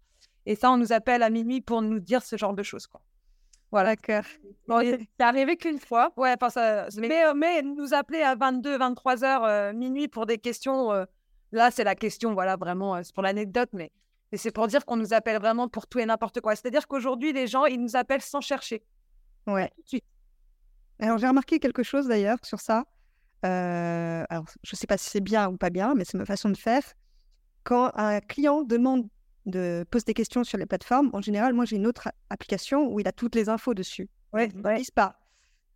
Et 0.46 0.54
ça, 0.56 0.70
on 0.70 0.76
nous 0.76 0.92
appelle 0.92 1.22
à 1.22 1.30
minuit 1.30 1.60
pour 1.60 1.82
nous 1.82 2.00
dire 2.00 2.22
ce 2.22 2.36
genre 2.36 2.54
de 2.54 2.62
choses. 2.62 2.86
Quoi. 2.86 3.00
Voilà. 3.74 3.96
D'accord. 3.96 4.22
Bon, 4.68 4.78
Et 4.78 4.96
C'est 5.18 5.24
arrivé 5.24 5.56
qu'une 5.56 5.80
fois. 5.80 6.12
Ouais, 6.16 6.32
enfin, 6.40 6.48
ça, 6.48 6.86
Mais- 6.96 7.08
mais, 7.08 7.24
euh, 7.26 7.34
mais 7.34 7.62
nous 7.62 7.92
appeler 7.92 8.22
à 8.22 8.36
22, 8.36 8.78
23 8.78 9.24
heures 9.24 9.44
euh, 9.44 9.72
minuit 9.72 10.06
pour 10.06 10.26
des 10.26 10.38
questions, 10.38 10.92
euh, 10.92 11.04
là, 11.50 11.72
c'est 11.72 11.82
la 11.82 11.96
question, 11.96 12.34
voilà, 12.34 12.54
vraiment, 12.54 12.94
euh, 12.94 13.00
c'est 13.02 13.12
pour 13.12 13.24
l'anecdote, 13.24 13.70
mais 13.72 13.90
mais 14.30 14.38
c'est 14.38 14.52
pour 14.52 14.68
dire 14.68 14.84
qu'on 14.86 14.96
nous 14.96 15.12
appelle 15.12 15.40
vraiment 15.40 15.68
pour 15.68 15.88
tout 15.88 15.98
et 15.98 16.06
n'importe 16.06 16.40
quoi. 16.40 16.54
C'est-à-dire 16.54 16.86
qu'aujourd'hui, 16.86 17.32
les 17.32 17.48
gens, 17.48 17.64
ils 17.66 17.80
nous 17.80 17.96
appellent 17.96 18.22
sans 18.22 18.40
chercher. 18.40 18.82
Ouais. 19.48 19.70
Alors, 21.00 21.18
j'ai 21.18 21.26
remarqué 21.26 21.58
quelque 21.58 21.82
chose 21.82 22.06
d'ailleurs 22.06 22.38
sur 22.44 22.60
ça. 22.60 22.84
Euh, 23.44 24.24
alors, 24.30 24.44
je 24.62 24.70
ne 24.72 24.76
sais 24.76 24.86
pas 24.86 24.98
si 24.98 25.10
c'est 25.10 25.20
bien 25.20 25.48
ou 25.48 25.56
pas 25.56 25.70
bien, 25.70 25.94
mais 25.94 26.04
c'est 26.04 26.16
ma 26.16 26.24
façon 26.24 26.48
de 26.48 26.56
faire. 26.56 26.82
Quand 27.64 27.90
un 27.94 28.20
client 28.20 28.62
demande 28.62 29.08
de 29.46 29.84
pose 29.90 30.04
des 30.04 30.14
questions 30.14 30.44
sur 30.44 30.58
les 30.58 30.66
plateformes, 30.66 31.10
en 31.12 31.20
général, 31.20 31.54
moi, 31.54 31.64
j'ai 31.64 31.76
une 31.76 31.86
autre 31.86 32.08
application 32.30 32.86
où 32.86 33.00
il 33.00 33.08
a 33.08 33.12
toutes 33.12 33.34
les 33.34 33.48
infos 33.48 33.74
dessus. 33.74 34.08
Ouais, 34.32 34.50
pas. 34.94 35.18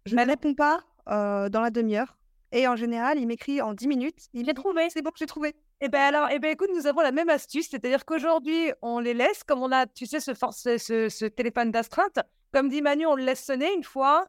Je 0.06 0.16
ne 0.16 0.24
réponds 0.24 0.54
pas 0.54 0.80
euh, 1.08 1.48
dans 1.48 1.60
la 1.60 1.70
demi-heure. 1.70 2.16
Et 2.50 2.66
en 2.66 2.76
général, 2.76 3.18
il 3.18 3.26
m'écrit 3.26 3.60
en 3.60 3.74
10 3.74 3.88
minutes. 3.88 4.28
Il 4.32 4.46
J'ai 4.46 4.54
trouvé. 4.54 4.88
C'est 4.90 5.02
bon, 5.02 5.10
j'ai 5.14 5.26
trouvé. 5.26 5.54
Eh 5.80 5.88
ben 5.88 6.00
alors, 6.00 6.28
eh 6.30 6.38
ben 6.38 6.50
écoute, 6.50 6.70
nous 6.74 6.86
avons 6.86 7.02
la 7.02 7.12
même 7.12 7.28
astuce, 7.28 7.68
c'est-à-dire 7.70 8.04
qu'aujourd'hui, 8.04 8.72
on 8.82 8.98
les 8.98 9.14
laisse, 9.14 9.44
comme 9.44 9.62
on 9.62 9.70
a, 9.70 9.86
tu 9.86 10.06
sais, 10.06 10.18
ce, 10.18 10.34
for- 10.34 10.54
ce, 10.54 11.26
téléphone 11.26 11.70
d'astreinte. 11.70 12.18
Comme 12.52 12.68
dit 12.68 12.80
Manu, 12.82 13.06
on 13.06 13.14
le 13.14 13.24
laisse 13.24 13.44
sonner 13.44 13.72
une 13.74 13.84
fois, 13.84 14.26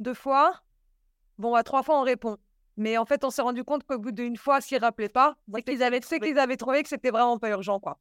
deux 0.00 0.14
fois. 0.14 0.60
Bon, 1.38 1.54
à 1.54 1.62
trois 1.62 1.82
fois, 1.82 1.98
on 2.00 2.02
répond. 2.02 2.36
Mais 2.76 2.98
en 2.98 3.06
fait, 3.06 3.24
on 3.24 3.30
s'est 3.30 3.42
rendu 3.42 3.62
compte 3.62 3.84
qu'au 3.84 3.98
bout 3.98 4.10
d'une 4.10 4.36
fois, 4.36 4.60
s'ils 4.60 4.78
ne 4.78 4.82
rappelaient 4.82 5.08
pas, 5.08 5.36
c'est 5.54 5.62
qu'ils 5.62 5.82
avaient, 5.82 6.00
qu'ils 6.00 6.38
avaient 6.38 6.56
trouvé 6.56 6.82
que 6.82 6.88
c'était 6.88 7.10
vraiment 7.10 7.38
pas 7.38 7.50
urgent, 7.50 7.78
quoi. 7.78 7.98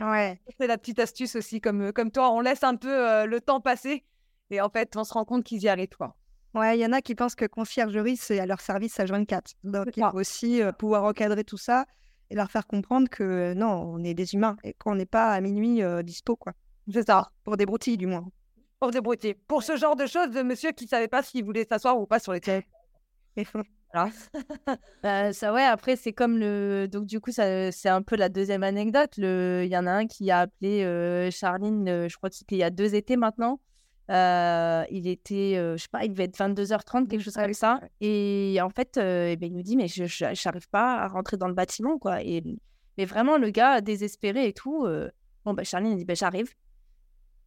Ouais. 0.00 0.40
C'est 0.58 0.66
la 0.66 0.78
petite 0.78 0.98
astuce 0.98 1.36
aussi, 1.36 1.60
comme, 1.60 1.92
comme 1.92 2.10
toi, 2.10 2.30
on 2.32 2.40
laisse 2.40 2.64
un 2.64 2.76
peu 2.76 2.92
euh, 2.92 3.26
le 3.26 3.40
temps 3.40 3.60
passer. 3.60 4.04
Et 4.50 4.60
en 4.60 4.68
fait, 4.68 4.96
on 4.96 5.04
se 5.04 5.12
rend 5.12 5.24
compte 5.24 5.44
qu'ils 5.44 5.62
y 5.62 5.68
arrivent, 5.68 5.96
quoi. 5.96 6.16
Ouais, 6.54 6.78
il 6.78 6.80
y 6.80 6.86
en 6.86 6.92
a 6.92 7.02
qui 7.02 7.14
pensent 7.14 7.34
que 7.34 7.44
conciergerie, 7.44 8.16
c'est 8.16 8.40
à 8.40 8.46
leur 8.46 8.60
service 8.60 8.98
H24. 8.98 9.54
Donc, 9.62 9.84
C'est 9.86 10.00
il 10.00 10.08
faut 10.10 10.18
aussi 10.18 10.62
euh, 10.62 10.72
pouvoir 10.72 11.02
recadrer 11.02 11.44
tout 11.44 11.58
ça 11.58 11.84
et 12.30 12.34
leur 12.34 12.50
faire 12.50 12.66
comprendre 12.66 13.08
que 13.10 13.22
euh, 13.22 13.54
non, 13.54 13.68
on 13.68 14.02
est 14.02 14.14
des 14.14 14.34
humains 14.34 14.56
et 14.64 14.72
qu'on 14.72 14.94
n'est 14.94 15.06
pas 15.06 15.32
à 15.32 15.40
minuit 15.42 15.82
euh, 15.82 16.02
dispo, 16.02 16.34
quoi. 16.34 16.52
C'est 16.90 17.06
ça. 17.06 17.30
Pour 17.44 17.58
des 17.58 17.66
broutilles, 17.66 17.98
du 17.98 18.06
moins. 18.06 18.26
Pour 18.80 18.90
débrouiller. 18.90 19.34
Pour 19.34 19.62
ce 19.62 19.76
genre 19.76 19.96
de 19.96 20.06
choses, 20.06 20.30
de 20.30 20.42
monsieur 20.42 20.70
qui 20.72 20.84
ne 20.84 20.88
savait 20.88 21.08
pas 21.08 21.22
s'il 21.22 21.44
voulait 21.44 21.66
s'asseoir 21.68 21.98
ou 21.98 22.06
pas 22.06 22.20
sur 22.20 22.32
les 22.32 22.40
téléphones. 22.40 23.64
Voilà. 23.92 24.10
Bah, 25.02 25.32
ça, 25.32 25.52
ouais, 25.52 25.62
après, 25.62 25.96
c'est 25.96 26.12
comme 26.12 26.38
le. 26.38 26.86
Donc, 26.90 27.06
du 27.06 27.20
coup, 27.20 27.30
ça, 27.32 27.70
c'est 27.72 27.88
un 27.88 28.02
peu 28.02 28.16
la 28.16 28.28
deuxième 28.28 28.62
anecdote. 28.62 29.12
Le... 29.16 29.62
Il 29.64 29.70
y 29.70 29.76
en 29.76 29.86
a 29.86 29.92
un 29.92 30.06
qui 30.06 30.30
a 30.30 30.40
appelé 30.40 30.82
euh, 30.84 31.30
Charline, 31.30 31.88
euh, 31.88 32.08
je 32.08 32.16
crois 32.16 32.30
c'était 32.30 32.56
il 32.56 32.58
y 32.58 32.62
a 32.64 32.70
deux 32.70 32.94
étés 32.94 33.16
maintenant. 33.16 33.60
Euh, 34.10 34.84
il 34.90 35.08
était, 35.08 35.54
euh, 35.56 35.76
je 35.76 35.82
sais 35.82 35.88
pas, 35.90 36.04
il 36.04 36.10
devait 36.12 36.24
être 36.24 36.36
22h30, 36.38 37.08
quelque 37.08 37.22
chose 37.22 37.34
comme 37.34 37.54
ça. 37.54 37.80
Et 38.00 38.58
en 38.62 38.70
fait, 38.70 38.96
euh, 38.98 39.28
eh 39.30 39.36
ben, 39.36 39.46
il 39.48 39.52
nous 39.54 39.62
dit, 39.62 39.76
mais 39.76 39.88
je 39.88 40.04
n'arrive 40.46 40.68
pas 40.68 40.96
à 41.02 41.08
rentrer 41.08 41.36
dans 41.36 41.48
le 41.48 41.54
bâtiment, 41.54 41.98
quoi. 41.98 42.22
Et, 42.22 42.42
mais 42.98 43.04
vraiment, 43.04 43.36
le 43.38 43.50
gars, 43.50 43.80
désespéré 43.80 44.46
et 44.48 44.52
tout. 44.52 44.84
euh, 44.86 45.10
Bon, 45.44 45.54
bah, 45.54 45.64
Charline, 45.64 45.92
elle 45.92 45.98
dit, 45.98 46.04
ben 46.04 46.16
j'arrive. 46.16 46.54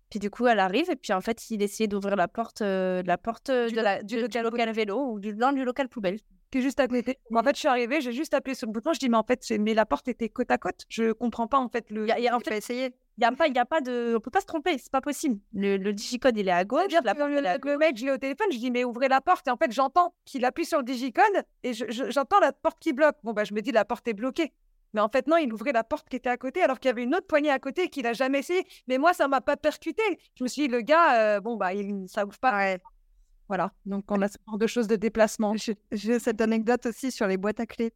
Puis 0.10 0.20
du 0.20 0.30
coup, 0.30 0.48
elle 0.48 0.60
arrive, 0.60 0.90
et 0.90 0.96
puis 0.96 1.14
en 1.14 1.22
fait, 1.22 1.50
il 1.52 1.62
essayait 1.62 1.88
d'ouvrir 1.88 2.16
la 2.16 2.28
porte, 2.28 2.62
euh, 2.62 3.04
la 3.06 3.18
porte 3.18 3.52
Du 3.52 3.72
de 3.72 3.76
lo- 3.78 3.82
la, 3.84 4.02
du 4.04 4.16
du, 4.16 4.22
local 4.22 4.44
local 4.46 4.72
vélo 4.72 4.98
ou 5.12 5.20
du, 5.20 5.34
non, 5.36 5.52
du 5.52 5.64
local 5.64 5.88
poubelle. 5.88 6.20
qui 6.52 6.58
est 6.58 6.62
juste 6.62 6.80
à 6.80 6.88
côté. 6.88 7.20
En 7.34 7.44
fait, 7.44 7.54
je 7.56 7.60
suis 7.60 7.68
arrivée, 7.68 8.02
j'ai 8.02 8.12
juste 8.12 8.34
appuyé 8.34 8.56
sur 8.56 8.66
le 8.68 8.74
bouton. 8.74 8.92
Je 8.94 9.00
dis, 9.00 9.08
mais 9.08 9.18
en 9.18 9.24
fait, 9.24 9.46
mais 9.60 9.76
la 9.76 9.86
porte 9.86 10.08
était 10.08 10.30
côte 10.30 10.50
à 10.50 10.58
côte. 10.58 10.86
Je 10.90 11.12
comprends 11.12 11.46
pas, 11.48 11.60
en 11.60 11.70
fait, 11.70 11.92
le. 11.92 12.08
Y 12.08 12.12
a- 12.12 12.20
y 12.20 12.28
a- 12.28 12.36
en 12.36 12.40
fait, 12.40 12.58
essayer. 12.58 12.96
il 13.20 13.22
y 13.22 13.26
a 13.26 13.32
pas, 13.32 13.48
il 13.48 13.56
y 13.56 13.60
a 13.60 13.66
pas 13.66 13.82
de, 13.82 14.16
on 14.18 14.20
peut 14.20 14.32
pas 14.32 14.42
se 14.42 14.48
tromper, 14.48 14.78
c'est 14.80 14.92
pas 14.92 15.02
possible. 15.02 15.40
Le, 15.54 15.78
le 15.78 15.94
digicode, 15.94 16.36
il 16.38 16.48
est 16.48 16.52
à 16.52 16.66
gauche, 16.66 16.92
la 17.04 17.14
porte, 17.14 17.30
le, 17.30 17.78
mec, 17.78 17.98
je 17.98 18.06
l'ai 18.06 18.12
au 18.12 18.18
téléphone, 18.18 18.48
je 18.52 18.58
dis, 18.58 18.72
mais 18.72 18.84
ouvrez 18.84 19.10
la 19.10 19.22
porte. 19.22 19.48
Et 19.48 19.52
en 19.52 19.58
fait, 19.58 19.72
j'entends 19.72 20.16
qu'il 20.26 20.44
appuie 20.44 20.66
sur 20.66 20.80
le 20.80 20.86
digicode 20.86 21.44
et 21.62 21.74
je- 21.74 21.86
je- 21.90 22.10
j'entends 22.10 22.40
la 22.40 22.52
porte 22.52 22.80
qui 22.80 22.94
bloque. 22.94 23.18
Bon, 23.24 23.34
bah, 23.34 23.44
je 23.44 23.54
me 23.54 23.62
dis, 23.62 23.72
la 23.72 23.86
porte 23.86 24.08
est 24.08 24.14
bloquée. 24.14 24.52
Mais 24.94 25.02
en 25.02 25.10
fait, 25.10 25.28
non, 25.28 25.38
il 25.38 25.54
ouvrait 25.54 25.72
la 25.72 25.84
porte 25.84 26.10
qui 26.10 26.16
était 26.16 26.30
à 26.30 26.38
côté 26.38 26.62
alors 26.62 26.80
qu'il 26.80 26.90
y 26.90 26.92
avait 26.92 27.04
une 27.04 27.16
autre 27.16 27.28
poignée 27.28 27.52
à 27.52 27.60
côté 27.60 27.90
qu'il 27.90 28.08
a 28.08 28.14
jamais 28.14 28.40
essayé. 28.40 28.66
Mais 28.88 28.98
moi, 28.98 29.14
ça 29.14 29.28
m'a 29.28 29.42
pas 29.42 29.58
percuté. 29.58 30.02
Je 30.36 30.44
me 30.44 30.48
suis 30.48 30.64
dit, 30.64 30.68
le 30.68 30.82
gars, 30.82 31.36
euh, 31.36 31.40
bon, 31.42 31.56
bah, 31.58 31.74
il, 31.74 32.06
ça 32.08 32.26
ouvre 32.26 32.40
pas. 32.40 32.56
Ouais. 32.58 32.80
Voilà. 33.48 33.72
Donc, 33.86 34.06
on 34.12 34.22
a 34.22 34.28
ce 34.28 34.38
genre 34.48 34.58
de 34.58 34.68
choses 34.68 34.88
de 34.88 34.96
déplacement. 34.96 35.56
J'ai 35.92 36.20
cette 36.20 36.42
anecdote 36.42 36.86
aussi 36.86 37.12
sur 37.12 37.28
les 37.28 37.38
boîtes 37.38 37.60
à 37.60 37.66
clés. 37.66 37.94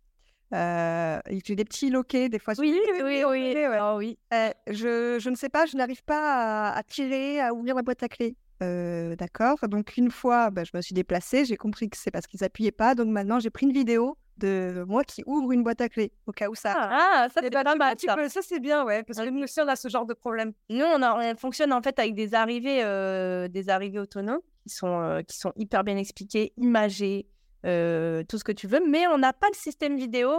Euh, 0.54 1.20
j'ai 1.46 1.56
des 1.56 1.66
petits 1.66 1.90
loquets, 1.90 2.30
des 2.30 2.38
fois. 2.38 2.54
Oui, 2.60 2.80
oui, 2.94 3.02
oui, 3.04 3.24
oui. 3.28 3.56
Ah 3.76 3.96
oui. 3.96 4.20
Euh, 4.34 4.50
je, 4.68 5.18
je 5.20 5.30
ne 5.30 5.36
sais 5.36 5.50
pas, 5.50 5.66
je 5.66 5.76
n'arrive 5.78 6.04
pas 6.04 6.70
à, 6.70 6.78
à 6.78 6.84
tirer, 6.84 7.40
à 7.40 7.54
ouvrir 7.54 7.76
la 7.76 7.82
boîte 7.82 8.04
à 8.04 8.08
clés. 8.08 8.36
Euh, 8.62 9.16
D'accord. 9.16 9.58
Donc, 9.68 9.98
une 9.98 10.12
fois, 10.12 10.52
bah, 10.52 10.64
je 10.64 10.72
me 10.76 10.82
suis 10.82 10.94
déplacée, 10.94 11.46
j'ai 11.46 11.58
compris 11.58 11.90
que 11.90 11.98
c'est 11.98 12.12
parce 12.12 12.28
qu'ils 12.28 12.44
appuyaient 12.44 12.72
pas. 12.72 12.94
Donc, 12.94 13.08
maintenant, 13.08 13.40
j'ai 13.40 13.50
pris 13.50 13.66
une 13.66 13.74
vidéo 13.74 14.16
de 14.38 14.84
moi 14.88 15.04
qui 15.04 15.24
ouvre 15.26 15.52
une 15.52 15.64
boîte 15.64 15.82
à 15.82 15.90
clés, 15.90 16.12
au 16.28 16.32
cas 16.32 16.50
où 16.50 16.56
ça. 16.56 16.74
Ah, 16.76 17.28
ça 17.34 17.40
Eh 17.42 17.46
c'est 17.46 17.50
pas 17.52 17.76
mal 17.76 17.96
ça. 18.00 18.30
ça, 18.30 18.40
c'est 18.42 18.60
bien, 18.60 18.84
ouais. 18.84 19.04
Parce 19.04 19.20
que 19.20 19.30
nous 19.30 19.44
aussi, 19.44 19.60
on 19.62 19.68
a 19.68 19.76
ce 19.76 19.88
genre 19.90 20.06
de 20.06 20.14
problème. 20.14 20.54
Nous, 20.70 20.84
on, 20.84 21.02
a- 21.02 21.32
on 21.34 21.36
fonctionne 21.38 21.72
en 21.74 21.82
fait 21.82 21.98
avec 22.00 22.16
des 22.16 22.34
arrivées, 22.34 22.84
euh, 22.84 23.48
des 23.48 23.70
arrivées 23.70 24.00
autonomes 24.00 24.40
qui 24.68 24.74
sont, 24.74 25.02
euh, 25.02 25.22
qui 25.22 25.38
sont 25.38 25.52
hyper 25.56 25.84
bien 25.84 25.98
expliquées, 25.98 26.54
imagées, 26.58 27.28
euh, 27.66 28.24
tout 28.28 28.38
ce 28.38 28.44
que 28.44 28.52
tu 28.52 28.68
veux, 28.68 28.82
mais 28.90 29.08
on 29.08 29.18
n'a 29.18 29.34
pas 29.34 29.48
le 29.52 29.56
système 29.58 29.96
vidéo 29.98 30.30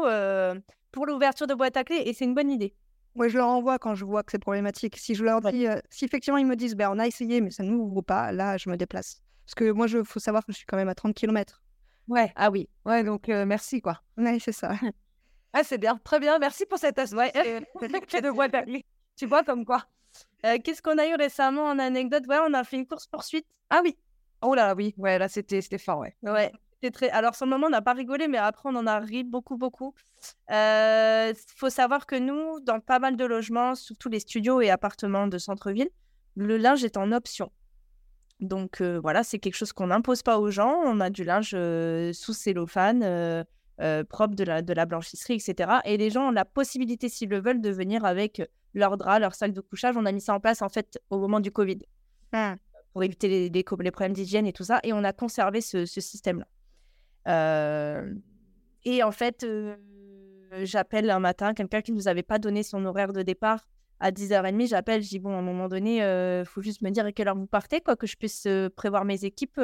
pour 0.92 1.06
l'ouverture 1.06 1.46
de 1.46 1.54
boîte 1.54 1.76
à 1.76 1.84
clés 1.84 2.02
et 2.06 2.12
c'est 2.12 2.24
une 2.24 2.34
bonne 2.34 2.50
idée. 2.50 2.74
Moi, 3.16 3.28
je 3.28 3.36
leur 3.38 3.46
envoie 3.48 3.78
quand 3.78 3.94
je 3.94 4.04
vois 4.04 4.22
que 4.24 4.32
c'est 4.32 4.38
problématique. 4.40 4.96
Si 4.96 5.14
je 5.14 5.24
leur 5.24 5.40
dis, 5.40 5.66
si 5.90 6.04
effectivement 6.04 6.36
ils 6.38 6.46
me 6.46 6.56
disent, 6.56 6.74
ben, 6.74 6.90
on 6.92 6.98
a 6.98 7.06
essayé, 7.06 7.40
mais 7.40 7.50
ça 7.50 7.62
ne 7.62 7.70
nous 7.70 7.78
ouvre 7.84 8.02
pas, 8.02 8.32
là, 8.32 8.56
je 8.56 8.68
me 8.68 8.76
déplace. 8.76 9.22
Parce 9.46 9.54
que 9.54 9.70
moi, 9.70 9.86
il 9.88 10.04
faut 10.04 10.18
savoir 10.20 10.44
que 10.44 10.52
je 10.52 10.56
suis 10.56 10.66
quand 10.66 10.76
même 10.76 10.88
à 10.88 10.94
30 10.96 11.14
km. 11.14 11.62
Ouais. 12.08 12.32
Ah 12.36 12.50
oui. 12.50 12.68
Ouais, 12.84 13.02
donc 13.04 13.28
euh, 13.28 13.46
merci, 13.46 13.80
quoi. 13.80 14.02
C'est 14.40 14.52
ça. 14.52 14.72
Ah, 15.56 15.62
c'est 15.62 15.78
bien. 15.78 16.00
Très 16.02 16.18
bien. 16.18 16.40
Merci 16.40 16.66
pour 16.66 16.78
cette 16.78 16.98
astuce. 16.98 17.16
Ouais. 17.16 17.30
de 17.80 18.56
à 18.56 18.62
clés. 18.64 18.84
Tu 19.14 19.24
vois 19.26 19.44
comme 19.44 19.64
quoi 19.64 19.84
Euh, 20.44 20.58
Qu'est-ce 20.62 20.82
qu'on 20.82 20.98
a 20.98 21.06
eu 21.06 21.14
récemment 21.14 21.66
en 21.66 21.78
anecdote? 21.78 22.24
Ouais, 22.28 22.38
on 22.44 22.52
a 22.54 22.64
fait 22.64 22.76
une 22.76 22.88
course 22.88 23.06
poursuite. 23.06 23.46
Ah 23.70 23.80
oui. 23.84 23.96
Oh 24.42 24.52
là 24.56 24.66
là, 24.66 24.74
oui. 24.74 24.94
Ouais, 24.98 25.16
là, 25.16 25.28
c'était 25.28 25.62
fort, 25.78 26.00
ouais. 26.00 26.16
Ouais. 26.22 26.50
Très... 26.92 27.08
Alors, 27.10 27.36
sur 27.36 27.46
le 27.46 27.50
moment, 27.50 27.68
on 27.68 27.70
n'a 27.70 27.82
pas 27.82 27.92
rigolé, 27.92 28.26
mais 28.26 28.38
après, 28.38 28.68
on 28.68 28.74
en 28.74 28.88
a 28.88 28.98
ri 28.98 29.22
beaucoup, 29.22 29.56
beaucoup. 29.56 29.94
Il 30.50 31.34
faut 31.56 31.70
savoir 31.70 32.04
que 32.04 32.16
nous, 32.16 32.58
dans 32.58 32.80
pas 32.80 32.98
mal 32.98 33.16
de 33.16 33.24
logements, 33.24 33.76
surtout 33.76 34.08
les 34.08 34.18
studios 34.18 34.60
et 34.60 34.70
appartements 34.70 35.28
de 35.28 35.38
centre-ville, 35.38 35.88
le 36.34 36.56
linge 36.56 36.82
est 36.82 36.96
en 36.96 37.12
option. 37.12 37.52
Donc 38.40 38.80
euh, 38.80 38.98
voilà, 39.00 39.22
c'est 39.24 39.38
quelque 39.38 39.54
chose 39.56 39.72
qu'on 39.72 39.86
n'impose 39.88 40.22
pas 40.22 40.38
aux 40.38 40.50
gens. 40.50 40.74
On 40.84 41.00
a 41.00 41.08
du 41.10 41.24
linge 41.24 41.52
euh, 41.54 42.12
sous 42.12 42.32
cellophane, 42.34 43.02
euh, 43.02 43.44
propre 44.04 44.34
de 44.34 44.44
la, 44.44 44.60
de 44.62 44.72
la 44.72 44.86
blanchisserie, 44.86 45.34
etc. 45.34 45.78
Et 45.84 45.96
les 45.96 46.10
gens 46.10 46.28
ont 46.28 46.32
la 46.32 46.44
possibilité, 46.44 47.08
s'ils 47.08 47.28
le 47.30 47.40
veulent, 47.40 47.60
de 47.60 47.70
venir 47.70 48.04
avec 48.04 48.42
leur 48.74 48.96
drap, 48.96 49.18
leur 49.20 49.34
sac 49.34 49.52
de 49.52 49.60
couchage. 49.60 49.96
On 49.96 50.04
a 50.04 50.12
mis 50.12 50.20
ça 50.20 50.34
en 50.34 50.40
place 50.40 50.62
en 50.62 50.68
fait 50.68 50.98
au 51.10 51.18
moment 51.18 51.40
du 51.40 51.50
Covid 51.52 51.78
Ah. 52.32 52.56
pour 52.92 53.04
éviter 53.04 53.28
les, 53.28 53.48
les, 53.48 53.64
co- 53.64 53.76
les 53.80 53.90
problèmes 53.92 54.12
d'hygiène 54.14 54.46
et 54.46 54.52
tout 54.52 54.64
ça. 54.64 54.80
Et 54.82 54.92
on 54.92 55.04
a 55.04 55.12
conservé 55.12 55.60
ce, 55.60 55.86
ce 55.86 56.00
système-là. 56.00 56.46
Et 58.84 59.02
en 59.02 59.12
fait, 59.12 59.46
j'appelle 60.62 61.10
un 61.10 61.20
matin 61.20 61.54
quelqu'un 61.54 61.80
qui 61.80 61.92
nous 61.92 62.08
avait 62.08 62.22
pas 62.22 62.38
donné 62.38 62.62
son 62.62 62.84
horaire 62.84 63.12
de 63.12 63.22
départ 63.22 63.66
à 64.00 64.10
10h30. 64.10 64.68
J'appelle, 64.68 65.02
je 65.02 65.08
dis 65.08 65.18
bon, 65.18 65.34
à 65.34 65.38
un 65.38 65.42
moment 65.42 65.68
donné, 65.68 65.98
il 65.98 66.44
faut 66.46 66.62
juste 66.62 66.82
me 66.82 66.90
dire 66.90 67.06
à 67.06 67.12
quelle 67.12 67.28
heure 67.28 67.36
vous 67.36 67.46
partez, 67.46 67.80
quoi, 67.80 67.96
que 67.96 68.06
je 68.06 68.16
puisse 68.16 68.46
prévoir 68.76 69.04
mes 69.04 69.24
équipes, 69.24 69.60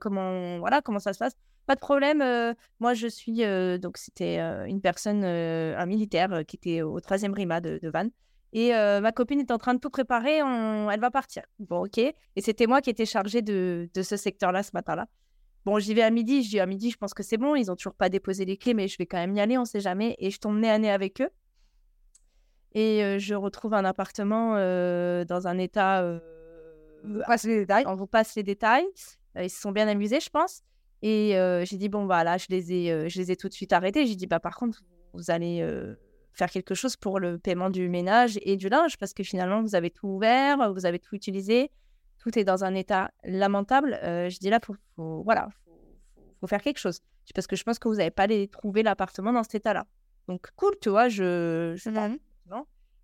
comment, 0.00 0.58
voilà, 0.58 0.80
comment 0.82 0.98
ça 0.98 1.12
se 1.12 1.18
passe. 1.18 1.34
Pas 1.66 1.74
de 1.74 1.80
problème. 1.80 2.54
moi, 2.80 2.94
je 2.94 3.06
suis. 3.06 3.42
donc, 3.78 3.96
c'était 3.96 4.38
une 4.38 4.80
personne, 4.80 5.24
un 5.24 5.86
militaire 5.86 6.44
qui 6.46 6.56
était 6.56 6.82
au 6.82 7.00
3e 7.00 7.32
RIMA 7.32 7.60
de, 7.60 7.88
Vannes. 7.88 8.10
Et 8.52 8.70
ma 8.70 9.12
copine 9.12 9.40
est 9.40 9.50
en 9.50 9.58
train 9.58 9.74
de 9.74 9.80
tout 9.80 9.90
préparer. 9.90 10.38
Elle 10.38 11.00
va 11.00 11.10
partir. 11.10 11.42
Bon, 11.58 11.84
ok. 11.84 11.98
Et 11.98 12.14
c'était 12.40 12.66
moi 12.66 12.80
qui 12.80 12.90
étais 12.90 13.06
chargée 13.06 13.42
de, 13.42 13.88
de 13.94 14.02
ce 14.02 14.16
secteur-là 14.16 14.62
ce 14.62 14.70
matin-là. 14.74 15.06
Bon, 15.66 15.78
j'y 15.78 15.92
vais 15.92 16.02
à 16.02 16.10
midi. 16.10 16.42
Je 16.42 16.50
dis 16.50 16.60
à 16.60 16.66
midi, 16.66 16.90
je 16.90 16.96
pense 16.96 17.14
que 17.14 17.22
c'est 17.22 17.36
bon. 17.36 17.54
Ils 17.54 17.70
ont 17.70 17.76
toujours 17.76 17.94
pas 17.94 18.08
déposé 18.08 18.44
les 18.44 18.56
clés, 18.56 18.74
mais 18.74 18.88
je 18.88 18.96
vais 18.98 19.06
quand 19.06 19.18
même 19.18 19.34
y 19.34 19.40
aller. 19.40 19.58
On 19.58 19.64
sait 19.64 19.80
jamais. 19.80 20.16
Et 20.18 20.30
je 20.30 20.38
tombe 20.38 20.62
à 20.64 20.78
nez 20.78 20.90
avec 20.90 21.20
eux. 21.20 21.28
Et 22.72 23.18
je 23.18 23.34
retrouve 23.34 23.74
un 23.74 23.84
appartement 23.84 24.54
dans 24.54 25.46
un 25.46 25.58
état. 25.58 26.04
on 27.04 27.12
vous 27.12 27.22
passe 27.26 27.44
les 27.44 27.58
détails? 27.58 27.84
On 27.86 27.94
vous 27.94 28.06
passe 28.06 28.34
les 28.36 28.42
détails. 28.42 28.86
ils 29.36 29.50
se 29.50 29.60
sont 29.60 29.72
bien 29.72 29.88
amusés, 29.88 30.20
je 30.20 30.30
pense. 30.30 30.62
Et 31.02 31.32
j'ai 31.64 31.76
dit 31.76 31.88
bon 31.88 32.06
voilà, 32.06 32.38
je 32.38 32.46
les 32.50 32.72
ai, 32.72 33.08
je 33.08 33.18
les 33.18 33.32
ai 33.32 33.36
tout 33.36 33.48
de 33.48 33.54
suite 33.54 33.72
arrêtés. 33.72 34.06
J'ai 34.06 34.16
dit 34.16 34.26
bah 34.26 34.40
par 34.40 34.56
contre 34.56 34.82
vous 35.14 35.30
allez 35.30 35.66
faire 36.32 36.50
quelque 36.50 36.74
chose 36.74 36.96
pour 36.96 37.18
le 37.18 37.38
paiement 37.38 37.70
du 37.70 37.88
ménage 37.88 38.38
et 38.42 38.56
du 38.56 38.68
linge 38.68 38.96
parce 38.98 39.12
que 39.12 39.24
finalement 39.24 39.62
vous 39.62 39.74
avez 39.74 39.90
tout 39.90 40.06
ouvert, 40.06 40.72
vous 40.72 40.86
avez 40.86 41.00
tout 41.00 41.16
utilisé, 41.16 41.70
tout 42.18 42.38
est 42.38 42.44
dans 42.44 42.62
un 42.64 42.74
état 42.74 43.10
lamentable. 43.24 43.98
je 44.02 44.38
dis 44.38 44.48
là 44.48 44.60
faut, 44.64 44.76
faut 44.94 45.22
voilà, 45.24 45.48
faut, 45.64 45.72
faut, 46.40 46.46
faire 46.46 46.62
quelque 46.62 46.78
chose 46.78 47.00
parce 47.34 47.46
que 47.46 47.56
je 47.56 47.64
pense 47.64 47.78
que 47.78 47.88
vous 47.88 47.96
n'avez 47.96 48.10
pas 48.10 48.26
les 48.26 48.48
trouver 48.48 48.82
l'appartement 48.82 49.32
dans 49.32 49.42
cet 49.42 49.56
état-là. 49.56 49.86
Donc 50.28 50.48
cool, 50.56 50.74
tu 50.80 50.90
vois, 50.90 51.08
je, 51.08 51.74
je 51.76 51.90
mmh 51.90 52.18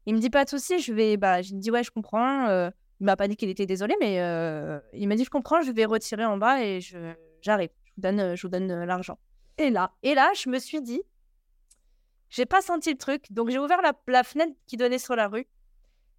il 0.07 0.14
me 0.14 0.20
dit 0.20 0.30
pas 0.30 0.44
de 0.44 0.50
souci, 0.50 0.78
je 0.78 0.92
vais, 0.92 1.16
bah, 1.16 1.42
je 1.42 1.54
me 1.54 1.61
dis 1.61 1.70
ouais, 1.70 1.82
je 1.82 1.90
comprends. 1.90 2.46
Euh, 2.46 2.70
il 3.00 3.04
m'a 3.04 3.16
pas 3.16 3.28
dit 3.28 3.36
qu'il 3.36 3.50
était 3.50 3.66
désolé, 3.66 3.94
mais 4.00 4.20
euh, 4.20 4.80
il 4.94 5.07
m'a 5.09 5.16
dit 5.16 5.24
je 5.24 5.30
comprends, 5.30 5.61
je 5.61 5.70
vais 5.70 5.84
retirer 5.84 6.24
en 6.24 6.38
bas 6.38 6.62
et 6.62 6.80
je, 6.80 7.12
j'arrive. 7.42 7.70
Je 7.84 7.92
vous 7.96 8.02
donne, 8.02 8.36
je 8.36 8.42
vous 8.42 8.48
donne 8.48 8.70
euh, 8.70 8.86
l'argent. 8.86 9.18
Et 9.59 9.70
là, 9.70 9.92
et 10.02 10.14
là, 10.14 10.30
je 10.34 10.48
me 10.48 10.59
suis 10.59 10.80
dit, 10.80 11.02
j'ai 12.30 12.46
pas 12.46 12.62
senti 12.62 12.90
le 12.90 12.96
truc, 12.96 13.30
donc 13.30 13.50
j'ai 13.50 13.59
ouvert 13.59 13.82
la, 13.82 13.92
la, 14.07 14.22
fenêtre 14.22 14.52
qui 14.66 14.76
donnait 14.76 14.98
sur 14.98 15.16
la 15.16 15.28
rue 15.28 15.46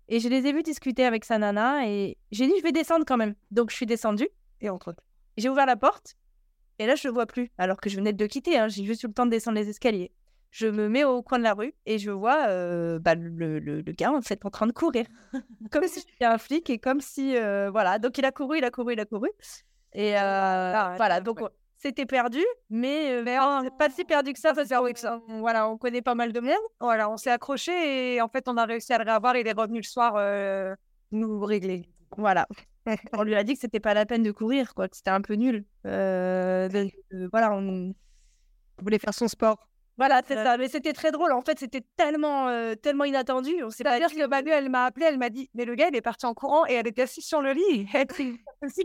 et 0.07 0.19
je 0.19 0.29
les 0.29 0.45
ai 0.47 0.53
vus 0.53 0.63
discuter 0.63 1.03
avec 1.05 1.25
sa 1.25 1.37
nana 1.37 1.87
et 1.87 2.17
j'ai 2.31 2.47
dit 2.47 2.53
je 2.57 2.63
vais 2.63 2.71
descendre 2.71 3.05
quand 3.05 3.17
même. 3.17 3.35
Donc 3.51 3.71
je 3.71 3.75
suis 3.75 3.85
descendue 3.85 4.29
et 4.61 4.69
entre 4.69 4.95
j'ai 5.37 5.49
ouvert 5.49 5.65
la 5.65 5.75
porte 5.75 6.15
et 6.79 6.85
là 6.87 6.95
je 6.95 7.07
le 7.07 7.13
vois 7.13 7.25
plus 7.25 7.51
alors 7.57 7.77
que 7.77 7.89
je 7.89 7.95
venais 7.97 8.13
de 8.13 8.23
le 8.23 8.27
quitter. 8.27 8.57
Hein, 8.57 8.67
j'ai 8.67 8.85
juste 8.85 9.03
eu 9.03 9.07
le 9.07 9.13
temps 9.13 9.25
de 9.25 9.31
descendre 9.31 9.57
les 9.57 9.69
escaliers 9.69 10.11
je 10.51 10.67
me 10.67 10.87
mets 10.89 11.03
au 11.03 11.21
coin 11.21 11.37
de 11.37 11.43
la 11.43 11.53
rue 11.53 11.73
et 11.85 11.99
je 11.99 12.11
vois 12.11 12.47
bah, 12.99 13.15
le, 13.15 13.59
le, 13.59 13.81
gars 13.91 14.11
en 14.11 14.21
fait 14.21 14.43
en 14.45 14.49
train 14.49 14.67
de 14.67 14.71
courir, 14.71 15.05
comme 15.71 15.87
si 15.87 16.01
j'étais 16.01 16.25
un 16.25 16.37
flic 16.37 16.69
et 16.69 16.79
comme 16.79 17.01
si 17.01 17.35
voilà. 17.71 17.99
Donc 17.99 18.17
il 18.17 18.25
a 18.25 18.31
couru, 18.31 18.57
il 18.57 18.63
a 18.63 18.71
couru, 18.71 18.93
il 18.93 18.99
a 18.99 19.05
couru 19.05 19.29
et 19.93 20.15
ah 20.15 20.93
voilà. 20.97 21.21
Donc 21.21 21.39
c'était 21.75 22.05
perdu, 22.05 22.43
mais, 22.69 23.21
mais 23.23 23.37
pas 23.77 23.89
si 23.89 24.03
perdu 24.03 24.33
que 24.33 24.39
ça 24.39 24.53
parce 24.53 24.69
que 24.69 24.99
ça. 24.99 25.21
voilà, 25.27 25.69
on 25.69 25.77
connaît 25.77 26.01
pas 26.01 26.15
mal 26.15 26.33
de 26.33 26.39
monde. 26.39 26.55
Voilà, 26.79 27.09
on 27.09 27.17
s'est 27.17 27.31
accroché 27.31 28.15
et 28.15 28.21
en 28.21 28.29
fait 28.29 28.47
on 28.47 28.57
a 28.57 28.65
réussi 28.65 28.93
à 28.93 28.97
le 28.97 29.03
réavoir. 29.03 29.35
Il 29.35 29.47
est 29.47 29.53
revenu 29.53 29.79
le 29.79 29.83
soir 29.83 30.15
nous 31.11 31.39
régler. 31.45 31.89
Voilà. 32.15 32.47
on 33.13 33.23
lui 33.23 33.35
a 33.35 33.43
dit 33.43 33.53
que 33.53 33.59
c'était 33.59 33.79
pas 33.79 33.93
la 33.93 34.05
peine 34.05 34.23
de 34.23 34.31
courir, 34.31 34.73
quoi, 34.73 34.87
que 34.87 34.95
c'était 34.95 35.11
un 35.11 35.21
peu 35.21 35.33
nul. 35.33 35.65
voilà, 35.83 36.69
on 37.53 37.93
voulait 38.79 38.99
faire 38.99 39.13
son 39.13 39.27
sport. 39.27 39.67
Voilà, 39.97 40.21
c'est 40.25 40.35
ça. 40.35 40.57
Mais 40.57 40.67
c'était 40.67 40.93
très 40.93 41.11
drôle. 41.11 41.31
En 41.31 41.41
fait, 41.41 41.57
c'était 41.59 41.83
tellement, 41.95 42.47
euh, 42.49 42.75
tellement 42.75 43.03
inattendu. 43.03 43.63
On 43.63 43.69
sait 43.69 43.83
pas 43.83 43.97
dire 43.97 44.09
que 44.09 44.27
Manu, 44.27 44.51
elle 44.51 44.69
m'a 44.69 44.85
appelé, 44.85 45.07
elle 45.07 45.17
m'a 45.17 45.29
dit, 45.29 45.49
mais 45.55 45.65
le 45.65 45.75
gars, 45.75 45.87
il 45.89 45.95
est 45.95 46.01
parti 46.01 46.25
en 46.25 46.33
courant 46.33 46.65
et 46.67 46.73
elle 46.73 46.87
était 46.87 47.03
assise 47.03 47.25
sur 47.25 47.41
le 47.41 47.53
lit. 47.53 47.87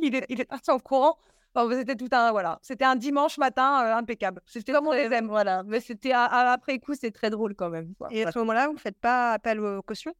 il, 0.02 0.14
est, 0.14 0.26
il 0.28 0.40
est 0.40 0.44
parti 0.44 0.70
en 0.70 0.78
courant. 0.78 1.16
Enfin, 1.54 1.74
c'était 1.76 1.96
tout 1.96 2.08
un, 2.12 2.30
voilà. 2.30 2.58
C'était 2.62 2.86
un 2.86 2.96
dimanche 2.96 3.36
matin 3.36 3.84
euh, 3.84 3.94
impeccable. 3.94 4.40
C'était 4.46 4.72
comme 4.72 4.86
on 4.86 4.92
les 4.92 5.12
aime. 5.12 5.28
Voilà. 5.28 5.62
Mais 5.64 5.80
c'était 5.80 6.12
après 6.12 6.78
coup, 6.78 6.94
c'est 6.94 7.10
très 7.10 7.28
drôle 7.28 7.54
quand 7.54 7.68
même. 7.68 7.92
Et 8.10 8.24
à 8.24 8.32
ce 8.32 8.38
moment-là, 8.38 8.68
vous 8.68 8.74
ne 8.74 8.78
faites 8.78 8.98
pas 8.98 9.32
appel 9.32 9.60
aux 9.60 9.82
cautions? 9.82 10.14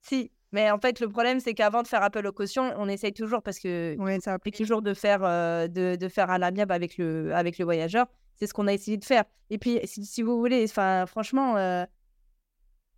Si. 0.00 0.32
Mais 0.52 0.70
en 0.70 0.78
fait, 0.78 1.00
le 1.00 1.08
problème, 1.08 1.38
c'est 1.40 1.54
qu'avant 1.54 1.82
de 1.82 1.88
faire 1.88 2.02
appel 2.02 2.26
aux 2.26 2.32
cautions, 2.32 2.72
on 2.78 2.88
essaye 2.88 3.12
toujours 3.12 3.42
parce 3.42 3.58
que 3.58 3.96
ouais, 3.98 4.20
ça 4.20 4.32
implique 4.32 4.56
toujours 4.56 4.80
de 4.80 4.94
faire, 4.94 5.20
euh, 5.22 5.66
de, 5.66 5.96
de, 5.96 6.08
faire 6.08 6.30
un 6.30 6.40
amiable 6.40 6.72
avec 6.72 6.96
le, 6.98 7.34
avec 7.34 7.58
le 7.58 7.64
voyageur. 7.64 8.06
C'est 8.36 8.46
ce 8.46 8.54
qu'on 8.54 8.66
a 8.66 8.72
essayé 8.72 8.96
de 8.96 9.04
faire. 9.04 9.24
Et 9.50 9.58
puis, 9.58 9.80
si, 9.84 10.22
vous 10.22 10.38
voulez, 10.38 10.66
franchement, 10.68 11.56
euh, 11.56 11.84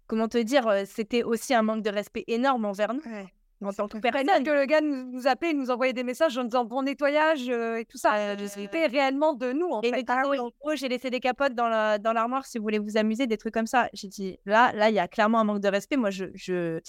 comment 0.07 0.28
te 0.28 0.39
dire, 0.39 0.66
euh, 0.66 0.82
c'était 0.86 1.22
aussi 1.22 1.55
un 1.55 1.62
manque 1.62 1.82
de 1.82 1.91
respect 1.91 2.24
énorme 2.26 2.64
envers 2.64 2.93
nous. 2.93 3.03
Ouais. 3.07 3.26
En 3.61 3.72
tant 3.72 3.89
que 3.89 3.99
personne. 3.99 4.45
que 4.45 4.51
le 4.51 4.66
gars 4.66 4.80
nous, 4.80 5.11
nous, 5.11 5.26
appelait, 5.26 5.53
nous 5.53 5.72
envoyait 5.72 5.93
des 5.93 6.05
messages 6.05 6.39
en 6.39 6.45
disant 6.45 6.64
bon 6.64 6.82
nettoyage 6.82 7.49
euh, 7.49 7.78
et 7.78 7.84
tout 7.84 7.99
ça. 7.99 8.36
c'était 8.47 8.86
réellement 8.86 9.34
de 9.34 9.53
nous, 9.53 9.66
en 9.66 9.82
et 9.82 9.91
fait. 9.91 10.05
Ah, 10.07 10.22
oui. 10.28 10.39
En 10.39 10.51
gros, 10.61 10.76
j'ai 10.76 10.89
laissé 10.89 11.11
des 11.11 11.18
capotes 11.18 11.55
dans, 11.55 11.66
la, 11.66 11.99
dans 11.99 12.12
l'armoire 12.12 12.47
si 12.47 12.59
vous 12.59 12.62
voulez 12.62 12.78
vous 12.78 12.97
amuser, 12.97 13.26
des 13.26 13.36
trucs 13.36 13.55
comme 13.55 13.66
ça. 13.66 13.89
J'ai 13.95 14.07
dit 14.07 14.39
là, 14.47 14.72
là, 14.74 14.91
il 14.91 14.95
y 14.95 15.01
a 15.01 15.09
clairement 15.09 15.41
un 15.41 15.45
manque 15.45 15.61
de 15.61 15.68
respect. 15.68 15.97
Moi, 15.97 16.11
je, 16.11 16.26
je... 16.34 16.80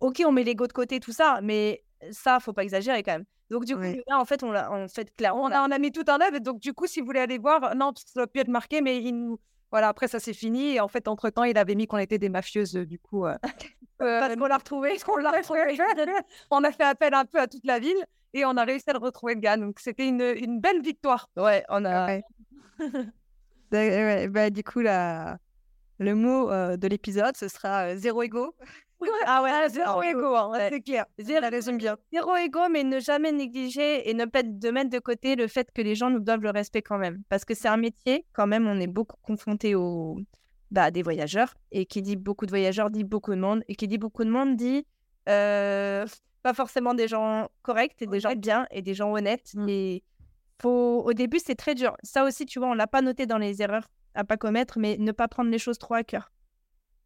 ok, 0.00 0.22
on 0.26 0.32
met 0.32 0.42
l'ego 0.42 0.66
de 0.66 0.72
côté, 0.72 0.98
tout 0.98 1.12
ça, 1.12 1.38
mais 1.44 1.84
ça, 2.10 2.40
faut 2.40 2.52
pas 2.52 2.64
exagérer 2.64 3.04
quand 3.04 3.12
même. 3.12 3.24
Donc, 3.50 3.64
du 3.64 3.76
coup, 3.76 3.82
là, 3.82 4.18
en 4.18 4.24
fait, 4.24 4.42
on 4.42 4.54
en 4.54 4.88
fait 4.88 5.14
clairement. 5.14 5.44
On 5.44 5.50
a, 5.50 5.66
on 5.66 5.70
a 5.70 5.78
mis 5.78 5.92
tout 5.92 6.08
en 6.10 6.20
œuvre. 6.20 6.38
Donc, 6.38 6.60
du 6.60 6.72
coup, 6.72 6.86
si 6.86 7.00
vous 7.00 7.06
voulez 7.06 7.20
aller 7.20 7.38
voir, 7.38 7.74
non, 7.76 7.92
ça 7.94 8.04
doit 8.16 8.26
plus 8.26 8.40
être 8.40 8.48
marqué, 8.48 8.80
mais 8.80 9.02
il 9.02 9.12
nous. 9.12 9.38
Voilà, 9.70 9.88
après, 9.88 10.08
ça 10.08 10.20
s'est 10.20 10.32
fini. 10.32 10.74
Et 10.74 10.80
en 10.80 10.88
fait, 10.88 11.08
entre-temps, 11.08 11.44
il 11.44 11.56
avait 11.58 11.74
mis 11.74 11.86
qu'on 11.86 11.98
était 11.98 12.18
des 12.18 12.28
mafieuses, 12.28 12.74
du 12.74 12.98
coup. 12.98 13.26
Euh, 13.26 13.36
Parce 13.98 14.36
qu'on 14.36 14.46
l'a 14.46 14.56
retrouvé. 14.58 14.96
On 15.08 15.16
l'a 15.16 15.30
retrouvé. 15.30 15.78
on 16.50 16.64
a 16.64 16.72
fait 16.72 16.84
appel 16.84 17.14
un 17.14 17.24
peu 17.24 17.38
à 17.38 17.46
toute 17.46 17.64
la 17.64 17.78
ville 17.78 18.04
et 18.34 18.44
on 18.44 18.56
a 18.56 18.64
réussi 18.64 18.88
à 18.88 18.92
le 18.92 18.98
retrouver, 18.98 19.34
le 19.34 19.40
gars. 19.40 19.56
Donc, 19.56 19.78
c'était 19.80 20.08
une, 20.08 20.20
une, 20.20 20.60
belle 20.60 20.82
victoire. 20.82 21.28
Ouais, 21.36 21.64
on 21.68 21.84
a. 21.84 22.18
bah, 23.70 24.50
du 24.50 24.62
coup, 24.62 24.80
la... 24.80 25.38
le 25.98 26.14
mot 26.14 26.50
euh, 26.50 26.76
de 26.76 26.88
l'épisode, 26.88 27.36
ce 27.36 27.48
sera 27.48 27.92
euh, 27.92 27.96
zéro 27.96 28.22
ego. 28.22 28.54
Ah 29.26 29.42
ouais, 29.42 29.50
ah, 29.52 29.68
zéro 29.68 30.02
ego, 30.02 30.34
hein, 30.34 30.52
c'est 30.70 30.80
clair. 30.80 31.04
Zéro, 31.18 31.76
bien. 31.76 31.96
Zéro 32.12 32.36
ego, 32.36 32.60
mais 32.70 32.84
ne 32.84 32.98
jamais 32.98 33.32
négliger 33.32 34.08
et 34.08 34.14
ne 34.14 34.24
pas 34.24 34.42
de 34.42 34.70
mettre 34.70 34.90
de 34.90 34.98
côté 34.98 35.36
le 35.36 35.48
fait 35.48 35.70
que 35.72 35.82
les 35.82 35.94
gens 35.94 36.10
nous 36.10 36.20
doivent 36.20 36.40
le 36.40 36.50
respect 36.50 36.82
quand 36.82 36.98
même. 36.98 37.22
Parce 37.28 37.44
que 37.44 37.54
c'est 37.54 37.68
un 37.68 37.76
métier, 37.76 38.24
quand 38.32 38.46
même, 38.46 38.66
on 38.66 38.80
est 38.80 38.86
beaucoup 38.86 39.16
confronté 39.22 39.74
aux 39.74 40.18
bah, 40.70 40.90
des 40.90 41.02
voyageurs. 41.02 41.54
Et 41.72 41.86
qui 41.86 42.02
dit 42.02 42.16
beaucoup 42.16 42.46
de 42.46 42.50
voyageurs 42.50 42.90
dit 42.90 43.04
beaucoup 43.04 43.34
de 43.34 43.40
monde. 43.40 43.62
Et 43.68 43.74
qui 43.74 43.86
dit 43.86 43.98
beaucoup 43.98 44.24
de 44.24 44.30
monde 44.30 44.56
dit 44.56 44.86
euh, 45.28 46.06
pas 46.42 46.54
forcément 46.54 46.94
des 46.94 47.08
gens 47.08 47.48
corrects 47.62 48.00
et 48.00 48.06
des 48.06 48.20
gens 48.20 48.34
bien 48.34 48.66
et 48.70 48.82
des 48.82 48.94
gens 48.94 49.12
honnêtes. 49.12 49.52
Mais 49.54 50.02
mmh. 50.02 50.62
faut... 50.62 51.02
au 51.04 51.12
début, 51.12 51.38
c'est 51.38 51.56
très 51.56 51.74
dur. 51.74 51.96
Ça 52.02 52.24
aussi, 52.24 52.46
tu 52.46 52.58
vois, 52.58 52.68
on 52.68 52.74
l'a 52.74 52.86
pas 52.86 53.02
noté 53.02 53.26
dans 53.26 53.38
les 53.38 53.60
erreurs 53.62 53.88
à 54.14 54.24
pas 54.24 54.38
commettre, 54.38 54.78
mais 54.78 54.96
ne 54.98 55.12
pas 55.12 55.28
prendre 55.28 55.50
les 55.50 55.58
choses 55.58 55.78
trop 55.78 55.94
à 55.94 56.02
cœur. 56.02 56.32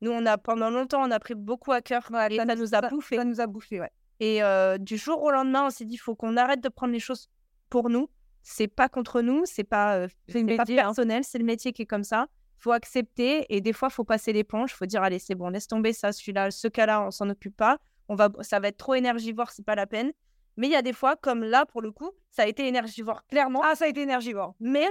Nous, 0.00 0.10
on 0.10 0.24
a 0.26 0.38
pendant 0.38 0.70
longtemps, 0.70 1.02
on 1.02 1.10
a 1.10 1.18
pris 1.18 1.34
beaucoup 1.34 1.72
à 1.72 1.82
cœur 1.82 2.08
et 2.30 2.36
ça, 2.36 2.44
nous 2.56 2.74
a 2.74 2.80
bouffé. 2.82 3.16
Ça 3.16 3.24
nous 3.24 3.40
a 3.40 3.46
bouffé, 3.46 3.80
ouais. 3.80 3.90
Et 4.18 4.42
euh, 4.42 4.78
du 4.78 4.96
jour 4.96 5.22
au 5.22 5.30
lendemain, 5.30 5.66
on 5.66 5.70
s'est 5.70 5.84
dit, 5.84 5.94
il 5.94 5.98
faut 5.98 6.14
qu'on 6.14 6.36
arrête 6.36 6.60
de 6.60 6.68
prendre 6.68 6.92
les 6.92 7.00
choses 7.00 7.28
pour 7.68 7.90
nous. 7.90 8.08
C'est 8.42 8.68
pas 8.68 8.88
contre 8.88 9.20
nous, 9.20 9.42
c'est 9.44 9.64
pas, 9.64 9.96
euh, 9.96 10.08
c'est 10.28 10.44
pas 10.56 10.62
hein. 10.62 10.74
personnel, 10.74 11.24
c'est 11.24 11.38
le 11.38 11.44
métier 11.44 11.72
qui 11.72 11.82
est 11.82 11.86
comme 11.86 12.04
ça. 12.04 12.26
faut 12.58 12.72
accepter 12.72 13.46
et 13.54 13.60
des 13.60 13.72
fois, 13.72 13.90
faut 13.90 14.04
passer 14.04 14.32
l'éponge. 14.32 14.72
faut 14.72 14.86
dire, 14.86 15.02
allez, 15.02 15.18
c'est 15.18 15.34
bon, 15.34 15.50
laisse 15.50 15.66
tomber 15.66 15.92
ça, 15.92 16.12
celui-là, 16.12 16.50
ce 16.50 16.68
cas-là, 16.68 17.02
on 17.06 17.10
s'en 17.10 17.28
occupe 17.28 17.56
pas. 17.56 17.78
On 18.08 18.14
va, 18.14 18.30
ça 18.40 18.58
va 18.58 18.68
être 18.68 18.78
trop 18.78 18.94
énergivore, 18.94 19.50
c'est 19.50 19.64
pas 19.64 19.74
la 19.74 19.86
peine. 19.86 20.12
Mais 20.56 20.66
il 20.66 20.72
y 20.72 20.76
a 20.76 20.82
des 20.82 20.92
fois, 20.92 21.16
comme 21.16 21.44
là, 21.44 21.64
pour 21.64 21.80
le 21.80 21.92
coup, 21.92 22.10
ça 22.30 22.42
a 22.42 22.46
été 22.46 22.66
énergivore, 22.66 23.24
clairement. 23.26 23.62
Ah, 23.64 23.74
ça 23.74 23.84
a 23.84 23.88
été 23.88 24.02
énergivore. 24.02 24.54
Mais 24.60 24.86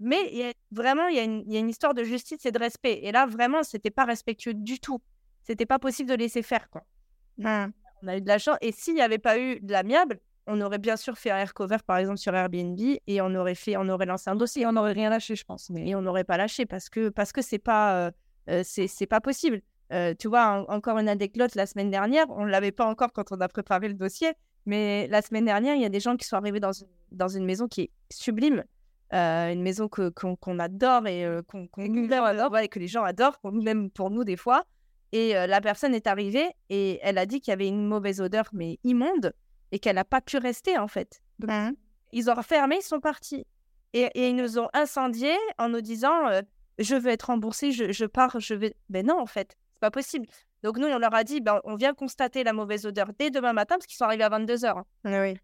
mais 0.00 0.32
y 0.32 0.42
a, 0.42 0.52
vraiment, 0.72 1.08
il 1.08 1.14
y, 1.14 1.52
y, 1.52 1.56
a 1.56 1.60
une 1.60 1.68
histoire 1.68 1.94
de 1.94 2.02
justice 2.02 2.44
et 2.46 2.52
de 2.52 2.58
respect. 2.58 3.00
Et 3.02 3.12
là, 3.12 3.26
vraiment, 3.26 3.62
c'était 3.62 3.90
pas 3.90 4.04
respectueux 4.04 4.54
du 4.54 4.80
tout. 4.80 5.00
C'était 5.42 5.66
pas 5.66 5.78
possible 5.78 6.08
de 6.08 6.14
laisser 6.14 6.42
faire, 6.42 6.68
quoi. 6.70 6.82
Mmh. 7.38 7.66
On 8.02 8.08
a 8.08 8.16
eu 8.16 8.20
de 8.20 8.28
la 8.28 8.38
chance. 8.38 8.56
Et 8.60 8.72
s'il 8.72 8.94
n'y 8.94 9.02
avait 9.02 9.18
pas 9.18 9.38
eu 9.38 9.60
de 9.60 9.72
l'amiable, 9.72 10.18
on 10.46 10.60
aurait 10.60 10.78
bien 10.78 10.96
sûr 10.96 11.16
fait 11.18 11.30
un 11.30 11.38
air 11.38 11.54
cover, 11.54 11.76
par 11.86 11.98
exemple, 11.98 12.18
sur 12.18 12.34
Airbnb, 12.34 12.78
et 13.06 13.20
on 13.20 13.34
aurait 13.34 13.54
fait, 13.54 13.76
on 13.76 13.88
aurait 13.88 14.06
lancé 14.06 14.30
un 14.30 14.36
dossier. 14.36 14.66
on 14.66 14.72
n'aurait 14.72 14.92
rien 14.92 15.10
lâché, 15.10 15.36
je 15.36 15.44
pense. 15.44 15.70
Mais... 15.70 15.88
Et 15.88 15.94
on 15.94 16.02
n'aurait 16.02 16.24
pas 16.24 16.36
lâché 16.36 16.66
parce 16.66 16.88
que 16.88 17.08
parce 17.10 17.32
que 17.32 17.42
c'est 17.42 17.58
pas 17.58 18.06
euh, 18.06 18.10
euh 18.48 18.62
c'est 18.64 19.06
pas 19.06 19.20
possible. 19.20 19.60
Euh, 19.92 20.14
tu 20.18 20.28
vois, 20.28 20.64
encore 20.68 20.98
une 20.98 21.08
anecdote, 21.08 21.54
la 21.56 21.66
semaine 21.66 21.90
dernière, 21.90 22.26
on 22.30 22.44
ne 22.44 22.50
l'avait 22.50 22.72
pas 22.72 22.86
encore 22.86 23.12
quand 23.12 23.32
on 23.32 23.40
a 23.40 23.48
préparé 23.48 23.88
le 23.88 23.94
dossier, 23.94 24.32
mais 24.64 25.08
la 25.08 25.20
semaine 25.20 25.44
dernière, 25.44 25.74
il 25.74 25.82
y 25.82 25.84
a 25.84 25.88
des 25.88 26.00
gens 26.00 26.16
qui 26.16 26.26
sont 26.26 26.36
arrivés 26.36 26.60
dans 26.60 26.72
une, 26.72 26.86
dans 27.10 27.28
une 27.28 27.44
maison 27.44 27.66
qui 27.66 27.82
est 27.82 27.90
sublime, 28.12 28.64
euh, 29.12 29.52
une 29.52 29.62
maison 29.62 29.88
que, 29.88 30.08
qu'on, 30.10 30.58
adore 30.58 31.06
et 31.06 31.24
euh, 31.24 31.42
qu'on, 31.42 31.68
adore, 32.10 32.58
et 32.58 32.68
que 32.68 32.78
les 32.78 32.88
gens 32.88 33.02
adorent, 33.02 33.38
même 33.44 33.90
pour 33.90 34.10
nous 34.10 34.24
des 34.24 34.36
fois. 34.36 34.64
Et 35.12 35.36
euh, 35.36 35.46
la 35.46 35.60
personne 35.60 35.94
est 35.94 36.06
arrivée 36.06 36.48
et 36.68 37.00
elle 37.02 37.18
a 37.18 37.26
dit 37.26 37.40
qu'il 37.40 37.50
y 37.50 37.54
avait 37.54 37.66
une 37.66 37.86
mauvaise 37.86 38.20
odeur, 38.20 38.44
mais 38.52 38.78
immonde, 38.84 39.32
et 39.72 39.78
qu'elle 39.78 39.96
n'a 39.96 40.04
pas 40.04 40.20
pu 40.20 40.38
rester 40.38 40.78
en 40.78 40.86
fait. 40.86 41.20
Mmh. 41.40 41.70
Ils 42.12 42.30
ont 42.30 42.34
refermé, 42.34 42.76
ils 42.76 42.84
sont 42.84 43.00
partis. 43.00 43.46
Et, 43.92 44.02
et, 44.14 44.28
ils 44.28 44.36
nous 44.36 44.58
ont 44.58 44.68
incendiés 44.72 45.36
en 45.58 45.68
nous 45.68 45.80
disant 45.80 46.30
je 46.78 46.94
veux 46.94 47.10
être 47.10 47.24
remboursé, 47.24 47.72
je, 47.72 47.92
je 47.92 48.04
pars, 48.06 48.40
je 48.40 48.54
vais. 48.54 48.74
Ben 48.88 49.06
non, 49.06 49.20
en 49.20 49.26
fait, 49.26 49.56
c'est 49.72 49.80
pas 49.80 49.90
possible. 49.90 50.26
Donc 50.62 50.78
nous, 50.78 50.86
on 50.86 50.98
leur 50.98 51.14
a 51.14 51.24
dit, 51.24 51.40
ben, 51.40 51.60
on 51.64 51.76
vient 51.76 51.94
constater 51.94 52.44
la 52.44 52.52
mauvaise 52.52 52.86
odeur 52.86 53.10
dès 53.18 53.30
demain 53.30 53.52
matin, 53.52 53.76
parce 53.76 53.86
qu'ils 53.86 53.96
sont 53.96 54.04
arrivés 54.04 54.24
à 54.24 54.30
22h. 54.30 54.82
Ah 55.04 55.20
oui. 55.22 55.36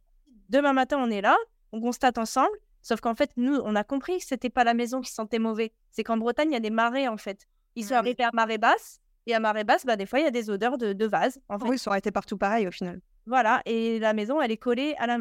Demain 0.48 0.72
matin, 0.72 0.98
on 0.98 1.10
est 1.10 1.20
là, 1.20 1.36
on 1.72 1.80
constate 1.80 2.18
ensemble. 2.18 2.56
Sauf 2.86 3.00
qu'en 3.00 3.16
fait, 3.16 3.30
nous, 3.36 3.56
on 3.64 3.74
a 3.74 3.82
compris 3.82 4.18
que 4.18 4.24
c'était 4.24 4.48
pas 4.48 4.62
la 4.62 4.72
maison 4.72 5.00
qui 5.00 5.10
sentait 5.10 5.40
mauvais. 5.40 5.72
C'est 5.90 6.04
qu'en 6.04 6.16
Bretagne, 6.16 6.50
il 6.50 6.54
y 6.54 6.56
a 6.56 6.60
des 6.60 6.70
marées, 6.70 7.08
en 7.08 7.16
fait. 7.16 7.40
Ils 7.74 7.84
sont 7.84 7.94
Ah 7.94 7.98
arrivés 7.98 8.22
à 8.22 8.30
marée 8.32 8.58
basse. 8.58 9.00
Et 9.26 9.34
à 9.34 9.40
marée 9.40 9.64
basse, 9.64 9.84
bah, 9.84 9.96
des 9.96 10.06
fois, 10.06 10.20
il 10.20 10.22
y 10.22 10.28
a 10.28 10.30
des 10.30 10.50
odeurs 10.50 10.78
de, 10.78 10.92
de 10.92 11.06
vase. 11.06 11.40
En 11.48 11.58
fait. 11.58 11.66
Oui, 11.68 11.78
ça 11.80 11.90
aurait 11.90 11.98
été 11.98 12.12
partout 12.12 12.38
pareil 12.38 12.68
au 12.68 12.70
final. 12.70 13.00
Voilà. 13.26 13.60
Et 13.66 13.98
la 13.98 14.12
maison, 14.12 14.40
elle 14.40 14.52
est 14.52 14.56
collée 14.56 14.94
à 14.98 15.08
la, 15.08 15.18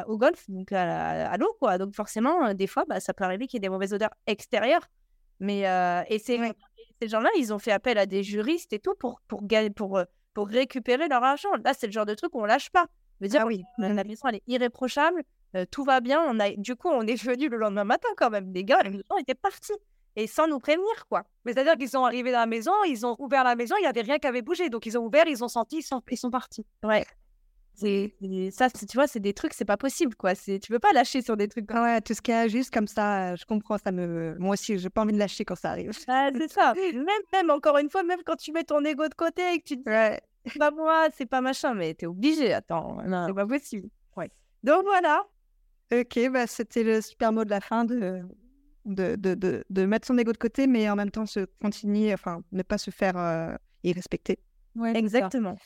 à- 0.00 0.08
au 0.08 0.18
golf, 0.18 0.44
donc 0.50 0.72
à, 0.72 1.36
l'eau, 1.36 1.54
quoi. 1.60 1.78
Donc 1.78 1.94
forcément, 1.94 2.46
euh, 2.46 2.54
des 2.54 2.66
fois, 2.66 2.84
bah, 2.88 2.98
ça 2.98 3.14
peut 3.14 3.22
arriver 3.22 3.46
qu'il 3.46 3.58
y 3.58 3.58
ait 3.58 3.68
des 3.68 3.68
mauvaises 3.68 3.92
odeurs 3.94 4.10
extérieures. 4.26 4.88
Mais 5.38 5.68
euh, 5.68 6.02
et 6.08 6.18
ces, 6.18 6.40
Ouais. 6.40 6.52
ces 7.00 7.06
gens-là, 7.06 7.30
ils 7.38 7.52
ont 7.54 7.60
fait 7.60 7.70
appel 7.70 7.96
à 7.96 8.06
des 8.06 8.24
juristes 8.24 8.72
et 8.72 8.80
tout 8.80 8.94
pour, 8.98 9.20
pour, 9.28 9.44
pour, 9.76 9.98
euh, 9.98 10.04
pour 10.34 10.48
récupérer 10.48 11.06
leur 11.06 11.22
argent. 11.22 11.50
Là, 11.64 11.74
c'est 11.78 11.86
le 11.86 11.92
genre 11.92 12.06
de 12.06 12.14
truc 12.14 12.34
où 12.34 12.40
on 12.40 12.44
lâche 12.44 12.70
pas. 12.70 12.86
Je 13.20 13.26
veux 13.26 13.28
dire, 13.30 13.42
Ah 13.44 13.46
oui. 13.46 13.62
la 13.78 14.02
maison, 14.02 14.26
elle 14.28 14.36
est 14.36 14.42
irréprochable. 14.48 15.22
Euh, 15.56 15.64
tout 15.70 15.84
va 15.84 16.00
bien. 16.00 16.20
On 16.28 16.38
a... 16.40 16.50
Du 16.50 16.76
coup, 16.76 16.88
on 16.88 17.02
est 17.06 17.20
venu 17.22 17.48
le 17.48 17.56
lendemain 17.56 17.84
matin 17.84 18.08
quand 18.16 18.30
même. 18.30 18.52
Les 18.52 18.64
gars, 18.64 18.82
les 18.82 18.92
gens 18.92 19.16
étaient 19.18 19.34
partis. 19.34 19.72
Et 20.16 20.26
sans 20.26 20.48
nous 20.48 20.58
prévenir, 20.58 21.06
quoi. 21.08 21.22
Mais 21.44 21.52
c'est-à-dire 21.52 21.76
qu'ils 21.76 21.88
sont 21.90 22.04
arrivés 22.04 22.32
dans 22.32 22.40
la 22.40 22.46
maison, 22.46 22.72
ils 22.88 23.06
ont 23.06 23.14
ouvert 23.20 23.44
la 23.44 23.54
maison, 23.54 23.76
il 23.78 23.82
n'y 23.82 23.86
avait 23.86 24.00
rien 24.00 24.18
qui 24.18 24.26
avait 24.26 24.42
bougé. 24.42 24.68
Donc 24.68 24.84
ils 24.84 24.98
ont 24.98 25.04
ouvert, 25.06 25.28
ils 25.28 25.44
ont 25.44 25.48
senti, 25.48 25.76
ils 25.76 25.82
sont, 25.82 26.02
ils 26.10 26.16
sont 26.16 26.30
partis. 26.30 26.66
Ouais. 26.82 27.04
C'est 27.74 28.12
ça, 28.50 28.68
tu 28.70 28.86
vois, 28.94 29.06
c'est 29.06 29.20
des 29.20 29.32
trucs, 29.32 29.54
c'est 29.54 29.64
pas 29.64 29.76
possible, 29.76 30.16
quoi. 30.16 30.34
C'est 30.34 30.58
tu 30.58 30.72
peux 30.72 30.80
pas 30.80 30.92
lâcher 30.92 31.22
sur 31.22 31.36
des 31.36 31.46
trucs. 31.46 31.66
comme 31.68 31.76
Ah 31.76 31.82
ouais, 31.84 32.00
tout 32.00 32.12
ce 32.14 32.20
qui 32.20 32.32
est 32.32 32.48
juste 32.48 32.74
comme 32.74 32.88
ça, 32.88 33.36
je 33.36 33.44
comprends, 33.44 33.78
ça 33.78 33.92
me. 33.92 34.34
Moi 34.40 34.54
aussi, 34.54 34.76
j'ai 34.78 34.90
pas 34.90 35.02
envie 35.02 35.12
de 35.12 35.18
lâcher 35.18 35.44
quand 35.44 35.54
ça 35.54 35.70
arrive. 35.70 35.92
ça. 35.92 36.30
c'est 36.36 36.50
ça. 36.50 36.74
Même, 36.74 37.04
même 37.32 37.50
encore 37.50 37.78
une 37.78 37.88
fois, 37.88 38.02
même 38.02 38.18
quand 38.26 38.34
tu 38.34 38.50
mets 38.50 38.64
ton 38.64 38.84
ego 38.84 39.06
de 39.06 39.14
côté 39.14 39.42
et 39.54 39.58
que 39.60 39.64
tu 39.64 39.76
te 39.76 39.82
dis, 39.82 39.88
Ouais. 39.88 40.20
pas 40.58 40.72
moi, 40.72 41.06
c'est 41.16 41.26
pas 41.26 41.40
machin, 41.40 41.74
mais 41.74 41.94
t'es 41.94 42.06
obligé. 42.06 42.52
Attends, 42.52 42.98
c'est 43.28 43.34
pas 43.34 43.46
possible. 43.46 43.88
Ouais. 44.16 44.32
Donc 44.64 44.82
voilà. 44.82 45.22
Ok, 45.92 46.18
bah 46.32 46.46
c'était 46.46 46.82
le 46.82 47.00
super 47.00 47.32
mot 47.32 47.44
de 47.44 47.50
la 47.50 47.60
fin 47.60 47.84
de, 47.84 48.22
de, 48.84 49.16
de, 49.16 49.34
de, 49.34 49.64
de 49.68 49.86
mettre 49.86 50.06
son 50.06 50.18
ego 50.18 50.32
de 50.32 50.38
côté, 50.38 50.66
mais 50.66 50.88
en 50.90 50.96
même 50.96 51.10
temps 51.10 51.26
se 51.26 51.46
continuer, 51.62 52.12
enfin, 52.12 52.42
ne 52.52 52.62
pas 52.62 52.78
se 52.78 52.90
faire 52.90 53.16
euh, 53.16 53.54
irrespecter. 53.84 54.38
Exactement. 54.94 55.56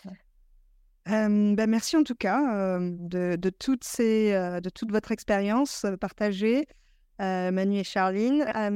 Euh, 1.09 1.55
bah, 1.57 1.67
merci 1.67 1.97
en 1.97 2.05
tout 2.05 2.15
cas 2.15 2.55
euh, 2.55 2.95
de, 3.01 3.35
de, 3.35 3.51
toutes 3.51 3.83
ces, 3.83 4.33
euh, 4.33 4.61
de 4.61 4.71
toute 4.71 4.93
votre 4.93 5.11
expérience 5.11 5.85
euh, 5.85 5.97
partagée, 5.97 6.67
euh, 7.21 7.51
Manu 7.51 7.79
et 7.79 7.85
Charline. 7.85 8.43
Euh, 8.55 8.71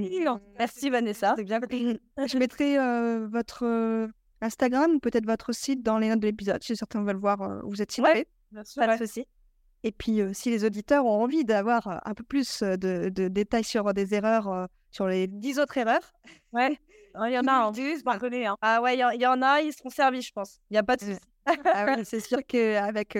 Merci 0.58 0.90
Vanessa. 0.90 1.34
C'est 1.36 1.44
bien. 1.44 1.60
je 1.60 2.38
mettrai 2.38 2.78
euh, 2.78 3.28
votre 3.30 4.08
Instagram 4.40 4.96
ou 4.96 4.98
peut-être 4.98 5.26
votre 5.26 5.52
site 5.52 5.84
dans 5.84 5.98
les 5.98 6.08
notes 6.08 6.20
de 6.20 6.26
l'épisode, 6.26 6.62
si 6.62 6.76
certains 6.76 7.04
veulent 7.04 7.16
voir 7.16 7.62
où 7.64 7.70
vous 7.70 7.80
êtes 7.80 7.92
situé. 7.92 8.26
Pas 8.52 8.96
de 8.98 9.06
souci. 9.06 9.26
Et 9.86 9.92
puis, 9.92 10.20
euh, 10.20 10.32
si 10.34 10.50
les 10.50 10.64
auditeurs 10.64 11.04
ont 11.06 11.22
envie 11.22 11.44
d'avoir 11.44 11.86
euh, 11.86 11.96
un 12.04 12.14
peu 12.14 12.24
plus 12.24 12.62
euh, 12.62 12.76
de, 12.76 13.08
de 13.08 13.28
détails 13.28 13.62
sur 13.64 13.86
euh, 13.86 13.92
des 13.92 14.14
erreurs, 14.14 14.48
euh, 14.48 14.66
sur 14.90 15.06
les 15.06 15.26
10 15.28 15.58
autres 15.60 15.76
erreurs, 15.78 16.12
Ouais. 16.52 16.76
Il 17.28 17.32
y 17.32 17.38
en 17.38 17.46
a. 17.46 17.52
hein. 17.52 17.72
Hein. 18.46 18.56
Ah 18.62 18.82
ouais, 18.82 18.96
il 18.96 19.00
y 19.00 19.04
en- 19.04 19.10
il 19.10 19.20
y, 19.22 19.26
en 19.26 19.40
a, 19.42 19.60
ils 19.60 19.72
seront 19.72 19.90
servis, 19.90 20.22
je 20.22 20.32
pense. 20.32 20.58
Il 20.70 20.74
y 20.74 20.78
a 20.78 20.82
pas 20.82 20.96
de 20.96 21.02
souci. 21.02 21.20
ah 21.72 21.84
ouais, 21.86 22.04
c'est 22.04 22.20
sûr 22.20 22.38
qu'avec 22.46 23.16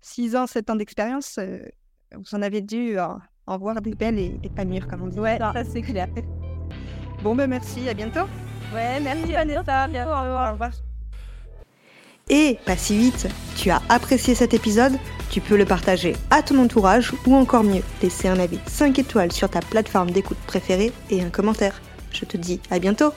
6 0.00 0.34
ans, 0.34 0.46
7 0.46 0.70
ans 0.70 0.76
d'expérience, 0.76 1.36
euh, 1.38 1.58
vous 2.14 2.34
en 2.34 2.40
avez 2.42 2.62
dû 2.62 2.98
euh, 2.98 3.06
en 3.46 3.58
voir 3.58 3.80
des 3.82 3.94
belles 3.94 4.18
et, 4.18 4.40
et 4.42 4.48
pas 4.48 4.64
mûres, 4.64 4.88
comme 4.88 5.02
on 5.02 5.08
dit. 5.08 5.20
Ouais, 5.20 5.36
ça 5.38 5.62
c'est 5.64 5.82
clair. 5.82 6.08
Bon, 7.22 7.34
ben 7.36 7.48
merci, 7.48 7.86
à 7.88 7.94
bientôt. 7.94 8.26
Ouais, 8.74 8.98
merci 9.00 9.32
Vanessa. 9.32 9.86
Bientôt. 9.88 10.10
Au 10.10 10.22
revoir. 10.22 10.48
Au 10.48 10.52
revoir. 10.52 10.87
Et 12.30 12.58
pas 12.66 12.76
si 12.76 12.96
vite, 12.96 13.28
tu 13.56 13.70
as 13.70 13.82
apprécié 13.88 14.34
cet 14.34 14.54
épisode, 14.54 14.92
tu 15.30 15.40
peux 15.40 15.56
le 15.56 15.64
partager 15.64 16.16
à 16.30 16.42
ton 16.42 16.58
entourage 16.58 17.12
ou 17.26 17.34
encore 17.34 17.64
mieux, 17.64 17.82
laisser 18.02 18.28
un 18.28 18.38
avis 18.38 18.58
5 18.66 18.98
étoiles 18.98 19.32
sur 19.32 19.48
ta 19.48 19.60
plateforme 19.60 20.10
d'écoute 20.10 20.38
préférée 20.46 20.92
et 21.10 21.22
un 21.22 21.30
commentaire. 21.30 21.80
Je 22.12 22.24
te 22.24 22.36
dis 22.36 22.60
à 22.70 22.78
bientôt 22.78 23.12